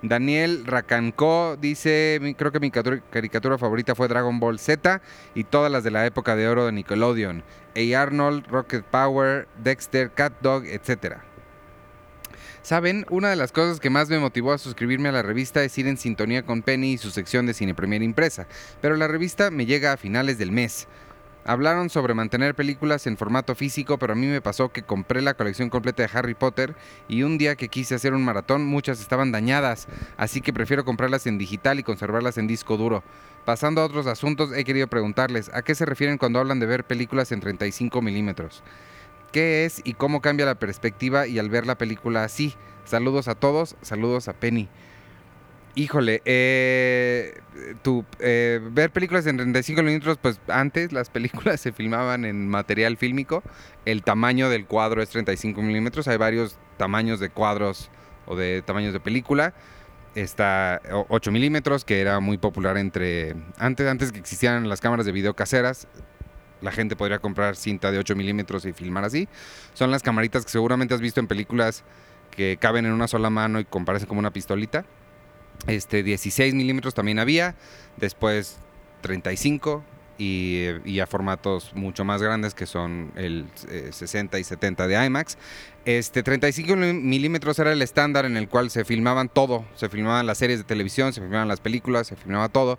Daniel 0.00 0.62
Racancó 0.64 1.56
dice, 1.60 2.18
"Mi- 2.22 2.34
creo 2.34 2.52
que 2.52 2.60
mi 2.60 2.70
catu- 2.70 3.02
caricatura 3.10 3.58
favorita 3.58 3.96
fue 3.96 4.06
Dragon 4.06 4.38
Ball 4.38 4.60
Z 4.60 5.02
y 5.34 5.42
todas 5.42 5.72
las 5.72 5.82
de 5.82 5.90
la 5.90 6.06
época 6.06 6.36
de 6.36 6.46
oro 6.48 6.66
de 6.66 6.70
Nickelodeon. 6.72 7.42
A. 7.76 8.00
Arnold, 8.00 8.46
Rocket 8.46 8.84
Power, 8.84 9.48
Dexter, 9.62 10.10
Cat 10.12 10.34
Dog, 10.40 10.64
etc. 10.66 11.16
Saben, 12.62 13.06
una 13.08 13.30
de 13.30 13.36
las 13.36 13.52
cosas 13.52 13.80
que 13.80 13.88
más 13.88 14.08
me 14.08 14.18
motivó 14.18 14.52
a 14.52 14.58
suscribirme 14.58 15.08
a 15.08 15.12
la 15.12 15.22
revista 15.22 15.62
es 15.62 15.78
ir 15.78 15.86
en 15.86 15.96
sintonía 15.96 16.44
con 16.44 16.62
Penny 16.62 16.92
y 16.92 16.98
su 16.98 17.10
sección 17.10 17.46
de 17.46 17.54
Cine 17.54 17.74
Premier 17.74 18.02
impresa, 18.02 18.46
pero 18.80 18.96
la 18.96 19.08
revista 19.08 19.50
me 19.50 19.64
llega 19.64 19.92
a 19.92 19.96
finales 19.96 20.38
del 20.38 20.52
mes. 20.52 20.88
Hablaron 21.44 21.88
sobre 21.88 22.12
mantener 22.12 22.54
películas 22.54 23.06
en 23.06 23.16
formato 23.16 23.54
físico, 23.54 23.96
pero 23.98 24.12
a 24.12 24.16
mí 24.16 24.26
me 24.26 24.42
pasó 24.42 24.70
que 24.70 24.82
compré 24.82 25.22
la 25.22 25.32
colección 25.32 25.70
completa 25.70 26.02
de 26.02 26.10
Harry 26.12 26.34
Potter 26.34 26.74
y 27.08 27.22
un 27.22 27.38
día 27.38 27.56
que 27.56 27.68
quise 27.68 27.94
hacer 27.94 28.12
un 28.12 28.22
maratón 28.22 28.66
muchas 28.66 29.00
estaban 29.00 29.32
dañadas, 29.32 29.88
así 30.18 30.42
que 30.42 30.52
prefiero 30.52 30.84
comprarlas 30.84 31.26
en 31.26 31.38
digital 31.38 31.78
y 31.78 31.84
conservarlas 31.84 32.36
en 32.36 32.48
disco 32.48 32.76
duro. 32.76 33.02
Pasando 33.46 33.80
a 33.80 33.86
otros 33.86 34.06
asuntos, 34.06 34.50
he 34.54 34.64
querido 34.64 34.88
preguntarles, 34.88 35.50
¿a 35.54 35.62
qué 35.62 35.74
se 35.74 35.86
refieren 35.86 36.18
cuando 36.18 36.38
hablan 36.38 36.60
de 36.60 36.66
ver 36.66 36.84
películas 36.84 37.32
en 37.32 37.40
35 37.40 38.02
milímetros? 38.02 38.62
¿Qué 39.32 39.64
es 39.64 39.80
y 39.84 39.94
cómo 39.94 40.20
cambia 40.22 40.46
la 40.46 40.54
perspectiva 40.58 41.26
y 41.26 41.38
al 41.38 41.50
ver 41.50 41.66
la 41.66 41.76
película 41.76 42.24
así? 42.24 42.54
Saludos 42.84 43.28
a 43.28 43.34
todos, 43.34 43.76
saludos 43.82 44.28
a 44.28 44.32
Penny. 44.32 44.68
Híjole, 45.74 46.22
eh, 46.24 47.38
eh, 48.18 48.60
ver 48.72 48.90
películas 48.90 49.26
en 49.26 49.36
35 49.36 49.82
milímetros, 49.82 50.18
pues 50.20 50.40
antes 50.48 50.92
las 50.92 51.08
películas 51.10 51.60
se 51.60 51.72
filmaban 51.72 52.24
en 52.24 52.48
material 52.48 52.96
fílmico. 52.96 53.42
El 53.84 54.02
tamaño 54.02 54.48
del 54.48 54.66
cuadro 54.66 55.02
es 55.02 55.10
35 55.10 55.62
milímetros. 55.62 56.08
Hay 56.08 56.16
varios 56.16 56.58
tamaños 56.78 57.20
de 57.20 57.28
cuadros 57.30 57.90
o 58.26 58.34
de 58.34 58.62
tamaños 58.62 58.92
de 58.92 58.98
película. 59.00 59.54
Está 60.16 60.80
o- 60.90 61.06
8 61.10 61.30
milímetros, 61.30 61.84
que 61.84 62.00
era 62.00 62.18
muy 62.18 62.38
popular 62.38 62.76
entre... 62.76 63.36
Antes, 63.58 63.86
antes 63.86 64.10
que 64.10 64.18
existieran 64.18 64.68
las 64.68 64.80
cámaras 64.80 65.06
de 65.06 65.12
video 65.12 65.34
caseras, 65.34 65.86
la 66.60 66.72
gente 66.72 66.96
podría 66.96 67.18
comprar 67.18 67.56
cinta 67.56 67.90
de 67.90 67.98
8 67.98 68.16
milímetros 68.16 68.64
y 68.64 68.72
filmar 68.72 69.04
así. 69.04 69.28
Son 69.74 69.90
las 69.90 70.02
camaritas 70.02 70.44
que 70.44 70.50
seguramente 70.50 70.94
has 70.94 71.00
visto 71.00 71.20
en 71.20 71.26
películas 71.26 71.84
que 72.30 72.56
caben 72.60 72.86
en 72.86 72.92
una 72.92 73.08
sola 73.08 73.30
mano 73.30 73.60
y 73.60 73.64
comparecen 73.64 74.08
como 74.08 74.20
una 74.20 74.32
pistolita. 74.32 74.84
Este, 75.66 76.02
16 76.02 76.54
milímetros 76.54 76.94
también 76.94 77.18
había, 77.18 77.56
después 77.96 78.58
35 79.02 79.82
y, 80.18 80.66
y 80.84 81.00
a 81.00 81.06
formatos 81.06 81.72
mucho 81.74 82.04
más 82.04 82.20
grandes 82.20 82.54
que 82.54 82.66
son 82.66 83.12
el 83.14 83.46
eh, 83.68 83.90
60 83.92 84.38
y 84.38 84.44
70 84.44 84.86
de 84.86 85.06
IMAX. 85.06 85.38
Este, 85.84 86.22
35 86.22 86.76
milímetros 86.76 87.58
era 87.58 87.72
el 87.72 87.80
estándar 87.80 88.24
en 88.24 88.36
el 88.36 88.48
cual 88.48 88.70
se 88.70 88.84
filmaban 88.84 89.28
todo, 89.28 89.64
se 89.74 89.88
filmaban 89.88 90.26
las 90.26 90.38
series 90.38 90.58
de 90.58 90.64
televisión, 90.64 91.12
se 91.12 91.20
filmaban 91.20 91.48
las 91.48 91.60
películas, 91.60 92.08
se 92.08 92.16
filmaba 92.16 92.48
todo. 92.48 92.78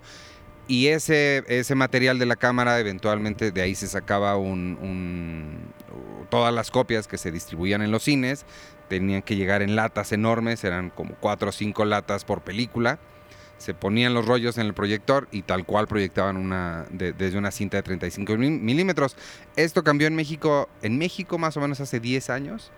Y 0.70 0.88
ese, 0.88 1.44
ese 1.48 1.74
material 1.74 2.20
de 2.20 2.28
la 2.28 2.36
cámara, 2.36 2.80
eventualmente 2.80 3.52
de 3.52 3.62
ahí 3.64 3.74
se 3.74 3.88
sacaba 3.88 4.38
un, 4.38 4.78
un- 4.82 5.74
todas 6.30 6.54
las 6.54 6.70
copias 6.70 7.08
que 7.08 7.18
se 7.18 7.32
distribuían 7.32 7.82
en 7.82 7.90
los 7.90 8.04
cines. 8.04 8.46
Tenían 8.88 9.24
que 9.24 9.36
llegar 9.36 9.64
en 9.64 9.76
latas 9.76 10.12
enormes, 10.12 10.64
eran 10.64 10.92
como 10.92 11.16
cuatro 11.16 11.50
o 11.50 11.52
cinco 11.52 11.86
latas 11.86 12.24
por 12.24 12.42
película. 12.42 13.00
Se 13.58 13.74
ponían 13.74 14.14
los 14.14 14.28
rollos 14.28 14.60
en 14.60 14.68
el 14.68 14.76
proyector 14.76 15.28
y 15.32 15.42
tal 15.42 15.66
cual 15.66 15.88
proyectaban 15.88 16.38
una 16.38 16.86
de- 16.92 17.14
desde 17.14 17.40
una 17.40 17.50
cinta 17.50 17.78
de 17.78 17.84
35 17.84 18.38
mil- 18.38 18.60
milímetros. 18.62 19.18
Esto 19.56 19.84
cambió 19.84 20.08
en 20.08 20.16
México, 20.16 20.70
en 20.84 21.00
México 21.00 21.40
más 21.40 21.58
o 21.58 21.62
menos 21.62 21.80
hace 21.80 22.00
10 22.00 22.30
años. 22.30 22.72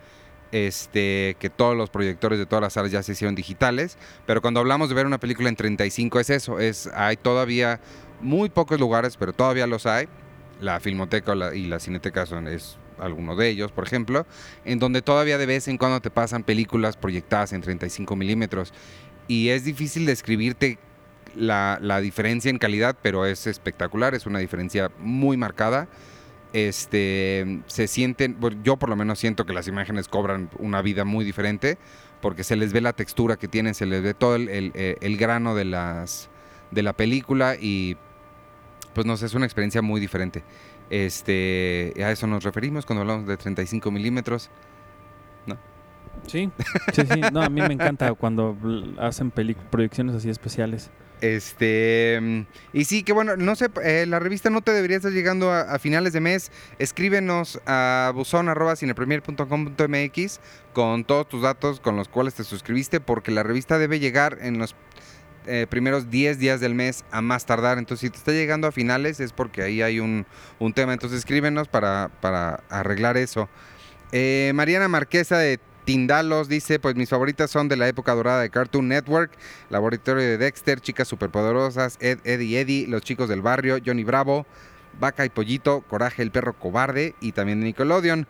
Este, 0.51 1.37
que 1.39 1.49
todos 1.49 1.77
los 1.77 1.89
proyectores 1.89 2.37
de 2.37 2.45
todas 2.45 2.61
las 2.61 2.73
salas 2.73 2.91
ya 2.91 3.03
se 3.03 3.13
hicieron 3.13 3.35
digitales. 3.35 3.97
Pero 4.25 4.41
cuando 4.41 4.59
hablamos 4.59 4.89
de 4.89 4.95
ver 4.95 5.05
una 5.05 5.19
película 5.19 5.49
en 5.49 5.55
35 5.55 6.19
es 6.19 6.29
eso, 6.29 6.59
es 6.59 6.87
hay 6.93 7.17
todavía 7.17 7.79
muy 8.19 8.49
pocos 8.49 8.79
lugares, 8.79 9.15
pero 9.17 9.33
todavía 9.33 9.65
los 9.67 9.85
hay. 9.85 10.07
La 10.59 10.79
Filmoteca 10.79 11.33
la- 11.35 11.55
y 11.55 11.65
la 11.67 11.79
Cineteca 11.79 12.25
son 12.25 12.47
es 12.47 12.77
alguno 12.99 13.35
de 13.35 13.49
ellos, 13.49 13.71
por 13.71 13.85
ejemplo, 13.85 14.27
en 14.63 14.77
donde 14.77 15.01
todavía 15.01 15.37
de 15.39 15.45
vez 15.47 15.67
en 15.67 15.77
cuando 15.77 16.01
te 16.01 16.11
pasan 16.11 16.43
películas 16.43 16.97
proyectadas 16.97 17.51
en 17.53 17.61
35 17.61 18.15
milímetros. 18.15 18.73
Y 19.27 19.49
es 19.49 19.63
difícil 19.63 20.05
describirte 20.05 20.77
la, 21.35 21.79
la 21.81 22.01
diferencia 22.01 22.49
en 22.51 22.57
calidad, 22.59 22.95
pero 23.01 23.25
es 23.25 23.47
espectacular, 23.47 24.13
es 24.13 24.25
una 24.25 24.39
diferencia 24.39 24.91
muy 24.99 25.37
marcada. 25.37 25.87
Este, 26.53 27.61
se 27.67 27.87
sienten, 27.87 28.37
bueno, 28.39 28.59
yo 28.63 28.77
por 28.77 28.89
lo 28.89 28.95
menos 28.95 29.19
siento 29.19 29.45
que 29.45 29.53
las 29.53 29.67
imágenes 29.67 30.07
cobran 30.07 30.49
una 30.59 30.81
vida 30.81 31.05
muy 31.05 31.23
diferente, 31.25 31.77
porque 32.21 32.43
se 32.43 32.55
les 32.55 32.73
ve 32.73 32.81
la 32.81 32.93
textura 32.93 33.37
que 33.37 33.47
tienen, 33.47 33.73
se 33.73 33.85
les 33.85 34.01
ve 34.03 34.13
todo 34.13 34.35
el, 34.35 34.49
el- 34.49 34.71
el- 34.75 34.97
el 35.01 35.17
grano 35.17 35.55
de, 35.55 35.65
las, 35.65 36.29
de 36.71 36.83
la 36.83 36.93
película 36.93 37.55
y 37.59 37.97
pues 38.93 39.07
no 39.07 39.15
sé, 39.17 39.25
es 39.25 39.33
una 39.33 39.45
experiencia 39.45 39.81
muy 39.81 40.01
diferente. 40.01 40.43
Este, 40.89 41.93
a 42.03 42.11
eso 42.11 42.27
nos 42.27 42.43
referimos 42.43 42.85
cuando 42.85 43.01
hablamos 43.01 43.25
de 43.25 43.37
35 43.37 43.89
milímetros. 43.91 44.49
Sí, 46.27 46.51
sí, 46.91 47.01
sí. 47.07 47.21
No, 47.31 47.41
a 47.41 47.49
mí 47.49 47.61
me 47.61 47.73
encanta 47.73 48.13
cuando 48.13 48.55
hacen 48.99 49.31
proyecciones 49.31 50.13
así 50.15 50.29
especiales. 50.29 50.91
Este, 51.21 52.45
y 52.73 52.85
sí, 52.85 53.03
que 53.03 53.13
bueno, 53.13 53.37
no 53.37 53.55
sé, 53.55 53.69
eh, 53.83 54.05
la 54.07 54.17
revista 54.19 54.49
no 54.49 54.61
te 54.61 54.71
debería 54.71 54.97
estar 54.97 55.11
llegando 55.11 55.51
a, 55.51 55.61
a 55.61 55.77
finales 55.79 56.13
de 56.13 56.19
mes. 56.19 56.51
Escríbenos 56.79 57.61
a 57.65 58.11
buzón.cinepremier.com.mx 58.13 60.39
con 60.73 61.05
todos 61.05 61.29
tus 61.29 61.43
datos 61.43 61.79
con 61.79 61.95
los 61.95 62.07
cuales 62.07 62.33
te 62.33 62.43
suscribiste, 62.43 62.99
porque 62.99 63.29
la 63.31 63.43
revista 63.43 63.77
debe 63.77 63.99
llegar 63.99 64.39
en 64.41 64.57
los 64.57 64.75
eh, 65.47 65.65
primeros 65.67 66.11
10 66.11 66.37
días 66.37 66.59
del 66.59 66.75
mes 66.75 67.03
a 67.11 67.21
más 67.21 67.45
tardar. 67.45 67.77
Entonces, 67.77 68.01
si 68.01 68.09
te 68.11 68.17
está 68.17 68.31
llegando 68.31 68.67
a 68.67 68.71
finales 68.71 69.19
es 69.19 69.33
porque 69.33 69.63
ahí 69.63 69.81
hay 69.81 69.99
un, 69.99 70.25
un 70.59 70.73
tema. 70.73 70.93
Entonces, 70.93 71.19
escríbenos 71.19 71.67
para, 71.67 72.11
para 72.21 72.63
arreglar 72.69 73.17
eso. 73.17 73.49
Eh, 74.11 74.51
Mariana 74.53 74.87
Marquesa 74.87 75.37
de 75.37 75.59
Tindalos 75.85 76.47
dice, 76.47 76.79
pues 76.79 76.95
mis 76.95 77.09
favoritas 77.09 77.49
son 77.49 77.67
de 77.67 77.75
la 77.75 77.87
época 77.87 78.13
dorada 78.13 78.41
de 78.41 78.49
Cartoon 78.49 78.87
Network, 78.87 79.31
Laboratorio 79.69 80.23
de 80.23 80.37
Dexter, 80.37 80.79
Chicas 80.79 81.07
Superpoderosas, 81.07 81.97
Ed, 81.99 82.19
Eddie 82.23 82.59
Eddie, 82.59 82.87
Los 82.87 83.01
Chicos 83.01 83.27
del 83.27 83.41
Barrio, 83.41 83.77
Johnny 83.83 84.03
Bravo, 84.03 84.45
Vaca 84.99 85.25
y 85.25 85.29
Pollito, 85.29 85.81
Coraje 85.81 86.21
el 86.21 86.31
Perro 86.31 86.53
Cobarde 86.53 87.15
y 87.19 87.31
también 87.31 87.59
de 87.61 87.67
Nickelodeon. 87.67 88.27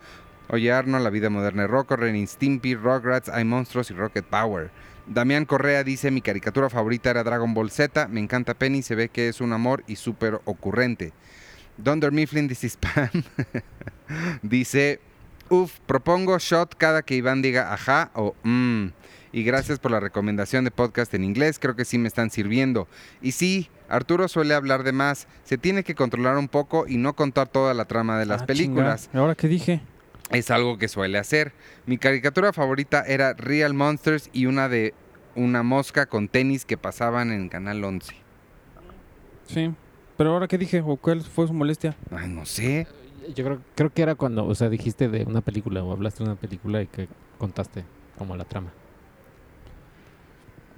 Oye 0.48 0.72
Arnold, 0.72 1.04
La 1.04 1.10
Vida 1.10 1.30
Moderna 1.30 1.62
de 1.62 1.68
Rocco, 1.68 1.96
Ren 1.96 2.16
y 2.16 2.26
Stimpy, 2.26 2.74
Rugrats, 2.74 3.28
Hay 3.28 3.44
Monstruos 3.44 3.90
y 3.90 3.94
Rocket 3.94 4.24
Power. 4.24 4.70
Damián 5.06 5.44
Correa 5.44 5.84
dice, 5.84 6.10
mi 6.10 6.22
caricatura 6.22 6.70
favorita 6.70 7.10
era 7.10 7.24
Dragon 7.24 7.54
Ball 7.54 7.70
Z, 7.70 8.08
me 8.08 8.20
encanta 8.20 8.54
Penny, 8.54 8.82
se 8.82 8.94
ve 8.94 9.08
que 9.08 9.28
es 9.28 9.40
un 9.40 9.52
amor 9.52 9.82
y 9.86 9.96
súper 9.96 10.40
ocurrente. 10.44 11.12
Dunder 11.76 12.12
Mifflin, 12.12 12.48
this 12.48 12.64
is 12.64 12.76
Pam. 12.76 13.10
dice, 14.42 15.00
Uf, 15.52 15.80
propongo 15.84 16.38
shot 16.38 16.74
cada 16.78 17.02
que 17.02 17.14
Iván 17.14 17.42
diga 17.42 17.74
ajá 17.74 18.10
o 18.14 18.34
mmm. 18.42 18.86
Y 19.32 19.42
gracias 19.44 19.78
por 19.78 19.90
la 19.90 20.00
recomendación 20.00 20.64
de 20.64 20.70
podcast 20.70 21.12
en 21.12 21.24
inglés, 21.24 21.58
creo 21.58 21.76
que 21.76 21.84
sí 21.84 21.98
me 21.98 22.08
están 22.08 22.30
sirviendo. 22.30 22.88
Y 23.20 23.32
sí, 23.32 23.68
Arturo 23.90 24.28
suele 24.28 24.54
hablar 24.54 24.82
de 24.82 24.92
más, 24.92 25.28
se 25.44 25.58
tiene 25.58 25.84
que 25.84 25.94
controlar 25.94 26.38
un 26.38 26.48
poco 26.48 26.86
y 26.88 26.96
no 26.96 27.14
contar 27.14 27.48
toda 27.48 27.74
la 27.74 27.84
trama 27.84 28.18
de 28.18 28.24
las 28.24 28.42
Ah, 28.42 28.46
películas. 28.46 29.10
¿Ahora 29.12 29.34
qué 29.34 29.46
dije? 29.48 29.82
Es 30.30 30.50
algo 30.50 30.78
que 30.78 30.88
suele 30.88 31.18
hacer. 31.18 31.52
Mi 31.84 31.98
caricatura 31.98 32.54
favorita 32.54 33.04
era 33.06 33.34
Real 33.34 33.74
Monsters 33.74 34.30
y 34.32 34.46
una 34.46 34.70
de 34.70 34.94
una 35.34 35.62
mosca 35.62 36.06
con 36.06 36.28
tenis 36.28 36.64
que 36.64 36.78
pasaban 36.78 37.30
en 37.30 37.50
Canal 37.50 37.84
11. 37.84 38.14
Sí. 39.48 39.74
¿Pero 40.16 40.30
ahora 40.32 40.48
qué 40.48 40.56
dije? 40.56 40.82
¿O 40.84 40.96
cuál 40.96 41.20
fue 41.22 41.46
su 41.46 41.52
molestia? 41.52 41.94
Ay, 42.10 42.28
no 42.28 42.46
sé. 42.46 42.86
Yo 43.34 43.44
creo, 43.44 43.58
creo 43.74 43.90
que 43.90 44.02
era 44.02 44.14
cuando, 44.14 44.44
o 44.46 44.54
sea, 44.54 44.68
dijiste 44.68 45.08
de 45.08 45.24
una 45.24 45.40
película 45.40 45.82
o 45.84 45.92
hablaste 45.92 46.24
de 46.24 46.30
una 46.30 46.38
película 46.40 46.82
y 46.82 46.86
que 46.86 47.08
contaste 47.38 47.84
como 48.18 48.36
la 48.36 48.44
trama. 48.44 48.70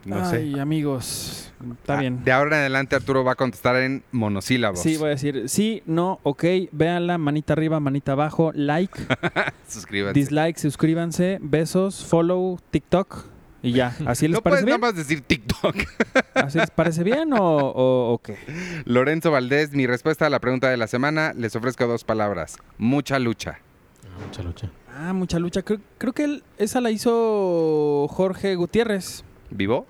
No 0.05 0.17
Ay, 0.23 0.53
sé. 0.53 0.61
amigos. 0.61 1.53
Está 1.81 1.97
Ah, 1.97 2.01
bien. 2.01 2.23
De 2.25 2.31
ahora 2.33 2.57
en 2.57 2.61
adelante 2.61 2.95
Arturo 2.95 3.25
va 3.25 3.33
a 3.33 3.35
contestar 3.37 3.77
en 3.77 4.03
monosílabos. 4.13 4.81
Sí, 4.81 4.99
voy 4.99 5.07
a 5.07 5.11
decir 5.11 5.49
sí, 5.49 5.83
no, 5.87 6.21
ok, 6.25 6.45
véanla, 6.73 7.17
manita 7.17 7.55
arriba, 7.55 7.81
manita 7.81 8.13
abajo, 8.13 8.53
like, 8.55 8.93
Suscríbete. 9.67 10.19
dislike, 10.19 10.59
suscríbanse, 10.59 11.39
besos, 11.41 12.05
follow, 12.05 12.59
TikTok 12.71 13.25
y 13.65 13.73
ya. 13.73 13.97
¿Así 14.07 14.29
les 14.29 14.35
No 14.37 14.43
parece 14.43 14.63
puedes 14.63 14.65
bien? 14.65 14.81
nada 14.81 14.93
más 14.93 14.97
decir 14.97 15.21
TikTok. 15.23 15.75
¿Así 16.35 16.59
les 16.59 16.71
parece 16.71 17.03
bien 17.03 17.33
o, 17.33 17.39
o, 17.39 18.13
o 18.13 18.19
qué? 18.19 18.37
Lorenzo 18.85 19.31
Valdés, 19.31 19.73
mi 19.73 19.87
respuesta 19.87 20.27
a 20.27 20.31
la 20.31 20.39
pregunta 20.41 20.69
de 20.71 20.77
la 20.77 20.87
semana, 20.87 21.33
les 21.35 21.57
ofrezco 21.57 21.87
dos 21.87 22.05
palabras. 22.05 22.57
Mucha 22.79 23.19
lucha. 23.19 23.59
Ah, 24.05 24.25
mucha 24.27 24.43
lucha. 24.43 24.71
Ah, 24.97 25.13
mucha 25.13 25.39
lucha. 25.39 25.63
Creo, 25.63 25.81
creo 25.99 26.13
que 26.13 26.25
él- 26.25 26.43
esa 26.59 26.81
la 26.81 26.91
hizo 26.93 28.07
Jorge 28.11 28.55
Gutiérrez. 28.55 29.25
¿Vivo? 29.51 29.87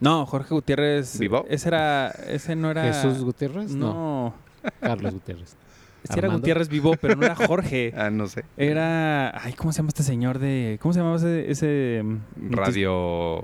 No, 0.00 0.26
Jorge 0.26 0.54
Gutiérrez. 0.54 1.18
¿Vivo? 1.18 1.44
Ese 1.48 1.68
era, 1.68 2.10
ese 2.10 2.56
no 2.56 2.70
era. 2.70 2.84
Jesús 2.84 3.22
Gutiérrez, 3.22 3.72
no. 3.72 3.92
No, 3.92 4.70
Carlos 4.80 5.14
Gutiérrez. 5.14 5.56
sí 6.12 6.18
era. 6.18 6.28
Gutiérrez 6.28 6.68
vivo, 6.68 6.94
pero 7.00 7.16
no 7.16 7.24
era 7.24 7.34
Jorge. 7.34 7.92
Ah, 7.96 8.10
no 8.10 8.26
sé. 8.26 8.44
Era. 8.56 9.30
Ay, 9.42 9.52
¿cómo 9.54 9.72
se 9.72 9.78
llama 9.78 9.88
este 9.88 10.02
señor 10.02 10.38
de. 10.38 10.78
¿Cómo 10.82 10.92
se 10.92 11.00
llamaba 11.00 11.16
ese. 11.16 11.50
ese 11.50 12.02
mm, 12.04 12.52
Radio. 12.52 13.40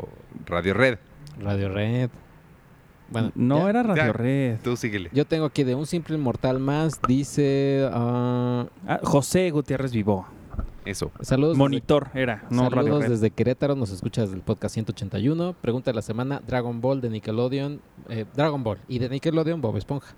Radio 0.46 0.74
Red. 0.74 0.98
Radio 1.40 1.68
Red. 1.68 2.10
Bueno, 3.10 3.32
no 3.34 3.58
ya. 3.64 3.70
era 3.70 3.82
Radio 3.82 4.06
ya. 4.06 4.12
Red. 4.12 4.58
Tú 4.62 4.76
síguele. 4.76 5.10
Yo 5.12 5.24
tengo 5.26 5.44
aquí 5.44 5.62
de 5.64 5.74
un 5.74 5.86
simple 5.86 6.16
mortal 6.16 6.58
más, 6.58 7.00
dice... 7.06 7.88
ah, 7.92 8.66
Ah, 8.86 9.00
José 9.02 9.50
Gutiérrez 9.50 9.92
Vivo. 9.92 10.26
Eso. 10.84 11.10
saludos. 11.20 11.52
desde- 11.52 11.58
Monitor 11.62 12.08
era, 12.14 12.44
no 12.50 12.68
Radio 12.68 12.82
Saludos 12.84 13.02
Red. 13.04 13.10
desde 13.10 13.30
Querétaro, 13.30 13.74
nos 13.74 13.90
escuchas 13.90 14.30
del 14.30 14.40
podcast 14.40 14.74
181. 14.74 15.54
Pregunta 15.60 15.90
de 15.90 15.94
la 15.94 16.02
semana, 16.02 16.42
Dragon 16.46 16.80
Ball 16.80 17.00
de 17.00 17.10
Nickelodeon. 17.10 17.80
eh, 18.08 18.24
Dragon 18.34 18.62
Ball 18.62 18.78
y 18.88 18.98
de 18.98 19.08
Nickelodeon, 19.08 19.60
Bob 19.60 19.76
Esponja. 19.76 20.14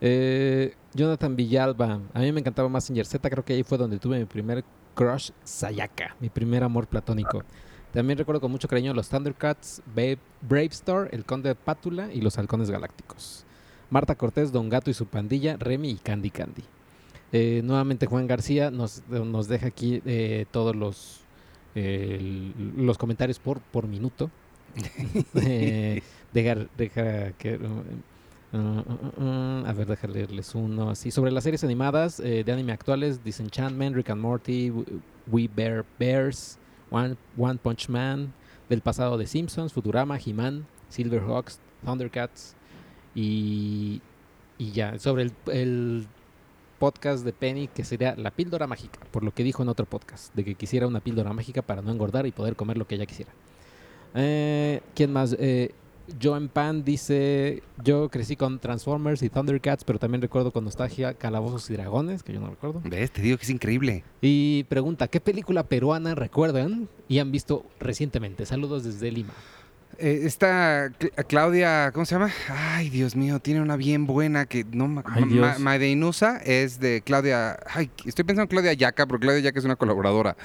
Eh, 0.00 0.74
Jonathan 0.94 1.36
Villalba, 1.36 2.00
a 2.12 2.20
mí 2.20 2.32
me 2.32 2.40
encantaba 2.40 2.68
Massinger 2.68 3.06
Z, 3.06 3.28
creo 3.28 3.44
que 3.44 3.52
ahí 3.52 3.62
fue 3.62 3.78
donde 3.78 3.98
tuve 3.98 4.18
mi 4.18 4.24
primer 4.24 4.64
crush 4.94 5.30
Sayaka, 5.44 6.16
mi 6.20 6.28
primer 6.28 6.64
amor 6.64 6.86
platónico. 6.86 7.42
También 7.92 8.18
recuerdo 8.18 8.40
con 8.40 8.52
mucho 8.52 8.68
cariño 8.68 8.94
los 8.94 9.08
Thundercats, 9.08 9.82
Babe, 9.86 10.18
Brave 10.42 10.66
Star, 10.66 11.08
el 11.12 11.24
Conde 11.24 11.50
de 11.50 11.54
Pátula 11.54 12.12
y 12.12 12.20
los 12.20 12.38
Halcones 12.38 12.70
Galácticos. 12.70 13.44
Marta 13.90 14.14
Cortés, 14.14 14.52
Don 14.52 14.68
Gato 14.68 14.90
y 14.90 14.94
su 14.94 15.06
pandilla, 15.06 15.56
Remy 15.56 15.90
y 15.90 15.96
Candy 15.96 16.30
Candy. 16.30 16.62
Eh, 17.32 17.62
nuevamente 17.64 18.06
Juan 18.06 18.26
García 18.26 18.70
nos, 18.70 19.02
nos 19.08 19.48
deja 19.48 19.66
aquí 19.66 20.02
eh, 20.06 20.46
todos 20.50 20.74
los, 20.76 21.20
eh, 21.74 22.52
los 22.76 22.98
comentarios 22.98 23.38
por, 23.38 23.60
por 23.60 23.86
minuto. 23.86 24.30
Eh, 25.34 26.02
dejar, 26.32 26.68
deja 26.76 27.32
que... 27.32 27.58
uh, 28.52 28.56
uh, 28.56 29.22
uh, 29.22 29.66
a 29.66 29.72
ver, 29.72 29.86
dejar 29.86 30.10
leerles 30.10 30.54
uno 30.54 30.90
así. 30.90 31.10
Sobre 31.10 31.30
las 31.30 31.44
series 31.44 31.64
animadas 31.64 32.20
eh, 32.20 32.44
de 32.44 32.52
anime 32.52 32.72
actuales, 32.72 33.22
Disenchantment, 33.24 33.94
Rick 33.96 34.10
and 34.10 34.20
Morty, 34.20 34.70
We- 34.70 34.84
We 35.30 35.48
Bear 35.54 35.84
Bears, 35.98 36.58
One, 36.90 37.16
One 37.36 37.58
Punch 37.62 37.88
Man, 37.88 38.32
del 38.68 38.80
pasado 38.80 39.16
de 39.18 39.26
Simpsons, 39.26 39.72
Futurama, 39.72 40.18
He-Man, 40.24 40.66
Silverhawks, 40.88 41.60
Thundercats 41.84 42.54
y, 43.14 44.00
y 44.58 44.70
ya. 44.72 44.98
Sobre 44.98 45.22
el, 45.24 45.32
el 45.52 46.06
podcast 46.78 47.24
de 47.24 47.32
Penny 47.32 47.68
que 47.68 47.84
sería 47.84 48.14
la 48.16 48.30
píldora 48.30 48.66
mágica, 48.66 48.98
por 49.10 49.22
lo 49.22 49.32
que 49.32 49.44
dijo 49.44 49.62
en 49.62 49.68
otro 49.68 49.86
podcast, 49.86 50.34
de 50.34 50.44
que 50.44 50.54
quisiera 50.54 50.86
una 50.86 51.00
píldora 51.00 51.32
mágica 51.32 51.62
para 51.62 51.82
no 51.82 51.90
engordar 51.92 52.26
y 52.26 52.32
poder 52.32 52.56
comer 52.56 52.78
lo 52.78 52.86
que 52.86 52.94
ella 52.96 53.06
quisiera. 53.06 53.30
Eh, 54.14 54.80
¿Quién 54.94 55.12
más? 55.12 55.36
Eh, 55.38 55.72
Joan 56.20 56.48
Pan 56.48 56.84
dice, 56.84 57.62
yo 57.84 58.08
crecí 58.08 58.34
con 58.36 58.58
Transformers 58.58 59.22
y 59.22 59.28
Thundercats, 59.28 59.84
pero 59.84 59.98
también 59.98 60.20
recuerdo 60.22 60.50
con 60.52 60.64
nostalgia 60.64 61.14
Calabozos 61.14 61.70
y 61.70 61.74
Dragones, 61.74 62.22
que 62.22 62.32
yo 62.32 62.40
no 62.40 62.50
recuerdo. 62.50 62.80
¿Ves? 62.84 63.10
Te 63.12 63.22
digo 63.22 63.36
que 63.38 63.44
es 63.44 63.50
increíble. 63.50 64.02
Y 64.20 64.64
pregunta, 64.64 65.06
¿qué 65.08 65.20
película 65.20 65.62
peruana 65.64 66.14
recuerdan 66.14 66.88
y 67.08 67.18
han 67.20 67.30
visto 67.30 67.64
recientemente? 67.78 68.44
Saludos 68.46 68.84
desde 68.84 69.10
Lima. 69.12 69.32
Eh, 69.98 70.22
esta 70.24 70.88
Cl- 70.98 71.26
Claudia, 71.26 71.90
¿cómo 71.92 72.06
se 72.06 72.14
llama? 72.14 72.30
Ay, 72.48 72.88
Dios 72.90 73.14
mío, 73.16 73.38
tiene 73.38 73.60
una 73.60 73.76
bien 73.76 74.06
buena 74.06 74.46
que 74.46 74.64
no 74.64 74.88
ma- 74.88 75.04
Ay, 75.06 75.24
ma- 75.26 75.28
Dios. 75.48 75.58
Madeinusa 75.60 76.38
es 76.38 76.80
de 76.80 77.02
Claudia. 77.02 77.58
Ay, 77.66 77.90
estoy 78.06 78.24
pensando 78.24 78.42
en 78.44 78.48
Claudia 78.48 78.72
Yaca, 78.72 79.06
porque 79.06 79.24
Claudia 79.26 79.42
Yaca 79.42 79.58
es 79.58 79.64
una 79.64 79.76
colaboradora. 79.76 80.36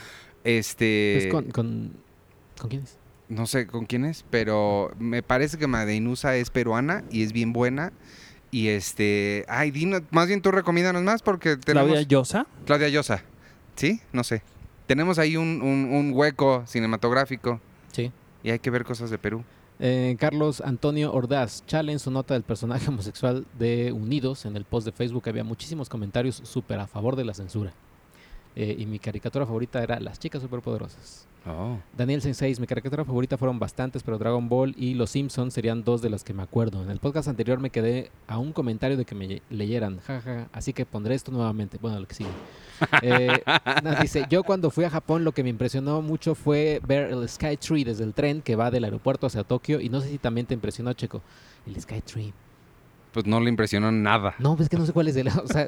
Este. 0.43 1.17
Es 1.19 1.27
con, 1.27 1.45
con, 1.51 1.91
¿con 2.59 2.69
quién 2.69 2.83
es? 2.83 2.97
No 3.27 3.47
sé 3.47 3.65
con 3.67 3.85
quién 3.85 4.05
es, 4.05 4.23
pero 4.29 4.91
me 4.99 5.23
parece 5.23 5.57
que 5.57 5.67
Madeinusa 5.67 6.35
es 6.35 6.49
peruana 6.51 7.03
y 7.09 7.23
es 7.23 7.33
bien 7.33 7.53
buena. 7.53 7.91
Y 8.51 8.67
este. 8.67 9.45
Ay, 9.47 9.71
Dino, 9.71 9.99
más 10.11 10.27
bien 10.27 10.41
tú 10.41 10.51
recomiéndanos 10.51 11.01
más 11.03 11.21
porque 11.23 11.57
tenemos. 11.57 11.89
Claudia 11.89 12.07
Llosa. 12.07 12.45
Claudia 12.65 12.89
Llosa. 12.89 13.23
¿Sí? 13.75 13.99
No 14.13 14.23
sé. 14.23 14.43
Tenemos 14.87 15.17
ahí 15.17 15.35
un, 15.37 15.61
un- 15.63 15.91
un 15.91 16.11
hueco 16.13 16.63
cinematográfico 16.67 17.59
Sí. 17.91 18.11
y 18.43 18.51
hay 18.51 18.59
que 18.59 18.69
ver 18.69 18.85
cosas 18.85 19.09
de 19.09 19.17
Perú. 19.17 19.43
Eh, 19.79 20.15
Carlos 20.19 20.61
Antonio 20.61 21.11
Ordaz, 21.11 21.65
Chale 21.65 21.91
en 21.91 21.99
su 21.99 22.11
nota 22.11 22.35
del 22.35 22.43
personaje 22.43 22.87
homosexual 22.89 23.45
de 23.57 23.91
Unidos 23.91 24.45
en 24.45 24.55
el 24.55 24.63
post 24.63 24.85
de 24.85 24.91
Facebook 24.93 25.27
había 25.27 25.43
muchísimos 25.43 25.89
comentarios 25.89 26.39
súper 26.45 26.79
a 26.79 26.87
favor 26.87 27.15
de 27.15 27.25
la 27.25 27.33
censura. 27.33 27.73
Eh, 28.55 28.75
y 28.77 28.85
mi 28.85 28.99
caricatura 28.99 29.45
favorita 29.45 29.81
era 29.83 29.99
Las 29.99 30.19
chicas 30.19 30.41
superpoderosas. 30.43 31.27
Oh. 31.47 31.77
Daniel 31.95 32.21
Sensei, 32.21 32.55
mi 32.59 32.65
caricatura 32.65 33.05
favorita 33.05 33.37
fueron 33.37 33.59
bastantes, 33.59 34.01
pero 34.01 34.17
Dragon 34.17 34.49
Ball 34.49 34.73
y 34.77 34.95
Los 34.95 35.11
Simpsons 35.11 35.53
serían 35.53 35.83
dos 35.83 36.01
de 36.01 36.09
las 36.09 36.23
que 36.23 36.33
me 36.33 36.41
acuerdo. 36.41 36.81
En 36.81 36.89
el 36.89 36.99
podcast 36.99 37.27
anterior 37.27 37.59
me 37.59 37.69
quedé 37.69 38.11
a 38.27 38.39
un 38.39 38.51
comentario 38.51 38.97
de 38.97 39.05
que 39.05 39.13
me 39.13 39.41
leyeran, 39.49 39.99
jaja, 39.99 40.49
así 40.51 40.73
que 40.73 40.85
pondré 40.85 41.13
esto 41.15 41.31
nuevamente. 41.31 41.77
Bueno, 41.79 41.99
lo 41.99 42.07
que 42.07 42.15
sigue. 42.15 42.29
Eh, 43.01 43.41
no, 43.83 43.95
dice, 44.01 44.25
yo 44.29 44.43
cuando 44.43 44.69
fui 44.69 44.83
a 44.83 44.89
Japón 44.89 45.23
lo 45.23 45.31
que 45.31 45.43
me 45.43 45.49
impresionó 45.49 46.01
mucho 46.01 46.35
fue 46.35 46.81
ver 46.85 47.09
el 47.09 47.29
Sky 47.29 47.55
Tree 47.55 47.85
desde 47.85 48.03
el 48.03 48.13
tren 48.13 48.41
que 48.41 48.57
va 48.57 48.69
del 48.69 48.83
aeropuerto 48.83 49.27
hacia 49.27 49.45
Tokio 49.45 49.79
y 49.79 49.87
no 49.87 50.01
sé 50.01 50.09
si 50.09 50.17
también 50.17 50.45
te 50.45 50.53
impresionó, 50.55 50.91
Checo, 50.91 51.21
el 51.65 51.79
Sky 51.79 52.01
Tree. 52.01 52.33
Pues 53.15 53.25
no 53.25 53.39
le 53.39 53.49
impresionó 53.49 53.93
nada. 53.93 54.35
No, 54.39 54.57
pues 54.57 54.67
que 54.67 54.75
no 54.77 54.85
sé 54.85 54.91
cuál 54.91 55.07
es 55.07 55.15
el, 55.15 55.27
o 55.43 55.47
sea, 55.47 55.67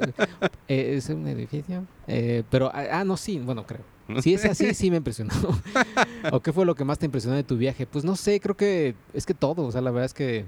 eh, 0.67 0.95
es 0.97 1.07
un 1.07 1.25
edificio, 1.27 1.85
Eh, 2.05 2.43
pero 2.51 2.69
ah, 2.73 2.83
ah, 2.99 3.03
no, 3.05 3.15
sí, 3.15 3.39
bueno, 3.39 3.65
creo. 3.65 3.81
Si 4.21 4.33
es 4.33 4.43
así, 4.43 4.73
sí 4.73 4.91
me 4.91 4.97
impresionó. 4.97 5.33
¿O 6.33 6.41
qué 6.41 6.51
fue 6.51 6.65
lo 6.65 6.75
que 6.75 6.83
más 6.83 6.99
te 6.99 7.05
impresionó 7.05 7.37
de 7.37 7.43
tu 7.43 7.55
viaje? 7.57 7.85
Pues 7.87 8.03
no 8.03 8.17
sé, 8.17 8.39
creo 8.41 8.55
que 8.57 8.95
es 9.13 9.25
que 9.25 9.33
todo, 9.33 9.63
o 9.63 9.71
sea, 9.71 9.79
la 9.79 9.91
verdad 9.91 10.05
es 10.05 10.13
que 10.13 10.43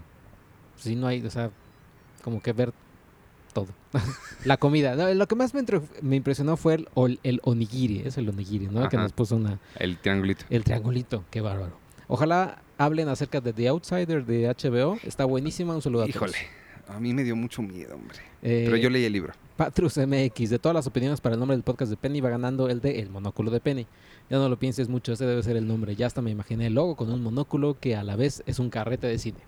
sí 0.76 0.96
no 0.98 1.08
hay, 1.08 1.26
o 1.26 1.30
sea, 1.30 1.52
como 2.22 2.42
que 2.42 2.52
ver 2.52 2.74
todo. 3.54 3.68
la 4.46 4.58
comida. 4.58 4.96
No, 4.96 5.14
lo 5.14 5.28
que 5.28 5.36
más 5.36 5.54
me, 5.54 5.64
me 6.02 6.18
impresionó 6.18 6.58
fue 6.58 6.74
el, 6.76 6.88
ol- 6.96 7.20
el 7.24 7.40
onigiri, 7.44 8.00
es 8.06 8.18
el 8.18 8.28
onigiri, 8.28 8.68
¿no? 8.68 8.88
Que 8.90 8.98
nos 8.98 9.14
puso 9.14 9.38
una, 9.38 9.58
El 9.78 9.98
triangulito. 10.00 10.44
el 10.50 10.64
triangulito, 10.66 11.24
qué 11.32 11.40
bárbaro. 11.42 11.78
Ojalá 12.10 12.62
hablen 12.78 13.08
acerca 13.08 13.40
de 13.40 13.54
The 13.54 13.70
Outsider 13.70 14.26
de 14.26 14.48
HBO, 14.54 14.98
está 15.04 15.24
buenísima, 15.26 15.74
un 15.76 15.82
saludo 15.82 16.04
a 16.04 16.08
todos. 16.08 16.16
Híjole, 16.16 16.38
a 16.90 17.00
mí 17.00 17.14
me 17.14 17.24
dio 17.24 17.36
mucho 17.36 17.62
miedo, 17.62 17.96
hombre. 17.96 18.18
Eh, 18.42 18.64
Pero 18.66 18.78
yo 18.78 18.90
leí 18.90 19.06
el 19.06 19.14
libro. 19.14 19.34
Patrus 19.56 19.98
MX, 19.98 20.50
de 20.50 20.60
todas 20.60 20.74
las 20.74 20.88
opiniones 20.88 21.20
para 21.22 21.34
el 21.36 21.40
nombre 21.40 21.56
del 21.56 21.64
podcast 21.64 21.90
de 21.90 21.98
Penny, 21.98 22.22
va 22.22 22.30
ganando 22.30 22.70
el 22.70 22.80
de 22.82 23.00
El 23.00 23.10
Monóculo 23.10 23.52
de 23.52 23.60
Penny. 23.60 23.86
Ya 24.30 24.38
no 24.38 24.48
lo 24.48 24.58
pienses 24.58 24.88
mucho, 24.90 25.14
ese 25.14 25.26
debe 25.26 25.44
ser 25.44 25.58
el 25.58 25.68
nombre. 25.68 25.96
Ya 25.96 26.08
hasta 26.08 26.22
me 26.22 26.32
imaginé 26.32 26.68
el 26.68 26.76
logo 26.76 26.96
con 26.96 27.12
un 27.12 27.22
monóculo 27.22 27.78
que 27.80 27.96
a 27.96 28.04
la 28.04 28.16
vez 28.16 28.42
es 28.46 28.60
un 28.60 28.70
carrete 28.70 29.08
de 29.08 29.18
cine. 29.18 29.40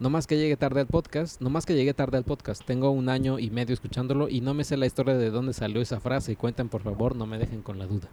No 0.00 0.10
más 0.10 0.26
que 0.26 0.36
llegue 0.36 0.56
tarde 0.56 0.80
al 0.80 0.86
podcast, 0.86 1.40
no 1.40 1.48
más 1.48 1.64
que 1.64 1.74
llegue 1.74 1.94
tarde 1.94 2.16
al 2.16 2.24
podcast. 2.24 2.64
Tengo 2.64 2.90
un 2.90 3.08
año 3.08 3.38
y 3.38 3.50
medio 3.50 3.72
escuchándolo 3.72 4.28
y 4.28 4.40
no 4.40 4.52
me 4.52 4.64
sé 4.64 4.76
la 4.76 4.86
historia 4.86 5.14
de 5.14 5.30
dónde 5.30 5.52
salió 5.52 5.80
esa 5.80 6.00
frase. 6.00 6.34
Cuenten, 6.34 6.68
por 6.68 6.82
favor, 6.82 7.14
no 7.14 7.26
me 7.26 7.38
dejen 7.38 7.62
con 7.62 7.78
la 7.78 7.86
duda. 7.86 8.08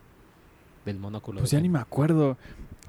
Del 0.86 1.00
monóculo. 1.00 1.40
Pues 1.40 1.52
de 1.52 1.58
ya 1.58 1.62
ni 1.62 1.70
me 1.70 1.80
acuerdo. 1.80 2.38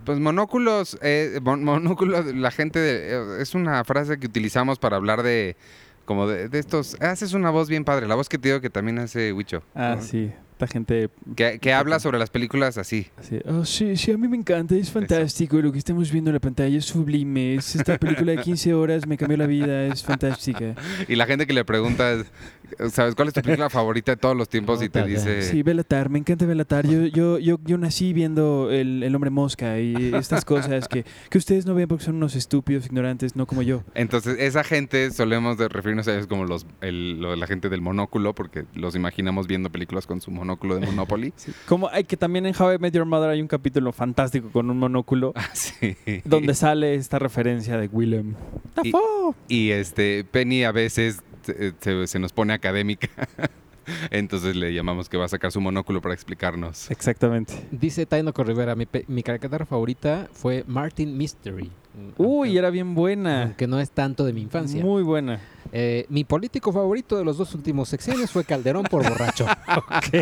Pues 0.05 0.18
monóculos, 0.18 0.98
eh, 1.03 1.38
mon- 1.42 1.64
monóculos, 1.64 2.26
la 2.34 2.51
gente, 2.51 2.78
de- 2.78 3.12
eh, 3.38 3.42
es 3.42 3.55
una 3.55 3.84
frase 3.84 4.18
que 4.18 4.26
utilizamos 4.26 4.78
para 4.78 4.96
hablar 4.96 5.22
de, 5.22 5.57
como 6.05 6.26
de, 6.26 6.48
de 6.48 6.59
estos, 6.59 6.96
haces 7.01 7.32
una 7.34 7.51
voz 7.51 7.68
bien 7.68 7.84
padre, 7.84 8.07
la 8.07 8.14
voz 8.14 8.28
que 8.28 8.38
te 8.38 8.48
digo 8.48 8.61
que 8.61 8.70
también 8.70 8.98
hace 8.98 9.32
Huicho. 9.32 9.62
Ah, 9.74 9.94
¿no? 9.96 10.03
sí. 10.03 10.32
Esta 10.61 10.70
gente 10.74 11.08
Que, 11.36 11.58
que 11.58 11.72
habla 11.72 11.98
sobre 12.00 12.18
las 12.18 12.28
películas 12.28 12.76
así. 12.76 13.06
así, 13.16 13.38
"Oh, 13.46 13.64
sí, 13.64 13.96
sí, 13.96 14.12
a 14.12 14.18
mí 14.18 14.28
me 14.28 14.36
encanta, 14.36 14.74
es 14.76 14.90
fantástico 14.90 15.56
lo 15.62 15.72
que 15.72 15.78
estamos 15.78 16.12
viendo 16.12 16.28
en 16.28 16.34
la 16.34 16.40
pantalla, 16.40 16.76
es 16.76 16.84
sublime, 16.84 17.54
es 17.54 17.76
esta 17.76 17.96
película 17.96 18.32
de 18.32 18.38
15 18.42 18.74
horas, 18.74 19.06
me 19.06 19.16
cambió 19.16 19.38
la 19.38 19.46
vida, 19.46 19.86
es 19.86 20.02
fantástica. 20.02 20.74
Y 21.08 21.16
la 21.16 21.24
gente 21.24 21.46
que 21.46 21.54
le 21.54 21.64
pregunta, 21.64 22.22
¿sabes 22.90 23.14
cuál 23.14 23.28
es 23.28 23.34
tu 23.34 23.40
película 23.40 23.70
favorita 23.70 24.12
de 24.12 24.16
todos 24.18 24.36
los 24.36 24.50
tiempos? 24.50 24.82
Y 24.82 24.90
te 24.90 25.00
de- 25.02 25.08
dice, 25.08 25.42
Sí, 25.44 25.62
Belatar, 25.62 26.11
me 26.11 26.18
encanta 26.18 26.44
Belatar. 26.44 26.86
Yo, 26.86 27.06
yo, 27.06 27.38
yo, 27.38 27.58
yo 27.64 27.78
nací 27.78 28.12
viendo 28.12 28.70
el, 28.70 29.02
el 29.02 29.14
hombre 29.14 29.30
mosca 29.30 29.80
y 29.80 30.14
estas 30.14 30.44
cosas 30.44 30.88
que, 30.88 31.06
que 31.30 31.38
ustedes 31.38 31.64
no 31.64 31.74
ven 31.74 31.88
porque 31.88 32.04
son 32.04 32.16
unos 32.16 32.36
estúpidos, 32.36 32.84
ignorantes, 32.84 33.34
no 33.34 33.46
como 33.46 33.62
yo. 33.62 33.82
Entonces, 33.94 34.36
esa 34.38 34.62
gente 34.62 35.11
solemos 35.11 35.56
referirnos 35.56 36.06
a 36.06 36.12
ellos 36.12 36.26
como 36.26 36.44
los, 36.44 36.66
el- 36.82 37.18
lo- 37.18 37.34
la 37.34 37.46
gente 37.46 37.70
del 37.70 37.80
monóculo, 37.80 38.34
porque 38.34 38.66
los 38.74 38.94
imaginamos 38.94 39.46
viendo 39.46 39.70
películas 39.70 40.06
con 40.06 40.20
su 40.20 40.30
monóculo 40.30 40.49
de 40.57 40.86
Monopoly. 40.86 41.32
Como 41.68 41.88
hay 41.88 42.05
que 42.05 42.16
también 42.16 42.46
en 42.46 42.55
How 42.59 42.74
I 42.74 42.78
Met 42.78 42.94
Your 42.94 43.05
Mother 43.07 43.30
hay 43.30 43.40
un 43.40 43.48
capítulo 43.48 43.92
fantástico 43.92 44.51
con 44.51 44.70
un 44.70 44.78
monóculo 44.78 45.32
Ah, 45.34 45.48
sí. 45.53 45.96
donde 46.24 46.55
sale 46.55 46.94
esta 46.94 47.18
referencia 47.18 47.76
de 47.76 47.86
Willem. 47.88 48.34
Y-. 48.82 48.92
Y 49.48 49.70
este, 49.70 50.24
Penny 50.24 50.64
a 50.64 50.72
veces 50.72 51.22
se, 51.42 51.72
se- 51.80 52.07
se 52.07 52.18
nos 52.18 52.32
pone 52.32 52.53
académica. 52.53 53.09
Entonces 54.11 54.55
le 54.55 54.72
llamamos 54.72 55.09
que 55.09 55.16
va 55.16 55.24
a 55.24 55.28
sacar 55.28 55.51
su 55.51 55.61
monóculo 55.61 56.01
para 56.01 56.14
explicarnos. 56.14 56.90
Exactamente. 56.90 57.55
Dice 57.72 58.07
Taino 58.07 58.32
Corrivera, 58.32 58.76
mi, 58.76 58.86
mi 59.09 59.22
caricatura 59.22 59.66
favorita 59.66 60.28
fue 60.32 60.64
Martin 60.68 61.16
Mystery. 61.16 61.70
Uy, 62.18 62.48
Aunque- 62.48 62.59
era 62.59 62.70
bien 62.70 62.94
buena. 62.94 63.42
Aunque 63.44 63.66
no 63.66 63.78
es 63.80 63.90
tanto 63.90 64.24
de 64.24 64.32
mi 64.32 64.42
infancia. 64.42 64.82
Muy 64.84 65.03
buena. 65.03 65.40
Eh, 65.72 66.07
mi 66.09 66.24
político 66.24 66.72
favorito 66.72 67.16
de 67.16 67.24
los 67.24 67.38
dos 67.38 67.55
últimos 67.55 67.88
sexenios 67.88 68.30
fue 68.30 68.44
Calderón 68.44 68.84
por 68.84 69.09
borracho. 69.09 69.46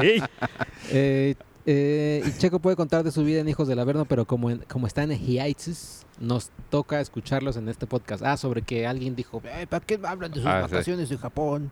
Eh, 0.90 1.34
eh, 1.66 2.22
y 2.26 2.38
Checo 2.38 2.58
puede 2.60 2.76
contar 2.76 3.02
de 3.04 3.10
su 3.10 3.22
vida 3.24 3.40
en 3.40 3.48
Hijos 3.48 3.68
del 3.68 3.78
Averno, 3.78 4.04
pero 4.06 4.24
como, 4.26 4.50
en- 4.50 4.64
como 4.68 4.86
está 4.86 5.02
en 5.02 5.10
hiatus, 5.18 6.02
nos 6.20 6.50
toca 6.70 7.00
escucharlos 7.00 7.56
en 7.56 7.68
este 7.68 7.86
podcast. 7.86 8.22
Ah, 8.24 8.36
sobre 8.36 8.62
que 8.62 8.86
alguien 8.86 9.14
dijo, 9.14 9.42
"Eh, 9.44 9.66
¿para 9.68 9.84
qué 9.84 9.98
hablan 10.02 10.30
de 10.30 10.38
sus 10.38 10.46
Ah, 10.46 10.62
sí. 10.66 10.72
vacaciones 10.72 11.08
de 11.08 11.18
Japón? 11.18 11.70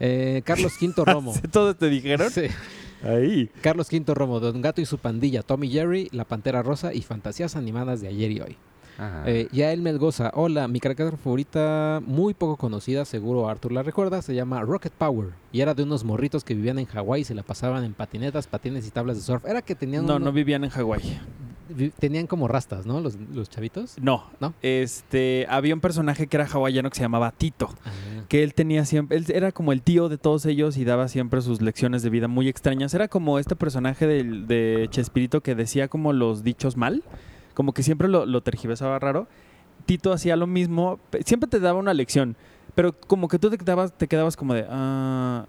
Eh, 0.00 0.42
Carlos 0.44 0.76
Quinto 0.78 1.04
Romo. 1.04 1.32
¿Todo 1.52 1.74
te 1.74 1.88
dijeron? 1.88 2.30
Sí. 2.30 2.42
Ahí. 3.04 3.50
Carlos 3.62 3.88
Quinto 3.88 4.14
Romo, 4.14 4.38
Don 4.38 4.60
Gato 4.62 4.80
y 4.80 4.86
su 4.86 4.98
pandilla, 4.98 5.42
Tommy 5.42 5.68
Jerry, 5.70 6.08
La 6.12 6.24
Pantera 6.24 6.62
Rosa 6.62 6.92
y 6.94 7.02
fantasías 7.02 7.56
animadas 7.56 8.00
de 8.00 8.08
ayer 8.08 8.30
y 8.30 8.40
hoy. 8.40 8.56
Eh, 9.26 9.48
Yael 9.52 9.80
Melgoza, 9.82 10.30
hola, 10.34 10.68
mi 10.68 10.80
caricatura 10.80 11.16
favorita, 11.16 12.00
muy 12.06 12.34
poco 12.34 12.56
conocida, 12.56 13.04
seguro 13.04 13.48
Arthur 13.48 13.72
la 13.72 13.82
recuerda, 13.82 14.22
se 14.22 14.34
llama 14.34 14.60
Rocket 14.62 14.92
Power. 14.92 15.30
Y 15.52 15.60
era 15.60 15.74
de 15.74 15.82
unos 15.82 16.04
morritos 16.04 16.44
que 16.44 16.54
vivían 16.54 16.78
en 16.78 16.86
Hawái 16.86 17.22
y 17.22 17.24
se 17.24 17.34
la 17.34 17.42
pasaban 17.42 17.84
en 17.84 17.94
patinetas, 17.94 18.46
patines 18.46 18.86
y 18.86 18.90
tablas 18.90 19.16
de 19.16 19.22
surf. 19.22 19.44
Era 19.46 19.62
que 19.62 19.74
tenían, 19.74 20.06
No, 20.06 20.16
uno- 20.16 20.26
no 20.26 20.32
vivían 20.32 20.64
en 20.64 20.70
Hawái. 20.70 21.20
tenían 21.98 22.26
como 22.26 22.48
rastas, 22.48 22.84
¿no? 22.84 23.00
Los, 23.00 23.16
los 23.32 23.48
chavitos. 23.48 23.96
No. 24.00 24.24
¿No? 24.40 24.52
Este, 24.62 25.46
había 25.48 25.74
un 25.74 25.80
personaje 25.80 26.26
que 26.26 26.36
era 26.36 26.46
hawaiano 26.46 26.90
que 26.90 26.96
se 26.96 27.02
llamaba 27.02 27.30
Tito. 27.32 27.70
Ah, 27.84 27.90
que 28.28 28.42
él 28.42 28.52
tenía 28.54 28.84
siempre, 28.84 29.16
él 29.16 29.24
era 29.32 29.52
como 29.52 29.72
el 29.72 29.80
tío 29.82 30.08
de 30.08 30.18
todos 30.18 30.44
ellos 30.46 30.76
y 30.76 30.84
daba 30.84 31.08
siempre 31.08 31.40
sus 31.40 31.62
lecciones 31.62 32.02
de 32.02 32.10
vida 32.10 32.28
muy 32.28 32.48
extrañas. 32.48 32.92
Era 32.94 33.08
como 33.08 33.38
este 33.38 33.56
personaje 33.56 34.06
del- 34.06 34.46
de 34.46 34.86
Chespirito 34.90 35.40
que 35.42 35.54
decía 35.54 35.88
como 35.88 36.12
los 36.12 36.42
dichos 36.42 36.76
mal, 36.76 37.02
como 37.54 37.72
que 37.72 37.82
siempre 37.82 38.08
lo, 38.08 38.26
lo 38.26 38.40
tergiversaba 38.42 38.98
raro. 38.98 39.26
Tito 39.86 40.12
hacía 40.12 40.36
lo 40.36 40.46
mismo, 40.46 41.00
siempre 41.24 41.48
te 41.48 41.58
daba 41.58 41.78
una 41.78 41.92
lección, 41.92 42.36
pero 42.74 42.92
como 42.92 43.28
que 43.28 43.38
tú 43.38 43.50
te 43.50 43.58
quedabas, 43.58 43.92
te 43.92 44.06
quedabas 44.06 44.36
como 44.36 44.54
de, 44.54 44.66
ah, 44.68 45.46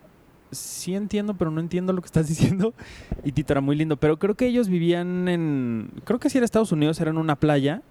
sí 0.52 0.96
entiendo, 0.96 1.34
pero 1.36 1.52
no 1.52 1.60
entiendo 1.60 1.94
lo 1.94 2.02
que 2.02 2.08
estás 2.08 2.28
diciendo. 2.30 2.74
Y 3.24 3.32
Tito 3.32 3.54
era 3.54 3.62
muy 3.62 3.76
lindo, 3.76 3.98
pero 3.98 4.18
creo 4.18 4.36
que 4.36 4.48
ellos 4.48 4.70
vivían 4.70 5.28
en, 5.28 5.92
creo 6.06 6.20
que 6.20 6.30
sí 6.30 6.38
era 6.38 6.46
Estados 6.46 6.72
Unidos, 6.72 7.00
era 7.00 7.12
en 7.12 7.18
una 7.18 7.36
playa. 7.36 7.82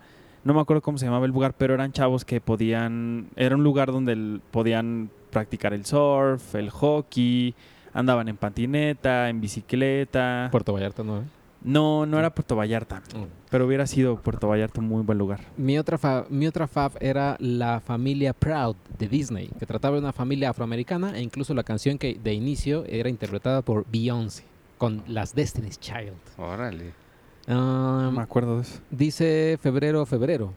No 0.44 0.54
me 0.54 0.60
acuerdo 0.60 0.82
cómo 0.82 0.98
se 0.98 1.04
llamaba 1.04 1.26
el 1.26 1.32
lugar, 1.32 1.54
pero 1.56 1.74
eran 1.74 1.92
chavos 1.92 2.24
que 2.24 2.40
podían. 2.40 3.28
Era 3.36 3.54
un 3.54 3.62
lugar 3.62 3.92
donde 3.92 4.40
podían 4.50 5.08
practicar 5.30 5.72
el 5.72 5.86
surf, 5.86 6.56
el 6.56 6.68
hockey, 6.68 7.54
andaban 7.94 8.28
en 8.28 8.36
patineta, 8.36 9.28
en 9.28 9.40
bicicleta. 9.40 10.48
Puerto 10.50 10.72
Vallarta, 10.72 11.04
¿no? 11.04 11.22
No, 11.64 12.06
no 12.06 12.18
era 12.18 12.34
Puerto 12.34 12.56
Vallarta, 12.56 13.02
Mm. 13.14 13.24
pero 13.50 13.66
hubiera 13.66 13.86
sido 13.86 14.16
Puerto 14.20 14.48
Vallarta 14.48 14.80
un 14.80 14.88
muy 14.88 15.02
buen 15.02 15.18
lugar. 15.18 15.40
Mi 15.56 15.78
otra, 15.78 15.96
fa- 15.98 16.24
mi 16.28 16.46
otra 16.46 16.66
fab 16.66 16.92
era 17.00 17.36
La 17.38 17.80
familia 17.80 18.32
Proud 18.32 18.74
de 18.98 19.08
Disney, 19.08 19.48
que 19.58 19.66
trataba 19.66 19.94
de 19.96 20.02
una 20.02 20.12
familia 20.12 20.50
afroamericana 20.50 21.16
e 21.16 21.22
incluso 21.22 21.54
la 21.54 21.62
canción 21.62 21.98
que 21.98 22.18
de 22.22 22.32
inicio 22.34 22.84
era 22.86 23.08
interpretada 23.08 23.62
por 23.62 23.84
Beyoncé 23.90 24.44
con 24.78 25.04
las 25.06 25.34
Destiny's 25.34 25.78
Child. 25.78 26.14
Órale. 26.36 26.92
No 27.46 28.08
Um, 28.08 28.14
me 28.16 28.22
acuerdo 28.22 28.56
de 28.56 28.62
eso. 28.62 28.80
Dice 28.90 29.58
febrero, 29.60 30.04
febrero. 30.06 30.54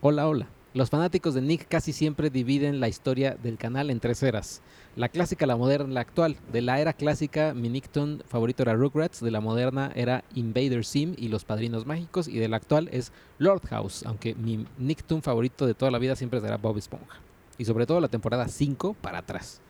Hola, 0.00 0.26
hola. 0.28 0.46
Los 0.72 0.88
fanáticos 0.88 1.34
de 1.34 1.42
Nick 1.42 1.66
casi 1.68 1.92
siempre 1.92 2.30
dividen 2.30 2.78
la 2.80 2.88
historia 2.88 3.36
del 3.42 3.58
canal 3.58 3.90
en 3.90 4.00
tres 4.00 4.22
eras. 4.22 4.62
La 4.96 5.08
clásica, 5.08 5.46
la 5.46 5.56
moderna, 5.56 5.92
la 5.94 6.00
actual. 6.00 6.36
De 6.52 6.60
la 6.60 6.80
era 6.80 6.92
clásica, 6.92 7.54
mi 7.54 7.68
Nicktoon 7.68 8.22
favorito 8.26 8.62
era 8.64 8.74
Rugrats. 8.74 9.20
De 9.20 9.30
la 9.30 9.40
moderna 9.40 9.92
era 9.94 10.24
Invader 10.34 10.84
Sim 10.84 11.14
y 11.16 11.28
Los 11.28 11.44
Padrinos 11.44 11.86
Mágicos. 11.86 12.26
Y 12.28 12.38
de 12.38 12.48
la 12.48 12.56
actual 12.56 12.88
es 12.92 13.12
Lord 13.38 13.66
House. 13.68 14.04
Aunque 14.04 14.34
mi 14.34 14.66
Nicktoon 14.78 15.22
favorito 15.22 15.64
de 15.66 15.74
toda 15.74 15.90
la 15.90 15.98
vida 15.98 16.16
siempre 16.16 16.40
será 16.40 16.56
Bob 16.56 16.76
Esponja. 16.76 17.20
Y 17.56 17.64
sobre 17.64 17.86
todo 17.86 18.00
la 18.00 18.08
temporada 18.08 18.48
5 18.48 18.94
para 19.00 19.18
atrás. 19.18 19.60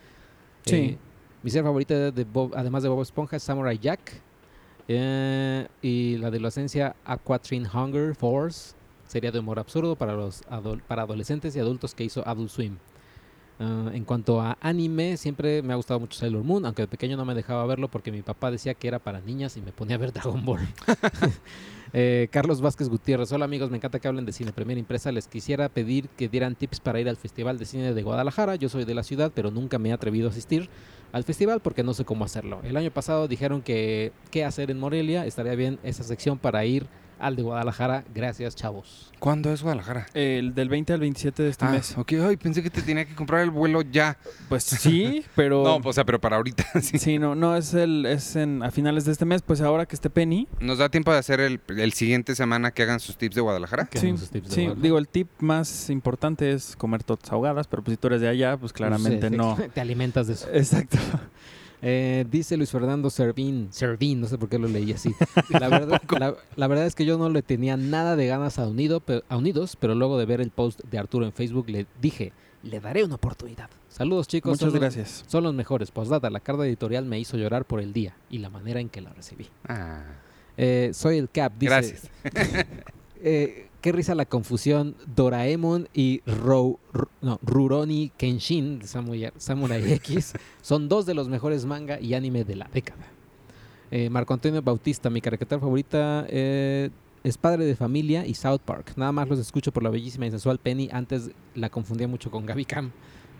Sí. 0.64 0.76
Eh, 0.76 0.98
mi 1.42 1.50
ser 1.50 1.64
favorita 1.64 2.10
de 2.10 2.24
Bob- 2.24 2.54
además 2.56 2.82
de 2.82 2.88
Bob 2.88 3.02
Esponja 3.02 3.36
es 3.36 3.42
Samurai 3.42 3.78
Jack. 3.78 4.22
Eh, 4.88 5.68
y 5.82 6.16
la 6.16 6.30
de 6.30 6.38
adolescencia 6.38 6.96
Aquatrine 7.04 7.68
Hunger 7.72 8.14
Force 8.16 8.74
sería 9.06 9.30
de 9.30 9.38
humor 9.38 9.58
absurdo 9.58 9.94
para 9.96 10.14
los 10.14 10.42
adol- 10.46 10.82
para 10.82 11.02
adolescentes 11.02 11.54
y 11.54 11.60
adultos 11.60 11.94
que 11.94 12.04
hizo 12.04 12.26
Adult 12.26 12.50
Swim. 12.50 12.76
Ah, 13.62 13.90
en 13.92 14.06
cuanto 14.06 14.40
a 14.40 14.56
anime, 14.62 15.18
siempre 15.18 15.60
me 15.60 15.74
ha 15.74 15.76
gustado 15.76 16.00
mucho 16.00 16.18
Sailor 16.18 16.42
Moon, 16.42 16.64
aunque 16.64 16.80
de 16.80 16.88
pequeño 16.88 17.18
no 17.18 17.26
me 17.26 17.34
dejaba 17.34 17.66
verlo 17.66 17.88
porque 17.88 18.10
mi 18.10 18.22
papá 18.22 18.50
decía 18.50 18.72
que 18.72 18.88
era 18.88 18.98
para 18.98 19.20
niñas 19.20 19.58
y 19.58 19.60
me 19.60 19.70
ponía 19.70 19.96
a 19.96 19.98
ver 19.98 20.12
Dragon 20.14 20.44
Ball. 20.44 20.60
Eh, 21.92 22.28
Carlos 22.30 22.60
Vázquez 22.60 22.88
Gutiérrez, 22.88 23.32
hola 23.32 23.46
amigos, 23.46 23.68
me 23.68 23.76
encanta 23.76 23.98
que 23.98 24.06
hablen 24.06 24.24
de 24.24 24.30
cine 24.30 24.52
Primera 24.52 24.78
Impresa. 24.78 25.10
Les 25.10 25.26
quisiera 25.26 25.68
pedir 25.68 26.08
que 26.10 26.28
dieran 26.28 26.54
tips 26.54 26.78
para 26.78 27.00
ir 27.00 27.08
al 27.08 27.16
Festival 27.16 27.58
de 27.58 27.64
Cine 27.64 27.92
de 27.92 28.02
Guadalajara. 28.04 28.54
Yo 28.54 28.68
soy 28.68 28.84
de 28.84 28.94
la 28.94 29.02
ciudad, 29.02 29.32
pero 29.34 29.50
nunca 29.50 29.76
me 29.80 29.88
he 29.88 29.92
atrevido 29.92 30.28
a 30.28 30.30
asistir 30.30 30.70
al 31.10 31.24
festival 31.24 31.58
porque 31.58 31.82
no 31.82 31.92
sé 31.92 32.04
cómo 32.04 32.24
hacerlo. 32.24 32.60
El 32.62 32.76
año 32.76 32.92
pasado 32.92 33.26
dijeron 33.26 33.60
que 33.60 34.12
qué 34.30 34.44
hacer 34.44 34.70
en 34.70 34.78
Morelia. 34.78 35.26
Estaría 35.26 35.56
bien 35.56 35.80
esa 35.82 36.04
sección 36.04 36.38
para 36.38 36.64
ir 36.64 36.86
al 37.20 37.36
de 37.36 37.42
Guadalajara. 37.42 38.04
Gracias, 38.14 38.56
chavos. 38.56 39.10
¿Cuándo 39.18 39.52
es 39.52 39.62
Guadalajara? 39.62 40.06
El 40.14 40.54
del 40.54 40.68
20 40.68 40.94
al 40.94 41.00
27 41.00 41.42
de 41.42 41.50
este 41.50 41.64
ah, 41.66 41.70
mes. 41.70 41.96
ok. 41.96 42.12
Ay, 42.26 42.36
pensé 42.36 42.62
que 42.62 42.70
te 42.70 42.80
tenía 42.82 43.04
que 43.04 43.14
comprar 43.14 43.42
el 43.42 43.50
vuelo 43.50 43.82
ya. 43.82 44.16
Pues 44.48 44.64
sí, 44.64 45.24
pero... 45.36 45.62
No, 45.62 45.80
o 45.88 45.92
sea, 45.92 46.04
pero 46.04 46.20
para 46.20 46.36
ahorita. 46.36 46.64
sí. 46.82 46.98
Sí, 46.98 47.18
no, 47.18 47.34
no, 47.34 47.54
es, 47.56 47.74
el, 47.74 48.06
es 48.06 48.36
en, 48.36 48.62
a 48.62 48.70
finales 48.70 49.04
de 49.04 49.12
este 49.12 49.24
mes. 49.24 49.42
Pues 49.42 49.60
ahora 49.60 49.86
que 49.86 49.94
esté 49.94 50.08
Penny, 50.10 50.48
¿Nos 50.60 50.78
da 50.78 50.88
tiempo 50.88 51.12
de 51.12 51.18
hacer 51.18 51.40
el, 51.40 51.60
el 51.68 51.92
siguiente 51.92 52.34
semana 52.34 52.70
que 52.70 52.82
hagan 52.82 52.98
sus 53.00 53.16
tips 53.16 53.34
de 53.34 53.40
Guadalajara? 53.42 53.86
¿Qué 53.86 53.98
Sí, 53.98 54.10
sus 54.16 54.30
tips 54.30 54.48
de 54.48 54.54
Sí, 54.54 54.60
Guadalajara? 54.62 54.82
digo, 54.82 54.98
el 54.98 55.08
tip 55.08 55.28
más 55.40 55.90
importante 55.90 56.52
es 56.52 56.74
comer 56.76 57.02
tortas 57.04 57.30
ahogadas, 57.32 57.66
pero 57.68 57.82
pues 57.84 57.94
si 57.94 57.96
tú 58.00 58.06
eres 58.08 58.20
de 58.20 58.28
allá, 58.28 58.56
pues 58.56 58.72
claramente 58.72 59.28
Sí, 59.28 59.32
sí, 59.34 59.36
no. 59.36 59.56
Te 59.74 59.80
alimentas 59.80 60.26
de 60.26 60.32
eso. 60.34 60.48
Exacto. 60.52 60.96
Eh, 61.82 62.26
dice 62.30 62.56
Luis 62.56 62.70
Fernando 62.70 63.08
Servín, 63.10 63.68
Servín, 63.70 64.20
no 64.20 64.26
sé 64.26 64.36
por 64.36 64.48
qué 64.48 64.58
lo 64.58 64.68
leí 64.68 64.92
así. 64.92 65.14
La 65.48 65.68
verdad, 65.68 66.02
la, 66.18 66.34
la 66.56 66.66
verdad 66.66 66.86
es 66.86 66.94
que 66.94 67.04
yo 67.06 67.16
no 67.16 67.28
le 67.30 67.42
tenía 67.42 67.76
nada 67.76 68.16
de 68.16 68.26
ganas 68.26 68.58
a, 68.58 68.66
Unido, 68.68 69.00
pe- 69.00 69.22
a 69.28 69.36
Unidos, 69.36 69.76
pero 69.80 69.94
luego 69.94 70.18
de 70.18 70.26
ver 70.26 70.40
el 70.40 70.50
post 70.50 70.80
de 70.84 70.98
Arturo 70.98 71.24
en 71.24 71.32
Facebook 71.32 71.70
le 71.70 71.86
dije, 72.02 72.32
le 72.62 72.80
daré 72.80 73.02
una 73.04 73.14
oportunidad. 73.14 73.70
Saludos 73.88 74.28
chicos. 74.28 74.50
Muchas 74.50 74.60
son 74.60 74.72
los- 74.72 74.80
gracias. 74.80 75.24
Son 75.26 75.42
los 75.42 75.54
mejores. 75.54 75.90
Postdata, 75.90 76.28
la 76.28 76.40
carta 76.40 76.66
editorial 76.66 77.06
me 77.06 77.18
hizo 77.18 77.36
llorar 77.38 77.64
por 77.64 77.80
el 77.80 77.92
día 77.94 78.14
y 78.28 78.38
la 78.38 78.50
manera 78.50 78.80
en 78.80 78.88
que 78.90 79.00
la 79.00 79.12
recibí. 79.14 79.48
Ah, 79.66 80.02
Eh, 80.58 80.90
soy 80.92 81.16
el 81.16 81.30
Cap, 81.30 81.54
dice. 81.58 81.70
gracias. 81.70 82.10
Eh, 83.22 83.68
qué 83.80 83.92
risa 83.92 84.14
la 84.14 84.24
confusión. 84.26 84.94
Doraemon 85.14 85.88
y 85.94 86.20
Rou- 86.26 86.78
no, 87.22 87.38
Rurouni 87.42 88.10
Kenshin 88.16 88.82
Samurai, 88.84 89.32
Samurai 89.36 89.92
X 89.94 90.34
son 90.62 90.88
dos 90.88 91.06
de 91.06 91.14
los 91.14 91.28
mejores 91.28 91.64
manga 91.64 92.00
y 92.00 92.14
anime 92.14 92.44
de 92.44 92.56
la 92.56 92.68
década. 92.72 93.04
Eh, 93.90 94.08
Marco 94.10 94.32
Antonio 94.34 94.62
Bautista, 94.62 95.10
mi 95.10 95.20
caricatura 95.20 95.60
favorita 95.60 96.24
eh, 96.28 96.90
es 97.24 97.36
Padre 97.36 97.64
de 97.64 97.74
Familia 97.74 98.26
y 98.26 98.34
South 98.34 98.60
Park. 98.64 98.92
Nada 98.96 99.12
más 99.12 99.28
los 99.28 99.38
escucho 99.38 99.72
por 99.72 99.82
la 99.82 99.90
bellísima 99.90 100.26
y 100.26 100.30
sensual 100.30 100.58
Penny. 100.58 100.88
Antes 100.92 101.30
la 101.54 101.70
confundía 101.70 102.06
mucho 102.06 102.30
con 102.30 102.46
Gaby 102.46 102.64
Cam. 102.64 102.92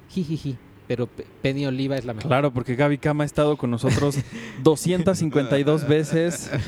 Jijiji. 0.08 0.56
Pero 0.90 1.06
Pe- 1.06 1.24
Penny 1.40 1.66
Oliva 1.66 1.94
es 1.96 2.04
la 2.04 2.14
mejor. 2.14 2.28
Claro, 2.28 2.52
porque 2.52 2.74
Gaby 2.74 2.98
Kama 2.98 3.22
ha 3.22 3.26
estado 3.26 3.56
con 3.56 3.70
nosotros 3.70 4.16
252 4.64 5.86
veces. 5.86 6.50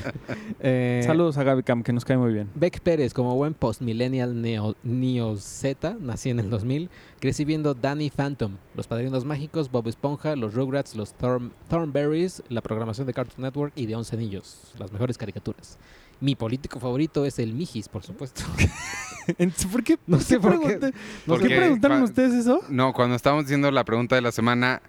Eh, 0.64 1.02
Saludos 1.04 1.38
a 1.38 1.42
Gaby 1.42 1.64
Cam, 1.64 1.82
que 1.82 1.92
nos 1.92 2.04
cae 2.04 2.16
muy 2.16 2.32
bien. 2.32 2.48
Beck 2.54 2.78
Pérez, 2.80 3.12
como 3.14 3.34
buen 3.34 3.52
post-millennial 3.52 4.40
neo, 4.40 4.76
neo 4.84 5.36
Z, 5.36 5.96
nací 5.98 6.30
en 6.30 6.38
el 6.38 6.50
2000, 6.50 6.88
crecí 7.18 7.44
viendo 7.44 7.74
Danny 7.74 8.10
Phantom, 8.10 8.52
Los 8.76 8.86
Padrinos 8.86 9.24
Mágicos, 9.24 9.72
Bob 9.72 9.88
Esponja, 9.88 10.36
Los 10.36 10.54
Rugrats, 10.54 10.94
Los 10.94 11.16
Thorn- 11.18 11.50
Thornberries, 11.68 12.44
la 12.48 12.60
programación 12.60 13.08
de 13.08 13.12
Cartoon 13.12 13.42
Network 13.42 13.72
y 13.74 13.86
de 13.86 13.96
Once 13.96 14.14
Anillos, 14.14 14.72
las 14.78 14.92
mejores 14.92 15.18
caricaturas. 15.18 15.78
Mi 16.22 16.36
político 16.36 16.78
favorito 16.78 17.26
es 17.26 17.40
el 17.40 17.52
Mijis, 17.52 17.88
por 17.88 18.04
supuesto. 18.04 18.42
¿Por 19.72 19.82
qué, 19.82 19.98
No 20.06 20.20
sé 20.20 20.38
por 20.38 20.60
qué. 20.60 20.92
¿por 21.26 21.40
qué 21.40 21.48
preguntaron 21.48 22.02
ustedes 22.02 22.32
eso? 22.32 22.60
No, 22.68 22.92
cuando 22.92 23.16
estábamos 23.16 23.44
diciendo 23.46 23.70
la 23.72 23.84
pregunta 23.84 24.14
de 24.14 24.22
la 24.22 24.30
semana, 24.30 24.82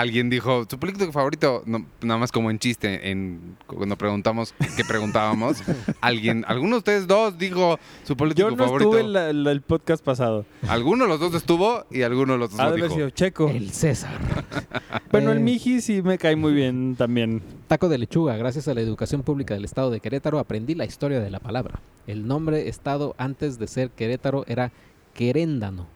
alguien 0.00 0.30
dijo, 0.30 0.64
¿su 0.68 0.78
político 0.78 1.10
favorito? 1.12 1.62
No, 1.66 1.84
nada 2.02 2.18
más 2.18 2.30
como 2.32 2.50
en 2.50 2.58
chiste, 2.58 3.10
en, 3.10 3.56
cuando 3.66 3.96
preguntamos 3.96 4.54
qué 4.76 4.84
preguntábamos, 4.84 5.58
alguien, 6.00 6.44
alguno 6.48 6.72
de 6.72 6.78
ustedes 6.78 7.06
dos 7.06 7.38
dijo 7.38 7.78
su 8.04 8.16
político 8.16 8.50
Yo 8.50 8.56
no 8.56 8.64
favorito. 8.64 8.90
estuve 8.90 9.00
en 9.06 9.12
la- 9.12 9.32
la- 9.32 9.52
el 9.52 9.62
podcast 9.62 10.04
pasado. 10.04 10.44
Alguno 10.68 11.04
de 11.04 11.08
los 11.10 11.20
dos 11.20 11.34
estuvo 11.34 11.84
y 11.90 12.02
alguno 12.02 12.34
de 12.34 12.38
los 12.38 12.50
dos 12.50 12.60
Ha 12.60 12.64
lo 12.64 12.68
haber 12.70 12.82
dijo. 12.84 12.94
sido 12.94 13.10
Checo. 13.10 13.48
El 13.48 13.70
César. 13.70 14.18
Bueno, 15.12 15.30
el 15.32 15.40
Miji 15.40 15.80
sí 15.80 16.02
me 16.02 16.18
cae 16.18 16.36
muy 16.36 16.52
bien 16.52 16.94
también. 16.96 17.40
Taco 17.68 17.88
de 17.88 17.96
lechuga. 17.96 18.36
Gracias 18.36 18.68
a 18.68 18.74
la 18.74 18.80
educación 18.82 19.22
pública 19.22 19.54
del 19.54 19.64
estado 19.64 19.90
de 19.90 20.00
Querétaro 20.00 20.38
aprendí 20.38 20.74
la 20.74 20.84
historia 20.84 21.20
de 21.20 21.30
la 21.30 21.38
palabra. 21.40 21.80
El 22.06 22.26
nombre 22.26 22.68
estado 22.68 23.14
antes 23.16 23.58
de 23.58 23.66
ser 23.66 23.88
Querétaro 23.90 24.44
era 24.46 24.72
Queréndano. 25.14 25.86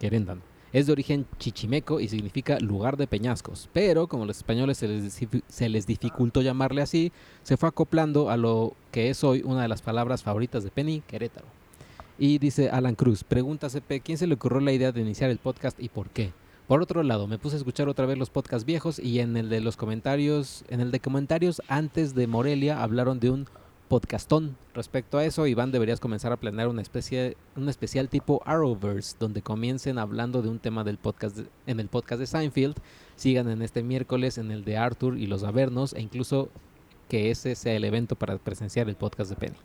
Queréndano. 0.00 0.40
Es 0.72 0.86
de 0.86 0.92
origen 0.92 1.26
chichimeco 1.38 2.00
y 2.00 2.08
significa 2.08 2.58
lugar 2.60 2.96
de 2.96 3.06
peñascos. 3.06 3.68
Pero 3.72 4.06
como 4.06 4.24
los 4.24 4.38
españoles 4.38 4.78
se 4.78 4.88
les, 4.88 5.20
se 5.48 5.68
les 5.68 5.86
dificultó 5.86 6.42
llamarle 6.42 6.82
así, 6.82 7.12
se 7.42 7.56
fue 7.56 7.68
acoplando 7.68 8.30
a 8.30 8.36
lo 8.36 8.74
que 8.90 9.10
es 9.10 9.22
hoy 9.22 9.42
una 9.44 9.62
de 9.62 9.68
las 9.68 9.82
palabras 9.82 10.22
favoritas 10.22 10.64
de 10.64 10.70
Penny, 10.70 11.02
Querétaro. 11.06 11.46
Y 12.18 12.38
dice 12.38 12.70
Alan 12.70 12.94
Cruz, 12.94 13.24
pregunta 13.24 13.68
CP, 13.68 14.00
¿quién 14.00 14.18
se 14.18 14.26
le 14.26 14.34
ocurrió 14.34 14.60
la 14.60 14.72
idea 14.72 14.92
de 14.92 15.00
iniciar 15.00 15.30
el 15.30 15.38
podcast 15.38 15.80
y 15.80 15.88
por 15.88 16.08
qué? 16.10 16.32
Por 16.68 16.80
otro 16.80 17.02
lado, 17.02 17.26
me 17.26 17.38
puse 17.38 17.56
a 17.56 17.58
escuchar 17.58 17.88
otra 17.88 18.06
vez 18.06 18.16
los 18.16 18.30
podcasts 18.30 18.64
viejos 18.64 18.98
y 18.98 19.18
en 19.18 19.36
el 19.36 19.48
de 19.48 19.60
los 19.60 19.76
comentarios, 19.76 20.64
en 20.68 20.80
el 20.80 20.90
de 20.90 21.00
comentarios 21.00 21.60
antes 21.68 22.14
de 22.14 22.26
Morelia 22.26 22.82
hablaron 22.82 23.18
de 23.18 23.30
un 23.30 23.46
podcastón. 23.92 24.56
Respecto 24.72 25.18
a 25.18 25.24
eso, 25.26 25.46
Iván, 25.46 25.70
deberías 25.70 26.00
comenzar 26.00 26.32
a 26.32 26.38
planear 26.38 26.68
una 26.68 26.80
especie, 26.80 27.36
un 27.56 27.68
especial 27.68 28.08
tipo 28.08 28.40
Arrowverse, 28.46 29.16
donde 29.20 29.42
comiencen 29.42 29.98
hablando 29.98 30.40
de 30.40 30.48
un 30.48 30.60
tema 30.60 30.82
del 30.82 30.96
podcast 30.96 31.40
en 31.66 31.78
el 31.78 31.88
podcast 31.88 32.18
de 32.18 32.26
Seinfeld, 32.26 32.76
sigan 33.16 33.50
en 33.50 33.60
este 33.60 33.82
miércoles 33.82 34.38
en 34.38 34.50
el 34.50 34.64
de 34.64 34.78
Arthur 34.78 35.18
y 35.18 35.26
los 35.26 35.42
Avernos, 35.44 35.92
e 35.92 36.00
incluso 36.00 36.48
que 37.10 37.30
ese 37.30 37.54
sea 37.54 37.74
el 37.74 37.84
evento 37.84 38.16
para 38.16 38.38
presenciar 38.38 38.88
el 38.88 38.96
podcast 38.96 39.28
de 39.28 39.36
Penny. 39.36 39.56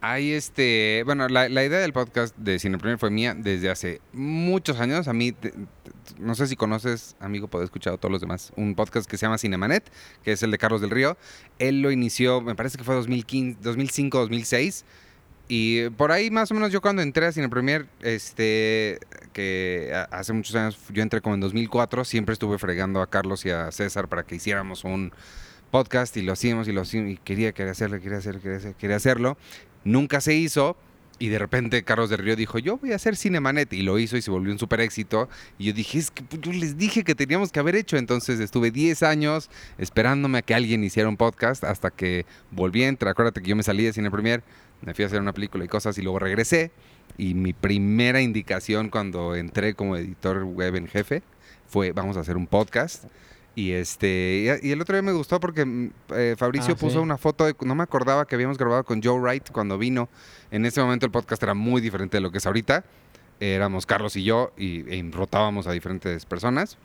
Hay 0.00 0.30
este, 0.30 1.02
bueno, 1.04 1.26
la, 1.26 1.48
idea 1.48 1.80
del 1.80 1.92
podcast 1.92 2.36
de 2.36 2.60
Cine 2.60 2.78
Premier 2.78 3.00
fue 3.00 3.10
mía 3.10 3.34
desde 3.36 3.68
hace 3.68 4.00
muchos 4.12 4.78
años. 4.78 5.08
A 5.08 5.12
mí, 5.12 5.34
no 6.18 6.34
sé 6.34 6.46
si 6.46 6.56
conoces, 6.56 7.16
amigo, 7.20 7.48
puedo 7.48 7.64
escuchar 7.64 7.94
a 7.94 7.96
todos 7.96 8.12
los 8.12 8.20
demás, 8.20 8.52
un 8.56 8.74
podcast 8.74 9.08
que 9.08 9.16
se 9.16 9.26
llama 9.26 9.38
Cinemanet, 9.38 9.90
que 10.22 10.32
es 10.32 10.42
el 10.42 10.50
de 10.50 10.58
Carlos 10.58 10.80
del 10.80 10.90
Río. 10.90 11.16
Él 11.58 11.82
lo 11.82 11.90
inició, 11.90 12.40
me 12.40 12.54
parece 12.54 12.78
que 12.78 12.84
fue 12.84 12.94
2015, 12.94 13.58
2005, 13.62 14.18
2006. 14.18 14.84
Y 15.48 15.90
por 15.90 16.12
ahí 16.12 16.30
más 16.30 16.50
o 16.50 16.54
menos 16.54 16.72
yo 16.72 16.80
cuando 16.80 17.02
entré 17.02 17.26
a 17.26 17.32
Cine 17.32 17.48
Premier, 17.48 17.86
este, 18.00 18.98
que 19.32 19.92
hace 20.10 20.32
muchos 20.32 20.54
años, 20.54 20.78
yo 20.90 21.02
entré 21.02 21.20
como 21.20 21.34
en 21.34 21.40
2004, 21.40 22.04
siempre 22.04 22.32
estuve 22.32 22.58
fregando 22.58 23.02
a 23.02 23.08
Carlos 23.08 23.44
y 23.44 23.50
a 23.50 23.70
César 23.72 24.08
para 24.08 24.22
que 24.22 24.36
hiciéramos 24.36 24.84
un 24.84 25.12
podcast 25.70 26.16
y 26.16 26.22
lo 26.22 26.32
hacíamos 26.32 26.68
y 26.68 26.72
lo 26.72 26.82
hacíamos 26.82 27.12
y 27.12 27.16
quería, 27.16 27.52
quería 27.52 27.72
hacerlo, 27.72 28.00
quería 28.00 28.18
hacerlo, 28.18 28.40
quería 28.78 28.96
hacerlo. 28.96 29.36
Nunca 29.84 30.20
se 30.20 30.34
hizo 30.34 30.76
y 31.22 31.28
de 31.28 31.38
repente 31.38 31.84
Carlos 31.84 32.10
del 32.10 32.18
Río 32.18 32.34
dijo, 32.34 32.58
yo 32.58 32.78
voy 32.78 32.90
a 32.90 32.96
hacer 32.96 33.14
Cinemanet 33.16 33.72
y 33.72 33.82
lo 33.82 33.96
hizo 33.96 34.16
y 34.16 34.22
se 34.22 34.32
volvió 34.32 34.52
un 34.52 34.58
super 34.58 34.80
éxito. 34.80 35.28
Y 35.56 35.66
yo 35.66 35.72
dije, 35.72 35.96
es 35.98 36.10
que 36.10 36.24
pues, 36.24 36.42
yo 36.42 36.50
les 36.50 36.76
dije 36.76 37.04
que 37.04 37.14
teníamos 37.14 37.52
que 37.52 37.60
haber 37.60 37.76
hecho. 37.76 37.96
Entonces 37.96 38.40
estuve 38.40 38.72
10 38.72 39.04
años 39.04 39.48
esperándome 39.78 40.38
a 40.38 40.42
que 40.42 40.52
alguien 40.52 40.82
hiciera 40.82 41.08
un 41.08 41.16
podcast 41.16 41.62
hasta 41.62 41.92
que 41.92 42.26
volví 42.50 42.82
a 42.82 42.88
entrar. 42.88 43.12
Acuérdate 43.12 43.40
que 43.40 43.50
yo 43.50 43.54
me 43.54 43.62
salí 43.62 43.84
de 43.84 43.92
Cine 43.92 44.10
Premier, 44.10 44.42
me 44.80 44.94
fui 44.94 45.04
a 45.04 45.06
hacer 45.06 45.20
una 45.20 45.32
película 45.32 45.64
y 45.64 45.68
cosas 45.68 45.96
y 45.96 46.02
luego 46.02 46.18
regresé. 46.18 46.72
Y 47.16 47.34
mi 47.34 47.52
primera 47.52 48.20
indicación 48.20 48.88
cuando 48.88 49.36
entré 49.36 49.74
como 49.74 49.96
editor 49.96 50.42
web 50.42 50.74
en 50.74 50.88
jefe 50.88 51.22
fue, 51.68 51.92
vamos 51.92 52.16
a 52.16 52.20
hacer 52.22 52.36
un 52.36 52.48
podcast. 52.48 53.04
Y 53.54 53.72
este 53.72 54.58
y, 54.62 54.68
y 54.68 54.72
el 54.72 54.80
otro 54.80 54.94
día 54.96 55.02
me 55.02 55.12
gustó 55.12 55.38
porque 55.38 55.64
mm, 55.64 55.90
eh, 56.14 56.34
Fabricio 56.38 56.72
Ah, 56.74 56.76
sí. 56.78 56.84
puso 56.86 57.02
una 57.02 57.18
foto, 57.18 57.44
de- 57.44 57.54
no 57.64 57.74
me 57.74 57.82
acordaba 57.82 58.26
que 58.26 58.34
habíamos 58.34 58.56
grabado 58.56 58.82
con 58.84 59.02
Joe 59.02 59.18
Wright 59.20 59.50
cuando 59.50 59.76
vino. 59.78 60.08
En 60.50 60.64
ese 60.64 60.80
momento 60.80 61.04
el 61.06 61.12
podcast 61.12 61.42
era 61.42 61.52
muy 61.54 61.80
diferente 61.82 62.16
de 62.16 62.22
lo 62.22 62.30
que 62.30 62.38
es 62.38 62.46
ahorita. 62.46 62.84
Éramos 63.40 63.86
Carlos 63.86 64.16
y 64.16 64.22
yo 64.24 64.52
y, 64.56 64.80
e 64.94 65.02
rotábamos 65.12 65.66
a 65.66 65.72
diferentes 65.72 66.24
personas. 66.26 66.78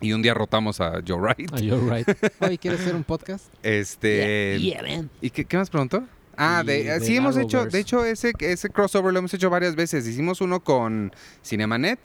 Y 0.00 0.12
un 0.12 0.22
día 0.22 0.34
rotamos 0.34 0.80
a 0.80 1.00
Joe 1.06 1.18
Wright. 1.20 1.50
Ah, 1.54 1.60
you're 1.60 1.80
right. 1.96 2.08
Oye, 2.40 2.58
¿quieres 2.58 2.80
hacer 2.80 2.96
un 2.96 3.04
podcast? 3.04 3.46
Este. 3.62 4.58
Yeah, 4.60 4.82
man. 4.82 5.08
¿Y 5.20 5.30
qué, 5.30 5.44
qué 5.44 5.56
más 5.56 5.70
preguntó? 5.70 6.04
Ah, 6.36 6.60
Y 6.62 6.66
de, 6.66 7.00
sí 7.00 7.16
hemos 7.16 7.36
hecho, 7.36 7.66
de 7.66 7.78
hecho 7.80 8.04
ese, 8.04 8.32
ese 8.38 8.70
crossover 8.70 9.12
lo 9.12 9.18
hemos 9.20 9.32
hecho 9.34 9.50
varias 9.50 9.74
veces. 9.76 10.06
Hicimos 10.06 10.40
uno 10.40 10.60
con 10.60 11.12
Cinemanet, 11.44 11.98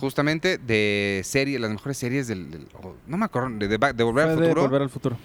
justamente 0.00 0.58
de 0.58 1.20
serie, 1.24 1.58
las 1.58 1.70
mejores 1.70 1.96
series 1.98 2.28
del, 2.28 2.50
del- 2.50 2.68
oh, 2.82 2.94
no 3.06 3.16
me 3.16 3.24
acuerdo, 3.24 3.50
de, 3.58 3.68
de 3.68 3.78
de 3.78 4.02
Volver 4.04 4.28
al 4.28 4.38
Futuro, 4.38 4.62
Volver 4.62 4.82
al 4.82 4.90
futuro. 4.90 5.16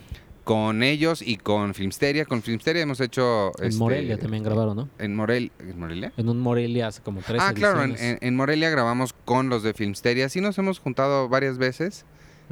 con 0.44 0.82
ellos 0.84 1.22
y 1.22 1.38
con 1.38 1.74
Filmsteria. 1.74 2.26
Con 2.26 2.42
Filmsteria 2.42 2.82
hemos 2.84 3.00
hecho... 3.02 3.52
En 3.60 3.66
este, 3.68 3.80
Morelia 3.80 4.18
también 4.18 4.44
grabaron, 4.44 4.76
¿no? 4.78 4.90
En, 4.98 5.16
Morel, 5.16 5.52
¿en 5.60 5.78
Morelia? 5.80 6.14
En 6.18 6.30
un 6.30 6.40
Morelia 6.40 6.88
hace 6.88 7.02
como 7.02 7.22
tres 7.22 7.42
Ah, 7.44 7.54
claro, 7.54 7.84
en, 7.84 7.96
en- 8.22 8.36
Morelia 8.36 8.70
grabamos 8.70 9.14
con 9.26 9.50
los 9.50 9.64
de 9.64 9.74
Filmsteria. 9.74 10.30
Sí 10.30 10.40
nos 10.42 10.58
hemos 10.58 10.80
juntado 10.80 11.28
varias 11.30 11.58
veces. 11.58 12.06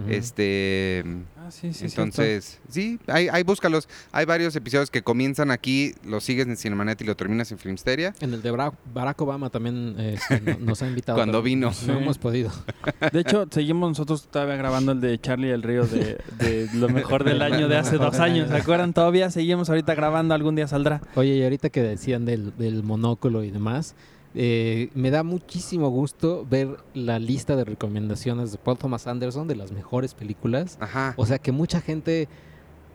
Este. 0.09 1.05
Ah, 1.45 1.51
sí, 1.51 1.73
sí, 1.73 1.85
Entonces, 1.85 2.59
sí, 2.69 2.99
hay, 3.05 3.27
hay 3.27 3.43
búscalos. 3.43 3.87
Hay 4.11 4.25
varios 4.25 4.55
episodios 4.55 4.89
que 4.89 5.03
comienzan 5.03 5.51
aquí, 5.51 5.93
los 6.03 6.23
sigues 6.23 6.47
en 6.47 6.57
Cinemanet 6.57 6.99
y 7.01 7.05
lo 7.05 7.15
terminas 7.15 7.51
en 7.51 7.59
Filmsteria. 7.59 8.15
En 8.19 8.33
el 8.33 8.41
de 8.41 8.49
Barack, 8.49 9.21
Obama 9.21 9.51
también 9.51 9.95
eh, 9.99 10.17
nos 10.59 10.81
ha 10.81 10.87
invitado. 10.87 11.17
Cuando 11.19 11.43
vino. 11.43 11.67
No 11.67 11.73
Sí. 11.73 11.91
hemos 11.91 12.17
podido. 12.17 12.51
De 13.13 13.19
hecho, 13.19 13.47
seguimos 13.51 13.89
nosotros 13.89 14.27
todavía 14.31 14.55
grabando 14.55 14.93
el 14.93 15.01
de 15.01 15.19
Charlie 15.21 15.51
el 15.51 15.61
Río 15.61 15.85
de, 15.85 16.17
de 16.39 16.67
lo 16.73 16.89
mejor 16.89 17.23
del 17.23 17.41
año 17.43 17.67
de 17.67 17.77
hace 17.77 17.97
dos 17.97 18.19
años. 18.19 18.49
¿Se 18.49 18.55
acuerdan? 18.55 18.93
Todavía 18.93 19.29
seguimos 19.29 19.69
ahorita 19.69 19.93
grabando, 19.93 20.33
algún 20.33 20.55
día 20.55 20.67
saldrá. 20.67 21.01
Oye, 21.13 21.35
y 21.35 21.43
ahorita 21.43 21.69
que 21.69 21.83
decían 21.83 22.25
del, 22.25 22.57
del 22.57 22.81
monóculo 22.81 23.43
y 23.43 23.51
demás, 23.51 23.93
eh, 24.35 24.89
me 24.93 25.11
da 25.11 25.23
muchísimo 25.23 25.89
gusto 25.89 26.45
ver 26.49 26.77
la 26.93 27.19
lista 27.19 27.55
de 27.55 27.63
recomendaciones 27.63 28.51
de 28.51 28.57
Paul 28.57 28.77
Thomas 28.77 29.07
Anderson 29.07 29.47
de 29.47 29.55
las 29.55 29.71
mejores 29.71 30.13
películas. 30.13 30.77
Ajá. 30.81 31.13
O 31.17 31.25
sea, 31.25 31.39
que 31.39 31.51
mucha 31.51 31.79
gente, 31.81 32.27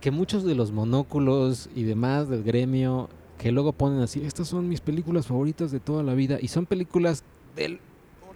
que 0.01 0.11
muchos 0.11 0.45
de 0.45 0.55
los 0.55 0.71
monóculos 0.73 1.69
y 1.75 1.83
demás 1.85 2.29
del 2.29 2.43
gremio, 2.43 3.09
que 3.39 3.53
luego 3.53 3.73
ponen 3.73 4.01
así, 4.01 4.23
estas 4.25 4.49
son 4.49 4.69
mis 4.69 4.81
películas 4.83 5.27
favoritas 5.27 5.71
de 5.71 5.81
toda 5.81 6.03
la 6.03 6.13
vida, 6.15 6.39
y 6.41 6.49
son 6.49 6.67
películas 6.67 7.25
del 7.57 7.81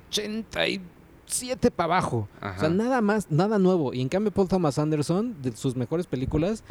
87 0.09 1.71
para 1.71 1.85
abajo. 1.95 2.29
O 2.37 2.41
sea, 2.41 2.51
Ajá. 2.51 2.69
nada 2.71 3.01
más, 3.01 3.31
nada 3.31 3.59
nuevo. 3.59 3.93
Y 3.95 4.01
en 4.01 4.09
cambio, 4.09 4.33
Paul 4.33 4.49
Thomas 4.49 4.79
Anderson, 4.79 5.37
de 5.43 5.55
sus 5.57 5.77
mejores 5.77 6.07
películas, 6.07 6.65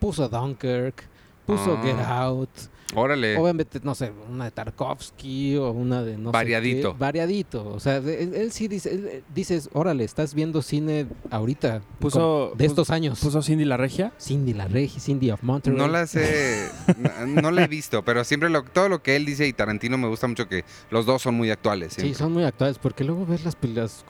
puso 0.00 0.28
Dunkirk, 0.28 1.04
puso 1.46 1.76
Ah. 1.76 1.82
Get 1.82 1.96
Out. 2.06 2.50
Órale. 2.94 3.36
Obviamente, 3.36 3.80
no 3.82 3.94
sé, 3.94 4.12
una 4.30 4.44
de 4.46 4.50
Tarkovsky 4.50 5.56
o 5.56 5.70
una 5.70 6.02
de 6.02 6.16
no 6.18 6.30
sé 6.30 6.32
Variadito. 6.32 6.92
qué. 6.92 6.98
Variadito. 6.98 7.68
O 7.68 7.80
sea, 7.80 7.96
él, 7.96 8.32
él 8.34 8.52
sí 8.52 8.68
dice, 8.68 8.94
él, 8.94 9.06
eh, 9.06 9.22
dices, 9.34 9.70
órale, 9.72 10.04
estás 10.04 10.34
viendo 10.34 10.62
cine 10.62 11.06
ahorita. 11.30 11.82
Puso- 12.00 12.50
con- 12.50 12.58
de 12.58 12.66
estos 12.66 12.90
años. 12.90 13.20
Puso 13.20 13.42
Cindy 13.42 13.64
la 13.64 13.76
Regia. 13.76 14.12
Cindy 14.20 14.52
la 14.54 14.68
Regi, 14.68 15.00
Cindy 15.00 15.30
of 15.30 15.42
Monterey. 15.42 15.76
No 15.78 15.88
las 15.88 16.14
he, 16.16 16.68
no, 17.26 17.42
no 17.42 17.50
la 17.50 17.64
he 17.64 17.68
visto, 17.68 18.04
pero 18.04 18.24
siempre 18.24 18.50
lo, 18.50 18.62
todo 18.64 18.88
lo 18.88 19.02
que 19.02 19.16
él 19.16 19.24
dice 19.24 19.46
y 19.46 19.52
Tarantino 19.52 19.98
me 19.98 20.08
gusta 20.08 20.26
mucho 20.28 20.48
que 20.48 20.64
los 20.90 21.06
dos 21.06 21.22
son 21.22 21.34
muy 21.34 21.50
actuales. 21.50 21.94
Sí, 21.94 22.14
son 22.14 22.32
muy 22.32 22.44
actuales, 22.44 22.78
porque 22.78 23.04
luego 23.04 23.26
ves 23.26 23.44
las 23.44 23.56
películas 23.56 24.04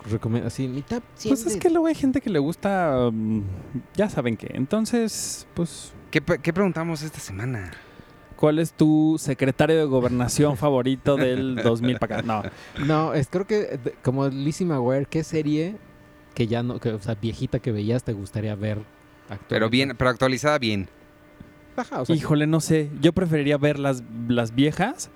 así, 0.45 0.69
mitad 0.69 1.03
Pues 1.27 1.47
es 1.47 1.57
que 1.57 1.71
luego 1.71 1.87
hay 1.87 1.95
gente 1.95 2.21
que 2.21 2.31
le 2.31 2.39
gusta, 2.39 3.09
um, 3.09 3.43
ya 3.97 4.09
saben 4.09 4.37
qué. 4.37 4.49
Entonces, 4.55 5.47
pues, 5.55 5.93
¿Qué, 6.11 6.21
qué 6.21 6.53
preguntamos 6.53 7.03
esta 7.03 7.19
semana? 7.21 7.71
¿Cuál 8.43 8.59
es 8.59 8.73
tu 8.73 9.19
secretario 9.21 9.77
de 9.77 9.85
gobernación 9.85 10.57
favorito 10.57 11.17
del 11.17 11.55
2000 11.63 11.99
para 12.01 12.17
acá? 12.19 12.27
No, 12.27 12.43
No, 12.85 13.15
es 13.15 13.29
creo 13.31 13.47
que 13.47 13.79
como 14.03 14.27
Lizzie 14.27 14.67
McGuire, 14.67 15.07
¿qué 15.07 15.23
serie 15.23 15.77
que 16.35 16.49
ya 16.49 16.65
no, 16.65 16.81
que, 16.81 16.89
o 16.89 17.01
sea, 17.01 17.15
viejita 17.15 17.61
que 17.61 17.71
veías 17.71 18.03
te 18.03 18.13
gustaría 18.13 18.57
ver 18.57 18.79
actualmente? 19.29 19.47
Pero 19.49 19.71
bien, 19.71 19.95
pero 19.97 20.11
actualizada 20.11 20.59
bien. 20.59 20.89
Ajá, 21.77 22.01
o 22.01 22.05
sea, 22.05 22.17
híjole, 22.17 22.49
no 22.49 22.59
sé. 22.59 22.91
Yo 23.01 23.13
preferiría 23.13 23.59
ver 23.59 23.79
las, 23.79 24.03
las 24.27 24.57
viejas 24.57 25.09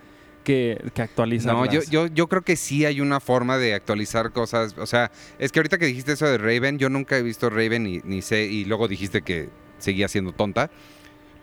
que, 0.44 0.80
que 0.94 1.00
No, 1.00 1.04
actualizarlas. 1.04 1.72
yo, 1.72 1.80
yo, 1.90 2.06
yo 2.06 2.28
creo 2.28 2.42
que 2.42 2.54
sí 2.54 2.84
hay 2.84 3.00
una 3.00 3.18
forma 3.18 3.58
de 3.58 3.74
actualizar 3.74 4.30
cosas. 4.30 4.76
O 4.78 4.86
sea, 4.86 5.10
es 5.40 5.50
que 5.50 5.58
ahorita 5.58 5.78
que 5.78 5.86
dijiste 5.86 6.12
eso 6.12 6.26
de 6.26 6.38
Raven, 6.38 6.78
yo 6.78 6.90
nunca 6.90 7.18
he 7.18 7.22
visto 7.24 7.50
Raven 7.50 7.82
ni, 7.82 7.98
ni 8.04 8.22
sé, 8.22 8.44
y 8.44 8.66
luego 8.66 8.86
dijiste 8.86 9.22
que 9.22 9.48
seguía 9.78 10.06
siendo 10.06 10.30
tonta. 10.30 10.70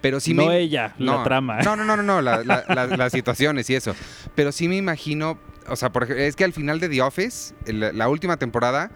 Pero 0.03 0.19
sí 0.19 0.35
no 0.35 0.45
me. 0.45 0.59
ella, 0.59 0.93
la 0.99 1.23
trama. 1.23 1.61
No, 1.63 1.75
no, 1.75 1.83
no, 1.85 1.97
no, 1.97 2.03
no, 2.03 2.21
la- 2.21 2.43
la- 2.43 2.63
la- 2.67 2.85
las 2.95 3.11
situaciones 3.11 3.67
y 3.71 3.75
eso. 3.75 3.95
Pero 4.35 4.51
sí 4.51 4.67
me 4.67 4.75
imagino, 4.77 5.39
o 5.67 5.75
sea, 5.75 5.91
por 5.91 6.03
ejemplo, 6.03 6.23
es 6.23 6.35
que 6.35 6.43
al 6.43 6.53
final 6.53 6.79
de 6.79 6.89
The 6.89 7.01
Office, 7.01 7.55
el- 7.65 7.97
la 7.97 8.07
última 8.09 8.37
temporada, 8.37 8.91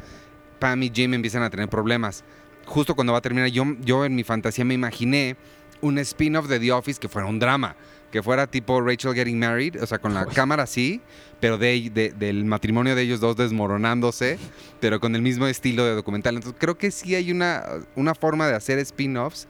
Pam 0.59 0.83
y 0.83 0.91
Jim 0.93 1.13
empiezan 1.15 1.41
a 1.43 1.49
tener 1.49 1.69
problemas. 1.69 2.23
Justo 2.65 2.93
cuando 2.93 3.13
va 3.13 3.19
a 3.19 3.21
terminar, 3.21 3.47
yo, 3.49 3.63
yo 3.79 4.05
en 4.05 4.13
mi 4.15 4.23
fantasía 4.23 4.65
me 4.65 4.73
imaginé 4.75 5.37
un 5.81 5.97
spin-off 5.99 6.47
de 6.47 6.59
The 6.59 6.71
Office 6.73 6.99
que 6.99 7.07
fuera 7.07 7.27
un 7.27 7.39
drama. 7.39 7.75
Que 8.11 8.23
fuera 8.23 8.47
tipo 8.47 8.79
Rachel 8.81 9.13
Getting 9.13 9.37
Married, 9.37 9.83
o 9.83 9.85
sea, 9.85 9.99
con 9.99 10.13
la 10.13 10.25
Uy. 10.25 10.33
cámara 10.33 10.63
así, 10.63 11.01
pero 11.41 11.57
de, 11.57 11.89
de- 11.93 12.11
del 12.11 12.45
matrimonio 12.45 12.95
de 12.95 13.01
ellos 13.01 13.19
dos 13.19 13.35
desmoronándose, 13.35 14.39
pero 14.79 14.99
con 14.99 15.13
el 15.15 15.21
mismo 15.21 15.45
estilo 15.47 15.85
de 15.85 15.93
documental. 15.93 16.35
Entonces 16.35 16.57
creo 16.59 16.77
que 16.77 16.89
sí 16.91 17.15
hay 17.15 17.31
una, 17.31 17.63
una 17.95 18.15
forma 18.15 18.47
de 18.47 18.55
hacer 18.55 18.79
spin-offs 18.79 19.47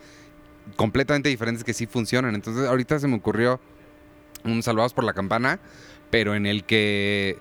completamente 0.75 1.29
diferentes 1.29 1.63
que 1.63 1.73
sí 1.73 1.85
funcionan. 1.87 2.35
Entonces 2.35 2.67
ahorita 2.67 2.99
se 2.99 3.07
me 3.07 3.15
ocurrió 3.15 3.59
un 4.43 4.61
Salvados 4.63 4.93
por 4.93 5.03
la 5.03 5.13
Campana, 5.13 5.59
pero 6.09 6.35
en 6.35 6.45
el 6.45 6.63
que 6.63 7.37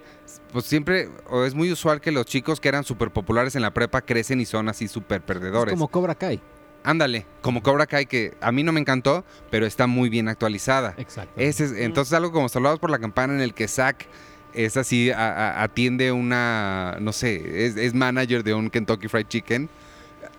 pues 0.52 0.64
siempre 0.64 1.08
o 1.28 1.44
es 1.44 1.54
muy 1.54 1.70
usual 1.70 2.00
que 2.00 2.10
los 2.10 2.26
chicos 2.26 2.60
que 2.60 2.68
eran 2.68 2.82
súper 2.84 3.10
populares 3.10 3.54
en 3.56 3.62
la 3.62 3.72
prepa 3.72 4.00
crecen 4.02 4.40
y 4.40 4.44
son 4.46 4.68
así 4.68 4.88
súper 4.88 5.18
es 5.18 5.24
perdedores. 5.26 5.74
como 5.74 5.88
Cobra 5.88 6.14
Kai. 6.14 6.40
Ándale, 6.82 7.26
como 7.42 7.62
Cobra 7.62 7.86
Kai 7.86 8.06
que 8.06 8.34
a 8.40 8.52
mí 8.52 8.62
no 8.62 8.72
me 8.72 8.80
encantó, 8.80 9.24
pero 9.50 9.66
está 9.66 9.86
muy 9.86 10.08
bien 10.08 10.28
actualizada. 10.28 10.94
Exacto. 10.98 11.32
Ese 11.36 11.64
es, 11.64 11.72
entonces 11.72 12.12
algo 12.14 12.32
como 12.32 12.48
Salvados 12.48 12.78
por 12.78 12.90
la 12.90 12.98
Campana 12.98 13.34
en 13.34 13.40
el 13.40 13.54
que 13.54 13.66
Zack 13.68 14.06
es 14.54 14.76
así, 14.76 15.10
a- 15.10 15.16
a- 15.58 15.62
atiende 15.64 16.12
una, 16.12 16.96
no 17.00 17.12
sé, 17.12 17.66
es, 17.66 17.76
es 17.76 17.92
manager 17.92 18.42
de 18.42 18.54
un 18.54 18.70
Kentucky 18.70 19.08
Fried 19.08 19.26
Chicken. 19.26 19.68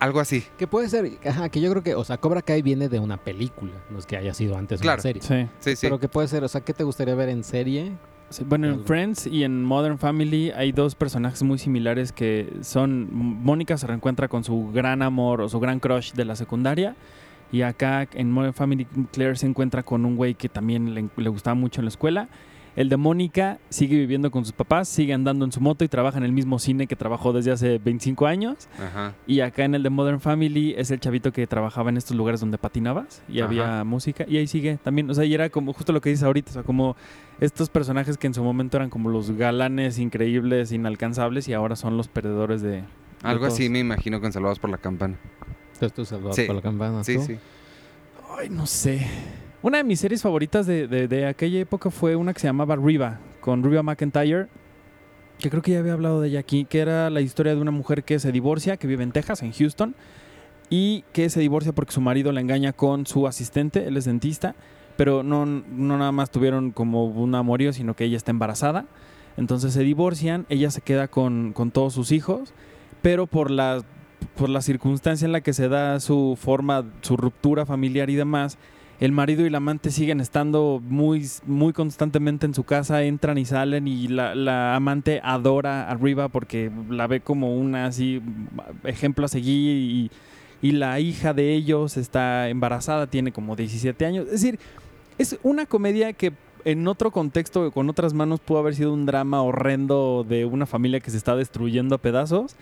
Algo 0.00 0.20
así. 0.20 0.44
Que 0.56 0.66
puede 0.66 0.88
ser, 0.88 1.18
ajá, 1.26 1.48
que 1.48 1.60
yo 1.60 1.70
creo 1.70 1.82
que, 1.82 1.94
o 1.94 2.04
sea, 2.04 2.18
Cobra 2.18 2.42
Kai 2.42 2.62
viene 2.62 2.88
de 2.88 3.00
una 3.00 3.16
película, 3.16 3.72
no 3.90 3.98
es 3.98 4.06
que 4.06 4.16
haya 4.16 4.32
sido 4.34 4.56
antes 4.56 4.80
Claro. 4.80 4.96
una 4.96 5.02
serie. 5.02 5.22
Sí. 5.22 5.46
Sí, 5.60 5.76
sí. 5.76 5.86
Pero 5.86 5.98
que 5.98 6.08
puede 6.08 6.28
ser, 6.28 6.44
o 6.44 6.48
sea, 6.48 6.60
¿qué 6.60 6.72
te 6.72 6.84
gustaría 6.84 7.14
ver 7.14 7.28
en 7.28 7.42
serie? 7.42 7.92
Sí, 8.30 8.44
Bueno, 8.46 8.68
en. 8.68 8.84
Friends 8.84 9.26
y 9.26 9.42
en 9.42 9.64
Modern 9.64 9.98
Family 9.98 10.50
hay 10.50 10.70
dos 10.72 10.94
personajes 10.94 11.42
muy 11.42 11.58
similares 11.58 12.12
que 12.12 12.52
son... 12.60 13.08
Mónica 13.12 13.76
se 13.78 13.86
reencuentra 13.86 14.28
con 14.28 14.44
su 14.44 14.70
gran 14.72 15.00
amor 15.02 15.40
o 15.40 15.48
su 15.48 15.58
gran 15.58 15.80
crush 15.80 16.12
de 16.12 16.24
la 16.26 16.36
secundaria. 16.36 16.94
Y 17.50 17.62
acá 17.62 18.06
en 18.12 18.30
Modern 18.30 18.52
Family 18.52 18.86
Claire 19.12 19.34
se 19.36 19.46
encuentra 19.46 19.82
con 19.82 20.04
un 20.04 20.16
güey 20.16 20.34
que 20.34 20.50
también 20.50 20.92
le, 20.94 21.08
le 21.16 21.28
gustaba 21.30 21.54
mucho 21.54 21.80
en 21.80 21.86
la 21.86 21.88
escuela. 21.88 22.28
El 22.78 22.88
de 22.88 22.96
Mónica 22.96 23.58
sigue 23.70 23.96
viviendo 23.96 24.30
con 24.30 24.44
sus 24.44 24.52
papás, 24.52 24.88
sigue 24.88 25.12
andando 25.12 25.44
en 25.44 25.50
su 25.50 25.60
moto 25.60 25.84
y 25.84 25.88
trabaja 25.88 26.16
en 26.18 26.22
el 26.22 26.30
mismo 26.30 26.60
cine 26.60 26.86
que 26.86 26.94
trabajó 26.94 27.32
desde 27.32 27.50
hace 27.50 27.78
25 27.78 28.24
años. 28.28 28.68
Ajá. 28.78 29.14
Y 29.26 29.40
acá 29.40 29.64
en 29.64 29.74
el 29.74 29.82
de 29.82 29.90
Modern 29.90 30.20
Family 30.20 30.76
es 30.78 30.92
el 30.92 31.00
chavito 31.00 31.32
que 31.32 31.44
trabajaba 31.48 31.90
en 31.90 31.96
estos 31.96 32.16
lugares 32.16 32.38
donde 32.38 32.56
patinabas 32.56 33.20
y 33.28 33.40
Ajá. 33.40 33.48
había 33.48 33.82
música. 33.84 34.24
Y 34.28 34.36
ahí 34.36 34.46
sigue 34.46 34.78
también. 34.80 35.10
O 35.10 35.14
sea, 35.14 35.24
y 35.24 35.34
era 35.34 35.50
como 35.50 35.72
justo 35.72 35.92
lo 35.92 36.00
que 36.00 36.10
dices 36.10 36.22
ahorita. 36.22 36.50
O 36.50 36.54
sea, 36.54 36.62
como 36.62 36.94
estos 37.40 37.68
personajes 37.68 38.16
que 38.16 38.28
en 38.28 38.34
su 38.34 38.44
momento 38.44 38.76
eran 38.76 38.90
como 38.90 39.08
los 39.10 39.32
galanes 39.32 39.98
increíbles, 39.98 40.70
inalcanzables 40.70 41.48
y 41.48 41.54
ahora 41.54 41.74
son 41.74 41.96
los 41.96 42.06
perdedores 42.06 42.62
de. 42.62 42.68
de 42.70 42.84
Algo 43.24 43.46
así 43.46 43.68
me 43.68 43.80
imagino 43.80 44.20
con 44.20 44.32
Salvados 44.32 44.60
por 44.60 44.70
la 44.70 44.78
Campana. 44.78 45.18
Entonces 45.72 45.92
tú 45.92 46.04
salvas 46.04 46.36
Sí. 46.36 46.44
por 46.44 46.54
la 46.54 46.62
campana. 46.62 47.02
Sí, 47.02 47.16
¿tú? 47.16 47.22
sí. 47.22 47.38
Ay, 48.38 48.50
no 48.50 48.66
sé. 48.66 49.04
Una 49.62 49.78
de 49.78 49.84
mis 49.84 49.98
series 50.00 50.22
favoritas 50.22 50.66
de, 50.66 50.86
de- 50.86 51.26
aquella 51.26 51.58
época 51.58 51.90
fue 51.90 52.14
una 52.16 52.32
que 52.32 52.40
se 52.40 52.46
llamaba 52.46 52.76
Riva, 52.76 53.18
con 53.40 53.62
Riva 53.62 53.82
McIntyre. 53.82 54.46
Que 55.38 55.50
creo 55.50 55.62
que 55.62 55.72
ya 55.72 55.78
había 55.80 55.92
hablado 55.92 56.20
de 56.20 56.28
ella 56.28 56.40
aquí, 56.40 56.64
que 56.64 56.80
era 56.80 57.10
la 57.10 57.20
historia 57.20 57.54
de 57.54 57.60
una 57.60 57.70
mujer 57.70 58.02
que 58.04 58.18
se 58.18 58.32
divorcia, 58.32 58.76
que 58.76 58.86
vive 58.88 59.04
en 59.04 59.12
Texas, 59.12 59.42
en 59.42 59.52
Houston, 59.52 59.94
y 60.68 61.04
que 61.12 61.30
se 61.30 61.38
divorcia 61.40 61.72
porque 61.72 61.92
su 61.92 62.00
marido 62.00 62.32
la 62.32 62.40
engaña 62.40 62.72
con 62.72 63.06
su 63.06 63.26
asistente, 63.28 63.86
él 63.86 63.96
es 63.96 64.04
dentista, 64.04 64.56
pero 64.96 65.22
no, 65.22 65.46
no 65.46 65.96
nada 65.96 66.10
más 66.10 66.30
tuvieron 66.30 66.72
como 66.72 67.04
un 67.06 67.34
amorío, 67.36 67.72
sino 67.72 67.94
que 67.94 68.04
ella 68.04 68.16
está 68.16 68.32
embarazada. 68.32 68.86
Entonces 69.36 69.72
se 69.72 69.82
divorcian, 69.84 70.44
ella 70.48 70.70
se 70.72 70.80
queda 70.80 71.06
con, 71.06 71.52
con 71.52 71.70
todos 71.70 71.94
sus 71.94 72.10
hijos, 72.10 72.52
pero 73.00 73.28
por 73.28 73.52
la, 73.52 73.82
por 74.36 74.48
la 74.48 74.60
circunstancia 74.60 75.24
en 75.24 75.30
la 75.32 75.40
que 75.40 75.52
se 75.52 75.68
da 75.68 76.00
su 76.00 76.36
forma, 76.40 76.84
su 77.02 77.16
ruptura 77.16 77.64
familiar 77.64 78.10
y 78.10 78.16
demás, 78.16 78.58
el 79.00 79.12
marido 79.12 79.46
y 79.46 79.50
la 79.50 79.58
amante 79.58 79.90
siguen 79.90 80.20
estando 80.20 80.80
muy, 80.82 81.26
muy 81.46 81.72
constantemente 81.72 82.46
en 82.46 82.54
su 82.54 82.64
casa, 82.64 83.04
entran 83.04 83.38
y 83.38 83.44
salen 83.44 83.86
y 83.86 84.08
la, 84.08 84.34
la 84.34 84.74
amante 84.74 85.20
adora 85.22 85.88
a 85.88 85.94
Riva 85.94 86.28
porque 86.28 86.70
la 86.90 87.06
ve 87.06 87.20
como 87.20 87.56
una 87.56 87.86
así 87.86 88.20
ejemplo 88.84 89.24
a 89.24 89.28
seguir 89.28 89.76
y, 89.76 90.10
y 90.60 90.72
la 90.72 90.98
hija 90.98 91.32
de 91.32 91.54
ellos 91.54 91.96
está 91.96 92.48
embarazada, 92.48 93.06
tiene 93.06 93.30
como 93.30 93.54
17 93.54 94.04
años. 94.04 94.26
Es 94.26 94.32
decir, 94.32 94.58
es 95.16 95.38
una 95.42 95.66
comedia 95.66 96.12
que 96.12 96.32
en 96.64 96.86
otro 96.88 97.10
contexto, 97.10 97.70
con 97.70 97.88
otras 97.88 98.14
manos, 98.14 98.40
pudo 98.40 98.58
haber 98.58 98.74
sido 98.74 98.92
un 98.92 99.06
drama 99.06 99.42
horrendo 99.42 100.26
de 100.28 100.44
una 100.44 100.66
familia 100.66 101.00
que 101.00 101.10
se 101.10 101.16
está 101.16 101.36
destruyendo 101.36 101.94
a 101.94 101.98
pedazos. 101.98 102.56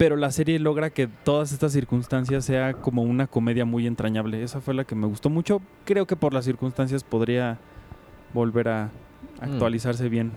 Pero 0.00 0.16
la 0.16 0.30
serie 0.30 0.58
logra 0.58 0.88
que 0.88 1.08
todas 1.08 1.52
estas 1.52 1.72
circunstancias 1.72 2.46
sea 2.46 2.72
como 2.72 3.02
una 3.02 3.26
comedia 3.26 3.66
muy 3.66 3.86
entrañable. 3.86 4.42
Esa 4.42 4.62
fue 4.62 4.72
la 4.72 4.84
que 4.84 4.94
me 4.94 5.06
gustó 5.06 5.28
mucho. 5.28 5.60
Creo 5.84 6.06
que 6.06 6.16
por 6.16 6.32
las 6.32 6.46
circunstancias 6.46 7.04
podría 7.04 7.58
volver 8.32 8.70
a 8.70 8.90
actualizarse 9.42 10.08
bien. 10.08 10.32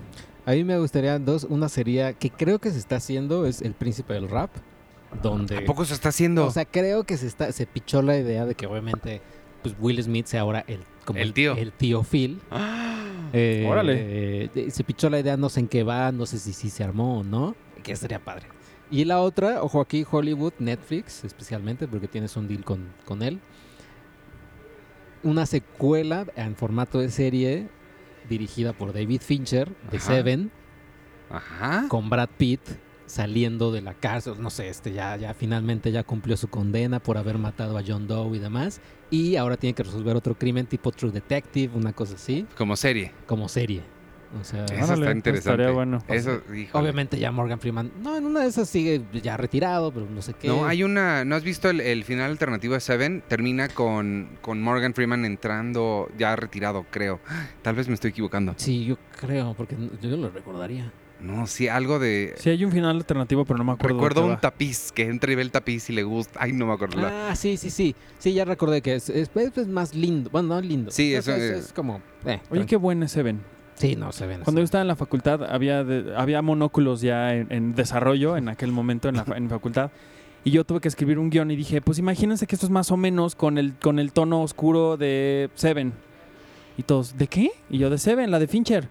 A 0.45 0.51
mí 0.51 0.65
me 0.65 0.77
gustaría 0.79 1.17
dos. 1.17 1.45
Una 1.45 1.69
sería 1.69 2.11
que 2.11 2.29
creo 2.29 2.59
que 2.59 2.71
se 2.71 2.77
está 2.77 2.97
haciendo, 2.97 3.45
es 3.45 3.61
El 3.61 3.73
Príncipe 3.73 4.13
del 4.13 4.27
Rap. 4.27 4.49
Donde. 5.21 5.59
¿A 5.59 5.63
poco 5.63 5.85
se 5.85 5.93
está 5.93 6.09
haciendo? 6.09 6.45
O 6.45 6.51
sea, 6.51 6.65
creo 6.65 7.05
que 7.05 7.15
se 7.15 7.27
está 7.27 7.49
se 7.53 7.65
pichó 7.65 8.01
la 8.01 8.17
idea 8.17 8.45
de 8.45 8.55
que 8.55 8.67
obviamente 8.67 9.21
pues 9.61 9.77
Will 9.79 10.03
Smith 10.03 10.25
sea 10.25 10.41
ahora 10.41 10.65
el 10.67 10.81
como 11.05 11.19
El 11.19 11.31
tío. 11.31 11.55
el 11.55 11.71
tío 11.71 12.03
Phil. 12.03 12.41
¡Ah! 12.51 13.29
Eh, 13.31 13.65
Órale. 13.65 14.49
eh, 14.53 14.71
se 14.71 14.83
pichó 14.83 15.09
la 15.09 15.21
idea, 15.21 15.37
no 15.37 15.47
sé 15.47 15.61
en 15.61 15.69
qué 15.69 15.83
va, 15.83 16.11
no 16.11 16.25
sé 16.25 16.37
si 16.37 16.51
sí 16.51 16.69
se 16.69 16.83
armó 16.83 17.19
o 17.19 17.23
no, 17.23 17.55
que 17.81 17.93
estaría 17.93 18.19
padre. 18.19 18.47
Y 18.93 19.05
la 19.05 19.19
otra, 19.21 19.63
ojo 19.63 19.81
aquí, 19.81 20.05
Hollywood, 20.09 20.53
Netflix, 20.59 21.23
especialmente, 21.23 21.87
porque 21.87 22.07
tienes 22.07 22.37
un 22.37 22.47
deal 22.47 22.63
con, 22.63 22.93
con 23.05 23.23
él. 23.23 23.39
Una 25.23 25.47
secuela 25.47 26.27
en 26.35 26.55
formato 26.55 26.99
de 26.99 27.09
serie 27.09 27.69
dirigida 28.29 28.73
por 28.73 28.93
David 28.93 29.21
Fincher 29.21 29.69
de 29.89 29.97
Ajá. 29.97 30.13
Seven, 30.13 30.51
Ajá. 31.31 31.85
con 31.87 32.09
Brad 32.09 32.29
Pitt 32.37 32.61
saliendo 33.07 33.71
de 33.71 33.81
la 33.81 33.93
cárcel, 33.95 34.35
no 34.39 34.49
sé, 34.49 34.69
este 34.69 34.91
ya, 34.93 35.15
ya 35.17 35.33
finalmente 35.33 35.91
ya 35.91 36.03
cumplió 36.03 36.37
su 36.37 36.47
condena 36.49 36.99
por 36.99 37.17
haber 37.17 37.37
matado 37.37 37.77
a 37.77 37.83
John 37.85 38.07
Doe 38.07 38.35
y 38.37 38.39
demás. 38.39 38.79
Y 39.09 39.35
ahora 39.37 39.57
tiene 39.57 39.73
que 39.73 39.83
resolver 39.83 40.15
otro 40.15 40.35
crimen 40.35 40.67
tipo 40.67 40.91
True 40.91 41.11
Detective, 41.11 41.75
una 41.75 41.93
cosa 41.93 42.15
así, 42.15 42.45
Como 42.57 42.75
serie. 42.75 43.11
como 43.25 43.49
serie. 43.49 43.81
O 44.39 44.43
sea, 44.43 44.65
Eso 44.65 44.73
Órale, 44.85 45.01
está 45.05 45.11
interesante. 45.11 45.37
estaría 45.51 45.71
bueno. 45.71 46.03
Eso, 46.07 46.41
híjole. 46.55 46.69
obviamente 46.83 47.19
ya 47.19 47.31
Morgan 47.31 47.59
Freeman, 47.59 47.91
no, 48.01 48.17
en 48.17 48.25
una 48.25 48.41
de 48.41 48.47
esas 48.47 48.67
sigue 48.67 49.01
ya 49.21 49.37
retirado, 49.37 49.91
pero 49.93 50.07
no 50.09 50.21
sé 50.21 50.33
qué. 50.33 50.47
No, 50.47 50.65
hay 50.65 50.83
una. 50.83 51.23
¿No 51.23 51.35
has 51.35 51.43
visto 51.43 51.69
el, 51.69 51.79
el 51.81 52.03
final 52.03 52.31
alternativo 52.31 52.73
de 52.73 52.79
Seven? 52.79 53.23
Termina 53.27 53.69
con, 53.69 54.29
con 54.41 54.61
Morgan 54.61 54.93
Freeman 54.93 55.23
entrando 55.25 56.09
ya 56.17 56.35
retirado, 56.35 56.85
creo. 56.89 57.19
Tal 57.61 57.75
vez 57.75 57.87
me 57.87 57.93
estoy 57.93 58.09
equivocando. 58.11 58.53
Sí, 58.57 58.85
yo 58.85 58.97
creo, 59.19 59.53
porque 59.53 59.75
no- 59.75 59.91
yo 60.01 60.09
lo 60.17 60.29
recordaría. 60.29 60.91
No, 61.21 61.47
sí, 61.47 61.69
algo 61.69 61.99
de. 61.99 62.33
Sí, 62.37 62.49
hay 62.49 62.65
un 62.65 62.71
final 62.71 62.97
alternativo, 62.97 63.45
pero 63.45 63.57
no 63.59 63.63
me 63.63 63.71
acuerdo. 63.73 63.95
Recuerdo 63.95 64.25
un 64.25 64.31
va. 64.31 64.41
tapiz, 64.41 64.91
que 64.91 65.03
entra 65.03 65.31
y 65.31 65.35
ve 65.35 65.41
el 65.43 65.51
tapiz 65.51 65.89
y 65.89 65.93
le 65.93 66.03
gusta. 66.03 66.37
Ay, 66.41 66.51
no 66.51 66.65
me 66.65 66.73
acuerdo. 66.73 66.99
la- 66.99 67.29
Ah, 67.29 67.35
sí, 67.37 67.55
sí, 67.55 67.69
sí. 67.69 67.95
Sí, 68.19 68.33
ya 68.33 68.43
recordé 68.43 68.81
que 68.81 68.95
es, 68.95 69.09
es- 69.09 69.29
es 69.35 69.67
más 69.67 69.95
lindo. 69.95 70.29
Bueno, 70.31 70.49
no 70.49 70.59
lindo. 70.61 70.91
Sí, 70.91 71.13
es, 71.13 71.27
eso 71.27 71.35
es, 71.37 71.43
es- 71.43 71.65
es 71.67 71.73
como... 71.73 72.01
eh, 72.25 72.41
Oye, 72.49 72.65
qué 72.65 72.75
buen 72.75 73.03
es 73.03 73.11
Seven. 73.11 73.39
Sí, 73.75 73.95
no, 73.95 74.11
se 74.11 74.25
ven. 74.27 74.41
Cuando 74.41 74.61
yo 74.61 74.65
estaba 74.65 74.81
en 74.81 74.87
la 74.87 74.95
facultad 74.95 75.43
había, 75.43 75.83
de- 75.83 76.15
había 76.15 76.41
monóculos 76.41 77.01
ya 77.01 77.33
en, 77.33 77.47
en 77.51 77.75
desarrollo 77.75 78.37
en 78.37 78.49
aquel 78.49 78.71
momento 78.71 79.09
en 79.09 79.15
la 79.17 79.25
en 79.35 79.49
facultad. 79.49 79.91
Y 80.45 80.51
yo 80.51 80.63
tuve 80.65 80.79
que 80.81 80.87
escribir 80.89 81.19
un 81.19 81.29
guion 81.29 81.51
y 81.51 81.55
dije, 81.55 81.81
pues 81.81 81.97
imagínense 81.99 82.45
que 82.47 82.55
esto 82.55 82.65
es 82.65 82.69
más 82.71 82.91
o 82.91 82.97
menos 82.97 83.33
con 83.35 83.57
el, 83.57 83.73
con 83.75 83.97
el 83.99 84.11
tono 84.11 84.41
oscuro 84.41 84.97
de 84.97 85.49
Seven. 85.55 85.93
Y 86.77 86.83
todos, 86.83 87.17
¿de 87.17 87.27
qué? 87.27 87.51
Y 87.69 87.77
yo, 87.77 87.89
de 87.89 87.97
Seven, 87.97 88.29
la 88.31 88.39
de 88.39 88.47
Fincher. 88.47 88.89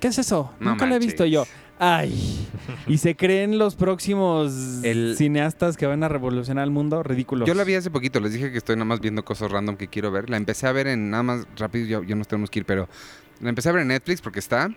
¿Qué 0.00 0.08
es 0.08 0.18
eso? 0.18 0.52
No 0.60 0.70
Nunca 0.70 0.86
la 0.86 0.96
he 0.96 0.98
visto. 0.98 1.24
Y 1.24 1.30
yo, 1.30 1.44
ay. 1.78 2.46
Y 2.86 2.98
se 2.98 3.14
creen 3.16 3.58
los 3.58 3.76
próximos 3.76 4.82
El- 4.82 5.14
cineastas 5.16 5.76
que 5.76 5.86
van 5.86 6.02
a 6.02 6.08
revolucionar 6.08 6.64
el 6.64 6.70
mundo. 6.70 7.02
Ridículos. 7.02 7.46
Yo 7.46 7.54
la 7.54 7.64
vi 7.64 7.74
hace 7.74 7.90
poquito, 7.90 8.18
les 8.20 8.32
dije 8.32 8.50
que 8.50 8.58
estoy 8.58 8.76
nada 8.76 8.86
más 8.86 9.00
viendo 9.00 9.24
cosas 9.24 9.50
random 9.52 9.76
que 9.76 9.88
quiero 9.88 10.10
ver. 10.10 10.28
La 10.30 10.36
empecé 10.36 10.66
a 10.66 10.72
ver 10.72 10.86
en 10.88 11.10
nada 11.10 11.22
más 11.22 11.46
rápido, 11.56 11.86
ya, 12.02 12.06
ya 12.08 12.14
nos 12.16 12.26
tenemos 12.28 12.50
que 12.50 12.58
ir, 12.60 12.64
pero 12.66 12.88
la 13.40 13.48
empecé 13.48 13.68
a 13.68 13.72
ver 13.72 13.82
en 13.82 13.88
Netflix 13.88 14.20
porque 14.20 14.38
está. 14.38 14.70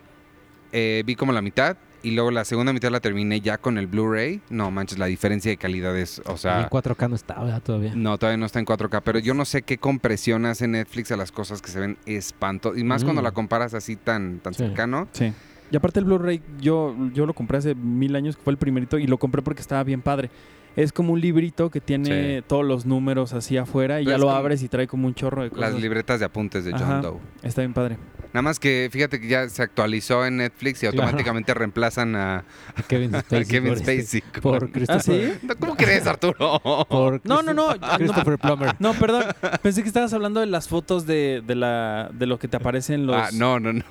Eh, 0.71 1.03
vi 1.05 1.15
como 1.15 1.31
la 1.31 1.41
mitad 1.41 1.77
y 2.03 2.11
luego 2.11 2.29
la 2.31 2.45
segunda 2.45 2.71
mitad 2.73 2.91
la 2.91 2.99
terminé 2.99 3.41
ya 3.41 3.57
con 3.57 3.77
el 3.77 3.87
Blu-ray. 3.87 4.41
No 4.49 4.69
manches, 4.71 4.99
la 4.99 5.07
diferencia 5.07 5.49
de 5.51 5.57
calidad 5.57 5.97
es, 5.97 6.19
o 6.25 6.29
Y 6.29 6.31
en 6.33 6.37
sea, 6.37 6.69
4K 6.69 7.09
no 7.09 7.15
está, 7.15 7.39
¿verdad? 7.41 7.61
Todavía. 7.61 7.93
no, 7.95 8.17
todavía 8.17 8.37
no 8.37 8.45
está 8.45 8.59
en 8.59 8.65
4K, 8.65 9.01
pero 9.03 9.19
yo 9.19 9.33
no 9.33 9.45
sé 9.45 9.63
qué 9.63 9.77
compresión 9.79 10.45
hace 10.45 10.67
Netflix 10.67 11.11
a 11.11 11.17
las 11.17 11.31
cosas 11.31 11.61
que 11.61 11.71
se 11.71 11.79
ven 11.79 11.97
espanto. 12.05 12.75
Y 12.77 12.83
más 12.83 13.03
cuando 13.03 13.21
Mm. 13.21 13.25
la 13.25 13.31
comparas 13.31 13.73
así 13.73 13.95
tan, 13.95 14.39
tan 14.39 14.53
Sí. 14.53 14.59
cercano. 14.63 15.07
Sí. 15.11 15.33
Y 15.71 15.75
aparte 15.75 15.99
el 15.99 16.05
Blu-ray, 16.05 16.41
yo, 16.59 16.95
yo 17.13 17.25
lo 17.25 17.33
compré 17.33 17.57
hace 17.57 17.75
mil 17.75 18.15
años, 18.15 18.35
que 18.37 18.43
fue 18.43 18.51
el 18.51 18.57
primerito, 18.57 18.97
y 18.97 19.05
lo 19.07 19.17
compré 19.17 19.41
porque 19.41 19.61
estaba 19.61 19.83
bien 19.83 20.01
padre. 20.01 20.29
Es 20.75 20.93
como 20.93 21.13
un 21.13 21.19
librito 21.19 21.69
que 21.71 21.81
tiene 21.81 22.37
Sí. 22.39 22.43
todos 22.47 22.63
los 22.63 22.85
números 22.85 23.33
así 23.33 23.57
afuera 23.57 23.99
y 24.01 24.05
Pero 24.05 24.17
ya 24.17 24.23
lo 24.23 24.29
abres 24.31 24.61
y 24.63 24.69
trae 24.69 24.87
como 24.87 25.07
un 25.07 25.15
chorro 25.15 25.43
de 25.43 25.49
cosas. 25.49 25.73
Las 25.73 25.81
libretas 25.81 26.19
de 26.19 26.25
apuntes 26.27 26.63
de 26.63 26.71
John 26.71 26.83
Ajá. 26.83 27.01
Doe. 27.01 27.17
Está 27.43 27.61
bien 27.61 27.73
padre. 27.73 27.97
Nada 28.33 28.41
más 28.43 28.59
que 28.59 28.89
fíjate 28.91 29.19
que 29.19 29.27
ya 29.27 29.49
se 29.49 29.63
actualizó 29.63 30.25
en 30.25 30.37
Netflix 30.37 30.83
y 30.83 30.85
automáticamente 30.85 31.53
reemplazan 31.53 32.15
a, 32.15 32.43
Kevin 32.87 33.15
a 33.15 33.21
Spacey. 33.21 33.45
Kevin 33.47 33.69
por 33.73 33.77
este- 33.77 34.01
Spacey. 34.03 34.41
Por 34.41 34.69
¿Ah, 34.87 34.99
sí? 34.99 35.33
¿Cómo 35.59 35.75
crees, 35.75 36.05
Arturo? 36.05 36.59
por 36.89 37.21
No, 37.23 37.41
no, 37.41 37.53
no. 37.53 37.69
Christopher- 37.69 37.97
Christopher 37.97 38.37
Plummer. 38.37 38.75
No, 38.79 38.93
perdón. 38.93 39.23
Pensé 39.61 39.81
que 39.81 39.87
estabas 39.87 40.13
hablando 40.13 40.39
de 40.39 40.45
las 40.45 40.67
fotos 40.67 41.05
de, 41.05 41.41
de, 41.45 41.55
la, 41.55 42.09
de 42.13 42.25
lo 42.27 42.37
que 42.39 42.47
te 42.47 42.57
aparecen 42.57 43.07
los... 43.07 43.15
Ah, 43.15 43.29
no, 43.33 43.59
no, 43.59 43.73
no. 43.73 43.83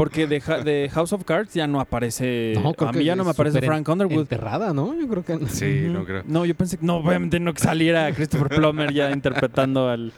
Porque 0.00 0.26
de, 0.26 0.40
de 0.64 0.88
House 0.94 1.12
of 1.12 1.24
Cards 1.24 1.52
ya 1.52 1.66
no 1.66 1.78
aparece... 1.78 2.54
No, 2.54 2.72
creo 2.72 2.88
a 2.88 2.92
mí 2.92 3.00
que 3.00 3.04
ya 3.04 3.16
no 3.16 3.24
me 3.24 3.32
aparece 3.32 3.60
Frank 3.60 3.86
Underwood. 3.86 4.20
Enterrada, 4.20 4.72
¿no? 4.72 4.98
Yo 4.98 5.06
creo 5.06 5.22
que... 5.22 5.46
Sí, 5.48 5.88
no 5.90 6.06
creo. 6.06 6.22
No, 6.26 6.46
yo 6.46 6.54
pensé 6.54 6.78
que... 6.78 6.86
No, 6.86 6.96
obviamente 6.96 7.38
no 7.38 7.52
que 7.52 7.60
saliera 7.60 8.10
Christopher 8.14 8.48
Plummer 8.48 8.94
ya 8.94 9.10
interpretando 9.10 9.90
al, 9.90 10.14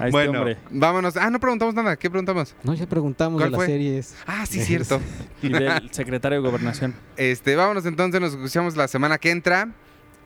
a 0.00 0.06
este 0.06 0.10
bueno, 0.12 0.38
hombre. 0.38 0.58
vámonos. 0.70 1.16
Ah, 1.16 1.30
no 1.30 1.40
preguntamos 1.40 1.74
nada. 1.74 1.96
¿Qué 1.96 2.08
preguntamos? 2.08 2.54
No, 2.62 2.74
ya 2.74 2.86
preguntamos 2.86 3.40
¿Cuál 3.40 3.50
de 3.50 3.56
las 3.56 3.58
fue? 3.58 3.66
series. 3.66 4.14
Ah, 4.24 4.46
sí, 4.46 4.60
cierto. 4.60 5.00
Y 5.42 5.48
del 5.48 5.90
secretario 5.90 6.40
de 6.40 6.48
Gobernación. 6.48 6.94
Este, 7.16 7.56
vámonos 7.56 7.86
entonces, 7.86 8.20
nos 8.20 8.34
escuchamos 8.34 8.76
la 8.76 8.86
semana 8.86 9.18
que 9.18 9.32
entra. 9.32 9.68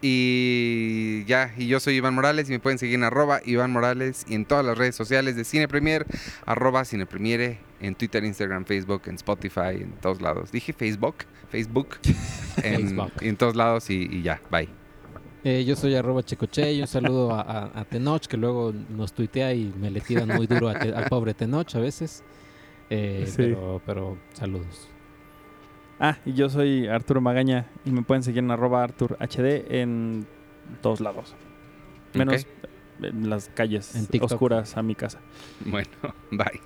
Y 0.00 1.24
ya, 1.26 1.52
y 1.56 1.66
yo 1.66 1.80
soy 1.80 1.94
Iván 1.96 2.14
Morales 2.14 2.48
y 2.48 2.52
me 2.52 2.60
pueden 2.60 2.78
seguir 2.78 2.94
en 2.96 3.04
arroba 3.04 3.40
Iván 3.44 3.72
Morales 3.72 4.24
y 4.28 4.34
en 4.34 4.44
todas 4.44 4.64
las 4.64 4.78
redes 4.78 4.94
sociales 4.94 5.36
de 5.36 5.44
Cine 5.44 5.68
Premier, 5.68 6.06
arroba 6.46 6.84
Cine 6.84 7.04
Premiere, 7.06 7.58
en 7.80 7.94
Twitter, 7.94 8.24
Instagram, 8.24 8.64
Facebook, 8.64 9.02
en 9.06 9.16
Spotify, 9.16 9.80
en 9.80 9.92
todos 10.00 10.20
lados. 10.20 10.52
Dije 10.52 10.72
Facebook, 10.72 11.16
Facebook, 11.50 11.88
en, 12.62 12.88
Facebook. 12.88 13.12
en 13.20 13.36
todos 13.36 13.56
lados 13.56 13.90
y, 13.90 14.08
y 14.10 14.22
ya, 14.22 14.40
bye. 14.50 14.68
Eh, 15.44 15.64
yo 15.64 15.76
soy 15.76 15.94
arroba 15.94 16.22
checoche 16.22 16.72
y 16.72 16.80
un 16.80 16.86
saludo 16.88 17.32
a, 17.32 17.40
a- 17.42 17.80
a 17.80 17.84
Tenoch 17.84 18.26
que 18.26 18.36
luego 18.36 18.72
nos 18.90 19.12
tuitea 19.12 19.54
y 19.54 19.72
me 19.80 19.90
le 19.90 20.00
tiran 20.00 20.28
muy 20.28 20.46
duro 20.48 20.68
a 20.68 20.78
Te- 20.78 20.92
al 20.92 21.04
pobre 21.08 21.32
Tenoch 21.34 21.74
a 21.76 21.78
veces. 21.80 22.22
Eh, 22.90 23.24
Sí. 23.26 23.34
pero, 23.36 23.80
pero 23.86 24.18
saludos. 24.32 24.87
Ah, 26.00 26.16
y 26.24 26.34
yo 26.34 26.48
soy 26.48 26.86
Arturo 26.86 27.20
Magaña 27.20 27.66
y 27.84 27.90
me 27.90 28.02
pueden 28.02 28.22
seguir 28.22 28.38
en 28.40 28.50
arroba 28.50 28.82
Artur 28.84 29.16
HD 29.20 29.80
en 29.80 30.26
todos 30.80 31.00
lados. 31.00 31.34
Menos 32.14 32.46
en 33.02 33.30
las 33.30 33.48
calles 33.48 33.94
En 33.94 34.22
oscuras 34.22 34.76
a 34.76 34.82
mi 34.82 34.94
casa. 34.94 35.18
Bueno, 35.64 35.90
bye. 36.30 36.60